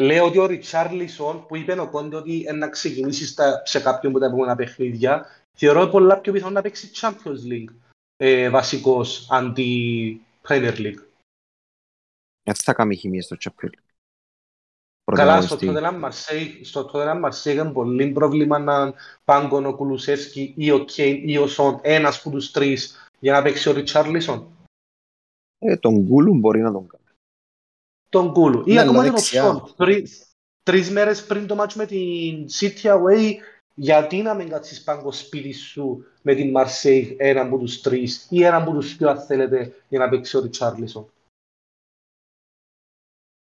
Λέω 0.00 0.26
ότι 0.26 0.38
ο 0.38 0.46
Ριτσάρλισον 0.46 1.46
που 1.46 1.56
είπε 1.56 1.80
ο 1.80 1.90
Κόντε 1.90 2.16
ότι 2.16 2.44
ε, 2.46 2.52
να 2.52 2.68
ξεκινήσεις 2.68 3.28
στα, 3.28 3.62
σε 3.64 3.80
κάποιον 3.80 4.12
από 4.12 4.20
τα 4.20 4.26
επόμενα 4.26 4.56
παιχνίδια, 4.56 5.26
θεωρώ 5.52 5.86
πολλά 5.86 6.18
πιο 6.18 6.32
πιθανό 6.32 6.52
να 6.52 6.62
παίξει 6.62 6.90
Champions 6.94 7.50
League 7.50 7.74
ε, 8.16 8.50
βασικός 8.50 9.28
αντί 9.30 10.20
Premier 10.48 10.76
League. 10.76 11.02
έτσι 12.42 12.62
θα 12.64 12.72
κάνει 12.72 12.96
χημία 12.96 13.22
στο 13.22 13.36
Champions 13.40 13.64
League. 13.64 13.92
Καλά, 15.14 15.40
στο 15.40 15.56
Πρωταγωνιστή. 15.56 15.68
Tottenham 15.68 16.04
Marseille, 16.04 16.60
στο 16.62 16.90
Tottenham 16.92 17.24
Marseille 17.24 17.52
είναι 17.52 17.72
πολύ 17.72 18.12
πρόβλημα 18.12 18.58
να 18.58 18.94
πάγκον 19.24 19.66
ο 19.66 19.74
Κουλουσεύσκι 19.74 20.54
ή 20.56 20.70
ο 20.70 20.84
Κέιν 20.84 21.28
ή 21.28 21.38
ο 21.38 21.46
Σον, 21.46 21.78
ένας 21.82 22.18
από 22.18 22.30
τους 22.30 22.50
τρεις, 22.50 23.10
για 23.18 23.32
να 23.32 23.42
παίξει 23.42 23.68
ο 23.68 23.72
Ριτσάρλισον. 23.72 24.46
Ε, 25.58 25.76
τον 25.76 25.98
Γκούλου 25.98 26.34
μπορεί 26.34 26.60
να 26.60 26.72
τον 26.72 26.86
κάνει. 26.86 27.01
Τον 28.12 28.32
Κούλου. 28.32 28.62
Ή 28.66 28.72
Ναι, 28.72 28.80
ακόμα 28.80 28.98
αλλά 29.00 29.02
και 29.02 29.08
τον 29.08 29.16
δεξιά. 29.16 29.42
Σον. 29.42 29.74
Τρει- 29.76 30.08
Τρεις 30.62 30.90
μέρες 30.90 31.26
πριν 31.26 31.46
το 31.46 31.54
μάτσο 31.54 31.78
με 31.78 31.86
την 31.86 32.46
City 32.60 32.82
Away, 32.82 33.32
γιατί 33.74 34.22
να 34.22 34.34
μην 34.34 34.48
κάτσεις 34.48 34.82
πάνω 34.82 35.00
στο 35.00 35.12
σπίτι 35.12 35.52
σου 35.52 36.04
με 36.22 36.34
την 36.34 36.54
Marseille 36.56 37.14
έναν 37.16 37.46
από 37.46 37.58
τους 37.58 37.80
τρεις 37.80 38.26
ή 38.30 38.42
έναν 38.44 38.62
από 38.62 38.72
τους 38.72 38.96
δύο 38.96 39.08
αν 39.10 39.20
θέλετε 39.20 39.74
για 39.88 39.98
να 39.98 40.08
παίξει 40.08 40.36
ο 40.36 40.40
Ριτσάρλισον; 40.40 41.12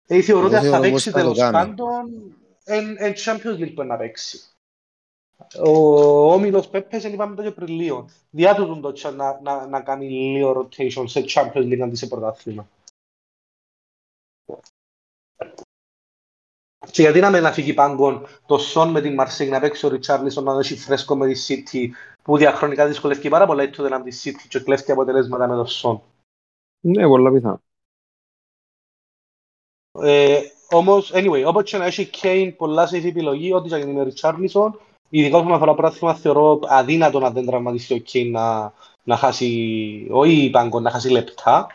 Ε, 0.07 0.21
θεωρώ 0.21 0.45
Εγώ 0.45 0.47
ότι 0.47 0.55
αν 0.55 0.71
θα 0.71 0.79
θεωρώ 0.79 0.91
πως 0.91 1.03
παίξει 1.03 1.09
θα 1.09 1.17
το 1.17 1.23
τέλος 1.23 1.37
κάνει. 1.37 1.51
πάντων 1.51 2.35
εν, 2.63 2.95
εν 2.97 3.13
Champions 3.25 3.55
League 3.55 3.73
πρέπει 3.73 3.85
να 3.89 3.97
παίξει. 3.97 4.41
Ο 5.63 5.69
Όμιλος 6.33 6.67
Πέπες 6.67 7.01
δεν 7.01 7.13
είπαμε 7.13 7.35
το 7.35 7.41
και 7.43 7.51
πριν 7.51 7.67
λίγο. 7.67 8.09
Διά 8.29 8.55
του 8.55 8.65
τον 8.67 8.81
το 8.81 9.11
να, 9.11 9.39
να, 9.43 9.67
να 9.67 9.81
κάνει 9.81 10.09
λίγο 10.09 10.51
rotation 10.51 11.03
σε 11.07 11.25
Champions 11.27 11.53
League 11.71 11.79
αντί 11.79 11.95
σε 11.95 12.07
πρωτάθλημα. 12.07 12.69
Και 16.91 17.01
γιατί 17.01 17.19
να 17.19 17.29
με 17.29 17.39
να 17.39 17.51
φύγει 17.51 17.73
πάγκον 17.73 18.27
το 18.45 18.57
Σον 18.57 18.89
με 18.89 19.01
την 19.01 19.13
Μαρσέγ 19.13 19.49
να 19.49 19.59
παίξει 19.59 19.85
ο 19.85 19.89
Ριτσάρλισον 19.89 20.43
να 20.43 20.53
δώσει 20.53 20.77
φρέσκο 20.77 21.15
με 21.15 21.27
τη 21.27 21.45
City 21.47 21.89
που 22.21 22.37
διαχρονικά 22.37 22.87
δυσκολεύει 22.87 23.29
πάρα 23.29 23.45
πολλά 23.45 23.63
έτσι 23.63 23.81
να 23.81 24.01
τη 24.03 24.21
City 24.23 24.45
και 24.49 24.59
κλέφτει 24.59 24.91
αποτελέσματα 24.91 25.47
με 25.47 25.55
το 25.55 25.65
Σον. 25.65 26.01
Ναι, 26.79 27.07
πολλά 27.07 27.31
πιθανό. 27.31 27.61
Ε, 29.99 30.41
όμως, 30.69 31.11
anyway, 31.13 31.43
όπως 31.45 31.69
και 31.69 31.77
να 31.77 31.85
έχει 31.85 32.09
Kane 32.21 32.53
πολλά 32.57 32.87
σε 32.87 32.97
επιλογή, 32.97 33.53
ό,τι 33.53 33.69
και 33.69 33.75
να 33.75 33.81
γίνει 33.81 33.93
με 33.93 34.03
Ριτσάρλισον, 34.03 34.79
ειδικά 35.09 35.37
όσον 35.37 35.53
αφορά 35.53 35.75
πράθυμα, 35.75 36.15
θεωρώ 36.15 36.59
αδύνατο 36.63 37.19
να 37.19 37.31
δεν 37.31 37.45
τραυματιστεί 37.45 37.93
ο 37.93 38.03
Kane 38.11 38.29
να, 38.31 38.73
να 39.03 39.17
χάσει, 39.17 40.07
όχι 40.11 40.49
πάγκον, 40.49 40.83
να 40.83 40.91
χάσει 40.91 41.09
λεπτά. 41.09 41.67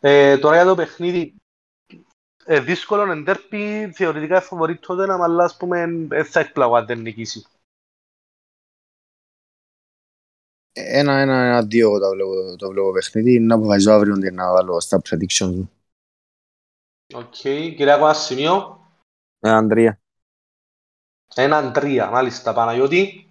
Ε, 0.00 0.38
τώρα 0.38 0.54
για 0.54 0.64
το 0.64 0.74
παιχνίδι, 0.74 1.34
ε, 2.50 2.60
δύσκολο 2.60 3.12
εν 3.12 3.24
τέρπι, 3.24 3.90
θεωρητικά 3.94 4.40
φοβορεί 4.40 4.78
τότε 4.78 5.06
να 5.06 5.24
αλλά 5.24 5.44
ας 5.44 5.56
πούμε 5.56 6.06
ε, 6.10 6.24
θα 6.24 6.40
εκπλαγώ 6.40 6.74
αν 6.76 6.86
δεν 6.86 7.00
νικήσει. 7.00 7.46
Ένα, 10.72 11.18
ένα, 11.20 11.44
ένα, 11.44 11.62
δύο 11.62 11.86
εγώ 11.88 11.98
το 11.98 12.10
βλέπω, 12.10 12.56
το 12.56 12.68
βλέπω 12.68 12.92
παιχνίδι. 12.92 13.40
Να 13.40 13.54
αποφασίσω 13.54 13.92
αύριο 13.92 14.18
τι 14.18 14.30
να 14.30 14.52
βάλω 14.52 14.80
στα 14.80 15.00
predictions 15.08 15.54
μου. 15.54 15.70
Οκ, 17.14 17.34
Κυριακό 17.76 18.04
ένα 18.04 18.14
σημείο, 18.14 18.80
Ε, 19.40 19.50
Ανδρία. 19.50 20.00
έναν 21.34 21.72
τρία, 21.72 22.10
μάλιστα, 22.10 22.52
Παναγιώτη, 22.52 23.28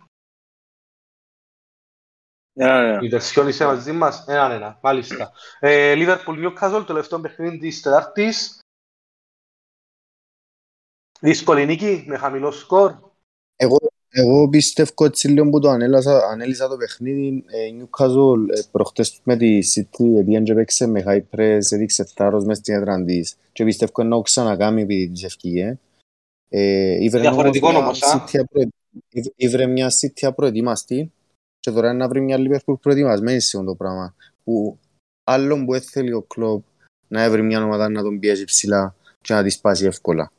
Ένα, 2.54 2.74
ένα. 2.74 3.00
η 3.02 3.10
Τερσιόν 3.10 3.48
είσαι 3.48 3.66
μαζί 3.66 3.92
μας, 3.92 4.28
έναν 4.28 4.52
ένα, 4.52 4.80
μάλιστα. 4.82 5.32
Ε, 5.60 5.94
Liverpool 5.98 6.46
Newcastle, 6.46 6.72
το 6.72 6.84
τελευταίο 6.84 7.20
παιχνίδι 7.20 7.58
της 7.58 7.82
Τετάρτης. 7.82 8.57
Δύσκολη 11.20 11.66
νίκη, 11.66 12.04
με 12.08 12.18
χαμηλό 12.18 12.52
σκορ. 12.52 12.96
Εγώ, 13.56 13.78
εγώ 14.10 14.50
πιστεύω 14.50 15.06
έτσι 15.06 15.28
λίγο 15.28 15.50
που 15.50 15.60
το 15.60 15.70
ανέλασα, 15.70 16.28
ανέλησα 16.32 16.68
το 16.68 16.78
παιχνίδι. 16.78 17.44
Ε, 17.48 17.66
η 17.66 17.76
Newcastle 17.82 18.58
ε, 18.58 18.62
προχτές 18.72 19.20
με 19.24 19.38
τη 19.38 19.60
City 19.76 20.18
επειδή 20.20 20.44
και 20.44 20.54
παίξε 20.54 20.88
με 20.88 21.04
high 21.08 21.36
press, 21.36 21.60
έδειξε 21.72 22.04
θάρρος 22.16 22.46
μες 22.46 22.58
στην 22.58 22.74
έδρα 22.74 23.04
της 23.04 23.36
και 23.52 23.64
πιστεύω 23.64 24.04
να 24.04 24.10
το 24.10 24.22
ξανακάμει 24.22 24.82
επειδή 24.82 25.10
της 25.10 25.24
ευκήγε. 25.24 25.78
Ε, 26.50 27.04
ήβρε 27.04 27.20
Διαφορετικό 27.20 27.70
μια 27.70 27.78
όμως, 27.78 28.04
α. 28.04 28.24
City 28.26 28.38
απροε- 28.40 28.70
ήβ- 29.10 29.34
Ήβρε 29.36 29.66
μια 29.68 29.90
City 30.02 30.22
απροετοίμαστη 30.26 31.12
και 31.60 31.72
τώρα 31.72 31.90
είναι 31.90 31.98
να 31.98 32.08
βρει 32.08 32.22
μια 32.22 32.38
Liverpool 32.40 32.80
προετοιμασμένη 32.82 33.40
σε 33.40 33.58
αυτό 33.58 33.70
το 33.70 33.76
πράγμα. 33.76 34.16
Που 34.44 34.78
άλλον 35.24 35.66
που 35.66 35.74
έθελε 35.74 36.14
ο 36.16 36.22
κλόπ 36.22 36.64
να 37.08 37.24
έβρει 37.24 37.42
μια 37.42 37.64
ομάδα 37.64 37.90
να 37.90 38.02
τον 38.02 38.20
πιέζει 38.20 38.44
ψηλά 38.46 38.96
και 39.22 39.34
να 39.34 39.44
τη 39.44 39.50
σπάσει 39.50 39.86
εύκολα. 39.86 40.32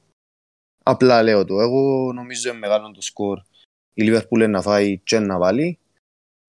Απλά 0.90 1.22
λέω 1.22 1.44
το. 1.44 1.60
Εγώ 1.60 2.12
νομίζω 2.12 2.48
είναι 2.50 2.58
μεγάλο 2.58 2.90
το 2.90 3.00
σκορ. 3.00 3.38
Η 3.94 4.02
Liverpool 4.08 4.48
να 4.48 4.62
φάει 4.62 4.98
και 4.98 5.18
να 5.18 5.38
βάλει. 5.38 5.78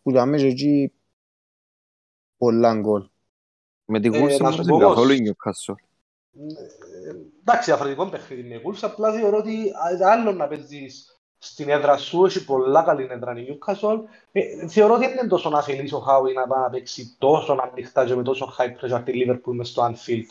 Που 0.02 0.12
τα 0.12 0.26
μέσα 0.26 0.46
εκεί 0.46 0.92
πολλά 2.38 2.76
γκολ. 2.76 3.08
Με 3.86 4.00
τη 4.00 4.08
Ε, 4.08 4.12
Wolves 4.12 4.40
να 4.40 4.50
δεν 4.50 4.52
σου 4.52 4.60
μου 4.62 4.66
πω 4.68 4.76
άρεσε 4.76 4.84
όμως. 4.84 4.96
καθόλου 4.96 5.12
η 5.12 5.22
Newcastle. 5.36 5.76
εντάξει, 7.40 7.66
διαφορετικό 7.70 8.06
παιχνίδι 8.10 8.44
με 8.50 8.62
Wolves, 8.66 8.80
απλά 8.82 9.12
θεωρώ 9.14 9.38
ότι 9.38 9.70
α- 10.04 10.12
άλλο 10.12 10.32
να 10.32 10.48
παίζεις 10.48 11.18
στην 11.38 11.70
έδρα 11.70 11.98
σου, 11.98 12.26
έχει 12.26 12.46
πολλά 12.46 12.84
καλή 12.84 13.08
έδρα 13.12 13.40
η 13.40 13.46
Newcastle. 13.48 14.00
Ε, 14.32 14.68
θεωρώ 14.68 14.94
ότι 14.94 15.06
δεν 15.08 15.18
είναι 15.18 15.28
τόσο 15.28 15.50
να 15.50 15.64
θέλεις 15.64 15.94
ο 15.94 16.00
Χάουι 16.00 16.34
να 16.34 16.48
πάει 16.48 16.62
να 16.62 16.70
παίξει 16.70 17.16
τόσο 17.18 17.58
ανοιχτά 17.72 18.06
και 18.06 18.16
με 18.16 18.24
τόσο 18.24 18.54
high 18.58 18.76
pressure 18.78 19.02
τη 19.06 19.12
Liverpool 19.16 19.54
μες 19.54 19.70
στο 19.70 19.92
Anfield. 19.94 20.26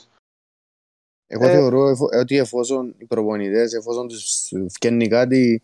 Εγώ 1.30 1.46
Ε, 1.46 1.50
θεωρώ 1.50 1.88
εφο- 1.88 2.18
ότι 2.20 2.36
εφόσον 2.38 2.94
οι 2.98 3.04
προπονητές, 3.04 3.72
εφόσον 3.72 4.08
τους 4.08 4.50
φτιάχνει 4.68 5.08
κάτι, 5.08 5.62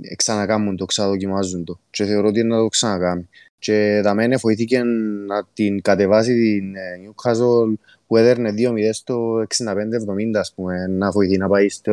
ε, 0.00 0.14
ξανακάμουν 0.14 0.76
το, 0.76 0.84
ξαναδοκιμάζουν 0.84 1.64
το. 1.64 1.80
Και 1.90 2.04
θεωρώ 2.04 2.28
ότι 2.28 2.40
είναι 2.40 2.54
να 2.54 2.60
το 2.60 2.68
ξανακάμει. 2.68 3.28
Και 3.58 4.00
τα 4.02 4.14
μένα 4.14 4.36
βοηθήκε 4.36 4.82
να 5.26 5.46
την 5.54 5.80
κατεβάσει 5.82 6.34
την 6.34 6.74
ε, 6.74 7.00
Newcastle 7.04 7.74
που 8.06 8.16
έδερνε 8.16 8.52
2-0 8.56 8.88
στο 8.92 9.44
65-70 9.58 10.34
ας 10.34 10.52
πούμε, 10.54 10.86
να 10.86 11.10
βοηθεί 11.10 11.36
να 11.36 11.48
πάει 11.48 11.68
στο, 11.68 11.92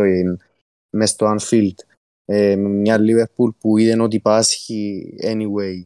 μες 0.89 1.09
στο 1.09 1.35
Anfield. 1.37 1.75
Ε, 2.25 2.55
με 2.55 2.69
μια 2.69 2.97
Liverpool 2.99 3.49
που 3.59 3.77
είδε 3.77 4.01
ότι 4.01 4.19
πάσχει 4.19 5.13
anyway 5.21 5.83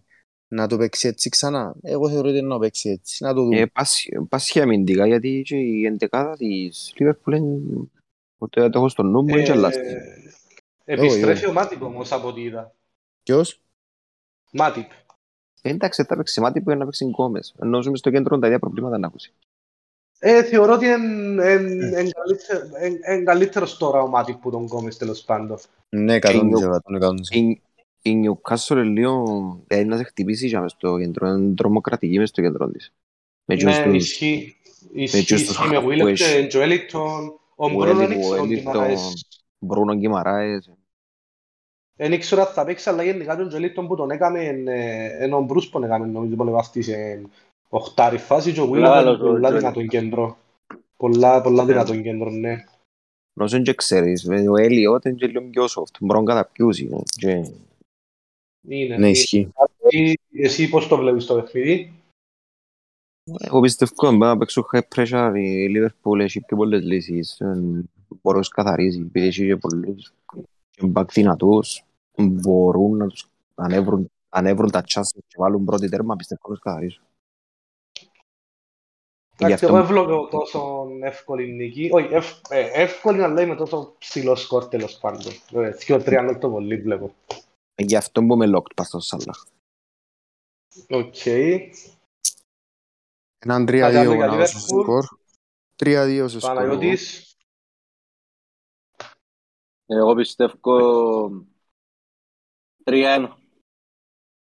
να 0.55 0.67
το 0.67 0.77
παίξει 0.77 1.07
έτσι 1.07 1.29
ξανά. 1.29 1.75
Εγώ 1.81 2.09
θεωρώ 2.09 2.29
ότι 2.29 2.37
είναι 2.37 2.47
να 2.47 2.59
παίξει 2.59 2.89
έτσι. 2.89 3.23
Να 3.23 3.33
το 3.33 3.41
δούμε. 3.43 3.59
Ε, 3.59 3.65
πάσχει- 3.65 4.19
Πάσχει 4.29 4.61
αμυντικά 4.61 5.07
γιατί 5.07 5.41
και 5.45 5.55
η 5.55 5.85
εντεκάδα 5.85 6.35
της 6.37 6.93
Liverpool 6.99 7.33
είναι... 7.33 7.59
Ότι 8.37 8.69
το 8.69 8.79
έχω 8.79 8.89
στο 8.89 9.03
νου 9.03 9.21
μου, 9.21 9.27
είναι 9.27 9.43
και 9.43 9.51
αλλάζει. 9.51 9.79
Ε, 9.79 10.93
επιστρέφει 10.93 11.45
ο 11.47 11.53
Μάτιπ 11.53 11.83
όμως 11.83 12.11
από 12.11 12.27
ό,τι 12.27 12.41
είδα. 12.41 12.75
Ποιος; 13.23 13.61
Μάτιπ. 14.51 14.89
Ε, 15.61 15.69
Εντάξει, 15.69 16.03
θα 16.03 16.15
παίξει 16.15 16.41
μάτι 16.41 16.61
που 16.61 16.69
είναι 16.69 16.79
να 16.79 16.85
παίξει 16.85 17.05
γκόμες. 17.05 17.55
Ενώ 17.61 17.81
ζούμε 17.81 17.97
στο 17.97 18.09
κέντρο 18.09 18.39
τα 18.39 18.47
ίδια 18.47 18.59
προβλήματα 18.59 18.97
να 18.97 19.07
ακούσει. 19.07 19.33
Ε, 20.19 20.43
θεωρώ 20.43 20.73
ότι 20.73 20.85
είναι 20.85 22.03
καλύτερος 23.23 23.77
τώρα 23.77 24.01
ο 24.01 24.07
Μάτιπ 24.07 24.35
που 24.35 24.51
τον 24.51 24.63
Γκόμες 24.63 24.97
τέλος 24.97 25.21
πάντων. 25.23 25.57
Ναι, 25.89 26.15
100%. 26.15 26.79
100%. 26.83 27.61
Η, 28.05 28.09
η 28.09 28.21
Newcastle 28.23 28.69
είναι 28.71 28.83
λίγο... 28.83 29.23
Δηλαδή 29.67 29.87
να 29.87 29.97
σε 29.97 30.03
χτυπήσει 30.03 30.47
για 30.47 30.61
μες 30.61 30.71
στο 30.71 30.97
κέντρο. 30.99 31.27
Είναι 31.27 31.53
τρομοκρατική 31.55 32.17
μες 32.17 32.29
στο 32.29 32.41
κέντρο 32.41 32.67
της. 32.69 32.93
Με 33.45 33.55
Ναι, 33.55 33.83
τους 33.83 33.93
ισχύει. 33.93 34.55
Ισχύει, 34.93 35.25
τους 35.25 35.41
ισχύει 35.41 35.67
με 35.67 35.73
χαφ 35.73 35.83
που 35.83 35.89
Βίλεπτ, 35.89 36.21
έχει. 36.21 36.47
Τζοέλιτον, 36.47 37.39
ο 37.55 37.69
Μπρούνο 37.69 37.93
δεν 37.95 38.11
ήξερα 38.11 38.41
ότι 38.41 38.57
Wellington, 38.59 38.63
μαράζει. 38.63 39.13
Μπρούνο 39.59 39.95
Γκυμαράες. 39.95 40.69
Δεν 41.97 42.11
ήξερα 42.11 42.41
αν 42.41 42.53
θα 42.53 42.65
παίξει, 42.65 42.89
αλλά 42.89 43.03
γενικά 43.03 43.35
τον 43.37 43.47
Τζοέλιτον 43.47 43.87
που 43.87 43.95
τον 43.95 44.09
έκαμε, 44.11 44.45
ε, 44.65 45.23
ενώ 45.23 45.37
ο 45.37 45.41
Μπρούς 45.41 45.65
που 45.65 45.71
τον 45.71 45.83
έκαμε, 45.83 46.05
νομίζω 46.05 46.35
που 46.35 46.51
βαφτεί 46.51 46.81
σε 46.81 47.21
οχτάρι 47.69 48.17
φάση 48.17 48.53
και 48.53 48.61
ο 48.61 48.67
Βίλεπτ 48.67 48.87
Μεγάλος 48.89 49.19
είναι 49.19 49.27
ο 49.29 49.31
πολλά 49.31 49.49
Joelinton. 49.49 49.57
δυνατόν 49.57 49.87
κέντρο. 49.87 50.37
Πολλά, 50.97 51.41
πολλά 51.41 51.63
Ναι. 51.63 51.71
δυνατόν 51.71 52.01
κέντρο, 52.03 52.29
ναι. 52.29 52.63
Νόσο 53.33 53.61
και 53.61 53.73
ξέρεις, 53.73 54.23
με 54.25 54.49
ο 54.49 54.55
Έλιοτ 54.57 55.05
είναι 55.05 55.15
και 55.15 55.27
λίγο 55.27 55.41
πιο 55.41 55.65
soft. 55.65 55.95
Μπορώ 55.99 56.21
να 56.21 56.33
καταπιούσει. 56.33 56.89
Ε, 58.67 58.69
και- 58.69 58.75
Είναι. 58.75 58.87
Ναι, 58.87 58.95
είναι. 58.95 59.09
ισχύει. 59.09 59.51
Εσύ- 59.91 60.19
Εσύ 60.31 60.69
πώς 60.69 60.87
το 60.87 60.97
βλέπεις 60.97 61.25
το 61.25 61.35
παιχνίδι; 61.41 61.93
Εγώ 63.41 63.59
πιστεύω 63.59 63.91
ότι 64.07 64.17
να 64.17 64.37
παίξω 64.37 64.65
high 64.71 64.81
pressure 64.95 65.33
η 65.35 65.67
Liverpool 65.75 66.19
έχει 66.19 66.41
πιο 66.41 66.57
πολλές 66.57 66.83
λύσεις. 66.83 67.39
Ε, 67.39 67.83
Μπορεί 68.21 68.35
να 68.37 68.41
τους 68.43 68.49
καθαρίζει, 68.51 68.99
επειδή 68.99 69.27
έχει 69.27 69.45
και 69.45 69.57
πολλούς 69.57 70.13
και 70.69 70.85
μπακ 70.85 71.11
δυνατούς. 71.11 71.83
Μπορούν 72.17 72.97
να 72.97 73.07
τους 73.07 73.27
ανέβρουν, 73.55 74.11
ανέβρουν 74.29 74.71
τα 74.71 74.83
chances 74.87 75.19
και 75.27 75.35
βάλουν 75.37 75.65
πρώτη 75.65 75.89
τέρμα, 75.89 76.15
πιστεύω 76.15 76.41
να 76.47 76.53
τους 76.53 76.63
καθαρίζουν. 76.63 77.03
Γι' 79.37 79.45
Εντάξει, 79.45 79.65
αυτό- 79.65 79.77
εγώ 79.77 79.85
δεν 79.85 79.95
βλέπω 80.05 80.27
τόσο 80.27 80.87
εύκολη 81.01 81.51
νίκη. 81.51 81.89
Όχι, 81.93 82.13
ευ- 82.13 82.51
ε, 82.51 82.69
εύκολη 82.81 83.23
αλλά 83.23 83.41
είμαι 83.41 83.55
τόσο 83.55 83.95
ψηλός 83.97 84.41
σκορ 84.41 84.67
τέλος 84.67 84.97
πάντων. 84.97 85.31
Ε, 85.53 85.69
Δύο 85.69 86.03
τρία 86.03 86.21
νόλ 86.21 86.37
το 86.37 86.49
πολύ 86.49 86.77
βλέπω. 86.77 87.13
Γι' 87.75 87.95
αυτό 87.95 88.21
που 88.23 88.33
είμαι 88.33 88.57
locked 88.57 88.73
πας 88.75 88.87
στο 88.87 88.99
Σαλάχ. 88.99 89.43
Οκ. 90.89 91.25
Έναν 93.37 93.65
Κάτι 93.65 93.81
άλλο 93.81 94.11
3-2 94.11 94.15
για 94.15 94.25
να 94.25 94.35
δώσω 94.35 94.59
στο 94.59 94.77
Liverpool? 94.77 94.83
σκορ. 94.83 95.05
3-2 95.75 96.25
στο 96.27 96.39
σκορ. 96.39 96.57
εγώ. 96.57 96.59
Παναγιώτης. 96.67 97.35
Εγώ 99.85 100.15
πιστεύω 100.15 101.31
3-1. 102.83 103.27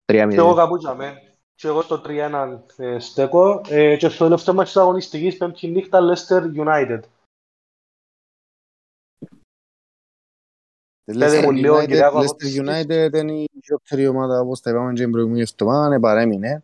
3-0. 0.05 0.29
Και 0.29 0.35
εγώ 0.35 0.53
κάπου 0.55 0.77
τζαμέ. 0.77 1.37
Και 1.55 1.67
εγώ 1.67 1.81
στο 1.81 2.01
3-1 2.05 2.59
ε, 2.77 2.99
στέκω. 2.99 3.61
Ε, 3.67 3.97
και 3.97 4.09
στο 4.09 4.23
τελευταίο 4.23 4.53
ματς 4.53 4.67
της 4.67 4.77
αγωνιστικής 4.77 5.37
πέμπτη 5.37 5.67
νύχτα 5.67 5.99
Leicester 6.01 6.53
United. 6.55 6.99
Πέτε 11.05 11.41
μου 11.41 11.47
Leicester 11.49 11.53
λίγο, 11.53 11.75
United- 11.77 11.87
Κυριάκο, 11.87 12.17
Leicester 12.17 12.23
απόψεις. 12.25 12.59
United 12.61 13.09
είναι 13.13 13.33
η 13.33 13.47
χειρότερη 13.63 14.07
ομάδα 14.07 14.39
όπως 14.39 14.61
τα 14.61 14.69
είπαμε 14.69 14.93
και 14.93 15.01
την 15.01 15.11
προηγούμενη 15.11 15.41
εβδομάδα, 15.41 15.99
παρέμεινε. 15.99 16.63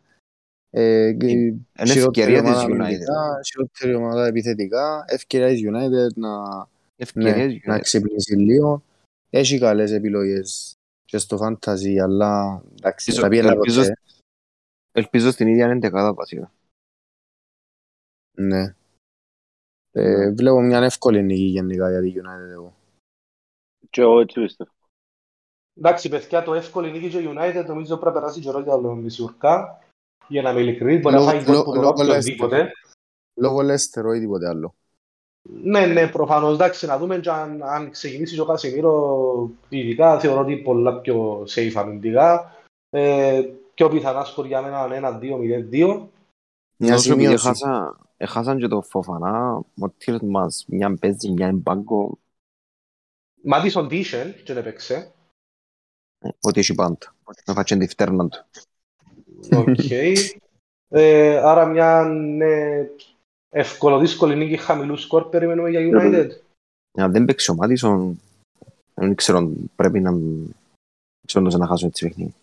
Ε, 0.69 1.13
και 1.13 1.27
Είναι 1.29 1.59
χειρότερη 1.85 2.01
ευκαιρία 2.33 2.41
της 2.41 2.49
ομάδα 2.51 2.65
United. 2.65 2.79
αμυντικά, 2.81 3.39
Χειρότερη 3.45 3.93
ομάδα 3.93 4.25
επιθετικά, 4.25 5.03
ευκαιρία 5.07 5.47
της 5.47 5.61
United 5.65 6.13
να, 6.15 6.47
ναι, 6.57 6.63
Ευκαιρίες, 6.95 7.61
να 7.65 7.79
ξυπνήσει 7.79 8.35
λίγο. 8.35 8.83
Έχει 9.29 9.59
καλές 9.59 9.91
επιλογές 9.91 10.75
και 11.05 11.17
στο 11.17 11.37
fantasy, 11.41 11.97
αλλά 12.03 12.61
εντάξει, 12.77 13.05
Ελπίζω- 13.09 13.21
τα 13.21 13.27
πιένα 13.29 13.51
ελπίζω- 13.51 13.81
ποτέ. 13.81 13.95
Ελπίζω 14.91 15.31
στην 15.31 15.47
ίδια 15.47 15.67
εντεκάδα 15.69 16.13
βασικά. 16.13 16.51
Ναι. 18.37 18.75
Ε, 19.91 20.31
βλέπω 20.31 20.61
μια 20.61 20.79
εύκολη 20.83 21.23
νίκη 21.23 21.41
γενικά 21.43 21.89
για 21.89 22.01
τη 22.01 22.13
United 22.15 22.51
εγώ. 22.51 22.73
Και 23.91 24.01
εγώ 24.01 24.19
έτσι 24.19 24.41
πιστεύω. 24.41 24.71
Εντάξει, 25.77 26.09
παιδιά, 26.09 26.43
το 26.43 26.53
εύκολο 26.53 26.87
νίκη 26.87 27.09
και 27.09 27.27
United 27.29 27.63
νομίζω 27.67 27.97
πρέπει 27.97 28.15
να 28.15 28.21
περάσει 28.21 28.39
και 28.39 28.51
ρόλο 28.51 28.63
για 28.63 28.73
τον 28.81 28.99
Μισιουρκά. 28.99 29.79
Για 30.27 30.41
να 30.41 30.51
είμαι 30.51 30.59
ειλικρινής, 30.61 31.01
μπορεί 31.01 31.15
να 31.15 31.19
Λόγω- 31.21 31.31
φάει 31.31 31.43
γκολ 31.43 31.55
λό- 31.55 31.63
που 31.63 31.71
τον 31.71 31.81
λόγω 31.81 31.93
οποιοδήποτε. 32.01 32.71
Λόγω 33.39 33.59
Leicester, 33.59 34.03
όχι 34.05 34.19
τίποτε 34.19 34.47
άλλο. 34.47 34.75
Ναι, 35.49 35.85
ναι, 35.85 36.07
προφανώς. 36.07 36.53
Εντάξει, 36.53 36.85
να 36.85 36.97
δούμε 36.97 37.19
και 37.19 37.29
αν, 37.29 37.63
αν 37.63 37.91
ξεκινήσει 37.91 38.35
και 38.35 38.41
ο 38.41 38.45
Κασιμίρο 38.45 39.49
ειδικά, 39.69 40.19
θεωρώ 40.19 40.41
ότι 40.41 40.57
πολλά 40.57 40.99
πιο 40.99 41.43
safe 41.47 41.73
αμυντικά. 41.75 42.55
Ε, 42.89 43.41
πιο 43.73 43.89
πιθανά 43.89 44.23
σκορ 44.23 44.45
για 44.45 44.61
μένα 44.61 44.85
είναι 44.85 44.95
1-2-0-2. 44.97 46.09
Μια 46.77 46.89
Νομίζω 46.89 47.11
επειδή 47.13 47.23
σημείωση. 47.23 47.47
έχασα- 47.47 47.95
Έχασαν 48.17 48.57
και 48.57 48.67
το 48.67 48.81
Φοφανά, 48.81 49.53
ο 49.79 49.89
Τύρς 49.97 50.21
μας, 50.21 50.65
μια 50.67 50.95
παίζει, 50.99 51.31
μια 51.31 51.47
εμπάγκο, 51.47 52.17
Μάτισον 53.43 53.87
Τίσεν 53.87 54.43
και 54.43 54.53
δεν 54.53 54.63
παίξε. 54.63 55.11
ε, 56.19 56.29
ό,τι 56.41 56.59
έχει 56.59 56.75
πάντα. 56.75 57.15
Να 57.45 57.53
φάτσε 57.53 57.77
τη 57.77 57.87
φτέρνα 57.87 58.29
του. 58.29 58.45
Οκ. 59.51 59.89
Ε, 60.93 61.37
άρα 61.37 61.65
μια 61.65 62.03
ναι, 62.03 62.87
εύκολο 63.49 63.99
δύσκολη 63.99 64.35
νίκη 64.35 64.57
χαμηλού 64.57 64.97
σκορ 64.97 65.29
περιμένουμε 65.29 65.69
για 65.69 65.79
United. 65.81 66.29
Αν 66.97 67.11
δεν 67.11 67.25
παίξει 67.25 67.51
ο 67.51 67.55
Μάτισον, 67.55 68.19
δεν 68.93 69.15
ξέρω 69.15 69.37
αν 69.37 69.71
πρέπει 69.75 69.99
να... 69.99 70.11
ξέρω 71.25 71.45
να 71.45 71.67
χάσω 71.67 71.85
έτσι 71.85 72.07
παιχνίδι. 72.07 72.33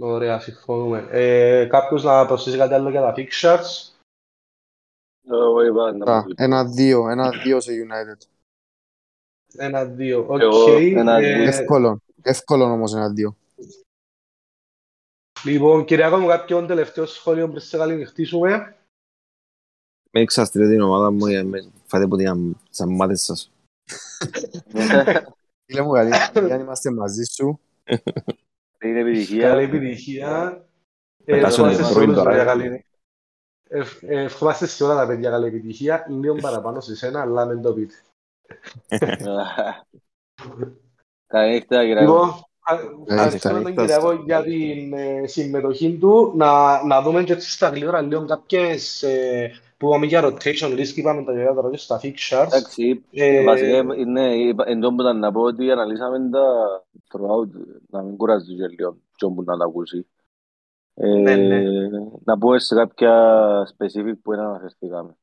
Ωραία, 0.00 0.40
συμφωνούμε. 0.40 1.08
Ε, 1.10 1.66
κάποιος 1.66 2.02
να 2.02 2.26
προσθέσει 2.26 2.56
κάτι 2.56 2.74
άλλο 2.74 2.90
για 2.90 3.00
τα 3.00 3.14
fixtures; 3.16 3.92
Εγώ 5.28 5.64
είπα 5.64 5.92
να 5.92 6.16
Α, 6.16 6.22
πω. 6.24 6.30
Ένα-δύο, 6.36 7.08
ένα-δύο 7.08 7.60
σε 7.60 7.72
United. 7.72 8.26
Ένα-δύο. 9.56 10.24
Οκ. 10.28 10.40
Εγώ, 10.40 10.76
ένα-δύο. 10.76 11.28
Ε, 11.28 11.48
Εύκολο. 11.48 12.00
Εύκολο 12.22 12.64
όμως 12.64 12.94
ένα-δύο. 12.94 13.36
λοιπόν, 15.44 15.84
Κυριακό 15.84 16.16
μου, 16.16 16.26
κάποιον 16.26 16.66
τελευταίο 16.66 17.06
σχόλιο 17.06 17.48
πριν 17.48 17.60
σε 17.60 17.76
καληνυχτήσουμε. 17.76 18.76
Με 20.10 20.20
εξαστρείτε 20.20 20.68
την 20.68 20.80
ομάδα 20.80 21.10
μου, 21.10 21.26
για 21.26 21.44
με 21.44 21.70
φάτε 21.86 22.04
από 22.04 22.16
την 22.16 22.56
σαμμάτες 22.70 23.22
σας. 23.22 23.50
Φίλε 25.66 25.82
μου, 25.82 25.90
καλή, 25.92 26.12
αν 26.52 26.60
είμαστε 26.60 26.90
μαζί 26.90 27.24
σου. 27.24 27.60
Είναι 28.84 29.00
επιτυχία. 29.00 29.48
Καλή 29.48 29.62
επιτυχία. 29.62 30.62
Ε, 31.24 31.32
Πετάσω 31.34 31.66
ευχόμαστε 31.66 31.76
την 31.76 31.86
σε 31.86 31.92
πρώην 31.94 32.08
όλους, 32.08 32.18
τώρα, 32.22 32.30
παιδιά, 32.30 32.42
ε. 32.42 32.46
καλή- 32.46 32.84
Ευ- 33.70 34.02
ε, 34.02 34.22
Ευχόμαστε 34.22 34.66
σε 34.66 34.84
όλα 34.84 34.94
τα 34.94 35.06
παιδιά 35.06 35.30
καλή 35.30 35.46
επιτυχία. 35.46 36.06
Λίγο 36.08 36.34
παραπάνω 36.34 36.80
σε 36.80 36.96
σένα, 36.96 37.20
αλλά 37.20 37.44
μην 37.46 37.62
το 37.62 37.72
πείτε. 37.72 37.94
Καλή 41.26 41.52
νύχτα, 41.54 41.84
κύριε. 41.84 42.00
Λοιπόν, 42.00 42.28
νύχτα, 42.98 43.14
ευχαριστούμε 43.14 43.60
τον 43.62 43.70
νύχτα. 43.70 43.84
Κυριακό 43.84 44.12
για 44.12 44.42
την 44.42 44.92
ε, 44.92 45.26
συμμετοχή 45.26 45.98
του. 46.00 46.32
Να, 46.36 46.82
να 46.86 47.02
δούμε 47.02 47.24
και 47.24 47.32
έτσι 47.32 47.50
στα 47.50 47.68
γλύωρα 47.68 48.00
λίγο 48.02 48.24
κάποιες 48.24 49.02
ε, 49.02 49.50
που 49.76 49.86
είπαμε 49.86 50.06
για 50.06 50.22
rotation 50.24 50.72
list 50.78 50.88
και 50.88 51.00
είπαμε 51.00 51.24
τα 51.24 51.32
γεγονότα 51.32 51.54
τώρα 51.54 51.70
και 51.70 51.76
στα 51.76 52.00
fixtures. 52.02 52.46
Εντάξει, 52.46 53.04
Ε, 53.10 53.42
βασικά 53.44 53.78
είναι 53.96 54.34
εντός 54.66 54.94
που 54.94 55.00
ήταν 55.00 55.18
να 55.18 55.32
πω 55.32 55.40
ότι 55.40 55.70
αναλύσαμε 55.70 56.28
τα 56.30 56.44
throughout, 57.12 57.48
να 57.90 58.02
μην 58.02 58.16
κουράζεις 58.16 58.56
και 58.56 58.66
λίγο 58.66 58.96
ποιον 59.16 59.34
που 59.34 59.42
να 59.42 59.56
τα 59.56 59.64
ακούσεις. 59.64 60.06
Ε, 60.94 61.08
Ναι, 61.14 61.36
ναι. 61.36 61.62
Να 62.24 62.38
πω 62.38 62.58
σε 62.58 62.74
κάποια 62.74 63.74
specific 63.76 64.12
που 64.22 64.30
δεν 64.30 64.40
αναφερθήκαμε. 64.40 65.16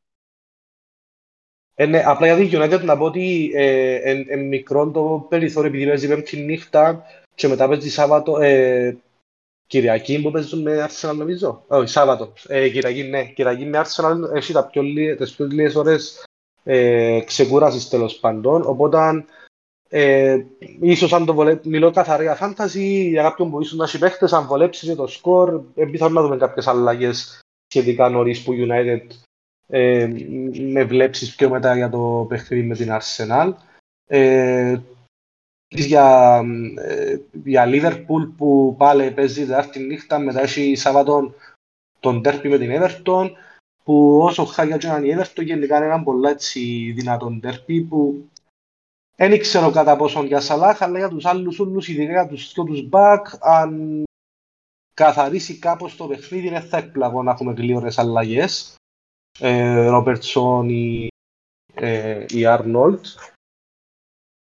Ε, 1.78 1.86
ναι, 1.86 2.04
απλά 2.06 2.36
για 2.36 2.36
τη 2.36 2.50
United 2.54 2.84
να 2.84 2.98
πω 2.98 3.06
ότι 3.06 3.52
ε, 3.56 3.96
εν, 3.96 4.26
εν 4.28 4.48
μικρό 4.48 4.92
το 4.92 5.26
περιθώριο 5.30 5.70
επειδή 5.70 5.86
παίζει 5.86 6.08
πέμπτη 6.08 6.38
νύχτα 6.38 7.04
και 7.36 7.48
μετά 7.48 7.68
παίζει 7.68 7.90
Σάββατο, 7.90 8.40
ε, 8.40 8.98
Κυριακή 9.68 10.22
που 10.22 10.32
παίζουν 10.32 10.62
με 10.62 10.88
Arsenal 10.90 11.16
νομίζω. 11.16 11.64
Όχι, 11.68 11.88
Σάββατο. 11.88 12.34
Ε, 12.48 12.70
Κυριακή, 12.70 13.04
ναι. 13.04 13.26
Κυριακή 13.26 13.66
με 13.66 13.82
Arsenal 13.86 14.36
έχει 14.36 14.54
τα 14.54 14.66
πιο, 14.66 14.82
λί- 14.82 15.18
τις 15.18 15.36
πιο 15.36 15.46
λίγες 15.46 15.76
ώρες 15.76 16.24
ε, 16.64 17.20
ξεκούρασης 17.26 17.90
τέλος 17.90 18.16
πάντων. 18.16 18.62
Οπότε, 18.66 19.26
ε, 19.90 20.46
ίσως 20.80 21.14
αν 21.14 21.26
το 21.26 21.34
βολέψει, 21.34 21.70
μιλώ 21.70 21.92
καθαρά 21.92 22.24
για 22.24 22.36
φάνταση, 22.36 23.10
για 23.10 23.24
κάποιον 23.24 23.50
που 23.52 23.62
ίσως 23.62 23.78
να 23.78 23.84
έχει 23.84 23.98
παίχτες, 23.98 24.34
αν 24.34 24.46
βολέψει 24.46 24.88
και 24.88 24.96
το 24.96 25.08
σκορ, 25.08 25.62
ε, 25.76 25.86
πιθανόν 25.86 26.14
να 26.14 26.22
δούμε 26.22 26.38
κάποιες 26.38 26.68
αλλαγές 26.68 27.40
σχετικά 27.68 28.10
νωρίς 28.10 28.44
που 28.44 28.54
United 28.54 29.02
ε, 29.68 30.14
με 30.72 30.84
βλέψεις 30.84 31.36
πιο 31.36 31.50
μετά 31.50 31.76
για 31.76 31.90
το 31.90 32.26
παιχνίδι 32.30 32.68
με 32.68 32.76
την 32.76 32.90
Arsenal. 32.92 33.54
Ε, 34.08 34.78
για, 35.68 36.42
ε, 36.78 37.18
για 37.44 37.66
Liverpool 37.68 38.32
που 38.38 38.76
πάλι 38.78 39.12
παίζει 39.12 39.46
Τετάρτη 39.46 39.80
νύχτα 39.80 40.20
μετά 40.20 40.42
έχει 40.42 40.76
Σάββατο 40.76 41.34
τον 42.00 42.22
τέρπι 42.22 42.50
με 42.50 42.58
την 42.58 42.72
Everton 42.74 43.32
που 43.84 44.20
όσο 44.22 44.46
χάγια 44.46 44.78
και 44.78 44.88
να 44.88 44.98
είναι 44.98 45.08
η 45.08 45.16
Everton 45.18 45.44
γενικά 45.44 45.78
είναι 45.78 45.86
έναν 45.86 46.04
πολλά 46.04 46.30
έτσι 46.30 46.92
δυνατόν 46.96 47.40
τέρπι 47.40 47.82
που 47.82 48.30
δεν 49.16 49.40
ξέρω 49.40 49.72
κατά 49.72 49.96
πόσον 49.96 50.26
για 50.26 50.40
Σαλάχ 50.40 50.82
αλλά 50.82 50.98
για 50.98 51.10
τους 51.10 51.26
άλλους 51.26 51.60
ούλους 51.60 51.88
ειδικά 51.88 52.12
για 52.12 52.28
τους 52.28 52.54
δυο 52.54 52.64
τους 52.64 52.88
back 52.92 53.22
αν 53.40 54.04
καθαρίσει 54.94 55.60
κάπως 55.60 55.96
το 55.96 56.08
παιχνίδι 56.08 56.50
δεν 56.50 56.62
θα 56.62 56.78
εκπλαγώ 56.78 57.24
να 57.24 57.32
έχουμε 57.32 57.54
γλύωρες 57.54 57.98
αλλαγές 57.98 58.76
ε, 58.76 58.85
Ρόπερτσον 59.90 60.70
ή, 60.70 61.08
ε, 61.74 62.26
ή 62.30 62.46
Άρνολτ 62.46 63.06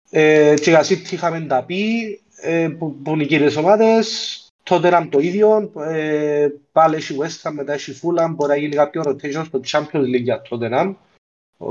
ε, 0.09 0.53
και 0.61 0.69
για 0.69 0.85
City 0.85 1.11
είχαμε 1.11 1.41
τα 1.41 1.63
πει 1.65 2.21
ε, 2.35 2.75
που, 2.79 2.95
που 2.95 3.11
είναι 3.13 3.23
οι 3.23 3.27
κύριες 3.27 3.55
ομάδες. 3.55 4.37
Τότε 4.63 4.87
ήταν 4.87 5.09
το 5.09 5.19
ίδιο 5.19 5.71
ε, 5.77 6.49
πάλι 6.71 6.95
έχει 6.95 7.17
West 7.19 7.41
Ham 7.49 7.51
μετά 7.53 7.73
έχει 7.73 7.99
Fulham. 8.01 8.29
Μπορεί 8.35 8.49
να 8.49 8.57
γίνει 8.57 8.75
κάποιο 8.75 9.01
rotation 9.05 9.45
στο 9.45 9.59
Champions 9.65 10.03
League 10.03 10.21
για 10.21 10.41
τότε 10.41 10.67
να 10.67 10.97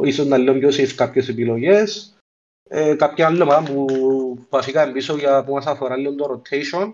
ίσως 0.02 0.26
να 0.26 0.38
λέω 0.38 0.58
πιο 0.58 0.68
safe 0.68 0.92
κάποιες 0.96 1.28
επιλογές. 1.28 2.16
Ε, 2.68 2.94
κάποια 2.94 3.26
άλλη 3.26 3.42
ομάδα 3.42 3.72
που 3.72 3.86
βασικά 4.48 4.82
είναι 4.82 4.92
πίσω 4.92 5.16
για 5.16 5.44
που 5.44 5.52
μας 5.52 5.66
αφορά 5.66 5.96
λίγο 5.96 6.14
το 6.14 6.42
rotation. 6.42 6.92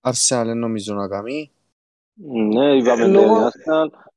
Arsenal 0.00 0.42
δεν 0.44 0.58
νομίζω 0.58 0.94
να 0.94 1.08
κάνει. 1.08 1.50
Ναι, 2.22 2.76
είπαμε 2.76 3.02
Ε, 3.02 3.06
ναι, 3.06 3.12
λόγω- 3.12 3.46
η 3.48 3.50
Arsenal. 3.50 4.08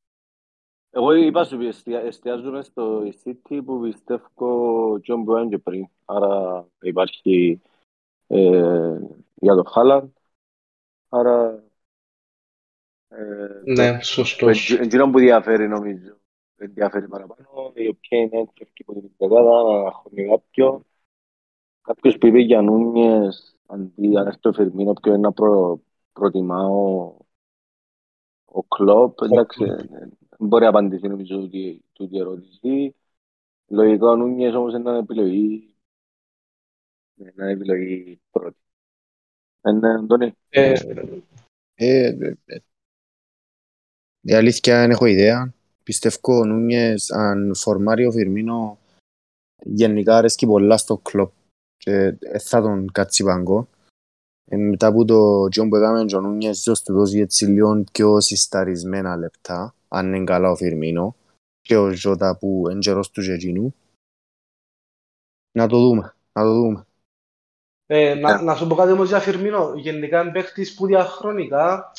Εγώ 0.95 1.13
είπα 1.13 1.43
σου, 1.43 1.61
εστια- 1.61 2.03
εστιάζουμε 2.03 2.63
στο 2.63 3.01
City 3.23 3.61
που 3.65 3.79
πιστεύω 3.81 4.99
και 5.01 5.11
όπου 5.11 5.31
ήταν 5.31 5.49
και 5.49 5.57
πριν. 5.57 5.87
Άρα 6.05 6.65
υπάρχει 6.81 7.61
ε, 8.27 8.99
για 9.35 9.55
το 9.55 9.63
Haaland. 9.75 10.09
Άρα 11.09 11.63
ε, 13.07 13.61
ναι, 13.63 14.01
σωστός 14.01 14.71
Εκείνο 14.71 15.09
που 15.09 15.19
διαφέρει 15.19 15.67
νομίζω. 15.67 16.17
Ενδιαφέρει 16.55 17.07
παραπάνω. 17.07 17.71
Η 17.75 17.87
οποία 17.87 18.19
είναι 18.19 18.39
έτρεφκη 18.39 18.83
από 18.87 18.99
την 18.99 19.11
δεκάδα 19.17 19.63
να 19.83 19.91
χωνεί 19.91 20.29
κάποιον. 20.29 20.85
Κάποιος 21.81 22.17
που 22.17 22.27
είπε 22.27 22.39
για 22.39 22.61
Νούνιες 22.61 23.55
αντί 23.65 24.17
αν 24.17 24.27
έρθει 24.27 24.47
ο 24.47 24.53
Φερμίνο 24.53 24.93
ποιο 24.93 25.11
είναι 25.11 25.21
να 25.21 25.31
προ, 25.31 25.81
προτιμά 26.13 26.65
ο, 26.65 27.15
ο 28.45 28.63
Κλόπ. 28.63 29.21
Εντάξει, 29.21 29.65
Κλόπ. 29.65 29.79
ε, 29.79 29.85
δεν 29.89 30.11
μπορεί 30.43 30.63
να 30.63 30.69
απαντήσει 30.69 31.07
νομίζω 31.07 31.37
τούτη 31.39 31.83
τούτη 31.93 32.15
η 32.15 32.19
ερώτηση. 32.19 32.95
Λογικά 33.67 34.07
ο 34.07 34.15
Νούνιες 34.15 34.53
όμως 34.53 34.73
είναι 34.73 34.97
επιλογή 34.97 35.75
είναι 37.15 37.51
επιλογή 37.51 38.21
πρώτη. 38.31 38.57
Ε, 39.61 39.71
ναι, 39.71 39.93
Αντώνη. 39.93 40.33
ε, 40.49 40.73
Ε, 41.75 42.05
ε, 42.05 42.35
ε, 42.45 42.57
η 44.21 44.33
αλήθεια 44.33 44.79
δεν 44.79 44.91
έχω 44.91 45.05
ιδέα. 45.05 45.53
Πιστεύω 45.83 46.39
ο 46.39 46.45
Νούνιες 46.45 47.11
αν 47.11 47.55
φορμάρει 47.55 48.05
ο 48.05 48.11
Φιρμίνο 48.11 48.77
γενικά 49.63 50.17
αρέσκει 50.17 50.45
πολλά 50.45 50.77
στο 50.77 50.97
κλόπ 50.97 51.31
και 51.77 52.17
ε, 52.19 52.39
θα 52.39 52.61
τον 52.61 52.91
κάτσει 52.91 53.23
παγκό. 53.23 53.67
Ε, 54.45 54.57
μετά 54.57 54.87
από 54.87 55.05
το 55.05 55.47
τζιόν 55.47 55.69
που 55.69 55.75
έκαμε 55.75 55.99
ο 56.15 56.21
Νούνιες 56.21 56.59
ίσως 56.59 56.83
του 56.83 56.93
δώσει 56.93 57.19
έτσι 57.19 57.45
λίγο 57.45 57.83
πιο 57.91 58.21
συσταρισμένα 58.21 59.17
λεπτά 59.17 59.75
αν 59.93 60.13
είναι 60.13 60.23
καλά 60.23 60.49
ο 60.49 60.55
Φιρμίνο 60.55 61.15
και 61.61 61.77
ο 61.77 61.89
Ζώτα 61.91 62.37
που 62.37 62.67
είναι 62.69 62.79
καιρός 62.79 63.11
τους 63.11 63.25
και 63.25 63.33
εκείνου. 63.33 63.75
Να 65.57 65.67
το 65.67 65.77
δούμε, 65.79 66.15
να 66.33 66.43
το 66.43 66.53
δούμε. 66.53 66.85
Ε, 67.85 68.13
να, 68.13 68.35
Ναι. 68.37 68.43
να 68.43 68.55
σου 68.55 68.67
πω 68.67 68.75
κάτι 68.75 68.91
όμως 68.91 69.07
για 69.07 69.19
Φιρμίνο. 69.19 69.73
Γενικά 69.75 70.21
είναι 70.21 70.31
παίχτης 70.31 70.73
που 70.75 70.85
διαχρονικά 70.85 71.91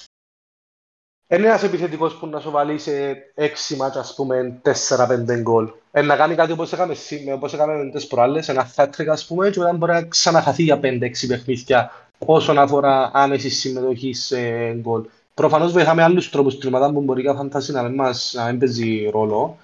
είναι 1.29 1.47
ένας 1.47 1.62
επιθετικός 1.62 2.19
που 2.19 2.27
να 2.27 2.41
σου 2.41 2.51
βάλει 2.51 2.79
σε 2.79 2.93
έξι 3.35 3.77
μάτια, 3.77 4.01
ας 4.01 4.15
πούμε, 4.15 4.61
4-5 4.62 5.41
γκολ. 5.41 5.73
Ε, 5.91 6.03
να 6.03 6.16
κάνει 6.16 6.35
κάτι 6.35 6.53
όπως 6.53 6.73
έκαμε, 6.73 6.95
σήμερα, 6.95 7.37
όπως 7.37 7.55
έκαμε 7.55 7.85
με 7.85 7.91
τις 7.91 8.07
προάλλες, 8.07 8.49
ένα 8.49 8.73
hat-trick, 8.77 9.07
ας 9.07 9.27
πούμε, 9.27 9.51
και 9.51 9.59
μετά 9.59 9.73
μπορεί 9.73 9.93
να 9.93 10.03
ξαναχαθεί 10.03 10.62
για 10.62 10.81
5-6 10.81 11.27
παιχνίδια 11.27 11.91
όσον 12.19 12.59
αφορά 12.59 13.11
άμεση 13.15 13.51
συμμετοχή 13.51 14.12
σε 14.12 14.73
γκολ. 14.75 15.09
Προφανώς 15.35 15.73
βοηθάμε 15.73 16.02
άλλους 16.02 16.31
τρόπους 16.31 16.52
στην 16.52 16.74
ομάδα 16.74 16.93
που 16.93 17.01
μπορεί 17.01 17.20
για 17.20 17.35
φαντασία 17.35 17.74
να 17.74 17.82
μην, 17.82 17.94
μας, 17.94 18.32
να 18.36 18.44
μην 18.47 18.59
παίζει 18.59 19.09
ρόλο. 19.09 19.59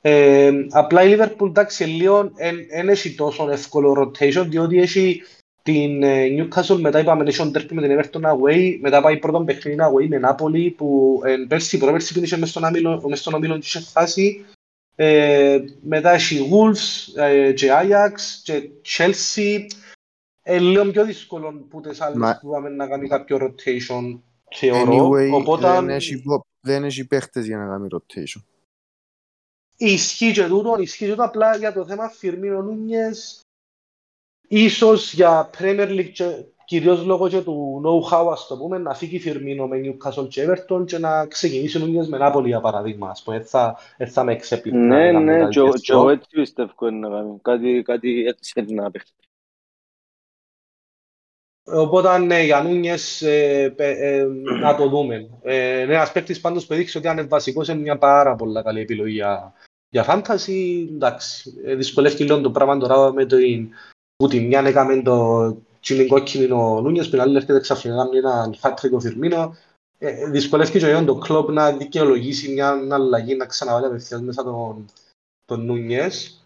Ε, 0.00 0.52
απλά 0.70 1.02
η 1.02 1.16
Liverpool 1.16 1.46
εντάξει 1.48 1.84
λίγο 1.84 2.32
δεν 2.70 2.88
έχει 2.88 3.14
τόσο 3.14 3.50
εύκολο 3.50 3.92
rotation 3.92 4.46
διότι 4.48 4.80
έχει 4.80 5.22
την 5.62 6.02
ε, 6.02 6.26
Newcastle 6.28 6.80
μετά 6.80 6.98
είπαμε 6.98 7.24
έχει 7.24 7.36
τον 7.36 7.52
derby 7.54 7.72
με 7.72 7.82
την 7.82 8.00
Everton 8.00 8.30
away 8.30 8.78
μετά 8.80 9.00
πάει 9.00 9.18
πρώτον 9.18 9.44
παιχνίδι 9.44 9.78
away 9.80 10.08
με 10.08 10.18
Νάπολη 10.18 10.70
που 10.70 11.20
ε, 11.24 11.36
πέρσι 11.48 11.78
πρόπερσι 11.78 12.14
που 12.14 12.20
είχε 12.24 12.36
μες 12.36 12.50
στον, 12.50 12.64
άμυλο, 12.64 13.02
μες 13.08 13.20
στον 13.20 13.34
ομίλο 13.34 13.54
και 13.58 13.66
είχε 13.66 13.80
χάσει 13.92 14.44
ε, 14.96 15.58
μετά 15.80 16.10
έχει 16.10 16.50
Wolves 16.52 17.18
ε, 17.22 17.52
και 17.52 17.68
Ajax 17.72 18.12
και 18.42 18.70
Chelsea. 18.84 19.66
Ε, 20.42 20.58
λίγο 20.58 20.84
πιο 20.90 21.04
δύσκολο 21.04 21.66
που 21.70 21.80
τις 21.80 22.00
άλλες 22.00 22.18
Μα- 22.18 22.38
που 22.40 22.48
είπαμε 22.48 22.68
να 22.68 22.86
κάνει 22.86 23.08
κάποιο 23.08 23.38
rotation 23.40 24.18
θεωρώ 24.54 25.08
Anyway, 25.08 25.30
οπότε 25.32 25.70
δεν 25.70 25.88
έχει, 25.88 26.22
πο- 26.22 26.44
δεν 26.60 26.84
έχει 26.84 27.06
παίχτες 27.06 27.46
για 27.46 27.56
να 27.56 27.66
κάνει 27.66 27.88
rotation. 27.92 28.42
Ισχύει 29.76 30.32
και 30.32 30.46
τούτο, 30.46 30.76
ισχύει 30.80 31.04
και 31.04 31.10
τούτο 31.10 31.24
απλά 31.24 31.56
για 31.56 31.72
το 31.72 31.84
θέμα 31.86 32.08
Φιρμίνο 32.08 32.62
Νούνιες 32.62 33.40
ίσως 34.48 35.12
για 35.14 35.50
Premier 35.58 35.88
League 35.88 36.10
και 36.12 36.44
κυρίως 36.64 37.04
λόγω 37.04 37.28
και 37.28 37.40
του 37.40 37.82
know-how 37.84 38.28
ας 38.32 38.46
το 38.46 38.56
πούμε 38.56 38.78
να 38.78 38.94
φύγει 38.94 39.18
Φιρμίνο 39.18 39.66
με 39.66 39.80
Newcastle 39.84 40.28
και 40.28 40.46
Everton 40.48 40.84
και 40.86 40.98
να 40.98 41.26
ξεκινήσει 41.26 41.76
ο 41.76 41.80
Νούνιες 41.80 42.08
με 42.08 42.18
Νάπολη 42.18 42.48
για 42.48 42.60
παραδείγμα 42.60 43.10
ας 43.10 43.22
πούμε, 43.22 43.36
δεν 43.38 43.46
θα, 43.46 43.78
δεν 43.96 44.08
θα 44.08 44.24
με 44.24 44.32
εξέπληκτα 44.32 44.78
να 44.78 44.86
Ναι, 44.86 45.12
κάνουμε 45.12 45.32
ναι, 45.32 45.38
κάτι 45.38 45.50
και 45.52 45.58
εγώ- 45.58 45.70
τέτοιο. 45.70 45.82
και 45.82 45.92
εγώ 45.92 46.08
έτσι 46.10 46.28
πιστεύω 46.30 46.72
είναι 46.88 47.08
να 47.08 47.16
κάνει. 47.16 47.38
Κάτι, 47.42 47.82
κάτι 47.84 48.24
έτσι 48.26 48.52
είναι 48.60 48.82
να 48.82 48.90
παίξει. 48.90 49.12
Οπότε 51.72 52.18
ναι, 52.18 52.42
για 52.42 52.62
Νούνιες 52.62 53.22
ε, 53.22 53.72
πε- 53.76 53.98
ε, 54.00 54.24
να 54.60 54.76
το 54.76 54.88
δούμε. 54.88 55.28
Ε, 55.42 55.80
είναι 55.82 55.94
ένας 55.94 56.12
παίκτης 56.12 56.40
πάντως 56.40 56.66
που 56.66 56.72
έδειξε 56.72 56.98
ότι 56.98 57.08
αν 57.08 57.18
είναι 57.18 57.26
βασικός 57.26 57.68
είναι 57.68 57.80
μια 57.80 57.98
πάρα 57.98 58.34
πολλά 58.36 58.62
καλή 58.62 58.80
επιλογή 58.80 59.12
για, 59.12 59.52
για 59.88 60.04
fantasy. 60.08 60.86
Εντάξει, 60.90 61.60
ε, 61.64 61.74
δυσκολεύει 61.74 62.22
λίγο 62.22 62.40
το 62.40 62.50
πράγμα 62.50 62.78
τώρα 62.78 63.12
με 63.12 63.24
το 63.24 63.36
που 64.16 64.28
τη 64.28 64.40
μια 64.40 64.60
έκαμε 64.60 65.02
το 65.02 65.56
τσιλιν 65.80 66.08
κόκκινο 66.08 66.76
ο 66.76 66.80
Νούνιες, 66.80 67.08
πριν 67.08 67.20
άλλη 67.20 67.36
έρχεται 67.36 67.60
ξαφνικά 67.60 68.08
με 68.12 68.18
έναν 68.18 68.54
hat-trick 68.60 68.90
ο 68.92 69.00
Φιρμίνο. 69.00 69.56
Ε, 69.98 70.30
δυσκολεύει 70.30 70.78
και 70.78 70.94
ο 70.94 71.04
το 71.04 71.18
κλόπ 71.18 71.50
να 71.50 71.72
δικαιολογήσει 71.72 72.52
μια 72.52 72.86
αλλαγή, 72.90 73.34
να 73.34 73.46
ξαναβάλει 73.46 73.86
απευθείας 73.86 74.20
μέσα 74.20 74.42
τον, 74.42 74.84
τον 75.44 75.64
Νούνιες. 75.64 76.44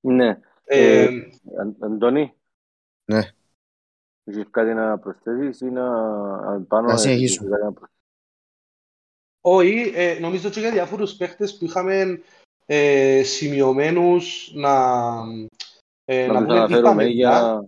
Ναι. 0.00 0.38
Ε, 0.64 1.02
Ε, 1.02 1.08
Αν- 1.60 1.76
Αντώνη. 1.80 2.32
Ναι. 3.04 3.32
Έχεις 4.28 4.44
κάτι 4.50 4.74
να 4.74 4.98
προσθέσεις 4.98 5.60
ή 5.60 5.64
να 5.70 5.86
αν 6.38 6.66
πάνω 6.66 6.86
Να 6.86 6.92
έχεις 6.92 7.02
συνεχίσουμε. 7.02 7.48
κάτι 7.50 7.62
να 7.64 7.72
προσθέσεις; 7.72 7.96
Όχι, 9.40 9.92
ε, 9.94 10.18
νομίζω 10.20 10.50
και 10.50 10.60
για 10.60 10.70
διάφορους 10.70 11.12
παίχτες 11.14 11.56
που 11.58 11.64
είχαμε 11.64 12.22
ε, 12.66 13.22
σημειωμένους 13.22 14.52
να, 14.54 14.94
ε, 16.04 16.26
Να 16.26 16.32
να 16.32 16.38
τους 16.38 16.46
πούμε, 16.46 16.58
αναφέρουμε 16.58 16.78
είπαμε 16.78 17.04
για... 17.04 17.66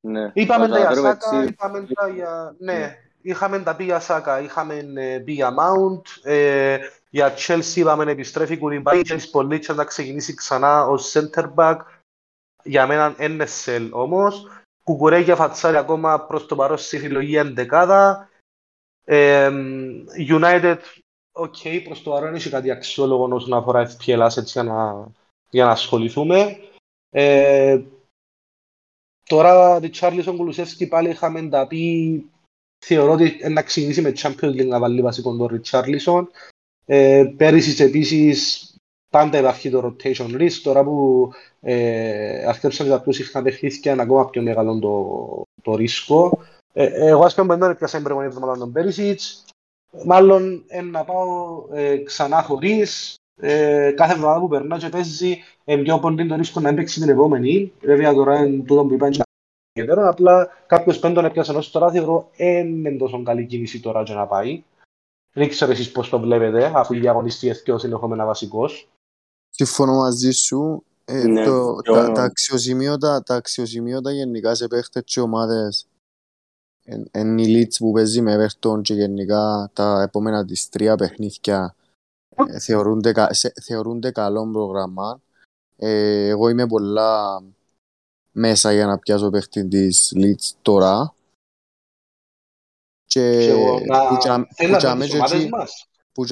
Ναι. 0.00 0.30
Είπαμε 0.34 0.66
Να 0.66 0.68
τα 0.68 0.74
τους 0.74 0.78
για 0.78 0.86
αναφέρουμε 0.86 1.08
Σάκα, 1.08 1.36
έτσι. 1.36 1.52
είπαμε 1.52 1.86
τα 1.94 2.08
για... 2.08 2.54
Ναι. 2.58 2.72
Ναι, 2.78 2.96
είχαμε 3.22 3.58
τα 3.62 3.76
πει 3.76 3.84
για 3.84 4.00
Σάκα, 4.00 4.40
είχαμε 4.40 4.92
ε, 4.94 5.18
πει 5.18 5.32
για 5.32 5.54
Mount, 5.58 6.02
ε, 6.22 6.78
για 7.10 7.34
Chelsea 7.36 7.76
είπαμε 7.76 8.04
να 8.04 8.10
επιστρέφει 8.10 8.58
Κουρυμπάη, 8.58 8.98
η 8.98 9.04
Chelsea 9.08 9.28
πολύ 9.30 9.64
να 9.74 9.84
ξεκινήσει 9.84 10.34
ξανά 10.34 10.86
ως 10.86 11.12
center 11.16 11.54
back, 11.54 11.78
για 12.62 12.86
μένα 12.86 13.14
NSL 13.18 13.88
όμως, 13.90 14.46
Κουκουρέγια 14.84 15.36
φατσάρι 15.36 15.76
ακόμα 15.76 16.26
προς 16.26 16.46
το 16.46 16.56
παρόν 16.56 16.78
στη 16.78 16.98
συλλογή 16.98 17.36
εντεκάδα, 17.36 18.28
ε, 19.04 19.50
United 20.28 20.78
οκ, 21.32 21.56
προς 21.84 22.02
το 22.02 22.10
παρόν 22.10 22.34
έχει 22.34 22.50
κάτι 22.50 22.70
αξιόλογο 22.70 23.34
όσον 23.34 23.52
αφορά 23.52 23.90
FPL 23.90 24.28
assets 24.28 24.44
για 24.44 24.62
να, 24.62 25.08
για 25.50 25.64
να 25.64 25.70
ασχοληθούμε. 25.70 26.58
Ε, 27.10 27.82
τώρα, 29.24 29.78
Ριτσάρλισον 29.78 30.36
Κουλουσεύσκη 30.36 30.86
πάλι 30.86 31.08
είχαμε 31.08 31.48
τα 31.48 31.66
πει 31.66 32.26
θεωρώ 32.84 33.12
ότι 33.12 33.48
να 33.48 33.62
ξεκινήσει 33.62 34.00
με 34.00 34.12
Champions 34.16 34.50
League 34.50 34.66
να 34.66 34.78
βάλει 34.78 35.02
βασικό 35.02 35.36
τον 35.36 35.46
Ριτσάρλισον. 35.46 36.30
Ε, 36.84 37.32
πέρυσι 37.36 37.82
επίσης 37.82 38.71
πάντα 39.12 39.38
υπάρχει 39.38 39.70
το 39.70 39.80
rotation 39.84 40.36
risk. 40.40 40.60
Τώρα 40.62 40.84
που 40.84 41.30
ε, 41.60 42.44
αρκέψαν 42.46 42.88
τα 42.88 43.00
πιο 43.00 43.12
συχνά 43.12 43.42
παιχνίδια 43.42 43.92
είναι 43.92 44.02
ακόμα 44.02 44.30
πιο 44.30 44.42
μεγάλο 44.42 44.78
το, 44.78 45.42
το 45.62 45.76
ρίσκο. 45.76 46.38
Ε, 46.72 47.08
εγώ 47.08 47.24
ας 47.24 47.34
πούμε 47.34 47.56
δεν 47.56 47.70
έπιασα 47.70 47.94
την 47.94 48.04
προηγούμενη 48.04 48.34
εβδομάδα 48.34 48.58
τον 48.58 48.72
Πέρισιτς. 48.72 49.44
Μάλλον 50.04 50.64
ε, 50.66 50.80
να 50.80 51.04
πάω 51.04 51.64
ε, 51.72 51.96
ξανά 51.96 52.42
χωρίς. 52.42 53.14
Ε, 53.40 53.92
κάθε 53.96 54.12
εβδομάδα 54.12 54.40
που 54.40 54.48
περνάω 54.48 54.78
και 54.78 54.88
παίζει 54.88 55.38
ε, 55.64 55.76
πιο 55.76 55.98
πολύ 55.98 56.26
το 56.26 56.36
ρίσκο 56.36 56.60
να 56.60 56.68
έπαιξει 56.68 57.00
την 57.00 57.08
επόμενη. 57.08 57.72
Βέβαια 57.80 58.14
τώρα 58.14 58.44
είναι 58.44 58.62
τούτο 58.62 58.84
που 58.84 58.94
είπα 58.94 59.10
ιδιαίτερο. 59.72 60.08
Απλά 60.08 60.48
κάποιος 60.66 60.98
πέντον 60.98 61.14
τον 61.14 61.24
έπιασε 61.24 61.50
ενώ 61.50 61.62
τώρα 61.72 61.90
θεωρώ 61.90 62.30
είναι 62.36 62.90
τόσο 62.90 63.22
καλή 63.22 63.46
κίνηση 63.46 63.80
τώρα 63.80 64.02
και 64.02 64.14
να 64.14 64.26
πάει. 64.26 64.62
Δεν 65.32 65.48
ξέρω 65.48 65.70
εσείς 65.70 65.92
πώς 65.92 66.08
το 66.08 66.20
βλέπετε, 66.20 66.72
αφού 66.74 66.94
η 66.94 67.08
αγωνιστική 67.08 67.62
και 67.62 67.78
συνεχόμενα 67.78 68.26
βασικός. 68.26 68.88
Συμφωνώ 69.54 69.92
μαζί 69.96 70.30
σου. 70.30 70.84
Ε, 71.04 71.26
Ναι, 71.26 71.44
το, 71.44 71.78
και 71.82 71.90
τα, 71.90 72.06
ο- 72.08 72.12
τα, 72.12 72.22
αξιοσημείωτα, 72.22 73.22
τα 73.22 73.34
αξιοσημείωτα 73.34 74.12
γενικά 74.12 74.54
σε 74.54 74.66
παίχτες 74.68 75.02
και 75.04 75.20
ομάδες 75.20 75.86
εν, 76.84 77.08
εν 77.10 77.38
η 77.38 77.44
Leeds 77.46 77.76
που 77.78 77.92
παίζει 77.92 78.20
με 78.20 78.36
Everton 78.60 78.82
και 78.82 78.94
γενικά 78.94 79.70
τα 79.72 80.02
επόμενα 80.02 80.44
της 80.44 80.68
τρία 80.68 80.96
παιχνίδια 80.96 81.74
ε, 82.46 82.58
θεωρούνται, 82.60 83.12
κα- 83.12 83.32
σε- 83.34 83.52
θεωρούνται 83.62 84.10
καλό 84.10 84.50
πρόγραμμα. 84.52 85.20
Ε, 85.76 86.26
εγώ 86.28 86.48
είμαι 86.48 86.66
πολλά 86.66 87.42
μέσα 88.32 88.72
για 88.72 88.86
να 88.86 88.98
πιάσω 88.98 89.30
παίχτη 89.30 89.68
της 89.68 90.12
Leeds 90.16 90.50
τώρα. 90.62 91.14
Και 93.04 93.38
Και 93.38 93.50
εγώ 93.50 93.80
να 93.86 94.08
που 94.08 94.16
τζα- 94.18 94.48
θέλω 94.54 94.66
που 94.68 94.72
να 94.72 94.78
τζαμέ 94.78 94.98
δω 94.98 95.04
τις 95.04 95.10
και 95.12 95.16
ομάδες 95.16 95.40
εκεί- 95.40 95.50
μας 95.50 95.88
που 96.12 96.24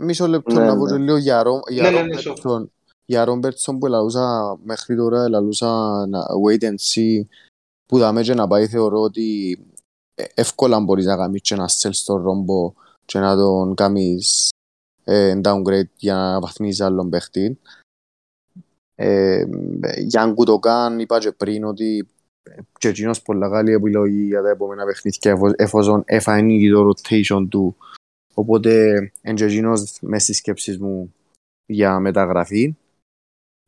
τζαμέ 0.00 0.12
και 0.12 0.22
για 0.22 0.28
να 0.28 0.36
εκεί- 0.36 0.42
δούμε 0.42 0.48
τους 0.48 0.52
παίκτες. 0.52 0.54
Μισό 0.54 0.54
λεπτό 0.54 0.54
Ναι, 0.54 0.64
να 0.66 0.76
πω 0.76 0.84
ναι. 0.84 0.90
και 0.92 0.98
λίγο 1.02 1.16
για, 1.16 1.42
Ρο, 1.42 1.60
για 1.68 1.82
Ναι, 1.82 1.90
ναι, 1.90 2.02
ναι, 2.02 2.02
Ρόμπερτσον. 2.22 2.70
Για 3.04 3.24
Ρόμπερτσον 3.24 3.78
που 3.78 3.86
ελαλούσα 3.86 4.58
μέχρι 4.64 4.96
τώρα, 4.96 5.22
ελαλούσα 5.24 5.66
να 6.08 6.20
wait 6.46 6.62
and 6.62 6.74
see 6.94 7.22
που 7.86 7.98
δάμε 7.98 8.22
και 8.22 8.34
να 8.34 8.46
πάει 8.46 8.66
θεωρώ 8.66 9.00
ότι 9.00 9.58
ε, 10.14 10.24
εύκολα 10.34 10.80
μπορείς 10.80 11.04
να 11.04 11.16
κάνεις 11.16 11.40
και 11.40 11.54
να 11.56 11.68
στέλνεις 11.68 12.04
τον 12.04 12.22
Ρόμπο 12.22 12.72
και 13.04 13.18
να 13.18 13.36
τον 13.36 13.74
κάνεις 13.74 14.48
ε, 15.04 15.40
downgrade 15.44 15.88
για 15.96 16.14
να 16.14 16.40
βαθμίσεις 16.40 16.80
άλλον 16.80 17.10
παίχτη. 17.10 17.58
Ε, 18.94 19.44
για 19.98 20.22
αν 20.22 20.34
κουτοκάν 20.34 20.98
είπα 20.98 21.18
και 21.18 21.32
πριν 21.32 21.64
ότι 21.64 22.08
και 22.78 22.88
εκείνος 22.88 23.22
πολλά 23.22 23.48
καλή 23.50 23.72
επιλογή 23.72 24.24
για 24.24 24.42
τα 24.42 24.48
επόμενα 24.48 24.84
παιχνίδια 24.84 25.30
εφο- 25.30 25.54
εφόσον 25.56 26.02
εφανεί 26.06 26.70
το 26.70 26.88
rotation 26.88 27.46
του 27.50 27.76
Οπότε 28.34 28.98
είναι 29.22 29.34
και 29.34 29.44
εκείνος 29.44 29.98
μες 30.00 30.22
στις 30.22 30.36
σκέψεις 30.36 30.78
μου 30.78 31.14
για 31.66 32.00
μεταγραφή. 32.00 32.74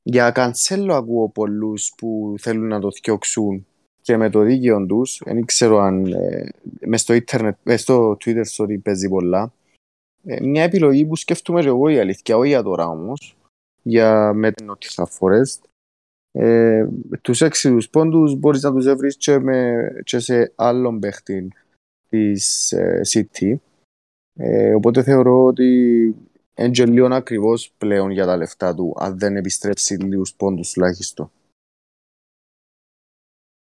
Για 0.02 0.30
Κανσέλο 0.30 0.94
ακούω 0.94 1.28
πολλούς 1.28 1.92
που 1.96 2.34
θέλουν 2.38 2.66
να 2.66 2.80
το 2.80 2.88
διώξουν 2.88 3.66
και 4.02 4.16
με 4.16 4.30
το 4.30 4.40
δίκαιο 4.40 4.86
τους. 4.86 5.22
Δεν 5.24 5.44
ξέρω 5.44 5.78
αν 5.78 6.06
ε, 6.06 6.48
μες 6.80 7.00
στο, 7.00 7.12
ίντερνετ, 7.12 7.56
μες 7.62 7.80
στο 7.80 8.16
Twitter 8.24 8.44
sorry, 8.56 8.82
παίζει 8.82 9.08
πολλά. 9.08 9.52
Ε, 10.24 10.46
μια 10.46 10.62
επιλογή 10.62 11.06
που 11.06 11.16
σκέφτομαι 11.16 11.60
και 11.60 11.66
εγώ 11.66 11.88
η 11.88 11.98
αλήθεια, 11.98 12.36
όχι 12.36 12.48
για 12.48 12.62
τώρα 12.62 12.86
όμως, 12.86 13.36
για 13.82 14.32
με 14.32 14.52
την 14.52 14.70
Nottingham 14.70 15.04
Forest. 15.18 15.60
Ε, 16.32 16.86
τους 17.20 17.40
έξι 17.40 17.70
τους 17.70 17.88
πόντους 17.88 18.34
μπορείς 18.34 18.62
να 18.62 18.72
τους 18.72 18.94
βρεις 18.94 19.16
και, 19.16 19.38
με, 19.38 19.88
και 20.04 20.18
σε 20.18 20.52
άλλον 20.54 21.00
παίχτη 21.00 21.52
της 22.08 22.72
ε, 22.72 23.00
City. 23.12 23.54
Ε, 24.34 24.74
οπότε 24.74 25.02
θεωρώ 25.02 25.44
ότι 25.44 25.66
είναι 26.54 26.70
και 26.70 26.86
λίγο 26.86 27.14
ακριβώς 27.14 27.72
πλέον 27.78 28.10
για 28.10 28.26
τα 28.26 28.36
λεφτά 28.36 28.74
του, 28.74 28.94
αν 28.98 29.18
δεν 29.18 29.36
επιστρέψει 29.36 29.94
λίγους 29.94 30.34
πόντους 30.34 30.72
τουλάχιστον. 30.72 31.30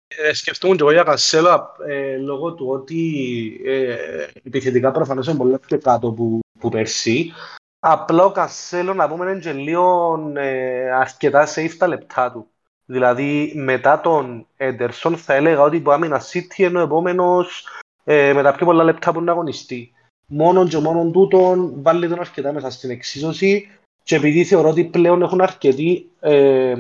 Ε, 0.08 0.34
σκεφτόμουν 0.34 0.78
και 0.78 0.84
εγώ 0.84 0.92
για 0.92 1.04
Κασέλο 1.04 1.76
ε, 1.88 2.18
λόγω 2.18 2.54
του 2.54 2.68
ότι 2.68 3.62
ε, 3.66 4.28
επιθετικά 4.44 4.92
προφανώς 4.92 5.28
είναι 5.28 5.38
πολύ 5.38 5.60
πιο 5.60 5.80
κάτω 5.80 6.12
που, 6.12 6.40
που 6.60 6.70
πέρσι. 6.70 7.32
Απλά 7.80 8.26
ο 8.26 8.32
Κασέλο 8.32 8.94
να 8.94 9.10
πούμε 9.10 9.32
είναι 9.32 9.40
και 9.40 9.54
λίγο 9.54 10.16
ε, 10.36 10.92
αρκετά 10.92 11.48
safe 11.56 11.76
τα 11.78 11.88
λεπτά 11.88 12.32
του. 12.32 12.48
Δηλαδή 12.86 13.54
μετά 13.56 14.02
τον 14.02 14.48
Έντερσον 14.56 15.18
θα 15.18 15.34
έλεγα 15.34 15.62
ότι 15.62 15.82
που 15.82 15.92
άμυνα 15.92 16.22
City 16.22 16.58
είναι 16.58 16.80
ο 16.80 16.84
επόμενος 16.84 17.68
ε, 18.04 18.34
με 18.34 18.44
τα 18.44 18.56
πιο 18.56 18.66
πολλά 18.66 18.84
λεπτά 18.84 19.12
που 19.12 19.20
είναι 19.20 19.32
αγωνιστή. 19.32 19.95
Μόνον 20.28 20.68
και 20.68 20.78
μόνον 20.78 21.12
τούτον 21.12 21.74
βάλει 21.82 22.08
τον 22.08 22.20
αρκετά 22.20 22.54
μέσα 22.54 22.70
στην 22.70 22.90
εξίσωση 22.90 23.68
και 24.04 24.16
επειδή 24.16 24.44
θεωρώ 24.44 24.70
ότι 24.70 24.84
πλέον 24.84 25.22
έχουν 25.22 25.42
αρκετοί 25.42 26.10
ε, 26.20 26.76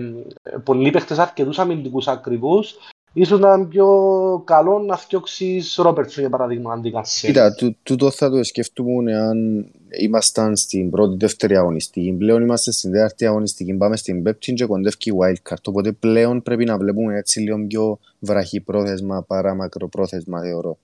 πολλοί 0.64 0.90
παίχτες 0.90 1.18
αρκετούς 1.18 1.60
αμυντικούς 1.60 2.08
ακριβούς 2.08 2.76
ίσως 3.14 3.40
να 3.40 3.54
είναι 3.54 3.66
πιο 3.66 3.88
καλό 4.46 4.80
να 4.80 4.98
φτιάξεις 4.98 5.76
Ρόπερτσον 5.76 6.22
για 6.22 6.30
παράδειγμα 6.30 6.74
αντί 6.74 6.92
Κασέλο. 6.92 7.34
Κοίτα, 7.34 7.56
τού- 7.56 7.76
τούτο 7.84 8.12
θα 8.12 8.30
το 8.30 8.44
σκεφτούμουν 8.44 9.08
αν 9.08 9.66
ήμασταν 10.00 10.56
στην 10.56 10.90
πρώτη 10.90 11.18
δεύτερη 11.18 11.58
αγωνιστική. 11.58 12.16
Πλέον 12.18 12.42
είμαστε 12.42 12.72
στην 12.72 12.92
τέταρτη 12.92 13.26
αγωνιστική, 13.26 13.74
πάμε 13.74 13.96
στην 13.98 14.24
πέπτη 14.24 14.54
και 14.54 14.66
κοντεύει 14.66 14.96
η 15.00 15.12
wildcard. 15.20 15.62
Οπότε 15.68 15.92
πλέον 15.92 16.42
πρέπει 16.42 16.66
να 16.66 16.78
βλέπουμε 16.78 17.18
έτσι 17.18 17.40
λίγο 17.40 17.66
πιο 17.68 18.00
βραχή 18.20 18.62
πρόθεσμα 18.62 19.24
παρά 19.24 19.56
μακροπρόθεσμα 19.56 20.42
θεωρώ. 20.42 20.78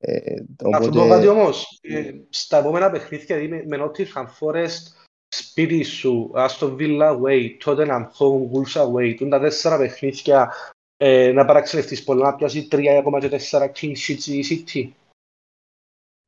Ε, 0.00 0.34
Να 0.62 0.82
σου 0.82 0.90
πω 0.90 1.06
κάτι 1.08 1.26
όμως, 1.26 1.78
ε, 1.80 2.10
στα 2.28 2.58
επόμενα 2.58 2.90
παιχνίδια, 2.90 3.36
δηλαδή 3.36 3.66
με 3.66 3.76
Nottingham 3.80 4.26
Forest, 4.38 5.06
σπίτι 5.28 5.82
σου, 5.82 6.32
Aston 6.34 6.76
Villa 6.76 7.16
away, 7.20 7.48
Tottenham 7.64 8.02
home, 8.18 8.50
Wolves 8.52 8.86
away, 8.86 9.14
τούν 9.16 9.30
τα 9.30 9.40
τέσσερα 9.40 9.78
παιχνίδια, 9.78 10.52
ε, 10.96 11.32
να 11.32 11.44
παραξενευτείς 11.44 12.04
πολλά 12.04 12.30
να 12.30 12.34
πιάσεις 12.36 12.68
3,4 12.70 13.72
clean 13.80 13.92
sheets 13.92 14.26
η 14.26 14.44
City. 14.50 14.88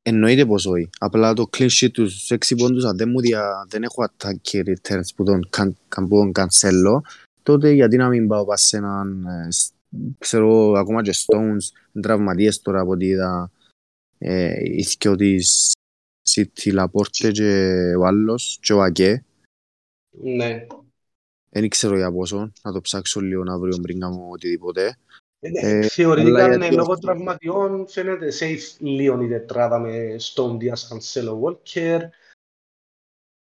Εννοείται 0.01 0.45
πως 0.45 0.65
όχι. 0.65 0.89
Απλά 0.99 1.33
το 1.33 1.49
clean 1.57 1.67
sheet 1.79 1.91
τους 1.91 2.31
6 2.31 2.55
πόντους 2.55 2.85
αν 2.85 2.97
δεν 2.97 3.09
μου 3.09 3.21
δια, 3.21 3.65
δεν 3.69 3.83
έχω 3.83 4.05
attack 4.05 4.55
returns 4.65 5.09
που 5.15 5.23
τον, 5.23 5.47
καν, 5.49 5.77
καν, 5.87 6.07
που 6.07 6.15
τον 6.15 6.31
cancelo, 6.35 7.01
τότε 7.43 7.71
γιατί 7.71 7.97
να 7.97 8.07
μην 8.07 8.27
πάω 8.27 8.45
πας 8.45 8.61
σε 8.61 8.77
έναν, 8.77 9.25
ε, 9.25 9.51
σ- 9.51 9.73
ξέρω 10.17 10.71
ακόμα 10.71 11.01
και 11.01 11.13
Stones, 11.15 11.99
τραυματίες 12.01 12.61
τώρα 12.61 12.79
από 12.79 12.91
ό,τι 12.91 13.05
είδα, 13.05 13.51
ε, 14.21 14.53
οι 14.63 14.87
δυο 14.99 15.15
της 15.15 15.71
City, 16.35 16.79
Laporte 16.79 17.31
και 17.31 17.41
ο 17.99 18.05
άλλος, 18.05 18.59
και 18.61 18.73
ο 18.73 18.81
Ακέ. 18.81 19.23
Ναι. 20.09 20.65
Δεν 21.49 21.69
ξέρω 21.69 21.95
για 21.97 22.11
πόσο, 22.11 22.51
να 22.63 22.71
το 22.71 22.81
ψάξω 22.81 23.19
λίγο 23.19 23.43
αύριο 23.51 23.77
πριν 23.81 23.99
κάνω 23.99 24.27
οτιδήποτε. 24.31 24.97
Ε, 25.39 25.49
ναι, 25.49 25.59
Ε, 25.59 25.81
Θεωρητικά, 25.87 26.43
αλλά 26.43 26.47
ναι, 26.47 26.55
γιατί 26.57 26.75
λόγω 26.75 26.93
αυτό- 26.93 27.05
τραυματιών 27.05 27.87
φαίνεται 27.87 28.31
safe 28.39 28.77
λίγο 28.79 29.21
η 29.21 29.27
τετράδα 29.27 29.79
με 29.79 30.15
Stone, 30.19 30.57
Diaz, 30.57 30.87
Cancelo, 30.89 31.37
Walker. 31.41 31.99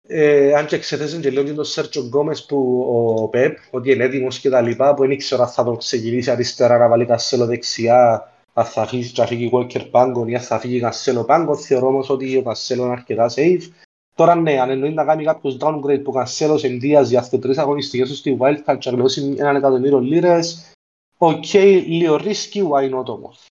Ε, 0.03 0.55
αν 0.55 0.67
και 0.67 0.77
εξεθέσαν 0.77 1.21
και 1.21 1.31
λίγο 1.31 1.43
και 1.45 1.53
τον 1.53 1.65
Σέρτζο 1.65 2.01
Γκόμες 2.01 2.45
που 2.45 2.81
ο 3.21 3.29
Πεπ, 3.29 3.59
ότι 3.71 3.91
είναι 3.93 4.05
έτοιμος 4.05 4.39
και 4.39 4.51
τα 4.51 4.61
λοιπά, 4.61 4.95
που 4.95 5.03
δεν 5.03 5.11
ήξερα 5.11 5.43
αν 5.43 5.49
θα 5.49 5.65
τον 5.65 5.77
ξεκινήσει 5.77 6.31
αριστερά 6.31 6.79
να 6.79 6.89
βάλει 6.89 7.07
Cancelo 7.09 7.47
δεξιά, 7.47 8.30
αν 8.53 8.65
θα 8.65 8.87
φύγει, 8.87 9.03
θα 9.03 9.27
φύγει 9.27 9.51
Walker 9.53 9.91
πάγκον 9.91 10.29
ή 10.29 10.35
αν 10.35 10.43
θα 10.43 10.59
φύγει 10.59 10.83
Cancelo 10.85 11.27
πάγκον. 11.27 11.57
Θεωρώ 11.57 11.87
όμως 11.87 12.11
ότι 12.11 12.37
ο 12.37 12.43
Cancelo 12.47 12.77
είναι 12.77 12.91
αρκετά 12.91 13.31
safe. 13.35 13.63
Τώρα 14.15 14.35
ναι, 14.35 14.61
αν 14.61 14.71
εννοεί 14.71 14.93
να 14.93 15.05
κάνει 15.05 15.25
κάποιος 15.25 15.57
downgrade 15.61 16.01
που 16.05 16.13
Cancelo 16.15 16.55
σε 16.59 16.79
Diaz 16.83 17.05
για 17.05 17.19
αυτές 17.19 17.41
τρεις 17.41 17.59
αγωνιστικές 17.59 18.09
του 18.09 18.15
στη 18.15 18.37
Wildcard 18.41 18.77
και 18.79 18.91
να 18.91 18.97
γλιτώσει 18.97 19.35
έναν 19.39 19.57
εκατομμύριο 19.57 19.99
λίρες, 19.99 20.75
Οκ, 21.23 21.53
λίγο 21.87 22.15
risky, 22.15 22.63
why 22.71 22.95
not 22.95 23.05
όμως. 23.05 23.47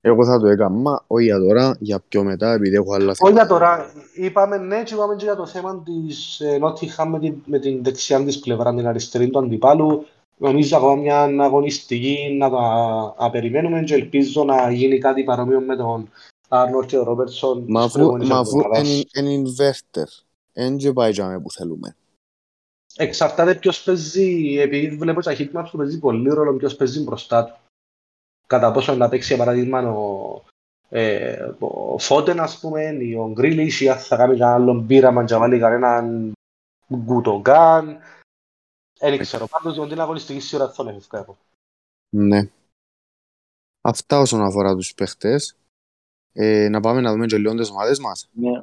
Εγώ 0.00 0.24
θα 0.24 0.40
το 0.40 0.46
έκανα, 0.46 1.04
όχι 1.06 1.24
για 1.24 1.38
τώρα, 1.38 1.76
για 1.78 2.02
πιο 2.08 2.24
μετά, 2.24 2.52
επειδή 2.52 2.74
έχω 2.74 2.94
άλλα 2.94 3.14
Όχι 3.18 3.32
για 3.32 3.46
τώρα, 3.46 3.92
είπαμε 4.14 4.56
ναι 4.58 4.82
και 4.82 4.94
είπαμε 4.94 5.14
και 5.16 5.24
για 5.24 5.36
το 5.36 5.46
θέμα 5.46 5.82
της 5.82 6.40
ε, 6.40 6.58
Nottingham 6.62 7.06
με 7.06 7.18
την, 7.18 7.42
με 7.46 7.58
την 7.58 7.82
δεξιά 7.82 8.24
της 8.24 8.38
πλευρά, 8.38 8.74
την 8.74 8.86
αριστερή 8.86 9.30
του 9.30 9.38
αντιπάλου. 9.38 10.06
Νομίζω 10.36 10.76
ακόμα 10.76 10.94
μια 10.94 11.22
αγωνιστική 11.22 12.36
να 12.38 12.50
τα 12.50 13.14
να 13.18 13.30
περιμένουμε 13.30 13.82
και 13.82 13.94
ελπίζω 13.94 14.44
να 14.44 14.70
γίνει 14.70 14.98
κάτι 14.98 15.24
παρόμοιο 15.24 15.60
με 15.60 15.76
τον 15.76 16.10
Άρνορ 16.48 16.86
και 16.86 16.96
τον 16.96 17.04
Ρόμπερτσον 17.04 17.64
Μα 17.68 17.84
της 17.84 17.88
αφού, 17.88 17.92
προηγούμενης 17.92 18.28
μα 18.28 18.38
αφού 18.38 18.58
εβδομάδας. 18.58 19.04
είναι 19.14 19.42
inverter, 19.42 20.24
δεν 20.52 20.76
και 20.76 20.92
πάει 20.92 21.10
για 21.10 21.40
που 21.42 21.50
θέλουμε. 21.50 21.96
Εξαρτάται 22.96 23.54
ποιος 23.54 23.82
παίζει, 23.82 24.58
επειδή 24.58 24.96
βλέπω 24.96 25.22
τα 25.22 25.36
heatmaps 25.38 25.68
που 25.70 25.76
παίζει 25.76 25.98
πολύ 25.98 26.28
ρόλο 26.28 26.56
ποιος 26.56 26.76
παίζει 26.76 27.02
μπροστά 27.02 27.44
του. 27.44 27.54
Κατά 28.46 28.72
πόσο 28.72 28.94
να 28.94 29.08
παίξει 29.08 29.34
για 29.34 29.44
παράδειγμα 29.44 29.92
ο, 29.92 30.42
ε, 30.88 31.48
ο 31.58 31.98
Φώτεν, 31.98 32.40
ας 32.40 32.58
πούμε, 32.58 32.96
ή 33.00 33.14
ο 33.14 33.30
Γκρίλις, 33.32 33.80
ή 33.80 33.88
αν 33.88 33.98
θα 33.98 34.16
κάνει 34.16 34.38
κανένα 34.38 34.54
άλλο 34.54 34.84
πείραμα 34.86 35.24
και 35.24 35.32
να 35.32 35.38
βάλει 35.38 35.58
κανέναν 35.58 36.32
Γκουτογκάν. 36.96 37.98
Δεν 39.10 39.18
ξέρω, 39.18 39.46
πάντως 39.46 39.76
για 39.76 39.86
την 39.86 40.00
αγωνιστική 40.00 40.40
σειρά 40.40 40.72
θα 40.72 40.84
με 40.84 40.92
ευκαιρώ. 40.94 41.36
Ναι. 42.08 42.48
Αυτά 43.80 44.18
όσον 44.18 44.40
αφορά 44.42 44.74
τους 44.74 44.94
παίχτες. 44.94 45.56
Ε, 46.32 46.68
να 46.68 46.80
πάμε 46.80 47.00
να 47.00 47.12
δούμε 47.12 47.26
και 47.26 47.38
λίγο 47.38 47.54
τις 47.54 47.70
ομάδες 47.70 47.98
μας. 47.98 48.28
Ναι. 48.32 48.62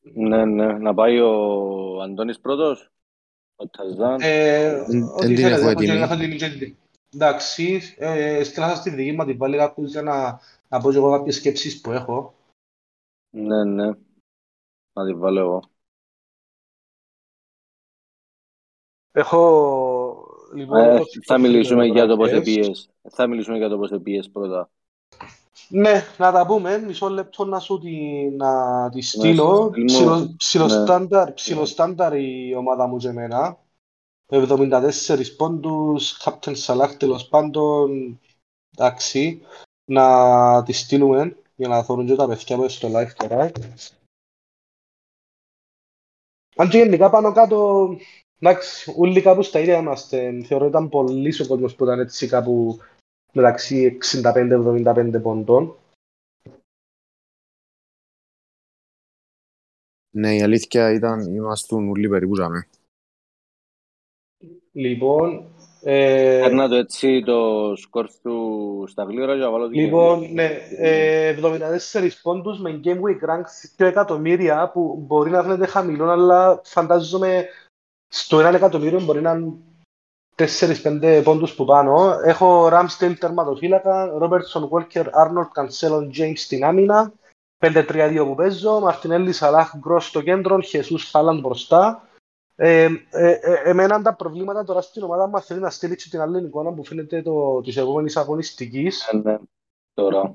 Ναι, 0.00 0.44
ναι. 0.44 0.72
Να 0.78 0.94
πάει 0.94 1.20
ο 1.20 2.02
Αντώνης 2.02 2.40
πρώτος. 2.40 2.90
Ο 3.56 3.68
Ταζάν. 3.68 4.18
Ε, 4.20 4.64
Εν- 4.64 5.02
ό,τι 5.02 5.26
εν 5.26 5.34
την 5.34 5.36
θέλετε, 5.36 5.48
έχω 5.48 5.60
έχω 5.60 5.70
έτοιμη. 5.70 5.86
την- 5.86 6.02
έχω 6.02 6.16
την 6.16 6.42
έτοιμη. 6.42 6.76
Εντάξει, 7.14 7.94
ε, 7.98 8.44
στείλα 8.44 8.68
σας 8.68 8.82
τη 8.82 8.90
δική 8.90 9.12
μου, 9.12 9.24
την 9.24 9.36
βάλει 9.36 9.56
κάποιος 9.56 9.90
για 9.90 10.02
να, 10.02 10.40
να 10.68 10.80
πω 10.80 10.90
και 10.90 10.96
εγώ 10.96 11.10
κάποιες 11.10 11.34
σκέψεις 11.36 11.80
που 11.80 11.90
έχω. 11.92 12.34
Ναι, 13.30 13.64
ναι. 13.64 13.86
Να 14.92 15.06
την 15.06 15.18
βάλω 15.18 15.40
εγώ. 15.40 15.62
Έχω, 19.18 20.28
λοιπόν, 20.54 20.78
Ε, 20.78 20.94
έχω 20.94 21.04
θα 21.26 21.38
μιλήσουμε 21.38 21.86
για 21.86 22.06
το 22.06 22.16
πώς 22.16 22.28
φωτογραφίες. 22.28 22.56
επίες. 22.56 22.88
Θα 23.10 23.26
μιλήσουμε 23.26 23.56
για 23.56 23.68
το 23.68 23.78
πώς 23.78 23.90
επίες 23.90 24.30
πρώτα. 24.30 24.70
Ναι, 25.68 26.02
να 26.18 26.32
τα 26.32 26.46
πούμε. 26.46 26.78
Μισό 26.78 27.08
λεπτό 27.08 27.44
να 27.44 27.58
σου 27.60 27.78
τη, 27.78 28.28
να 28.30 28.88
τη 28.90 29.00
στείλω. 29.00 29.68
στείλ 29.70 29.82
μου. 29.82 29.86
Ψιλο- 29.86 30.34
Ψιλοστάνταρ, 30.36 31.26
Ναι. 31.26 31.32
ψιλοστάνταρ 31.32 32.16
η 32.16 32.54
ομάδα 32.56 32.86
μου 32.86 32.96
και 32.96 33.08
εμένα. 33.08 33.58
74 34.26 35.36
πόντους, 35.36 36.22
Captain 36.24 36.54
Salah 36.66 36.88
τέλος 36.98 37.28
πάντων. 37.28 38.18
Εντάξει, 38.76 39.42
να 39.84 40.62
τη 40.62 40.72
στείλουμε 40.72 41.36
για 41.56 41.68
να 41.68 41.82
δουν 41.82 42.06
και 42.06 42.14
τα 42.14 42.26
παιδιά 42.26 42.56
μου 42.56 42.68
στο 42.68 42.88
live 42.92 43.12
τώρα. 43.16 43.50
Αν 46.56 46.68
και 46.68 46.78
γενικά 46.78 47.10
πάνω 47.10 47.32
κάτω, 47.32 47.88
εντάξει, 48.38 48.94
όλοι 48.96 49.22
κάπου 49.22 49.42
στα 49.42 49.58
ίδια 49.58 49.78
είμαστε. 49.78 50.42
Θεωρώ 50.42 50.66
ήταν 50.66 50.88
πολύ 50.88 51.42
ο 51.42 51.46
κόσμος 51.46 51.74
που 51.74 51.84
ήταν 51.84 52.00
έτσι 52.00 52.28
κάπου 52.28 52.78
μεταξύ 53.32 53.98
65-75 54.22 55.22
πόντων. 55.22 55.76
Ναι, 60.10 60.34
η 60.34 60.42
αλήθεια 60.42 60.92
ήταν, 60.92 61.34
ήμασταν 61.34 61.88
όλοι 61.88 62.08
περίπου 62.08 62.36
ζάμε. 62.36 62.68
Λοιπόν, 64.72 65.52
ε, 65.82 66.40
Παίρνα 66.42 66.68
το 66.68 66.74
έτσι 66.74 67.22
το 67.24 67.72
σκορ 67.76 68.08
του 68.22 68.84
στα 68.88 69.04
γλύωρα 69.04 69.34
και 69.34 69.40
να 69.40 69.50
βάλω 69.50 69.68
την 69.68 69.80
λοιπόν, 69.80 70.32
ναι, 70.32 70.58
ε, 70.76 71.36
74 71.94 72.08
πόντους 72.22 72.60
με 72.60 72.80
Game 72.84 73.00
Week 73.00 73.28
Rank 73.28 73.44
2 73.82 73.86
εκατομμύρια 73.86 74.70
που 74.72 75.04
μπορεί 75.06 75.30
να 75.30 75.42
φαίνεται 75.42 75.66
χαμηλό, 75.66 76.08
αλλά 76.08 76.60
φαντάζομαι 76.64 77.48
στο 78.08 78.48
1 78.48 78.54
εκατομμύριο 78.54 79.00
μπορεί 79.00 79.20
να 79.20 79.32
είναι 79.32 79.52
4-5 80.36 81.20
πόντους 81.24 81.54
που 81.54 81.64
πάνω. 81.64 82.18
Έχω 82.24 82.68
Ramsdale 82.72 83.14
τερματοφύλακα, 83.18 84.12
Robertson, 84.20 84.68
Walker, 84.70 85.04
Arnold, 85.04 85.50
Cancelo, 85.54 86.10
James 86.16 86.36
στην 86.36 86.64
άμυνα, 86.64 87.12
5-3-2 87.58 88.24
που 88.26 88.34
παίζω, 88.34 88.80
Μαρτινέλli, 88.80 89.32
Σαλάχ, 89.32 89.76
Γκρος 89.76 90.06
στο 90.06 90.22
κέντρο, 90.22 90.60
Χεσούς, 90.60 91.10
Χάλαν 91.10 91.40
μπροστά. 91.40 92.02
Ε, 92.60 92.88
ε, 93.10 93.30
ε, 93.30 93.54
εμένα 93.64 94.02
τα 94.02 94.14
προβλήματα 94.14 94.64
τώρα 94.64 94.80
στην 94.80 95.02
ομάδα 95.02 95.28
μας 95.28 95.46
θέλει 95.46 95.60
να 95.60 95.70
στείλει 95.70 95.96
και 95.96 96.08
την 96.10 96.20
άλλη 96.20 96.46
εικόνα 96.46 96.72
που 96.72 96.84
φαίνεται 96.84 97.22
το, 97.22 97.60
της 97.60 97.76
επόμενης 97.76 98.16
αγωνιστικής. 98.16 99.10
Ναι, 99.12 99.20
ναι. 99.30 99.38
Τώρα. 99.94 100.34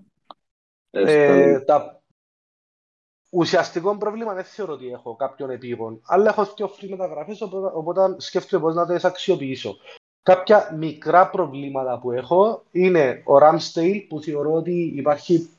Ε, 0.89 1.01
Έστω. 1.01 1.65
τα... 1.65 2.02
Ουσιαστικό 3.35 3.97
πρόβλημα 3.97 4.33
δεν 4.33 4.43
θεωρώ 4.43 4.73
ότι 4.73 4.91
έχω 4.91 5.15
κάποιον 5.15 5.49
επίγον, 5.49 6.01
αλλά 6.05 6.29
έχω 6.29 6.53
δύο 6.55 6.71
free 6.79 6.89
μεταγραφές, 6.89 7.41
οπότε, 7.41 7.71
οπότε 7.73 8.15
σκέφτομαι 8.17 8.63
πώς 8.63 8.75
να 8.75 8.85
τις 8.85 9.05
αξιοποιήσω. 9.05 9.77
Κάποια 10.23 10.75
μικρά 10.77 11.29
προβλήματα 11.29 11.99
που 11.99 12.11
έχω 12.11 12.63
είναι 12.71 13.23
ο 13.25 13.33
Ramsdale 13.37 14.05
που 14.07 14.21
θεωρώ 14.21 14.53
ότι 14.53 14.93
υπάρχει 14.95 15.49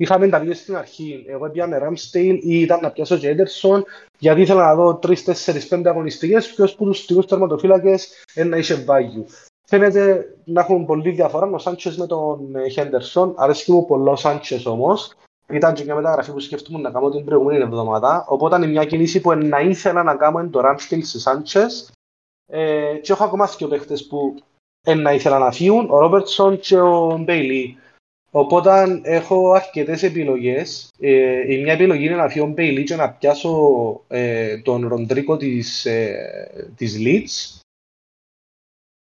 Είχαμε 0.00 0.28
τα 0.28 0.40
δύο 0.40 0.54
στην 0.54 0.76
αρχή. 0.76 1.24
Εγώ 1.28 1.46
έπιαμε 1.46 1.80
Ramsdale 1.82 2.38
ή 2.42 2.60
ήταν 2.60 2.80
να 2.80 2.90
πιάσω 2.90 3.18
και 3.18 3.36
Ederson 3.36 3.82
γιατί 4.18 4.40
ήθελα 4.40 4.66
να 4.66 4.74
δω 4.74 4.98
3-4-5 5.02 5.82
αγωνιστικές 5.84 6.54
ποιος 6.54 6.74
που 6.74 6.84
τους 6.84 6.98
στιγμούς 6.98 7.26
τερματοφύλακες 7.26 8.24
να 8.34 8.56
είχε 8.56 8.84
value. 8.88 9.24
Φαίνεται 9.66 10.34
να 10.44 10.60
έχουν 10.60 10.86
πολύ 10.86 11.10
διαφορά 11.10 11.46
ο 11.46 11.58
Σάντσες 11.58 11.96
με 11.96 12.06
τον 12.06 12.56
ε, 12.56 12.62
Henderson. 12.76 13.32
Αρέσκει 13.36 13.72
μου 13.72 13.86
πολύ 13.86 14.08
ο 14.08 14.16
Σάντσες 14.16 14.66
όμως. 14.66 15.14
Ήταν 15.52 15.74
και 15.74 15.84
μια 15.84 15.94
μεταγραφή 15.94 16.32
που 16.32 16.40
σκέφτομαι 16.40 16.78
να 16.78 16.90
κάνω 16.90 17.10
την 17.10 17.24
προηγούμενη 17.24 17.62
εβδομάδα. 17.62 18.24
Οπότε 18.28 18.56
είναι 18.56 18.66
μια 18.66 18.84
κινήση 18.84 19.20
που 19.20 19.34
να 19.34 19.60
ήθελα 19.60 20.02
να 20.02 20.16
κάνω 20.16 20.38
είναι 20.38 20.48
το 20.48 20.60
Ramsdale 20.64 21.02
σε 21.02 21.20
Σάντσες. 21.20 21.92
Ε, 22.46 22.94
και 23.02 23.12
έχω 23.12 23.24
ακόμα 23.24 23.46
δύο 23.46 23.68
παίχτες 23.68 24.06
που 24.06 24.34
ε, 24.86 24.94
να 24.94 25.12
ήθελα 25.12 25.38
να 25.38 25.50
φύγουν, 25.50 25.90
ο 25.90 25.98
Ρόμπερτσον 25.98 26.58
και 26.58 26.78
ο 26.78 27.18
Μπέιλι. 27.18 27.76
Οπότε 28.30 29.00
έχω 29.02 29.52
αρκετές 29.52 30.02
επιλογές. 30.02 30.90
Ε, 30.98 31.52
η 31.52 31.62
μια 31.62 31.72
επιλογή 31.72 32.04
είναι 32.04 32.16
να 32.16 32.28
φύγω 32.28 32.46
Μπέιλι 32.46 32.84
και 32.84 32.96
να 32.96 33.10
πιάσω 33.10 34.00
ε, 34.08 34.58
τον 34.58 34.88
Rodrigo 34.88 35.36
της, 35.36 35.84
ε, 35.86 36.72
της 36.76 36.96
Leeds 37.00 37.60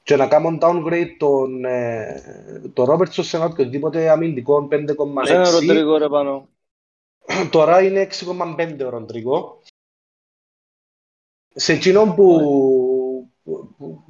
και 0.04 0.16
να 0.16 0.28
κάνω 0.28 0.58
downgrade 0.62 1.16
τον, 1.18 1.66
ε, 1.66 2.22
τον 2.74 2.86
Ρόμπερτσον 2.86 3.24
σε 3.26 3.38
ένα 3.38 3.46
οποιοδήποτε 3.46 4.10
αμυντικό 4.10 4.68
5,6. 4.72 4.96
Πώς 4.96 5.30
είναι 5.30 5.48
ο 5.48 5.52
Ροντρίγο 5.52 5.98
ρε 5.98 6.08
πάνω. 6.10 6.50
Τώρα 7.52 7.82
είναι 7.84 8.08
6,5 8.12 8.86
ο 8.86 8.90
Ροντρίκο. 8.90 9.62
Σε 11.54 11.74
εκείνον 11.74 12.16
που, 12.16 12.40
που, 13.44 13.76
που, 13.78 14.04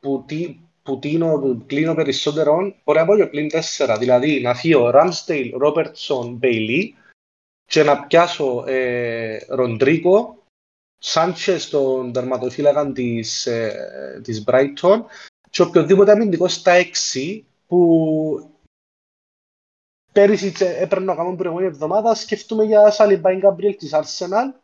που, 0.00 0.24
τι- 0.26 0.58
που 0.82 0.98
τίνω, 0.98 1.38
που 1.38 1.62
κλείνω 1.66 1.94
περισσότερο, 1.94 2.56
μπορεί 2.84 2.98
να 2.98 3.04
πω 3.04 3.16
και 3.16 3.26
πλήν 3.26 3.48
4. 3.76 3.96
Δηλαδή 3.98 4.40
να 4.40 4.54
φύγω 4.54 4.90
Ramsdale, 4.94 5.52
Robertson, 5.62 6.38
Bailey 6.42 6.88
και 7.64 7.82
να 7.82 8.06
πιάσω 8.06 8.64
ε, 8.66 9.38
Ροντρίκο, 9.48 10.35
Σάντσες 10.98 11.68
τον 11.68 12.12
τερματοφύλακα 12.12 12.92
της, 12.92 13.46
ε, 13.46 14.20
της 14.22 14.44
Brighton 14.46 15.02
και 15.50 15.62
οποιοδήποτε 15.62 16.10
αμυντικός 16.10 16.52
στα 16.52 16.72
6 16.72 17.44
που 17.66 18.50
πέρυσι 20.12 20.52
τσε- 20.52 20.80
έπαιρνα 20.80 21.04
να 21.04 21.14
κάνω 21.14 21.28
την 21.28 21.38
προηγούμενη 21.38 21.68
εβδομάδα 21.68 22.14
σκεφτούμε 22.14 22.64
για 22.64 22.90
Σαλιμπάιν 22.90 23.38
Γκαμπριέλ 23.38 23.76
της 23.76 23.90
Arsenal 23.94 24.60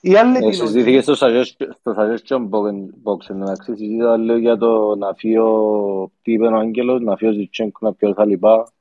η 0.00 0.16
άλλη 0.16 0.34
Ε, 0.34 0.38
επιλογή 0.38 0.54
Συζητήθηκε 0.56 1.00
στο 1.00 1.14
suggestion- 1.20 1.70
στο 1.80 1.94
suggestion 1.98 2.48
box- 2.50 2.90
box 3.04 3.30
εντάξει. 3.30 3.74
Συζήτητα 3.76 4.16
λέω 4.16 4.36
για 4.38 4.56
το 4.56 4.94
να 4.96 5.14
φύγω 5.14 6.12
τι 6.22 6.32
είπε 6.32 6.46
ο 6.46 6.56
Άγγελος, 6.56 7.00
να 7.00 7.16
φύγω 7.16 7.32
Ζιτσένκο, 7.32 7.78
να 7.86 7.94
πιω 7.94 8.14
τα 8.14 8.24
λοιπά. 8.24 8.72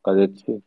Κάτι 0.00 0.20
έτσι. 0.20 0.64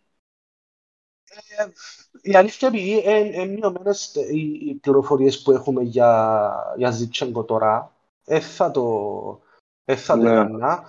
Η 2.21 2.35
αλήθεια 2.35 2.67
επειδή 2.67 3.03
είναι 3.05 3.45
μειωμένες 3.45 4.15
οι, 4.15 4.39
οι 4.69 4.73
πληροφορίες 4.81 5.41
που 5.41 5.51
έχουμε 5.51 5.81
για, 5.83 6.73
για 6.77 6.91
Ζιτσέγκο 6.91 7.43
τώρα 7.43 7.91
ε, 8.25 8.39
θα 8.39 8.71
το 8.71 9.41
ε, 9.85 9.95
θα 9.95 10.17
το 10.17 10.23
Ναι. 10.23 10.29
έκανα 10.31 10.83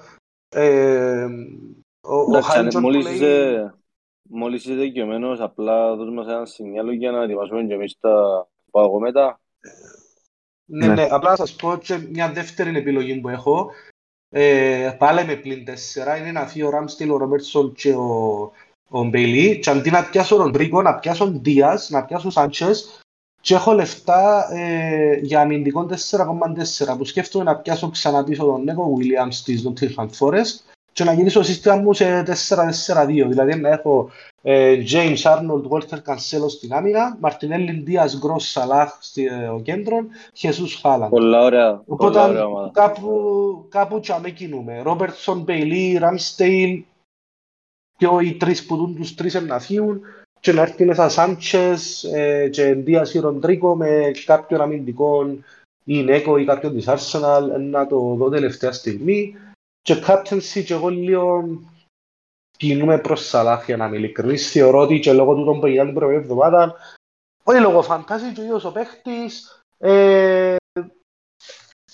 ε, 0.48 1.27
ο, 2.01 2.15
ο 2.15 2.23
Εντάξει, 2.28 2.35
αν- 2.35 2.43
Χάιντζον 2.43 2.82
που 2.82 2.89
μόλις 2.89 3.05
λέει 3.05 3.15
είσαι, 3.15 3.74
μόλις 4.23 4.65
είσαι 4.65 4.74
δικαιωμένος, 4.74 5.40
απλά 5.40 5.94
δώσ' 5.97 6.12
μας 6.12 6.27
ένα 6.27 6.44
σινιάλο 6.47 6.93
για 6.93 7.10
να 7.10 7.23
ετοιμάσουμε 7.23 7.62
και 7.62 7.74
εμείς 7.74 7.97
τα 8.01 8.47
πάω 8.70 8.85
εγώ 8.85 9.01
μετά. 9.01 9.40
Ναι, 10.65 10.86
Ναι. 10.86 10.94
ναι, 10.94 11.06
απλά 11.10 11.31
να 11.31 11.36
σας 11.36 11.55
πω 11.56 11.77
και 11.82 11.97
μια 11.97 12.32
δεύτερη 12.32 12.77
επιλογή 12.78 13.20
που 13.20 13.28
έχω. 13.28 13.70
Ε, 14.31 14.97
πάλι 14.98 15.24
με 15.24 15.35
πλήν 15.36 15.65
4 15.65 16.19
είναι 16.19 16.32
να 16.32 16.47
φύγει 16.47 16.62
ο 16.65 16.70
Ράμστιλ, 16.70 17.10
ο 17.10 17.16
Ρόμπερτσον 17.16 17.73
και 17.73 17.94
ο, 17.94 18.51
ο 18.89 19.05
Μπέιλι 19.05 19.59
και 19.59 19.70
αντί 19.70 19.90
να 19.90 20.02
πιάσω 20.02 20.36
τον 20.36 20.52
Rodrigo, 20.56 20.82
να 20.82 20.94
πιάσω 20.94 21.31
Diaz, 21.43 21.90
να 21.90 22.05
πιάσω 22.05 22.31
Σάντσες 22.31 23.01
και 23.40 23.55
έχω 23.55 23.73
λεφτά 23.73 24.48
ε, 24.52 25.19
για 25.23 25.40
αμυντικό 25.40 25.89
4,4 26.10 26.94
που 26.98 27.05
σκέφτομαι 27.05 27.44
να 27.44 27.56
πιάσω 27.56 27.90
ξανά 27.90 28.24
πίσω 28.24 28.44
τον 28.44 28.65
Νέκο 28.65 28.93
Williams 28.98 29.35
της 29.44 29.69
Nottingham 29.69 30.09
Forest 30.19 30.77
και 30.93 31.05
να 31.05 31.12
γυρίσω 31.12 31.39
το 31.39 31.44
σύστημα 31.44 31.77
μου 31.77 31.93
σε 31.93 32.24
4-4-2 32.27 33.06
δηλαδή 33.06 33.56
να 33.56 33.69
έχω 33.69 34.10
ε, 34.43 34.82
James 34.93 35.23
Arnold, 35.23 35.62
Walter 35.70 35.98
Cancelo 36.06 36.48
στην 36.48 36.73
άμυνα, 36.73 37.19
Martinelli, 37.23 37.89
Diaz, 37.89 38.12
Gross, 38.23 38.62
Salah 38.62 38.86
στο 39.01 39.60
κέντρο, 39.62 39.97
Jesus 40.40 40.82
Haaland. 40.82 41.09
Πολλά 41.09 41.43
ωραία, 41.44 41.82
Οπότε 41.86 42.19
πολλά 42.19 42.28
ωραία 42.28 42.44
ομάδα. 42.44 42.70
κάπου, 42.73 43.66
κάπου 43.69 44.01
τζαμέ 44.01 44.31
κινούμε. 44.31 44.81
Ρόμπερτσον, 44.82 45.40
Μπέιλι, 45.40 45.98
Ραμστέιλ 45.98 46.85
και 47.99 48.07
οι 48.23 48.35
τρεις 48.35 48.66
που 48.66 48.77
δουν 48.77 48.97
τους 48.97 49.15
τρεις 49.15 49.35
να 49.35 49.59
φύγουν 49.59 50.01
και 50.41 50.53
να 50.53 50.62
έρθει 50.62 50.85
μέσα 50.85 51.09
Σάντσες 51.09 52.05
ε, 52.05 52.49
και 52.49 52.75
Δίας 52.75 53.15
ή 53.15 53.19
Ροντρίκο 53.19 53.77
με 53.77 54.11
κάποιον 54.25 54.61
αμυντικό 54.61 55.39
ή 55.85 56.03
Νέκο 56.03 56.37
ή 56.37 56.45
κάποιον 56.45 56.75
της 56.75 56.85
Arsenal 56.89 57.43
να 57.61 57.87
το 57.87 58.15
δω 58.15 58.29
τελευταία 58.29 58.73
στιγμή 58.73 59.37
και 59.83 60.03
captaincy 60.07 60.62
και 60.65 60.75
εγώ 60.75 60.89
λίγο 60.89 61.49
κινούμε 62.57 62.99
προς 62.99 63.27
Σαλάχ 63.27 63.65
για 63.65 63.77
να 63.77 63.87
είμαι 63.87 63.97
ειλικρινής. 63.97 64.51
Θεωρώ 64.51 64.81
ότι 64.81 65.01
και 65.01 65.12
λόγω 65.12 65.35
του 65.35 65.45
τον 65.45 65.61
που 65.61 65.66
την 65.66 65.75
προηγούμενη 65.75 66.16
εβδομάδα, 66.16 66.75
όχι 67.43 67.61
λόγω 67.61 67.83
φαντάζει 67.83 68.33
και 68.33 68.41
ο 68.41 68.45
ίδιος 68.45 68.65
ο 68.65 68.73
παίχτης, 68.73 69.62
ε, 69.79 70.57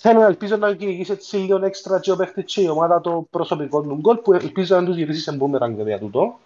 θέλω 0.07 0.19
να 0.19 0.25
ελπίζω 0.25 0.57
να 0.57 0.75
κυνηγήσει 0.75 1.11
έτσι 1.11 1.37
λίγο 1.37 1.65
έξτρα 1.65 1.99
και 1.99 2.11
ο 2.11 2.15
παίχτης 2.15 2.53
και 2.53 2.61
η 2.61 2.67
ομάδα 2.67 3.01
το 3.01 3.27
προσωπικό 3.29 3.81
του 3.81 3.95
γκολ 3.95 4.17
που 4.17 4.33
ελπίζω 4.33 4.75
να 4.75 4.85
τους 4.85 4.95
γυρίσει 4.95 5.21
σε 5.21 5.35
μπούμεραν 5.35 5.81
για 5.81 5.99
τούτο. 5.99 6.39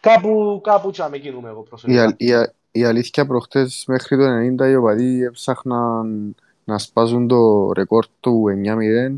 Κάπου, 0.00 0.60
κάπου 0.62 0.90
και 0.90 1.02
με 1.10 1.18
κινούμε 1.18 1.48
εγώ 1.48 1.60
Η, 1.60 1.68
προσωπικά. 1.68 2.02
αλ- 2.02 2.14
η, 2.16 2.32
α- 2.32 2.54
η 2.70 2.84
αλήθεια 2.84 3.26
προχτές 3.26 3.84
μέχρι 3.86 4.16
το 4.16 4.24
90 4.64 4.70
οι 4.70 4.74
οπαδοί 4.74 5.22
έψαχναν 5.22 6.34
να 6.64 6.78
σπάζουν 6.78 7.28
το 7.28 7.72
ρεκόρ 7.72 8.06
του 8.20 8.44
9-0 8.48 9.16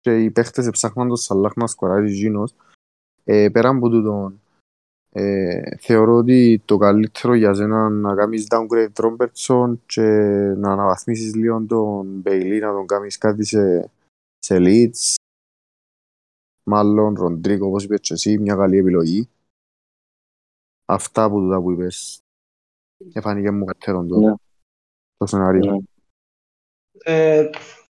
και 0.00 0.22
οι 0.22 0.30
παίχτες 0.30 0.66
έψαχναν 0.66 1.08
τον 1.08 1.16
Σαλάχ 1.16 1.56
να 1.56 1.66
σκοράρει 1.66 2.12
γίνος. 2.12 2.54
Ε, 3.24 3.48
πέραν 3.48 3.76
από 3.76 3.88
τούτον, 3.88 4.40
ε, 5.16 5.76
θεωρώ 5.76 6.14
ότι 6.16 6.62
το 6.64 6.76
καλύτερο 6.76 7.34
για 7.34 7.54
σένα 7.54 7.88
να 7.88 8.14
κάνεις 8.14 8.46
downgrade 8.48 8.88
τον 8.92 9.16
Robertson 9.16 9.76
και 9.86 10.02
να 10.56 10.72
αναβαθμίσεις 10.72 11.34
λίγο 11.34 11.64
τον 11.68 12.22
Bailey, 12.24 12.58
να 12.60 12.72
τον 12.72 12.86
κάνεις 12.86 13.18
κάτι 13.18 13.44
σε, 13.44 13.90
σε 14.38 14.56
Leeds. 14.58 15.14
Μάλλον 16.66 17.14
Ροντρίκο, 17.14 17.66
όπως 17.66 17.84
είπες 17.84 18.00
και 18.00 18.12
εσύ, 18.14 18.38
μια 18.38 18.54
καλή 18.54 18.76
επιλογή. 18.78 19.28
Αυτά 20.84 21.24
από 21.24 21.38
τούτα 21.38 21.60
που 21.60 21.70
είπες. 21.70 22.18
Εφάνηκε 23.12 23.50
μου 23.50 23.64
καλύτερον 23.64 24.08
το, 24.08 24.18
Ναι. 24.18 24.34
το 25.16 25.26
σενάριο. 25.26 25.72
Ναι. 25.72 25.82
Ε, 27.04 27.50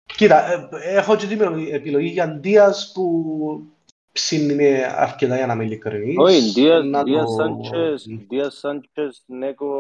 κοίτα, 0.05 0.53
ε, 0.53 0.69
έχω 0.97 1.17
και 1.17 1.27
την 1.27 1.41
επιλογή 1.73 2.09
για 2.09 2.29
Ντίας 2.29 2.93
που 2.95 3.78
ψήνει 4.19 4.55
με 4.55 4.85
αρκετά 4.85 5.37
για 5.37 5.47
να 5.47 5.53
είμαι 5.53 5.65
ειλικρινής. 5.65 6.17
Όχι, 6.19 6.41
Δίας, 6.51 6.85
Να 6.85 7.03
Δίας 7.03 7.25
το- 7.25 7.31
Σάντσες, 7.33 8.07
Δίας 8.29 8.59
Σάντσες, 8.59 9.23
Νέκο, 9.27 9.73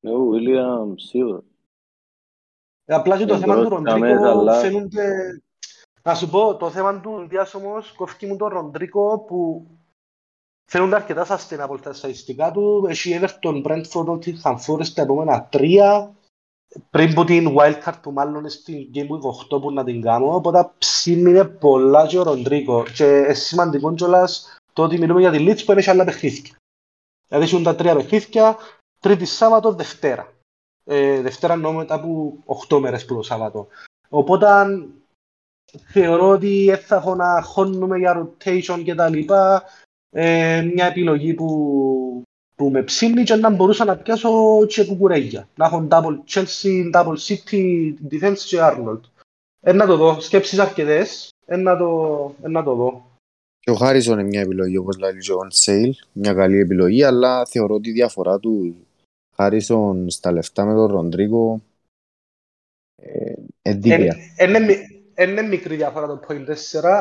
Νέο 0.00 0.26
Βίλιαμ, 0.26 0.94
σίγουρα. 0.96 1.42
Ε, 2.84 2.94
Απλά 2.94 3.18
και 3.18 3.24
το 3.24 3.32
Δεν 3.32 3.42
θέμα 3.42 3.54
του 3.54 3.62
μπορώ 3.62 3.78
να 3.80 3.92
Ροντρίκο 3.92 4.20
με, 4.22 4.28
αλλά- 4.28 4.54
φαίνονται... 4.60 5.06
Να 6.02 6.14
σου 6.14 6.30
πω, 6.30 6.56
το 6.56 6.70
θέμα 6.70 7.00
του 7.00 7.26
Ντίας 7.28 7.54
όμως 7.54 7.92
κόφηκε 7.92 8.26
μου 8.26 8.36
τον 8.36 8.48
Ροντρίκο 8.48 9.18
που 9.18 9.66
φαίνονται 10.70 10.94
αρκετά 10.96 11.26
sustainable 11.26 11.78
τα 11.82 11.92
στατιστικά 11.92 12.50
του. 12.50 12.86
Έχει 12.88 13.18
Everton, 13.20 13.62
Brentford, 13.64 14.06
Nottingham 14.06 14.56
Forest 14.66 14.88
τα 14.88 15.02
επόμενα 15.02 15.44
τρία. 15.44 16.14
Πριν 16.90 17.14
που 17.14 17.24
την 17.24 17.56
wildcard 17.58 17.98
που 18.02 18.12
μάλλον 18.12 18.34
είναι 18.34 18.48
στην 18.48 18.90
Game 18.94 19.08
Week 19.08 19.56
8 19.56 19.60
που 19.60 19.72
να 19.72 19.84
την 19.84 20.00
κάνω. 20.00 20.34
Οπότε 20.34 20.70
ψήνει 20.78 21.48
πολλά 21.48 22.06
και 22.06 22.18
ο 22.18 22.22
Ροντρίκο. 22.22 22.84
Και 22.94 23.04
είναι 23.04 23.34
σημαντικό 23.34 23.94
κιόλας 23.94 24.58
το 24.72 24.82
ότι 24.82 24.98
μιλούμε 24.98 25.20
για 25.20 25.30
τη 25.30 25.44
Leeds 25.48 25.64
που 25.64 25.72
έχει 25.72 25.90
άλλα 25.90 26.04
παιχνίδια. 26.04 26.56
Δηλαδή 27.28 27.46
έχουν 27.46 27.62
τα 27.62 27.74
τρία 27.74 27.96
παιχνίδια, 27.96 28.56
Τρίτη 29.00 29.24
Σάββατο, 29.24 29.72
Δευτέρα. 29.72 30.32
Ε, 30.84 31.20
Δευτέρα 31.20 31.52
εννοώ 31.52 31.72
μετά 31.72 31.94
από 31.94 32.38
8 32.68 32.78
μέρες 32.78 33.04
που 33.04 33.14
το 33.14 33.22
Σάββατο. 33.22 33.66
Οπότε 34.08 34.46
θεωρώ 35.86 36.28
ότι 36.28 36.64
δεν 36.64 36.78
θα 36.78 36.96
έχω 36.96 37.14
να 37.14 37.42
χώνουμε 37.42 37.98
για 37.98 38.22
rotation 38.22 38.82
και 38.84 38.94
τα 38.94 39.08
λοιπά. 39.08 39.64
Ε, 40.10 40.70
μια 40.74 40.86
επιλογή 40.86 41.34
που, 41.34 42.22
που 42.56 42.70
με 42.70 42.82
ψήνει 42.82 43.22
και 43.22 43.34
να 43.34 43.50
μπορούσα 43.50 43.84
να 43.84 43.96
πιάσω 43.96 44.30
και 44.66 44.84
κουκουρέγια. 44.84 45.48
Να 45.56 45.66
έχω 45.66 45.86
double 45.90 46.18
Chelsea, 46.30 46.92
double 46.94 47.16
City, 47.16 47.94
defense 48.10 48.38
και 48.46 48.58
Arnold. 48.60 49.00
Ε, 49.60 49.72
να 49.72 49.86
το 49.86 49.96
δω. 49.96 50.20
Σκέψεις 50.20 50.58
αρκετές. 50.58 51.30
Ε, 51.46 51.56
να 51.56 51.76
το, 51.76 52.34
ε, 52.42 52.48
να 52.48 52.62
το 52.62 52.74
δω. 52.74 53.10
Και 53.58 53.70
ο 53.70 53.74
Χάρισον 53.74 54.18
είναι 54.18 54.28
μια 54.28 54.40
επιλογή 54.40 54.76
όπως 54.76 54.98
λέει 54.98 55.18
και 55.18 55.32
ο 55.32 55.38
On 55.44 55.64
Sale, 55.64 55.90
μια 56.12 56.34
καλή 56.34 56.58
επιλογή, 56.58 57.02
αλλά 57.02 57.46
θεωρώ 57.46 57.74
ότι 57.74 57.88
η 57.88 57.92
διαφορά 57.92 58.38
του 58.38 58.76
Χάρισον 59.36 60.10
στα 60.10 60.32
λεφτά 60.32 60.64
με 60.64 60.74
τον 60.74 60.86
Ροντρίκο 60.86 61.60
ε, 63.02 63.32
εντύπεια. 63.62 64.16
Είναι 64.38 64.60
μι- 64.60 64.78
είναι 65.18 65.42
μικρή 65.42 65.76
διαφορά 65.76 66.06
το 66.06 66.20
point 66.28 66.46
4, 66.46 66.54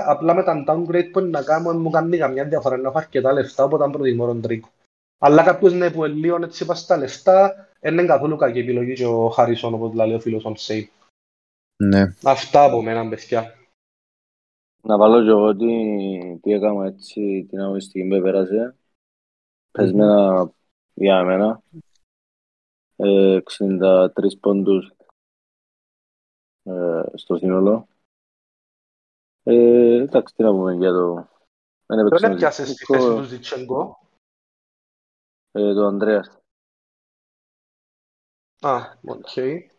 απλά 0.06 0.34
με 0.34 0.44
τα 0.44 0.64
downgrade 0.68 1.10
που 1.11 1.19
είναι 1.19 1.30
να 1.30 1.41
κάνω 1.44 1.72
δεν 1.72 1.82
μου 1.82 1.90
κάνει 1.90 2.18
καμιά 2.18 2.45
διαφορά, 2.45 2.77
να 2.77 2.88
έχω 2.90 2.98
αρκετά 2.98 3.34
λεφτά, 3.34 3.64
οπότε 3.64 3.90
προτιμώ 3.91 4.26
τον 4.26 4.41
Τρίκο. 4.41 4.69
Αλλά 5.17 5.43
κάποιος 5.43 5.73
ναι, 5.73 5.91
που 5.91 6.05
είναι 6.05 6.13
λίγο 6.13 6.43
έτσι 6.43 6.63
είπα 6.63 6.75
στα 6.75 6.97
λεφτά, 6.97 7.69
δεν 7.79 7.93
είναι 7.93 8.05
καθόλου 8.05 8.35
κακή 8.35 8.59
επιλογή 8.59 8.93
και 8.93 9.05
ο 9.05 9.29
Χάρισον, 9.29 9.73
όπως 9.73 9.93
λέει 9.93 10.13
ο 10.13 10.19
φίλος 10.19 10.43
on 10.45 10.53
save. 10.55 10.87
Ναι. 11.83 12.15
Αυτά 12.23 12.63
από 12.63 12.81
μένα, 12.81 13.09
παιδιά. 13.09 13.53
Να 14.81 14.97
βάλω 14.97 15.23
και 15.23 15.29
εγώ 15.29 15.55
τι, 15.55 16.39
τι 16.41 16.51
έκανα 16.51 16.85
έτσι 16.85 17.45
την 17.49 17.59
αγωνιστική 17.59 18.07
που 18.07 18.21
πέρασε. 18.21 18.75
Πεσμένα 19.71 20.51
για 20.93 21.17
εμένα. 21.17 21.61
Ε, 22.95 23.39
63 23.57 24.09
πόντους 24.39 24.93
ε, 26.63 27.03
στο 27.13 27.35
σύνολο. 27.35 27.87
Ε, 29.43 30.01
εντάξει, 30.01 30.35
τι 30.35 30.43
να 30.43 30.51
πούμε 30.51 30.73
για 30.73 30.91
το... 30.91 31.27
Δεν 31.85 31.99
έπαιξε 31.99 32.19
Δεν 32.19 32.29
με 32.29 32.35
έπιασες 32.35 32.65
τη 32.65 32.71
Ζιτσένκο, 32.71 33.03
θέση 33.03 33.17
τους 33.17 33.27
Ζιτσέγκο. 33.27 34.05
Ε, 35.56 35.73
το 35.73 35.86
Ανδρέας. 35.86 36.38
Α, 38.61 38.76
οκ. 39.06 39.36
Έτσι 39.38 39.72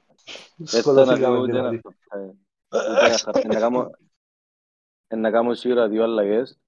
να 0.56 0.66
Σκοτωθήκαμε 0.66 1.38
ούτε 1.38 1.52
δηλαδή. 1.52 1.80
να- 2.10 2.18
ε, 2.20 2.34
ούτε 2.68 3.08
να 3.08 3.18
χα- 3.18 3.46
να 3.46 3.60
κάνω- 3.60 3.90
ε, 5.06 5.16
να 5.16 5.30
κάνω 5.30 5.54
σίγουρα 5.54 5.88
δύο 5.88 6.02
αλλαγές. 6.02 6.58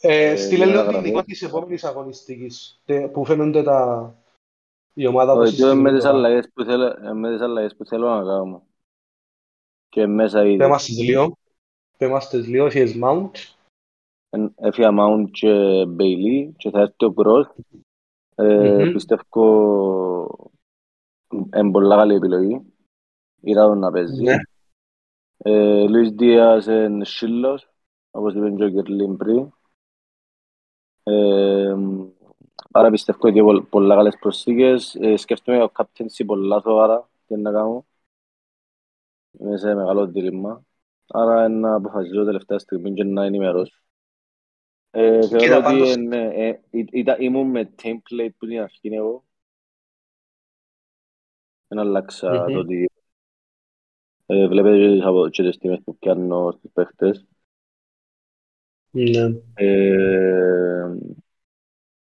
Ε, 0.00 0.30
Ε, 0.30 0.36
Στείλε 0.36 0.64
για 0.64 0.66
λίγο 0.66 0.78
να 0.78 0.82
την 0.84 0.92
γραφώ. 0.92 1.06
εικόνα 1.08 1.24
της 1.24 1.42
επόμενης 1.42 1.84
αγωνιστικής, 1.84 2.80
τε- 2.84 3.10
που 3.12 3.24
φαίνονται 3.24 3.62
τα... 3.62 4.14
η 4.94 5.06
ομάδα 5.06 5.32
όπως 5.32 5.48
Όχι, 5.48 5.56
και 5.56 5.62
με 5.62 5.68
συστηνούν 5.70 5.94
τις 5.94 6.02
τώρα. 6.04 6.16
αλλαγές 6.16 6.50
που 6.54 6.64
θέλω, 6.64 6.86
ε, 6.86 7.12
με 7.12 7.32
τις 7.32 7.40
αλλαγές 7.40 7.76
που 7.76 7.84
θέλω 7.84 8.08
να 8.08 8.24
κάνω. 8.24 8.66
Και 9.88 10.06
μέσα 10.06 10.44
ήδη. 10.46 10.56
Πες 10.56 10.68
μας 10.68 10.84
τις 10.84 10.98
λίγο. 10.98 11.38
Πες 11.96 12.08
μας 12.10 12.28
τις 12.28 12.46
λίγο, 12.46 12.66
έχεις 12.66 12.94
Mount. 13.02 13.30
Εν- 14.30 14.54
Έφυγα 14.56 14.90
Mount 14.98 15.30
και 15.30 15.82
Bailey 15.98 16.50
και 16.56 16.70
θα 16.70 16.80
έρθει 16.80 17.04
ο 17.04 17.14
Gross. 17.16 17.44
Ε, 18.34 18.84
Μμμ. 18.84 18.92
Πιστεύω 18.92 20.50
είναι 21.56 21.70
πολλά 21.70 21.96
καλή 21.96 22.14
επιλογή. 22.14 22.72
Είδα 23.40 23.66
τον 23.66 23.78
να 23.78 23.90
παίζει. 23.90 24.22
Ναι. 24.22 24.36
Ε, 25.36 25.88
Λουίς 25.88 26.10
Δίας 26.10 26.66
είναι 26.66 27.04
σύλλος, 27.04 27.70
όπως 28.10 28.34
είπε 28.34 28.50
και 28.50 28.64
ο 28.64 28.70
Κερλίν 28.70 29.16
πριν. 29.16 29.50
Ε, 31.02 31.74
άρα 32.70 32.90
πιστεύω 32.90 33.18
ότι 33.28 33.38
είναι 33.38 33.60
πολλά 33.60 33.94
καλές 33.94 34.16
προσθήκες. 34.20 34.94
Ε, 34.94 35.16
σκέφτομαι 35.16 35.62
ο 35.62 35.70
captaincy 35.76 36.24
πολλά 36.26 36.60
σοβαρά 36.60 37.08
τι 37.26 37.36
να 37.36 37.52
κάνω. 37.52 37.86
Είμαι 39.30 39.56
σε 39.56 39.74
μεγάλο 39.74 40.06
δίλημμα. 40.06 40.62
Άρα 41.06 41.48
να 41.48 41.74
αποφασίσω 41.74 42.24
τελευταία 42.24 42.58
στιγμή 42.58 42.94
και 42.94 43.04
να 43.04 43.24
ενημερώσω. 43.24 43.82
Ε, 45.00 45.18
Κοίτα, 45.20 45.38
θεωρώ 45.38 45.54
ότι 45.56 45.62
πάντως- 45.64 45.94
είναι, 45.94 46.30
ε, 46.34 46.60
ή- 46.70 46.88
ήταν- 46.92 47.20
ήμουν 47.20 47.50
με 47.50 47.74
template 47.82 48.30
που 48.38 48.46
την 48.46 48.60
αρχή 48.60 48.88
εγώ. 48.88 49.24
Δεν 51.68 51.78
αλλάξα 51.78 52.32
Μμμ. 52.32 52.52
το 52.52 52.58
ότι 52.58 52.90
ε, 54.26 54.46
βλέπετε 54.48 54.78
και 54.78 54.88
τις 54.94 55.04
απο- 55.04 55.28
και 55.28 55.42
τις 55.42 55.58
τιμές 55.58 55.80
που 55.84 55.96
πιάνω 55.98 56.50
στους 56.50 56.70
παίχτες. 56.72 57.26
Ναι. 58.90 59.32
Ε, 59.54 60.94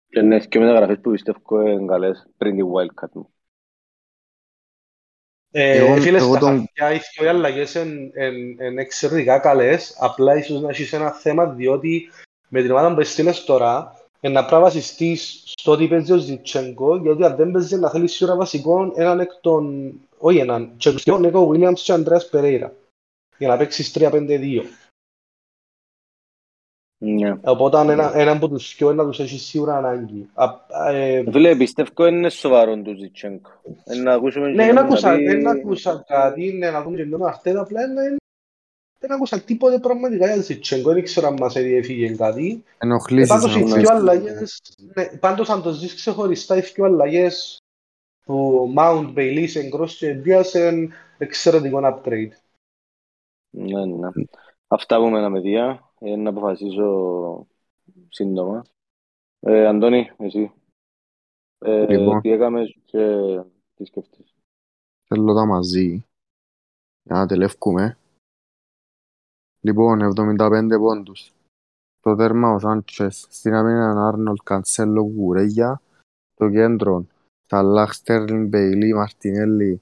και 0.08 0.20
ναι, 0.22 0.46
και 0.46 0.58
μεταγραφές 0.58 1.00
που 1.00 1.10
πιστεύω 1.10 1.60
είναι 1.60 1.86
καλές 1.86 2.26
πριν 2.36 2.56
τη 2.56 2.62
wildcard 2.74 3.12
μου. 3.12 3.32
Ε, 5.50 5.76
Εγώ- 5.76 6.00
φίλες, 6.00 6.20
εγώ 6.22 6.30
στα 6.30 6.38
τον- 6.40 6.56
χαρτιά 6.56 6.92
οι 6.92 6.98
δυο 7.18 7.28
αλλαγές 7.28 7.74
είναι 7.74 8.80
εξαιρετικά 8.82 9.38
καλές, 9.38 9.96
απλά 10.00 10.36
ίσως 10.36 10.60
να 10.60 10.68
έχεις 10.68 10.92
ένα 10.92 11.12
θέμα 11.12 11.46
διότι 11.54 12.10
με 12.52 12.62
την 12.62 12.70
ομάδα 12.70 12.94
που 12.94 13.00
έστειλες 13.00 13.44
τώρα 13.44 13.94
ε, 14.20 14.28
να 14.28 14.40
πρέπει 14.40 14.54
να 14.54 14.60
βασιστείς 14.60 15.42
στο 15.46 15.72
ότι 15.72 15.88
παίζει 15.88 16.12
ο 16.12 16.16
Ζιτσέγκο 16.16 16.96
γιατί 16.96 17.24
αν 17.24 17.36
δεν 17.36 17.50
παίζει 17.50 17.76
να 17.76 17.90
θέλεις 17.90 18.12
σίγουρα 18.12 18.36
βασικό 18.36 18.92
έναν 18.94 19.20
εκ 19.20 19.30
των, 19.40 19.92
όχι 20.18 20.38
έναν, 20.38 20.72
και 20.76 20.90
τους 20.92 21.02
δυο 21.02 21.18
Νίκο 21.18 21.46
Βίλιαμς 21.46 21.82
και 21.82 21.92
Αντρέας 21.92 22.28
Περέιρα 22.28 22.72
για 23.38 23.48
να 23.48 23.56
παίξεις 23.56 23.96
3-5-2. 23.98 24.62
Ναι. 27.02 27.38
Οπότε 27.44 27.78
ένα, 27.78 28.18
έναν 28.18 28.36
από 28.36 28.48
τους 28.48 28.74
δυο 28.76 28.92
να 28.92 29.04
τους 29.04 29.20
έχεις 29.20 29.42
σίγουρα 29.42 29.76
ανάγκη. 29.76 30.28
Α, 30.34 30.54
ε, 30.90 31.24
Φίλε, 31.30 31.56
πιστεύω 31.56 32.06
είναι 32.06 32.28
σοβαρό 32.28 32.82
του 32.82 32.94
Ζιτσέγκο. 32.96 33.50
Ε, 33.84 33.96
να 33.96 34.12
ακούσουμε 34.12 34.48
Ναι, 34.48 34.54
και 34.54 34.64
δεν 34.64 34.74
να 34.74 34.80
άκουσα, 34.80 35.16
πει- 35.16 35.26
δεν 35.26 35.48
άκουσα 35.48 36.04
κάτι, 36.06 36.52
ναι, 36.52 36.70
να 36.70 36.82
δούμε 36.82 36.96
και 36.96 37.06
τον 37.06 37.26
Αρτέτα, 37.26 37.60
απλά 37.60 37.80
δεν, 37.86 38.16
δεν 39.00 39.12
άκουσα 39.12 39.40
τίποτε 39.40 39.78
πραγματικά 39.78 40.26
για 40.26 40.42
Ζιτσέγκο, 40.42 40.92
δεν 40.92 41.02
ξέρω 41.02 41.26
αν 41.26 41.36
μας 41.38 41.52
διέφυγε 41.52 42.16
κάτι. 42.16 42.64
Ε, 42.78 42.84
Ενοχλήσεις 42.84 43.28
πάντως 43.28 43.56
οι 43.56 43.60
να 43.60 43.64
δυο 43.64 43.82
πούμε. 43.82 43.98
αλλαγές, 43.98 44.62
ναι, 44.94 45.04
πάντως 45.18 45.48
αν 45.48 45.62
το 45.62 45.72
ζεις 45.72 45.94
ξεχωριστά 45.94 46.56
οι 46.56 46.60
δυο 46.60 46.84
αλλαγές 46.84 47.62
του 48.24 48.72
Mount, 48.76 49.14
Bailey, 49.14 49.46
Gross 49.74 49.88
και 49.88 50.22
Diaz 50.24 50.54
είναι 50.54 50.88
εξαιρετικό 51.18 51.80
upgrade. 51.82 52.30
Ναι, 53.50 53.86
ναι. 53.86 54.08
Αυτά 54.66 54.98
που 54.98 55.08
μένα 55.08 55.28
με 55.28 55.40
διά. 55.40 55.92
ε, 56.00 56.16
να 56.16 56.30
αποφασίσω 56.30 57.46
σύντομα. 58.08 58.64
Ε, 59.40 59.66
Αντώνη, 59.66 60.10
εσύ. 60.18 60.52
Ε, 61.58 61.86
Λοιπόν. 61.86 62.20
Τι 62.20 62.30
έκαμες 62.30 62.76
και 62.84 63.18
τι 63.74 63.84
σκέφτεσαι; 63.84 64.34
Θέλω 65.04 65.34
τα 65.34 65.46
μαζί. 65.46 66.04
Για 67.02 67.16
να 67.16 67.26
τελεύκουμε. 67.26 67.98
Λοιπόν, 69.60 70.00
75 70.00 70.78
πόντους. 70.78 71.32
Το 72.00 72.14
τέρμα 72.14 72.50
ο 72.50 72.58
Σάντσες. 72.58 73.26
Στην 73.28 73.54
αμήνα 73.54 74.06
Άρνολ, 74.06 74.36
Κανσέλο, 74.44 75.04
Κουρέγια. 75.16 75.82
Το 76.34 76.50
κέντρο 76.50 77.06
Σαλάχ, 77.46 77.92
Στέρλιν, 77.92 78.46
Μπέιλι, 78.46 78.94
Μαρτινέλli. 78.94 79.80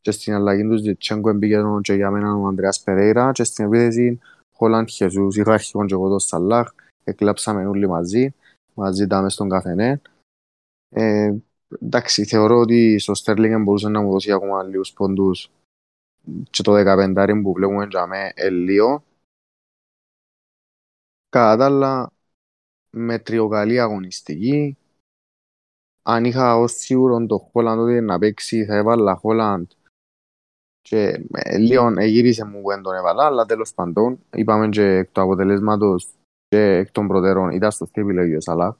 Και 0.00 0.10
στην 0.10 0.34
αλλαγή 0.34 0.62
τους 0.62 0.82
Διτσέγκο 0.82 1.30
εμπήκε 1.30 1.62
και 1.80 1.94
για 1.94 2.10
μένα 2.10 2.34
ο 2.34 2.46
Ανδρέας 2.46 2.82
Περέιρα. 2.82 3.32
Και 3.32 3.44
στην 3.44 3.64
επίθεση 3.64 4.20
Χολάντ 4.52 4.88
Χεζούς. 4.88 5.36
Είχα 5.36 5.52
αρχηγόν 5.52 5.86
και 5.86 5.94
εγώ 5.94 6.08
το 6.08 6.18
Σαλάχ. 6.18 6.72
Εκλάψαμε 7.04 7.66
όλοι 7.66 7.88
μαζί. 7.88 8.34
Μαζί 8.74 9.02
ήταν 9.02 9.22
μες 9.22 9.32
στον 9.32 9.48
καφενέ. 9.48 10.00
Ε, 10.88 11.34
εντάξει, 11.80 12.24
θεωρώ 12.24 12.58
ότι 12.58 12.98
στο 12.98 13.14
Στέρλινγκ 13.14 13.62
μπορούσε 13.62 13.88
να 13.88 14.00
μου 14.00 14.10
δώσει 14.10 14.32
ακόμα 14.32 14.62
λίγους 14.62 14.92
πόντους 14.92 15.50
και 16.50 16.62
το 16.62 16.72
15 16.72 17.40
που 17.42 17.52
βλέπουμε 17.52 17.86
για 17.90 18.06
με 18.06 18.32
ελίο. 18.34 19.04
Κατά 21.28 21.56
τα 21.56 21.64
άλλα, 21.64 22.12
με 22.90 23.18
τριοκαλή 23.18 23.80
αγωνιστική. 23.80 24.76
Αν 26.02 26.24
είχα 26.24 26.56
ως 26.56 26.72
σίγουρο 26.72 27.26
το 27.26 27.38
Χόλαντ 27.38 27.78
ότι 27.78 28.00
να 28.00 28.18
παίξει, 28.18 28.64
θα 28.64 28.76
έβαλα 28.76 29.14
Χόλαντ 29.16 29.70
και 30.82 31.26
ε, 31.32 31.58
λίγο 31.58 31.92
εγύρισε 31.96 32.44
μου 32.44 32.62
που 32.62 32.68
δεν 32.68 32.82
τον 32.82 32.94
έβαλα, 32.94 33.24
αλλά 33.24 33.46
τέλος 33.46 33.74
πάντων 33.74 34.18
είπαμε 34.34 34.68
και 34.68 34.82
εκ 34.82 35.10
του 35.12 35.20
αποτελέσματος 35.20 36.08
και 36.48 36.58
εκ 36.58 36.90
των 36.90 37.06
προτέρων 37.06 37.50
ήταν 37.50 37.72
σωστή 37.72 38.00
επιλογή 38.00 38.36
ο 38.36 38.40
Σαλάχ. 38.40 38.74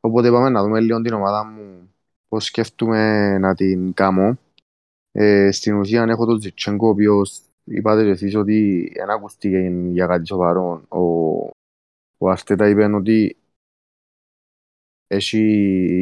Οπότε 0.00 0.28
είπαμε 0.28 0.48
να 0.48 0.62
δούμε 0.62 0.80
λίγο 0.80 1.00
την 1.00 1.12
ομάδα 1.12 1.44
μου 1.44 1.94
πώς 2.28 2.44
σκέφτομαι 2.44 3.38
να 3.38 3.54
την 3.54 3.92
κάνω. 3.94 4.38
Ε, 5.12 5.50
στην 5.50 5.74
ουσία 5.74 6.02
έχω 6.02 6.26
τον 6.26 6.40
Ζιτσέγκο, 6.40 6.86
ο 6.86 6.90
οποίος 6.90 7.40
είπατε 7.64 8.02
και 8.02 8.10
εσείς 8.10 8.34
ότι 8.34 8.90
δεν 8.94 9.10
ακούστηκε 9.10 9.58
για 9.92 10.06
κάτι 10.06 10.26
σοβαρό. 10.26 10.84
Ο, 10.88 11.04
ο 12.18 12.30
Αρτέτα 12.30 12.68
είπε 12.68 12.84
ότι 12.84 13.36
έχει, 15.06 15.42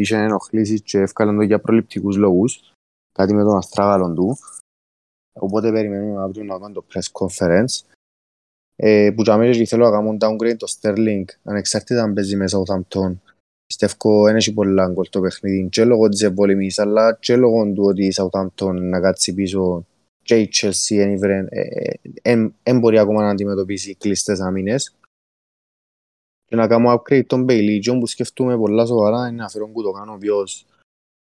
είχε 0.01 0.17
ενοχλήσεις 0.17 0.83
και 0.83 0.99
έφκαλαν 0.99 1.37
το 1.37 1.43
για 1.43 1.61
προληπτικούς 1.61 2.17
λόγους, 2.17 2.73
κάτι 3.13 3.35
με 3.35 3.43
τον 3.43 3.57
αστράγαλον 3.57 4.15
του. 4.15 4.37
Οπότε 5.33 5.73
περιμένουμε 5.73 6.23
αύριο 6.23 6.45
να 6.45 6.59
δούμε 6.59 6.73
το 6.73 6.85
press 6.93 7.27
conference. 7.27 7.97
Ε, 8.77 9.11
που 9.15 9.23
για 9.23 9.37
μένα 9.37 9.67
θέλω 9.67 9.85
να 9.85 9.91
κάνω 9.91 10.17
downgrade 10.21 10.57
το 10.57 10.67
Sterling, 10.81 11.25
ανεξάρτητα 11.43 12.03
αν 12.03 12.15
παίζει 12.15 12.37
μέσα 12.37 12.59
ο 12.59 12.63
Southampton. 12.67 13.13
Πιστεύω 13.69 14.25
δεν 14.25 14.37
έχει 14.37 14.53
πολλά 14.53 14.89
γκολ 14.89 15.09
το 15.11 15.21
παιχνίδι. 15.21 15.69
Και 15.69 15.85
λόγω 15.85 16.09
της 16.09 16.23
εμπολεμής 16.23 16.79
αλλά 16.79 17.17
και 17.21 17.37
λόγω 17.37 17.73
του 17.73 17.85
ότι 17.85 18.05
η 18.05 18.13
Southampton 18.17 18.75
να 18.75 19.01
κάτσει 19.01 19.35
πίσω 19.35 19.87
και 20.23 20.37
η 20.37 20.51
Chelsea 20.53 21.17
δεν 22.63 22.79
μπορεί 22.79 22.99
ακόμα 22.99 23.23
να 23.23 23.31
αντιμετωπίσει 23.31 23.95
κλειστές 23.95 24.41
αμήνες 24.41 24.99
και 26.49 26.57
να 26.57 26.67
κάνω 26.67 26.95
upgrade 26.95 27.27
τον 27.27 27.45
Bailey 27.49 27.79
και 27.81 27.91
όπου 27.91 28.07
σκεφτούμε 28.07 28.57
πολλά 28.57 28.87
σοβαρά 28.87 29.29
είναι 29.29 29.37
να 29.37 29.49
φέρω 29.49 29.69
Κουτοκάν 29.69 30.09
ο 30.09 30.13
οποίος 30.13 30.67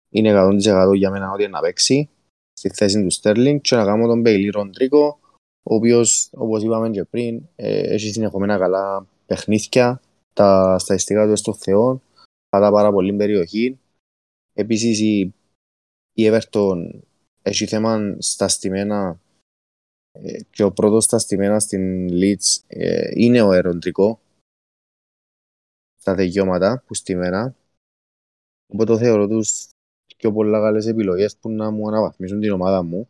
είναι 0.10 0.32
100% 0.34 0.94
για 0.96 1.12
μένα 1.12 1.32
ότι 1.32 1.44
είναι 1.44 1.52
να 1.52 1.60
παίξει 1.60 2.10
στη 2.54 2.70
θέση 2.70 3.02
του 3.04 3.14
Sterling. 3.14 3.58
Και 3.62 3.76
να 3.76 3.86
κάνω 3.86 4.08
τον 4.08 4.22
Bailey 4.26 4.50
Ροντρίκο 4.52 5.20
ο 5.64 5.76
οποίος 5.76 6.30
όπως 6.34 6.64
είπαμε 6.64 6.90
και 6.90 7.04
πριν 7.04 7.42
ε, 7.56 7.94
έχει 7.94 8.12
συνεχόμενα 8.12 8.58
καλά 8.58 9.06
παιχνίδια. 9.26 10.02
Τα 10.34 10.80
στατιστικά 10.80 11.28
του 11.28 11.36
στο 11.36 11.54
Θεό 11.54 12.02
πατά 12.50 12.72
πάρα 12.72 12.92
πολύ 12.92 13.14
περιοχή. 13.14 13.80
Επίσης 14.54 15.00
η, 15.00 15.20
η 16.14 16.30
Everton 16.32 17.02
έχει 17.42 17.66
θέμα 17.66 18.16
στα 18.20 18.48
στημένα 18.48 19.20
ε, 20.12 20.40
και 20.50 20.64
ο 20.64 20.72
πρώτος 20.72 21.04
στα 21.04 21.20
στημένα 21.20 21.60
στην 21.60 22.10
Leeds 22.12 22.64
ε, 22.68 23.10
είναι 23.14 23.42
ο 23.42 23.52
Εροντρικό 23.54 24.20
στα 25.96 26.16
δικαιώματα 26.16 26.84
που 26.86 26.94
στημένα. 26.94 27.56
Οπότε 28.68 28.98
θεωρώ 28.98 29.28
τους 29.28 29.70
πιο 30.18 30.32
πολλά 30.32 30.60
καλές 30.60 30.86
επιλογές 30.86 31.38
που 31.38 31.50
να 31.50 31.72
μου 31.72 31.88
αναβαθμίσουν 31.88 32.40
την 32.40 32.52
ομάδα 32.52 32.84
μου. 32.84 33.10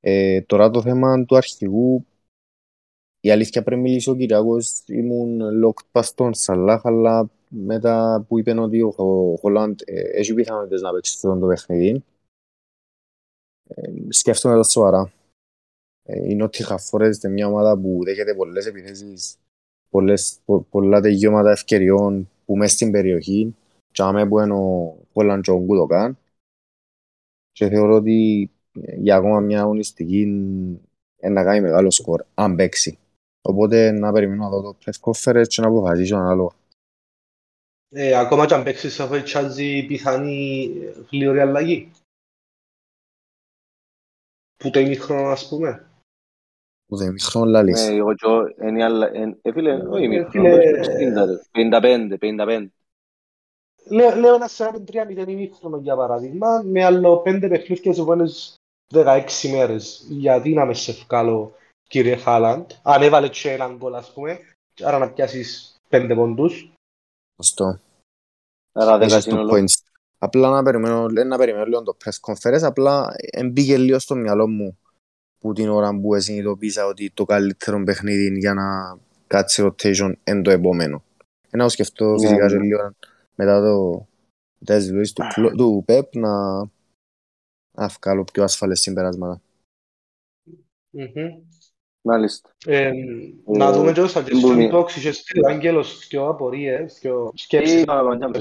Ε, 0.00 0.42
τώρα 0.42 0.70
το 0.70 0.82
θέμα 0.82 1.24
του 1.24 1.36
αρχηγού 1.36 2.06
η 3.20 3.30
αλήθεια 3.30 3.62
πρέπει 3.62 3.80
να 3.80 3.88
μιλήσω 3.88 4.12
ο 4.12 4.16
Κυριάκος 4.16 4.82
ήμουν 4.86 5.40
locked 5.64 5.86
πας 5.92 6.06
στον 6.06 6.34
Σαλάχ 6.34 6.86
αλλά 6.86 7.30
μετά 7.48 8.24
που 8.28 8.38
είπε 8.38 8.60
ότι 8.60 8.82
ο 8.82 9.36
Χολάντ 9.40 9.80
ε, 9.84 10.00
έχει 10.00 10.34
πιθανότητες 10.34 10.80
να 10.80 10.92
παίξει 10.92 11.12
αυτό 11.14 11.38
το 11.38 11.46
παιχνίδι 11.46 12.04
ε, 13.68 13.92
σκέφτομαι 14.08 14.54
το 14.54 14.62
σοβαρά. 14.62 15.12
Ε, 16.02 16.30
είναι 16.30 16.42
ότι 16.42 16.62
χαφορέζεται 16.62 17.28
μια 17.28 17.46
ομάδα 17.46 17.78
που 17.78 18.00
δέχεται 18.04 18.34
πολλές 18.34 18.66
επιθέσεις 18.66 19.36
πολλές, 19.88 20.38
πο, 20.44 20.60
πολλά 20.60 21.00
τελειώματα 21.00 21.50
ευκαιριών 21.50 22.30
που 22.44 22.56
μέσα 22.56 22.74
στην 22.74 22.90
περιοχή 22.90 23.56
και 23.92 24.02
άμε 24.02 24.28
που 24.28 24.38
είναι 24.38 24.54
ο 24.54 24.96
Χολάντ 25.12 25.42
και 25.42 25.50
ο 25.50 25.60
Γκούτοκαν 25.60 26.18
και 27.52 27.68
θεωρώ 27.68 27.94
ότι 27.94 28.50
για 28.96 29.16
ακόμα 29.16 29.40
μια 29.40 29.60
αγωνιστική 29.60 30.24
να 31.20 31.44
κάνει 31.44 31.60
μεγάλο 31.60 31.90
σκορ 31.90 32.24
αν 32.34 32.56
παίξει. 32.56 32.98
Οπότε 33.42 33.90
να 33.90 34.12
περιμένω 34.12 34.42
να 34.42 34.48
δω 34.48 34.62
το 34.62 34.76
press 34.84 35.00
conference 35.00 35.46
και 35.48 35.60
να 35.60 35.68
αποφασίσω 35.68 36.16
ανάλογα. 36.16 36.54
Ε, 37.90 38.14
ακόμα 38.14 38.46
και 38.46 38.54
αν 38.54 38.62
παίξεις 38.62 38.96
θα 38.96 39.06
φετσάζει 39.06 39.86
πιθανή 39.86 40.70
γλυωρή 41.10 41.40
αλλαγή. 41.40 41.90
Που 44.56 44.70
το 44.70 44.80
ημίχρονο 44.80 45.28
ας 45.28 45.48
πούμε. 45.48 45.90
Που 46.86 46.96
δεν 46.96 47.08
ημίχρονο 47.08 47.50
λαλείς. 47.50 47.88
Ναι, 47.88 47.94
εγώ 47.94 48.14
και 48.14 48.26
είναι 48.66 48.84
άλλα... 48.84 49.06
Ε, 49.42 49.52
φίλε, 49.52 49.74
όχι 49.74 50.02
Ε, 50.02 50.04
ημίχρονο, 50.04 50.56
φίλε, 50.96 51.38
55, 51.52 52.18
55. 52.20 52.66
Λέω, 53.90 54.16
λέω 54.16 54.34
ένα 54.34 54.48
43-0 54.56 55.28
ημίχρονο 55.28 55.76
για 55.76 55.96
παράδειγμα, 55.96 56.62
με 56.64 56.84
άλλο 56.84 57.18
πέντε 57.18 57.48
παιχνίδια 57.48 57.92
σε 57.92 58.00
επόμενες 58.00 58.54
16 58.94 59.24
μέρες. 59.50 60.06
Γιατί 60.08 60.54
να 60.54 60.64
με 60.64 60.74
σε 60.74 60.92
βγάλω, 60.92 61.54
κύριε 61.88 62.16
Χάλαντ, 62.16 62.70
αν 62.82 63.02
έβαλε 63.02 63.28
και 63.28 63.50
έναν 63.50 63.76
γκολ 63.76 63.94
ας 63.94 64.12
πούμε, 64.12 64.40
άρα 64.82 64.98
να 64.98 65.12
πιάσεις 65.12 65.76
πέντε 65.88 66.14
πόντους. 66.14 66.72
Σωστό. 67.42 67.80
Άρα 68.72 68.96
10 68.98 69.00
Έχεις 69.00 69.14
το 69.14 69.20
σύνολο. 69.20 69.52
points. 69.54 69.82
Απλά 70.18 70.50
να 70.50 70.62
περιμένω, 70.62 71.06
ε, 71.20 71.24
να 71.24 71.36
περιμένω 71.36 71.64
λίγο 71.64 71.82
το 71.82 71.96
press 72.04 72.32
conference, 72.32 72.62
απλά 72.62 73.14
εμπήκε 73.18 73.78
λίγο 73.78 73.98
στο 73.98 74.14
μυαλό 74.14 74.48
μου 74.48 74.78
που 75.38 75.52
την 75.52 75.68
ώρα 75.68 76.00
που 76.00 76.20
συνειδητοποίησα 76.20 76.86
ότι 76.86 77.10
το 77.10 77.24
καλύτερο 77.24 77.82
παιχνίδι 77.84 78.38
για 78.38 78.54
να 78.54 78.98
κάτσει 79.26 79.62
rotation 79.66 80.12
είναι 80.24 80.42
το 80.42 80.50
επόμενο. 80.50 81.04
Ένα 81.50 81.64
το 81.64 81.70
σκεφτώ 81.70 82.10
Ναι, 82.12 82.18
φυσικά 82.18 82.44
ναι. 82.44 82.48
και 82.50 82.58
λίγο 82.58 82.92
μετά 83.34 83.60
το 83.60 84.06
μετά 84.58 84.76
τις 84.76 84.86
δηλώσεις 84.86 85.12
του, 85.12 85.22
Κλο- 85.34 85.54
του 85.54 85.82
Πεπ 85.86 86.14
να 86.14 86.58
να 87.76 87.88
βγάλω 87.88 88.24
πιο 88.24 88.42
ασφαλές 88.42 88.80
συμπεράσματα. 88.80 89.40
Μμμ. 90.90 91.42
Μάλιστα. 92.08 92.50
Ε, 92.66 92.90
να 93.46 93.68
Ε, 93.68 93.70
δούμε 93.72 93.92
και 93.92 94.00
το 94.00 94.06
δεν 94.06 94.24
suggestion 94.24 94.40
μπορεί- 94.40 94.70
box, 94.72 94.88
είχε 94.96 95.12
στείλει 95.12 95.44
ο 95.44 95.48
Άγγελος 95.48 96.06
δυο 96.08 96.28
απορίες, 96.28 96.98
δυο 97.00 97.30
Τι 97.34 97.38
σκέψεις. 97.42 97.80
είπαμε 97.82 98.08
κοντά 98.08 98.28
με 98.28 98.38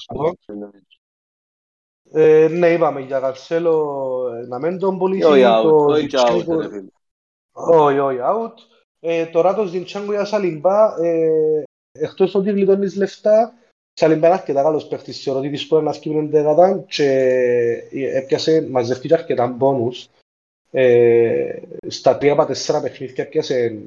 Ε, 2.11 2.47
ναι, 2.47 2.67
είπαμε 2.73 3.01
για 3.01 3.19
Καρσέλο 3.19 3.97
ε, 4.43 4.47
να 4.47 4.59
μην 4.59 4.79
τον 4.79 4.97
πουλήσει, 4.97 5.23
Όχι 5.27 5.43
out, 5.45 5.61
το 5.63 5.75
όχι 5.85 6.07
και 6.07 6.17
out, 6.19 6.31
Zinchenko- 6.31 6.59
ρε 6.61 6.69
φίλε. 6.69 6.87
όχι, 7.51 7.97
όχι, 7.99 8.17
out. 8.21 8.53
Ε, 8.99 9.25
τώρα 9.25 9.53
το 9.55 9.65
Ζιντσάνκο 9.65 10.11
για 10.11 10.25
Σαλιμπά, 10.25 10.95
ε, 11.05 11.63
εκτός 11.91 12.35
ότι 12.35 12.51
γλιτώνεις 12.51 12.95
λεφτά, 12.95 13.53
Σαλιμπά 13.93 14.27
είναι 14.27 14.35
αρκετά 14.35 14.61
καλός 14.63 14.87
παίχτης, 14.87 15.23
θεωρώ 15.23 15.39
ότι 15.39 15.49
της 15.49 15.67
μπορεί 15.67 15.83
να 15.83 15.93
σκύβουν 15.93 16.29
δεκατά 16.29 16.83
και 16.87 17.03
ε, 17.91 18.17
έπιασε, 18.17 18.67
μαζεύτηκε 18.71 19.13
αρκετά 19.13 19.47
μπόνους. 19.47 20.07
Ε, 20.71 21.59
στα 21.87 22.17
τρία 22.17 22.31
από 22.33 22.45
τέσσερα 22.45 22.81
παιχνίδια 22.81 23.23
έπιασε 23.23 23.77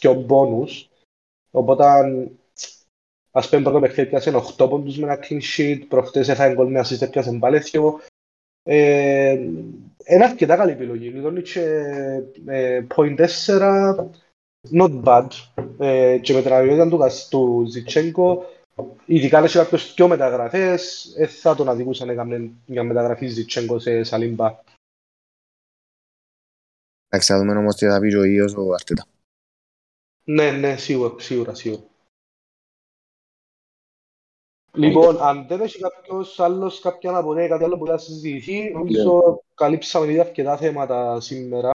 δυο 0.00 0.14
μπόνους, 0.14 0.88
οπότε 1.50 1.84
ας 3.30 3.48
πούμε 3.48 3.62
πρώτο 3.62 3.80
παιχνίδι 3.80 4.00
έπιασε 4.00 4.42
8 4.58 4.68
πόντους 4.68 4.98
με 4.98 5.12
ένα 5.12 5.18
clean 5.22 5.40
sheet, 5.56 5.80
προχτές 5.88 6.28
έφαγε 6.28 6.54
γκολ 6.54 6.70
με 6.70 6.80
assist 6.80 7.00
έπιασε 7.02 7.36
πάλι 7.40 7.58
δυο. 7.58 8.00
Ε, 8.62 9.32
είναι 10.08 10.24
αρκετά 10.24 10.56
καλή 10.56 10.72
επιλογή. 10.72 11.08
Λιτώνει 11.08 11.42
και 11.42 11.62
ε, 12.46 12.84
point 12.94 13.26
4, 13.46 13.94
not 14.72 15.02
bad. 15.04 15.26
Ε, 15.78 16.18
και 16.18 16.32
με 16.32 16.42
την 16.42 16.52
αβιότητα 16.52 16.88
του, 16.88 16.98
Κασ- 16.98 17.30
του 17.30 17.64
Ζιτσέγκο, 17.68 18.44
ειδικά 19.06 19.38
αν 19.38 19.44
έχει 19.44 19.56
κάποιος 19.56 19.94
δυο 19.94 20.08
μεταγραφές, 20.08 21.14
ε, 21.16 21.26
θα 21.26 21.54
τον 21.54 21.68
αδικούσαν 21.68 22.06
να 22.06 22.12
έκανε 22.12 22.50
μια 22.66 22.82
μεταγραφή 22.82 23.26
Ζιτσέγκο 23.26 23.78
σε 23.78 24.02
Σαλίμπα. 24.02 24.58
Εντάξει, 27.08 27.32
θα 27.32 27.38
δούμε 27.38 27.56
όμως 27.56 27.74
τι 27.74 27.86
θα 27.86 28.00
πει 28.00 28.08
και 28.08 28.16
ο 28.16 28.24
ίδιος 28.24 28.54
ο 28.54 28.72
Αρτέτα. 28.72 29.06
Ναι, 30.24 30.50
ναι, 30.50 30.76
σίγουρα, 30.76 31.18
σίγουρα, 31.18 31.54
σίγουρα. 31.54 31.82
Λοιπόν, 34.72 35.20
αν 35.20 35.46
δεν 35.46 35.60
έχει 35.60 35.78
κάποιος 35.78 36.40
άλλος 36.40 36.80
κάποια 36.80 37.16
απορία 37.16 37.44
ή 37.44 37.48
κάτι 37.48 37.64
άλλο 37.64 37.78
που 37.78 37.86
θα 37.86 37.98
συζητηθεί, 37.98 38.70
νομίζω 38.72 39.42
καλύψαμε 39.54 40.06
ήδη 40.06 40.20
αρκετά 40.20 40.56
θέματα 40.56 41.20
σήμερα. 41.20 41.70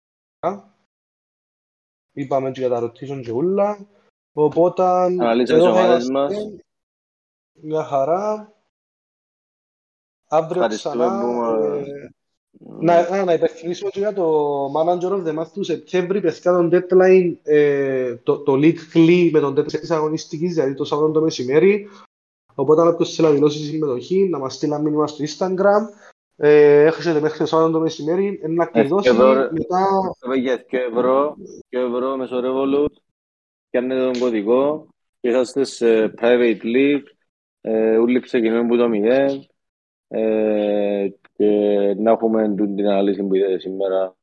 Είπαμε 2.12 2.52
και 2.52 2.60
για 2.60 2.70
τα 2.70 2.80
ρωτήσεων 2.80 3.22
και 3.22 3.32
ούλα. 3.32 3.88
Οπότε, 4.34 4.84
Αναλύσαμε 4.84 5.60
τις 5.60 5.68
εδώ 5.68 5.74
θα 5.74 5.84
ομάδες 5.84 6.08
είμαστε. 6.08 6.36
μας. 6.44 6.54
Μια 7.52 7.84
χαρά. 7.84 8.54
Αύριο 10.28 10.62
Ευχαριστούμε 10.62 11.06
ξανά. 11.06 12.12
Που, 12.60 12.78
ε, 12.82 12.86
να, 12.86 12.94
α, 12.94 13.24
να 13.24 13.34
υπενθυμίσουμε 13.34 13.90
και 13.90 14.00
για 14.00 14.14
το 14.14 14.66
Manager 14.66 15.12
of 15.12 15.28
the 15.28 15.40
Month 15.40 15.52
του 15.54 15.64
Σεπτέμβρη, 15.64 16.22
παιδιά 16.22 16.52
τον 16.52 16.70
deadline, 16.74 17.36
ε, 17.44 18.16
το, 18.16 18.40
το 18.40 18.54
league 18.54 18.80
κλεί 18.92 19.30
με 19.34 19.40
τον 19.40 19.54
deadline 19.60 19.80
της 19.80 19.92
αγωνιστικής, 19.92 20.54
δηλαδή 20.54 20.74
το 20.74 20.84
Σάββατο 20.84 21.12
το 21.12 21.22
μεσημέρι. 21.22 21.88
Οπότε 22.56 22.82
αν 22.82 22.88
όποιος 22.88 23.16
θέλει 23.16 23.28
να 23.28 23.34
δηλώσει 23.34 23.64
συμμετοχή, 23.64 24.30
να 24.30 24.40
μας 24.40 24.54
στείλει 24.54 24.74
ένα 24.74 24.82
μήνυμα 24.82 25.08
στο 25.08 25.24
Instagram. 25.28 26.10
Ε, 26.36 26.84
έχετε 26.84 27.20
μέχρι 27.20 27.38
το 27.38 27.46
Σάββατο 27.46 27.72
το 27.72 27.80
μεσημέρι, 27.80 28.42
να 28.48 28.66
κλειδώσει 28.66 29.10
εδώ, 29.10 29.34
ρε. 29.34 29.50
μετά... 29.52 29.88
Για 30.36 30.66
2 30.72 30.78
ευρώ, 30.92 31.36
2 31.70 31.78
ευρώ 31.78 32.18
μέσω 32.18 32.42
Revolut, 32.44 32.94
πιάνετε 33.70 34.04
τον 34.04 34.20
κωδικό 34.20 34.88
και 35.20 35.30
είσαστε 35.30 35.64
σε 35.64 36.14
private 36.22 36.62
league, 36.64 37.04
ε, 37.62 37.98
όλοι 37.98 38.20
ξεκινούν 38.20 38.66
από 38.66 38.76
το 38.76 38.90
μηδέν 38.90 39.48
ε, 40.08 41.10
και 41.40 41.94
να 41.98 42.12
έχουμε 42.12 42.54
την 42.56 42.76
την 42.76 42.88
ανάλυση 42.88 43.24
που 43.24 43.36
είδατε 43.36 43.60
σήμερα 43.60 44.16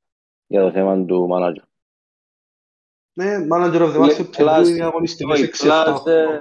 για 0.47 0.61
το 0.61 0.71
θέμα 0.73 1.05
του 1.05 1.29
manager. 1.33 1.63
Ναι, 3.13 3.35
Manager 3.53 3.81
of 3.81 3.95
the 3.95 4.01
Month 4.01 4.05
Plus- 4.05 4.13
Σεπτεμβρίου 4.15 4.75
είναι 4.75 4.85
αγωνιστικές 4.85 5.41
όχι, 5.41 5.45
6-7. 5.45 5.95
plus, 5.95 6.07
ε, 6.07 6.41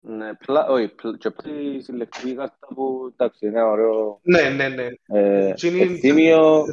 ναι, 0.00 0.34
πλα- 0.34 0.68
όχι, 0.68 0.88
πλ- 0.88 1.16
και 1.16 1.30
πρώτη 1.30 1.80
συλλεκτική 1.82 2.34
κάρτα 2.34 2.66
που, 2.74 3.08
εντάξει, 3.12 3.46
είναι 3.46 3.58
ένα 3.58 3.68
ωραίο 3.70 4.20
Ναι, 4.22 4.48
ναι, 4.48 4.68
ναι. 4.68 4.88
ε, 5.06 5.48
Εκείνη- 5.48 5.80
ευθύμιο. 5.80 6.64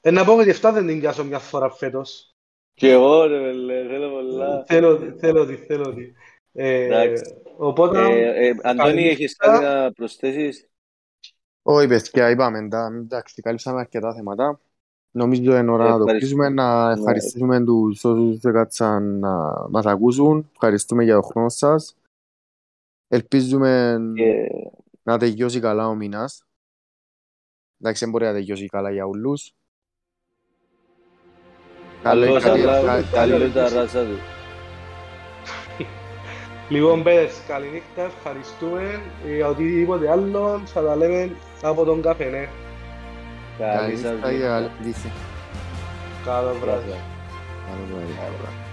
Ε, 0.00 0.10
να 0.10 0.24
πω 0.24 0.36
ότι 0.36 0.50
αυτά 0.50 0.72
δεν 0.72 0.86
την 0.86 1.00
πιάσω 1.00 1.24
μια 1.24 1.38
φορά 1.38 1.70
φέτος. 1.70 2.34
Και 2.74 2.90
εγώ, 2.90 3.24
ρε, 3.26 3.38
βελέ, 3.40 3.86
θέλω 3.88 4.10
πολλά. 4.10 4.64
Θέλω, 4.66 4.98
θέλω 5.18 5.46
τη, 5.46 5.56
θέλω 5.56 5.94
τη. 5.94 6.12
Ε, 6.52 6.84
Εντάξει. 6.84 7.34
οπότε, 7.56 7.98
Ε, 8.04 8.46
ε, 8.46 8.54
Αντώνη, 8.62 8.76
καλή 8.88 9.08
έχεις 9.08 9.18
νύχτα. 9.18 9.46
κάτι 9.52 9.64
να 9.64 9.92
προσθέσεις; 9.92 10.69
Όχι, 11.62 11.86
παιδιά, 11.86 12.30
είπαμε, 12.30 12.58
εντά- 12.58 12.92
εντάξει, 12.94 13.42
καλύψαμε 13.42 13.80
αρκετά 13.80 14.14
θέματα. 14.14 14.60
Νομίζω 15.10 15.56
είναι 15.56 15.70
ώρα 15.70 15.84
να 15.84 15.90
το 15.90 15.96
Ευχαριστώ. 15.96 16.18
κλείσουμε, 16.18 16.48
να 16.48 16.90
ευχαριστήσουμε 16.90 17.64
τους 17.64 18.04
όσους 18.04 18.44
έκατσαν 18.44 19.18
να 19.18 19.66
μας 19.70 19.86
ακούσουν. 19.86 20.48
Ευχαριστούμε 20.52 21.04
για 21.04 21.14
τον 21.14 21.22
χρόνο 21.22 21.48
σας. 21.48 21.96
Ελπίζουμε 23.08 24.00
Και 24.14 24.48
να 25.02 25.18
τελειώσει 25.18 25.60
καλά 25.60 25.88
ο 25.88 25.94
μήνας. 25.94 26.44
Εντάξει, 27.80 28.04
δεν 28.04 28.12
μπορεί 28.12 28.24
να 28.24 28.32
τελειώσει 28.32 28.66
καλά 28.66 28.90
για 28.90 29.06
όλους. 29.06 29.54
Καλό- 32.02 32.26
καλώς, 32.26 32.42
καλή- 32.42 32.66
αλλά 32.66 32.82
κα- 33.02 33.10
καλή 33.10 33.32
καλή- 33.32 33.52
τα 33.52 33.68
ράσα 33.68 34.04
του. 34.04 34.16
Λοιπόν, 36.70 37.02
παιδες, 37.02 37.32
καληνύχτα, 37.48 38.02
ευχαριστούμε. 38.02 39.00
Ε, 39.26 39.34
Για 39.34 39.48
οτιδήποτε 39.48 40.10
άλλο 40.10 40.62
θα 40.64 40.82
τα 40.82 40.96
λέμε 40.96 41.30
από 41.62 41.84
τον 41.84 42.02
καφενέ. 42.02 42.48
Καλή 43.58 43.78
Καλή 43.78 43.96
σας 43.96 44.12
νύχτα 44.12 44.30
και 44.30 44.36
νύχτα. 44.36 44.48
καλή 44.48 44.70
τύχη. 44.82 45.12
Καλό 46.24 46.52
βράδυ. 46.60 46.60
Βράδυ. 46.60 47.00
Καλό 47.66 48.36
βράδυ. 48.40 48.69